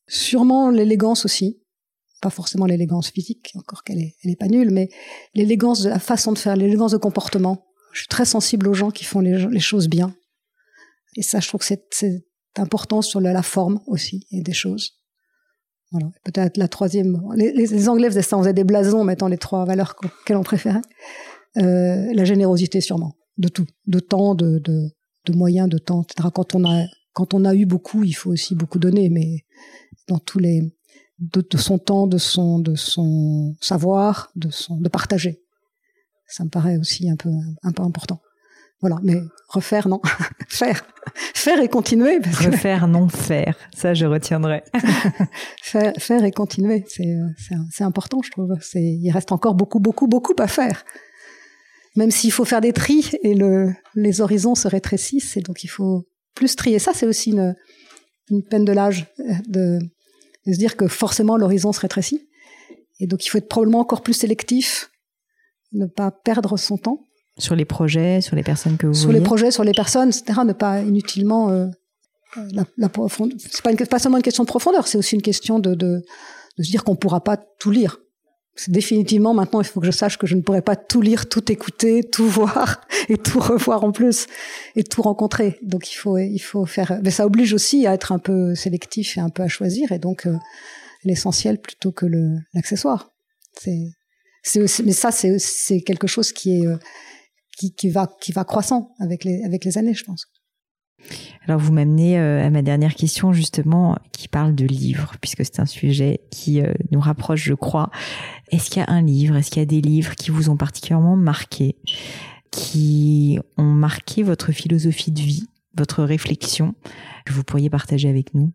sûrement 0.07 0.69
l'élégance 0.69 1.25
aussi, 1.25 1.61
pas 2.21 2.29
forcément 2.29 2.65
l'élégance 2.65 3.09
physique, 3.09 3.51
encore 3.55 3.83
qu'elle 3.83 3.99
est, 3.99 4.15
elle 4.23 4.31
est 4.31 4.35
pas 4.35 4.47
nulle, 4.47 4.71
mais 4.71 4.89
l'élégance 5.33 5.81
de 5.81 5.89
la 5.89 5.99
façon 5.99 6.31
de 6.31 6.37
faire, 6.37 6.55
l'élégance 6.55 6.91
de 6.91 6.97
comportement. 6.97 7.65
Je 7.93 7.99
suis 7.99 8.07
très 8.07 8.25
sensible 8.25 8.67
aux 8.67 8.73
gens 8.73 8.91
qui 8.91 9.03
font 9.05 9.19
les, 9.19 9.47
les 9.47 9.59
choses 9.59 9.87
bien. 9.87 10.15
Et 11.15 11.21
ça, 11.21 11.39
je 11.39 11.47
trouve 11.47 11.61
que 11.61 11.65
c'est, 11.91 12.25
important 12.57 13.01
sur 13.01 13.19
la, 13.19 13.33
la, 13.33 13.43
forme 13.43 13.81
aussi 13.85 14.27
et 14.31 14.41
des 14.41 14.53
choses. 14.53 14.93
Voilà. 15.91 16.07
Peut-être 16.23 16.55
la 16.55 16.69
troisième. 16.69 17.21
Les, 17.35 17.51
les, 17.51 17.89
Anglais 17.89 18.07
faisaient 18.07 18.21
ça, 18.21 18.37
on 18.37 18.41
faisait 18.41 18.53
des 18.53 18.63
blasons 18.63 19.03
mettant 19.03 19.27
les 19.27 19.37
trois 19.37 19.65
valeurs 19.65 19.95
qu'elles 20.25 20.37
ont 20.37 20.43
préférées. 20.43 20.79
Euh, 21.57 22.13
la 22.13 22.25
générosité 22.25 22.79
sûrement, 22.79 23.17
de 23.37 23.49
tout, 23.49 23.65
de 23.87 23.99
temps, 23.99 24.35
de, 24.35 24.59
de, 24.59 24.89
de 25.25 25.33
moyens, 25.33 25.69
de 25.69 25.77
temps, 25.77 26.03
etc. 26.03 26.29
Quand 26.33 26.55
on 26.55 26.65
a 26.65 26.85
quand 27.13 27.33
on 27.33 27.45
a 27.45 27.55
eu 27.55 27.65
beaucoup, 27.65 28.03
il 28.03 28.13
faut 28.13 28.31
aussi 28.31 28.55
beaucoup 28.55 28.79
donner, 28.79 29.09
mais 29.09 29.45
dans 30.07 30.19
tous 30.19 30.39
les 30.39 30.73
de, 31.19 31.45
de 31.49 31.57
son 31.57 31.77
temps, 31.77 32.07
de 32.07 32.17
son 32.17 32.59
de 32.59 32.75
son 32.75 33.55
savoir, 33.61 34.31
de 34.35 34.49
son 34.49 34.77
de 34.77 34.89
partager. 34.89 35.41
Ça 36.27 36.43
me 36.43 36.49
paraît 36.49 36.77
aussi 36.77 37.09
un 37.09 37.15
peu 37.15 37.29
un 37.63 37.71
peu 37.71 37.83
important. 37.83 38.19
Voilà, 38.81 38.97
mais 39.03 39.21
refaire, 39.47 39.87
non. 39.87 40.01
faire. 40.47 40.85
Faire 41.33 41.59
et 41.61 41.69
continuer. 41.69 42.19
Parce 42.19 42.45
refaire, 42.45 42.87
non 42.87 43.07
faire. 43.07 43.55
Ça, 43.73 43.93
je 43.93 44.05
retiendrai. 44.05 44.63
faire, 45.63 45.93
faire 45.97 46.23
et 46.23 46.31
continuer, 46.31 46.83
c'est, 46.87 47.17
c'est, 47.71 47.83
important, 47.83 48.21
je 48.21 48.31
trouve. 48.31 48.53
Il 48.75 49.11
reste 49.11 49.31
encore 49.31 49.55
beaucoup, 49.55 49.79
beaucoup, 49.79 50.07
beaucoup 50.07 50.35
à 50.39 50.47
faire. 50.47 50.83
Même 51.95 52.11
s'il 52.11 52.31
faut 52.31 52.45
faire 52.45 52.61
des 52.61 52.73
tris 52.73 53.11
et 53.23 53.33
le, 53.35 53.73
les 53.95 54.19
horizons 54.21 54.55
se 54.55 54.67
rétrécissent, 54.67 55.37
et 55.37 55.41
donc 55.41 55.63
il 55.63 55.67
faut 55.67 56.05
plus 56.33 56.55
trier. 56.55 56.79
Ça, 56.79 56.91
c'est 56.93 57.05
aussi 57.05 57.31
une, 57.31 57.55
une 58.29 58.43
peine 58.43 58.65
de 58.65 58.73
l'âge 58.73 59.07
de, 59.47 59.79
de 60.45 60.53
se 60.53 60.57
dire 60.57 60.75
que 60.75 60.87
forcément 60.87 61.37
l'horizon 61.37 61.71
se 61.71 61.79
rétrécit. 61.79 62.27
Et 62.99 63.07
donc 63.07 63.25
il 63.25 63.29
faut 63.29 63.37
être 63.37 63.47
probablement 63.47 63.79
encore 63.79 64.01
plus 64.01 64.13
sélectif, 64.13 64.89
ne 65.71 65.85
pas 65.85 66.11
perdre 66.11 66.57
son 66.57 66.77
temps. 66.77 66.99
Sur 67.37 67.55
les 67.55 67.65
projets, 67.65 68.21
sur 68.21 68.35
les 68.35 68.43
personnes 68.43 68.77
que 68.77 68.87
vous 68.87 68.93
Sur 68.93 69.05
voyez. 69.07 69.19
les 69.19 69.25
projets, 69.25 69.51
sur 69.51 69.63
les 69.63 69.73
personnes, 69.73 70.09
etc. 70.09 70.39
Ne 70.45 70.53
pas 70.53 70.81
inutilement. 70.81 71.49
Euh, 71.49 71.67
la, 72.51 72.65
la 72.77 72.89
c'est 73.37 73.61
pas, 73.61 73.73
pas 73.85 73.99
seulement 73.99 74.17
une 74.17 74.23
question 74.23 74.43
de 74.43 74.47
profondeur, 74.47 74.87
c'est 74.87 74.97
aussi 74.97 75.15
une 75.15 75.21
question 75.21 75.59
de, 75.59 75.73
de, 75.75 76.03
de 76.57 76.63
se 76.63 76.69
dire 76.69 76.83
qu'on 76.83 76.95
pourra 76.97 77.21
pas 77.23 77.37
tout 77.37 77.71
lire. 77.71 77.99
Définitivement 78.67 79.33
maintenant, 79.33 79.59
il 79.59 79.67
faut 79.67 79.81
que 79.81 79.85
je 79.85 79.91
sache 79.91 80.17
que 80.17 80.25
je 80.25 80.35
ne 80.35 80.41
pourrai 80.41 80.61
pas 80.61 80.77
tout 80.77 81.01
lire, 81.01 81.27
tout 81.27 81.51
écouter, 81.51 82.03
tout 82.03 82.27
voir 82.27 82.81
et 83.09 83.17
tout 83.17 83.39
revoir 83.39 83.83
en 83.83 83.91
plus 83.91 84.27
et 84.75 84.83
tout 84.83 85.01
rencontrer. 85.01 85.59
Donc 85.61 85.91
il 85.91 85.95
faut, 85.95 86.17
il 86.17 86.39
faut 86.39 86.65
faire. 86.65 86.99
Mais 87.03 87.11
ça 87.11 87.25
oblige 87.25 87.53
aussi 87.53 87.85
à 87.85 87.93
être 87.93 88.13
un 88.13 88.19
peu 88.19 88.55
sélectif 88.55 89.17
et 89.17 89.19
un 89.19 89.29
peu 89.29 89.43
à 89.43 89.49
choisir 89.49 89.91
et 89.91 89.99
donc 89.99 90.25
euh, 90.25 90.37
l'essentiel 91.03 91.59
plutôt 91.59 91.91
que 91.91 92.05
l'accessoire. 92.53 93.11
C'est, 93.59 93.93
c'est 94.43 94.83
mais 94.83 94.93
ça 94.93 95.11
c'est 95.11 95.39
c'est 95.39 95.81
quelque 95.81 96.07
chose 96.07 96.31
qui 96.31 96.59
est 96.59 96.67
euh, 96.67 96.77
qui, 97.57 97.73
qui, 97.73 97.89
va, 97.89 98.09
qui 98.19 98.31
va 98.31 98.43
croissant 98.43 98.93
avec 98.99 99.23
les, 99.23 99.43
avec 99.43 99.65
les 99.65 99.77
années, 99.77 99.93
je 99.93 100.03
pense. 100.03 100.27
Alors 101.47 101.59
vous 101.59 101.71
m'amenez 101.71 102.19
euh, 102.19 102.43
à 102.43 102.49
ma 102.49 102.61
dernière 102.61 102.95
question 102.95 103.31
justement 103.31 103.97
qui 104.11 104.27
parle 104.27 104.55
de 104.55 104.65
livres 104.65 105.13
puisque 105.21 105.45
c'est 105.45 105.59
un 105.59 105.67
sujet 105.67 106.21
qui 106.31 106.61
euh, 106.61 106.73
nous 106.91 106.99
rapproche 106.99 107.43
je 107.43 107.53
crois. 107.53 107.91
Est-ce 108.51 108.69
qu'il 108.69 108.81
y 108.81 108.85
a 108.85 108.91
un 108.91 109.01
livre, 109.01 109.35
est-ce 109.35 109.51
qu'il 109.51 109.61
y 109.61 109.63
a 109.63 109.67
des 109.67 109.81
livres 109.81 110.15
qui 110.15 110.31
vous 110.31 110.49
ont 110.49 110.57
particulièrement 110.57 111.15
marqué, 111.15 111.75
qui 112.51 113.39
ont 113.57 113.63
marqué 113.63 114.23
votre 114.23 114.51
philosophie 114.51 115.11
de 115.11 115.19
vie, 115.19 115.47
votre 115.75 116.03
réflexion 116.03 116.73
que 117.25 117.33
vous 117.33 117.43
pourriez 117.43 117.69
partager 117.69 118.09
avec 118.09 118.33
nous? 118.33 118.51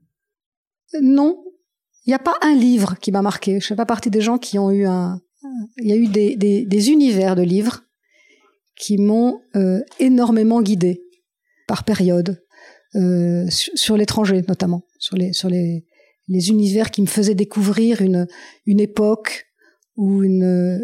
Non, 1.01 1.45
il 2.07 2.11
n'y 2.11 2.15
a 2.15 2.19
pas 2.19 2.37
un 2.43 2.55
livre 2.55 2.97
qui 3.01 3.13
m'a 3.13 3.23
marqué. 3.23 3.61
Je 3.61 3.67
fais 3.67 3.77
pas 3.77 3.87
partie 3.87 4.11
des 4.11 4.21
gens 4.21 4.39
qui 4.39 4.59
ont 4.59 4.71
eu 4.71 4.87
un... 4.87 5.21
Il 5.79 5.87
y 5.87 5.93
a 5.93 5.97
eu 5.97 6.09
des, 6.09 6.91
univers 6.91 7.37
de 7.37 7.43
livres 7.43 7.83
qui 8.77 8.99
m'ont 8.99 9.41
euh, 9.57 9.81
énormément 9.99 10.61
guidé 10.61 11.03
par 11.71 11.85
période, 11.85 12.43
euh, 12.97 13.47
sur, 13.49 13.97
l'étranger 13.97 14.43
notamment, 14.49 14.83
sur 14.99 15.17
les 15.17 15.33
sur 15.33 15.49
les, 15.49 15.85
les 16.27 16.49
univers 16.49 16.91
qui 16.91 17.01
me 17.01 17.07
faisaient 17.07 17.37
découvrir 17.37 18.03
une 18.03 18.27
une 18.67 18.81
époque 18.81 19.47
ou 19.95 20.25
une 20.25 20.81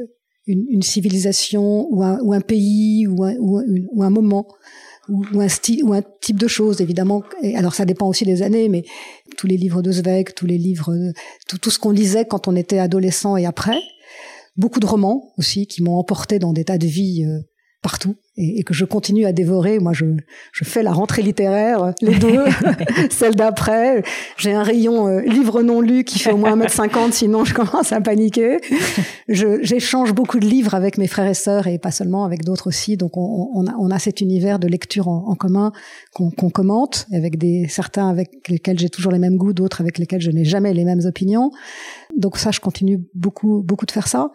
une, 0.46 0.82
civilisation 0.82 1.88
ou 1.90 2.04
un, 2.04 2.20
ou 2.22 2.32
un 2.32 2.40
pays 2.40 3.08
ou 3.08 3.24
un, 3.24 3.34
ou, 3.40 4.02
un, 4.04 4.10
moment 4.10 4.46
ou, 5.08 5.24
ou, 5.34 5.40
un 5.40 5.48
style 5.48 5.82
ou 5.82 5.92
un 5.92 6.02
type 6.20 6.38
de 6.38 6.46
choses 6.46 6.80
évidemment. 6.80 7.24
Et 7.42 7.56
alors 7.56 7.74
ça 7.74 7.84
dépend 7.84 8.06
aussi 8.06 8.24
des 8.24 8.42
années 8.42 8.68
mais 8.68 8.84
tous 9.36 9.48
les 9.48 9.56
livres 9.56 9.82
de 9.82 9.90
Zweig 9.90 10.34
tous 10.36 10.46
les 10.46 10.58
livres 10.58 10.94
tout, 11.48 11.58
tout 11.58 11.72
ce 11.72 11.80
qu'on 11.80 11.90
lisait 11.90 12.26
quand 12.26 12.46
on 12.46 12.54
était 12.54 12.78
adolescent 12.78 13.36
et 13.36 13.44
après 13.44 13.80
beaucoup 14.56 14.78
de 14.78 14.86
romans 14.86 15.32
aussi 15.36 15.66
qui 15.66 15.82
m'ont 15.82 15.98
emporté 15.98 16.38
dans 16.38 16.52
des 16.52 16.64
tas 16.64 16.78
de 16.78 16.86
vies 16.86 17.24
euh, 17.24 17.40
partout 17.86 18.16
et, 18.36 18.64
que 18.64 18.74
je 18.74 18.84
continue 18.84 19.26
à 19.26 19.32
dévorer. 19.32 19.78
Moi, 19.78 19.92
je, 19.92 20.06
je 20.50 20.64
fais 20.64 20.82
la 20.82 20.92
rentrée 20.92 21.22
littéraire, 21.22 21.94
les 22.02 22.18
deux, 22.18 22.44
celle 23.10 23.36
d'après. 23.36 24.02
J'ai 24.38 24.52
un 24.52 24.64
rayon 24.64 25.06
euh, 25.06 25.20
livre 25.20 25.62
non 25.62 25.80
lu 25.80 26.02
qui 26.02 26.18
fait 26.18 26.32
au 26.32 26.36
moins 26.36 26.56
1m50, 26.56 27.12
sinon 27.12 27.44
je 27.44 27.54
commence 27.54 27.92
à 27.92 28.00
paniquer. 28.00 28.58
J'échange 29.28 30.12
beaucoup 30.14 30.40
de 30.40 30.46
livres 30.46 30.74
avec 30.74 30.98
mes 30.98 31.06
frères 31.06 31.28
et 31.28 31.34
sœurs 31.34 31.68
et 31.68 31.78
pas 31.78 31.92
seulement 31.92 32.24
avec 32.24 32.42
d'autres 32.42 32.66
aussi. 32.66 32.96
Donc 32.96 33.16
on, 33.16 33.50
on, 33.54 33.68
a, 33.68 33.74
on, 33.78 33.92
a, 33.92 34.00
cet 34.00 34.20
univers 34.20 34.58
de 34.58 34.66
lecture 34.66 35.06
en, 35.06 35.28
en 35.28 35.36
commun 35.36 35.70
qu'on 36.12 36.50
commente, 36.50 37.06
avec 37.12 37.38
des 37.38 37.68
certains 37.68 38.08
avec 38.08 38.48
lesquels 38.48 38.80
j'ai 38.80 38.90
toujours 38.90 39.12
les 39.12 39.20
mêmes 39.20 39.36
goûts, 39.36 39.52
d'autres 39.52 39.80
avec 39.80 39.98
lesquels 39.98 40.20
je 40.20 40.32
n'ai 40.32 40.44
jamais 40.44 40.74
les 40.74 40.84
mêmes 40.84 41.02
opinions. 41.04 41.52
Donc 42.16 42.38
ça, 42.38 42.50
je 42.50 42.60
continue 42.60 43.06
beaucoup, 43.14 43.62
beaucoup 43.62 43.86
de 43.86 43.90
faire 43.90 44.08
ça. 44.08 44.30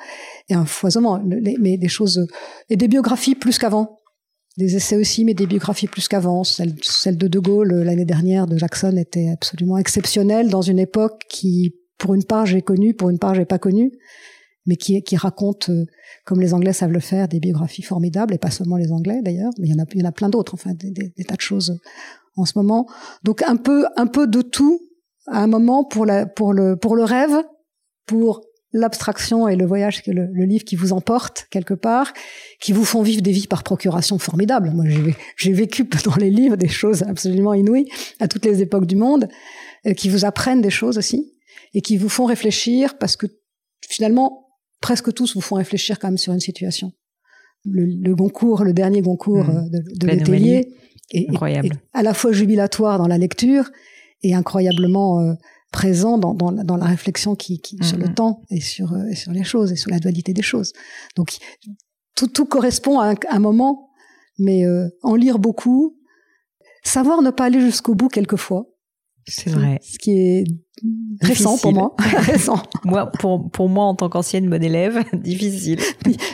Et 0.50 0.54
un 0.54 0.66
foisonnement, 0.66 1.22
mais 1.24 1.78
des 1.78 1.88
choses 1.88 2.28
et 2.70 2.78
des 2.78 2.88
biographies 2.88 3.36
plus 3.36 3.58
qu'avant 3.58 4.02
des 4.58 4.76
essais 4.76 4.98
aussi, 4.98 5.24
mais 5.26 5.34
des 5.34 5.48
biographies 5.48 5.88
plus 5.88 6.08
qu'avant. 6.08 6.44
Celle, 6.44 6.76
de 7.18 7.28
De 7.28 7.40
Gaulle 7.40 7.74
l'année 7.84 8.06
dernière 8.06 8.48
de 8.48 8.58
Jackson 8.58 8.96
était 8.98 9.30
absolument 9.30 9.78
exceptionnelle 9.78 10.50
dans 10.50 10.62
une 10.62 10.80
époque 10.80 11.24
qui, 11.30 11.76
pour 11.98 12.14
une 12.16 12.24
part, 12.24 12.46
j'ai 12.46 12.62
connue, 12.62 12.94
pour 12.94 13.10
une 13.10 13.20
part, 13.20 13.36
j'ai 13.36 13.46
pas 13.46 13.60
connue, 13.60 13.92
mais 14.66 14.76
qui, 14.76 15.02
qui 15.04 15.16
raconte, 15.16 15.70
euh, 15.70 15.86
comme 16.26 16.42
les 16.42 16.54
Anglais 16.54 16.74
savent 16.74 16.92
le 16.92 17.00
faire, 17.00 17.28
des 17.28 17.40
biographies 17.40 17.82
formidables, 17.82 18.34
et 18.34 18.38
pas 18.38 18.52
seulement 18.52 18.78
les 18.78 18.92
Anglais 18.92 19.22
d'ailleurs, 19.24 19.52
mais 19.58 19.68
il 19.68 19.72
y 19.72 20.04
en 20.04 20.08
a, 20.08 20.12
plein 20.12 20.30
d'autres, 20.30 20.54
enfin, 20.54 20.74
des, 20.74 20.92
des, 20.92 21.24
tas 21.24 21.36
de 21.36 21.42
choses 21.42 21.80
en 22.36 22.46
ce 22.46 22.54
moment. 22.58 22.88
Donc 23.24 23.42
un 23.44 23.56
peu, 23.56 23.86
un 23.96 24.08
peu 24.08 24.28
de 24.28 24.42
tout 24.42 24.80
à 25.28 25.42
un 25.44 25.48
moment 25.48 25.84
pour 25.86 26.06
la, 26.06 26.26
pour 26.26 26.54
le, 26.54 26.76
pour 26.76 26.96
le 26.96 27.04
rêve, 27.04 27.42
pour 28.12 28.42
l'abstraction 28.74 29.48
et 29.48 29.56
le 29.56 29.66
voyage, 29.66 30.04
le, 30.06 30.28
le 30.34 30.46
livre 30.46 30.66
qui 30.66 30.76
vous 30.76 30.92
emporte 30.92 31.48
quelque 31.50 31.74
part, 31.74 32.12
qui 32.60 32.74
vous 32.74 32.84
font 32.84 33.04
vivre 33.04 33.22
des 33.22 33.32
vies 33.32 33.48
par 33.48 33.64
procuration 33.64 34.20
formidables. 34.20 34.72
Moi, 34.72 34.86
j'ai 35.38 35.54
vécu 35.54 35.86
dans 36.04 36.16
les 36.16 36.30
livres 36.30 36.58
des 36.58 36.68
choses 36.68 37.04
absolument 37.04 37.54
inouïes 37.54 37.90
à 38.20 38.28
toutes 38.28 38.44
les 38.44 38.62
époques 38.62 38.86
du 38.86 38.98
monde, 38.98 39.30
euh, 39.86 39.94
qui 39.94 40.10
vous 40.10 40.26
apprennent 40.26 40.62
des 40.62 40.70
choses 40.70 40.98
aussi 40.98 41.32
et 41.74 41.82
qui 41.82 41.96
vous 41.96 42.10
font 42.10 42.26
réfléchir 42.26 42.98
parce 42.98 43.16
que 43.16 43.28
finalement, 43.88 44.50
presque 44.82 45.14
tous 45.14 45.36
vous 45.36 45.42
font 45.42 45.56
réfléchir 45.56 45.98
quand 45.98 46.10
même 46.10 46.18
sur 46.18 46.34
une 46.34 46.42
situation. 46.42 46.92
Le, 47.64 47.86
le 47.86 48.14
Goncourt, 48.14 48.66
le 48.66 48.74
dernier 48.74 49.02
Goncourt 49.02 49.46
mmh. 49.46 49.58
euh, 49.58 49.70
de, 49.72 50.16
de 50.16 50.34
est, 50.34 50.68
à 51.94 52.04
la 52.04 52.14
fois 52.14 52.34
jubilatoire 52.34 52.98
dans 52.98 53.08
la 53.08 53.18
lecture 53.18 53.72
et 54.22 54.34
incroyablement 54.34 55.22
euh, 55.22 55.34
présent 55.72 56.18
dans, 56.18 56.34
dans, 56.34 56.52
dans, 56.52 56.78
la 56.78 56.86
réflexion 56.86 57.36
qui, 57.36 57.62
qui 57.62 57.78
sur 57.82 57.98
le 57.98 58.08
mm-hmm. 58.08 58.14
temps 58.14 58.42
et 58.50 58.60
sur, 58.60 58.94
euh, 58.94 59.06
et 59.10 59.16
sur 59.16 59.32
les 59.32 59.44
choses 59.44 59.72
et 59.72 59.76
sur 59.76 59.90
la 59.90 60.00
dualité 60.00 60.34
des 60.34 60.42
choses. 60.42 60.74
Donc 61.16 61.38
tout, 62.16 62.28
tout 62.28 62.46
correspond 62.46 63.00
à 63.00 63.16
un, 63.30 63.40
moment, 63.40 63.90
mais 64.38 64.66
euh, 64.66 64.90
en 65.02 65.16
lire 65.16 65.40
beaucoup, 65.40 65.98
savoir 66.84 67.22
ne 67.22 67.32
pas 67.32 67.46
aller 67.46 67.62
jusqu'au 67.62 67.96
bout 67.96 68.10
quelquefois. 68.10 68.68
C'est 69.28 69.52
vrai. 69.52 69.80
Ce 69.82 69.98
qui 69.98 70.12
est 70.12 70.44
récent 71.22 71.58
pour 71.58 71.74
moi. 71.74 71.96
récent. 72.00 72.62
moi, 72.84 73.12
pour, 73.20 73.50
pour 73.52 73.70
moi, 73.70 73.86
en 73.86 73.96
tant 73.96 74.10
qu'ancienne 74.10 74.50
bonne 74.50 74.64
élève, 74.64 75.04
difficile. 75.14 75.80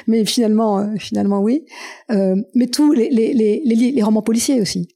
mais 0.08 0.26
finalement, 0.26 0.80
euh, 0.80 0.96
finalement, 0.98 1.40
oui. 1.40 1.66
Euh, 2.12 2.36
mais 2.56 2.68
tous 2.68 2.94
les, 2.94 3.10
les, 3.10 3.34
les, 3.34 3.62
les, 3.66 4.04
romans 4.04 4.22
policiers 4.22 4.62
aussi. 4.62 4.88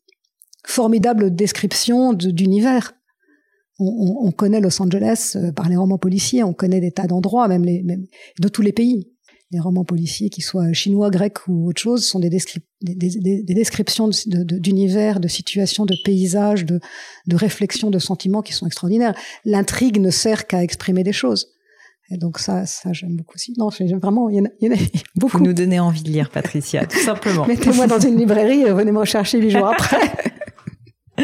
Formidable 0.66 1.36
description 1.36 2.14
d'univers 2.14 2.94
on, 3.80 4.32
connaît 4.32 4.62
Los 4.62 4.82
Angeles 4.82 5.34
euh, 5.36 5.52
par 5.52 5.68
les 5.68 5.76
romans 5.76 5.98
policiers, 5.98 6.44
on 6.44 6.54
connaît 6.54 6.82
des 6.82 6.92
tas 6.92 7.08
d'endroits, 7.08 7.48
même, 7.48 7.64
les, 7.64 7.82
même 7.84 8.06
de 8.40 8.48
tous 8.48 8.62
les 8.62 8.72
pays. 8.72 9.08
Les 9.52 9.60
romans 9.60 9.84
policiers, 9.84 10.30
qu'ils 10.30 10.46
soient 10.46 10.72
chinois, 10.72 11.10
grecs 11.10 11.46
ou 11.48 11.68
autre 11.68 11.82
chose, 11.82 12.06
sont 12.06 12.20
des, 12.20 12.30
descriptions 12.30 14.10
d'univers, 14.24 15.20
de, 15.20 15.28
situations, 15.28 15.86
de 15.86 15.96
paysages, 16.06 16.66
de, 16.66 16.80
de 17.28 17.36
réflexions, 17.36 17.90
de 17.90 18.00
sentiments 18.00 18.44
qui 18.44 18.54
sont 18.54 18.66
extraordinaires. 18.66 19.14
L'intrigue 19.44 20.00
ne 20.00 20.10
sert 20.10 20.48
qu'à 20.48 20.64
exprimer 20.64 21.04
des 21.04 21.12
choses. 21.12 21.50
Et 22.12 22.18
donc 22.18 22.40
ça, 22.40 22.66
ça 22.66 22.92
j'aime 22.92 23.16
beaucoup 23.16 23.36
aussi. 23.36 23.54
Non, 23.58 23.70
j'aime 23.70 24.00
vraiment, 24.00 24.30
il 24.30 24.36
y, 24.36 24.42
en 24.42 24.46
a, 24.46 24.50
il 24.60 24.68
y 24.68 24.72
en 24.72 24.76
a 24.76 24.80
beaucoup. 25.16 25.38
Vous 25.38 25.44
nous 25.44 25.54
donnez 25.54 25.80
envie 25.80 26.04
de 26.04 26.10
lire, 26.10 26.30
Patricia, 26.30 26.86
tout 26.86 27.00
simplement. 27.00 27.46
Mettez-moi 27.48 27.88
dans 27.88 28.00
une 28.00 28.18
librairie, 28.18 28.62
et 28.62 28.72
venez 28.72 28.92
me 28.92 29.00
rechercher 29.00 29.40
huit 29.40 29.52
jours 29.52 29.68
après. 29.68 30.12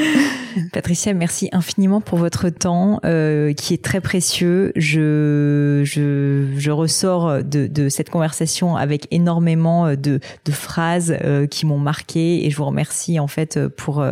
Patricia, 0.74 1.14
merci 1.14 1.50
infiniment 1.52 2.02
pour 2.02 2.18
votre 2.18 2.50
temps 2.50 3.00
euh, 3.06 3.54
qui 3.54 3.74
est 3.74 3.84
très 3.84 4.02
précieux. 4.02 4.72
Je, 4.76 5.82
je, 5.86 6.72
ressors 6.72 7.44
de, 7.44 7.90
cette 7.90 8.10
conversation 8.10 8.76
avec 8.76 9.08
énormément 9.12 9.96
de, 9.96 10.20
de 10.46 10.52
phrases 10.52 11.16
euh, 11.24 11.48
qui 11.48 11.66
m'ont 11.66 11.80
marqué 11.80 12.46
et 12.46 12.50
je 12.50 12.58
vous 12.58 12.66
remercie 12.66 13.20
en 13.20 13.28
fait 13.28 13.68
pour 13.68 14.04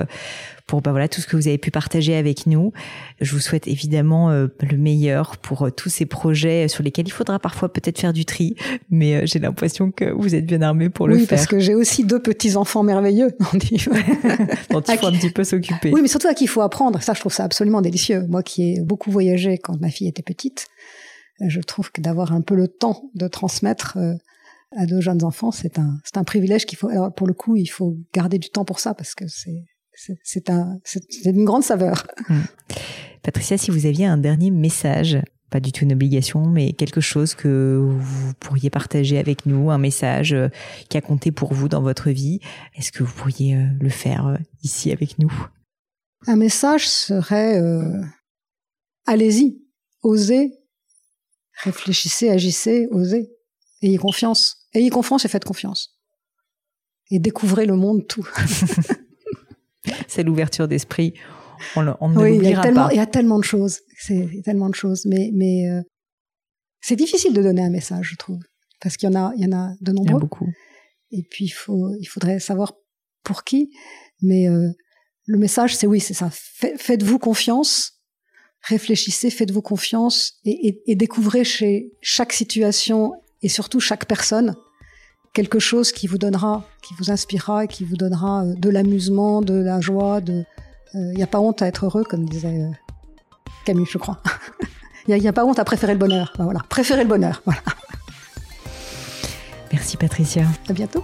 pour 0.68 0.82
bah 0.82 0.92
voilà 0.92 1.08
tout 1.08 1.22
ce 1.22 1.28
que 1.28 1.36
vous 1.36 1.48
avez 1.48 1.58
pu 1.58 1.70
partager 1.70 2.16
avec 2.16 2.48
nous. 2.48 2.74
Je 3.22 3.32
vous 3.34 3.40
souhaite 3.40 3.68
évidemment 3.68 4.32
euh, 4.32 4.48
le 4.62 4.78
meilleur 4.78 5.38
pour 5.38 5.64
euh, 5.64 5.70
tous 5.70 5.90
ces 5.90 6.06
projets 6.06 6.68
sur 6.68 6.84
lesquels 6.84 7.08
il 7.08 7.12
faudra 7.12 7.38
parfois 7.38 7.72
peut-être 7.72 8.00
faire 8.00 8.14
du 8.14 8.26
tri, 8.26 8.56
mais 8.90 9.16
euh, 9.16 9.22
j'ai 9.26 9.40
l'impression 9.40 9.92
que 9.92 10.12
vous 10.12 10.34
êtes 10.34 10.46
bien 10.46 10.62
armé 10.62 10.90
pour 10.90 11.08
le 11.08 11.16
faire. 11.16 11.22
Oui, 11.22 11.28
parce 11.28 11.46
que 11.46 11.60
j'ai 11.60 11.76
aussi 11.76 12.04
deux 12.04 12.22
petits 12.22 12.56
enfants 12.56 12.82
merveilleux 12.82 13.32
dont 13.40 13.60
il 13.60 13.80
faut, 13.80 13.94
un 14.74 15.12
petit 15.12 15.30
peu 15.30 15.44
s'occuper. 15.44 15.92
Oui, 15.92 16.02
mais 16.02 16.08
surtout 16.08 16.28
à 16.28 16.34
qui 16.34 16.46
il 16.46 16.48
faut 16.48 16.62
apprendre. 16.62 17.02
Ça, 17.02 17.14
je 17.14 17.20
trouve 17.20 17.34
ça 17.34 17.44
absolument 17.44 17.82
délicieux. 17.82 18.26
Moi, 18.28 18.42
qui 18.42 18.74
ai 18.74 18.82
beaucoup 18.82 19.12
voyagé 19.12 19.58
quand 19.58 19.80
ma 19.80 19.90
fille 19.90 20.08
était 20.08 20.24
petite, 20.24 20.68
je 21.42 21.60
trouve 21.60 21.92
que 21.92 22.02
d'avoir 22.02 22.34
un 22.34 22.42
peu 22.42 22.56
le 22.56 22.68
temps 22.68 23.10
de 23.14 23.28
transmettre 23.28 23.98
à 24.78 24.86
deux 24.86 25.02
jeunes 25.02 25.24
enfants, 25.24 25.52
c'est 25.52 25.80
un, 25.80 25.98
c'est 26.04 26.18
un 26.18 26.24
privilège 26.24 26.66
qu'il 26.66 26.78
faut. 26.78 26.90
Alors 26.90 27.14
pour 27.14 27.28
le 27.28 27.34
coup, 27.34 27.56
il 27.56 27.68
faut 27.68 27.98
garder 28.14 28.40
du 28.40 28.50
temps 28.50 28.66
pour 28.66 28.80
ça 28.80 28.94
parce 28.94 29.16
que 29.16 29.28
c'est 29.28 29.64
c'est 30.24 30.50
un, 30.50 30.80
une 31.26 31.46
grande 31.46 31.64
saveur. 31.64 32.06
Hmm. 32.30 32.42
Patricia, 33.24 33.58
si 33.58 33.72
vous 33.72 33.86
aviez 33.86 34.06
un 34.06 34.18
dernier 34.18 34.52
message, 34.52 35.20
pas 35.50 35.60
du 35.60 35.72
tout 35.72 35.84
une 35.84 35.94
obligation, 35.94 36.46
mais 36.46 36.74
quelque 36.74 37.02
chose 37.02 37.34
que 37.34 37.80
vous 37.80 38.34
pourriez 38.36 38.70
partager 38.70 39.18
avec 39.18 39.46
nous, 39.46 39.72
un 39.72 39.78
message 39.78 40.34
euh, 40.34 40.50
qui 40.90 40.98
a 40.98 41.02
compté 41.02 41.32
pour 41.32 41.54
vous 41.54 41.70
dans 41.70 41.82
votre 41.82 42.10
vie, 42.10 42.40
est-ce 42.76 42.92
que 42.92 43.04
vous 43.04 43.14
pourriez 43.14 43.56
euh, 43.56 43.66
le 43.80 43.90
faire 43.90 44.28
euh, 44.28 44.38
ici 44.64 44.92
avec 44.92 45.18
nous? 45.18 45.32
Un 46.28 46.36
message 46.36 46.90
serait 46.90 47.62
allez-y, 49.06 49.62
osez, 50.02 50.54
réfléchissez, 51.64 52.30
agissez, 52.30 52.88
osez, 52.90 53.32
ayez 53.84 53.98
confiance, 53.98 54.68
ayez 54.74 54.90
confiance 54.90 55.24
et 55.26 55.28
faites 55.28 55.46
confiance. 55.46 56.00
Et 57.12 57.20
découvrez 57.20 57.68
le 57.68 57.76
monde 57.76 58.08
tout. 58.08 58.28
c'est 60.16 60.24
l'ouverture 60.24 60.68
d'esprit. 60.68 61.14
On, 61.76 61.84
ne 61.84 62.18
oui, 62.18 62.38
il 62.38 62.50
y, 62.50 62.54
a 62.54 62.62
tellement, 62.62 62.90
il 62.90 62.98
y 62.98 63.00
a 63.00 63.06
tellement 63.06 63.40
de 63.40 63.44
choses. 63.44 63.80
C'est 63.98 64.42
tellement 64.44 64.70
de 64.70 64.76
choses. 64.76 65.06
Mais, 65.06 65.32
mais 65.34 65.70
euh, 65.70 65.82
c'est 66.82 66.96
difficile 66.96 67.34
de 67.34 67.42
donner 67.42 67.64
un 67.64 67.70
message, 67.70 68.10
je 68.12 68.16
trouve. 68.16 68.40
Parce 68.82 68.98
qu'il 68.98 69.10
y 69.10 69.16
en 69.16 69.20
a, 69.20 69.34
il 69.38 69.44
y 69.44 69.48
en 69.48 69.58
a 69.58 69.74
de 69.80 69.92
nombreux. 69.92 70.08
Il 70.08 70.12
y 70.12 70.14
en 70.14 70.18
a 70.18 70.20
beaucoup. 70.20 70.48
Et 71.12 71.24
puis, 71.30 71.46
il, 71.46 71.50
faut, 71.50 71.94
il 72.00 72.06
faudrait 72.06 72.40
savoir 72.40 72.74
pour 73.24 73.44
qui. 73.44 73.72
Mais 74.22 74.50
euh, 74.50 74.70
le 75.26 75.38
message, 75.38 75.76
c'est 75.76 75.88
oui, 75.88 76.00
c'est 76.00 76.14
ça. 76.14 76.30
Faites-vous 76.30 77.20
confiance. 77.20 78.02
Réfléchissez, 78.62 79.30
faites-vous 79.30 79.62
confiance 79.62 80.40
et, 80.44 80.68
et, 80.68 80.92
et 80.92 80.96
découvrez 80.96 81.44
chez 81.44 81.94
chaque 82.02 82.34
situation 82.34 83.14
et 83.44 83.48
surtout 83.48 83.80
chaque 83.80 84.06
personne 84.06 84.56
quelque 85.36 85.60
chose 85.60 85.92
qui 85.92 86.08
vous 86.08 86.18
donnera, 86.18 86.64
qui 86.82 86.96
vous 86.98 87.12
inspirera 87.12 87.66
et 87.66 87.68
qui 87.68 87.84
vous 87.84 87.98
donnera 87.98 88.44
euh, 88.44 88.56
de 88.56 88.70
l'amusement, 88.70 89.42
de 89.42 89.54
la 89.54 89.82
joie. 89.82 90.22
De, 90.22 90.44
il 90.96 91.00
euh, 91.00 91.14
n'y 91.14 91.22
a 91.22 91.28
pas 91.28 91.40
honte 91.40 91.62
à 91.62 91.68
être 91.68 91.86
heureux, 91.86 92.04
comme 92.04 92.28
disait 92.28 92.48
euh, 92.48 92.72
Camus, 93.66 93.86
je 93.92 94.00
crois. 94.00 94.20
Il 95.08 95.16
n'y 95.16 95.28
a, 95.28 95.34
pas 95.34 95.46
honte 95.46 95.60
à 95.60 95.66
préférer 95.66 95.94
le 95.94 96.00
bonheur. 96.00 96.34
Voilà, 96.40 96.62
préférer 96.68 97.04
le 97.04 97.10
bonheur. 97.10 97.44
Voilà. 97.46 97.62
Merci 99.72 99.98
Patricia. 99.98 100.46
À 100.68 100.74
bientôt. 100.74 101.04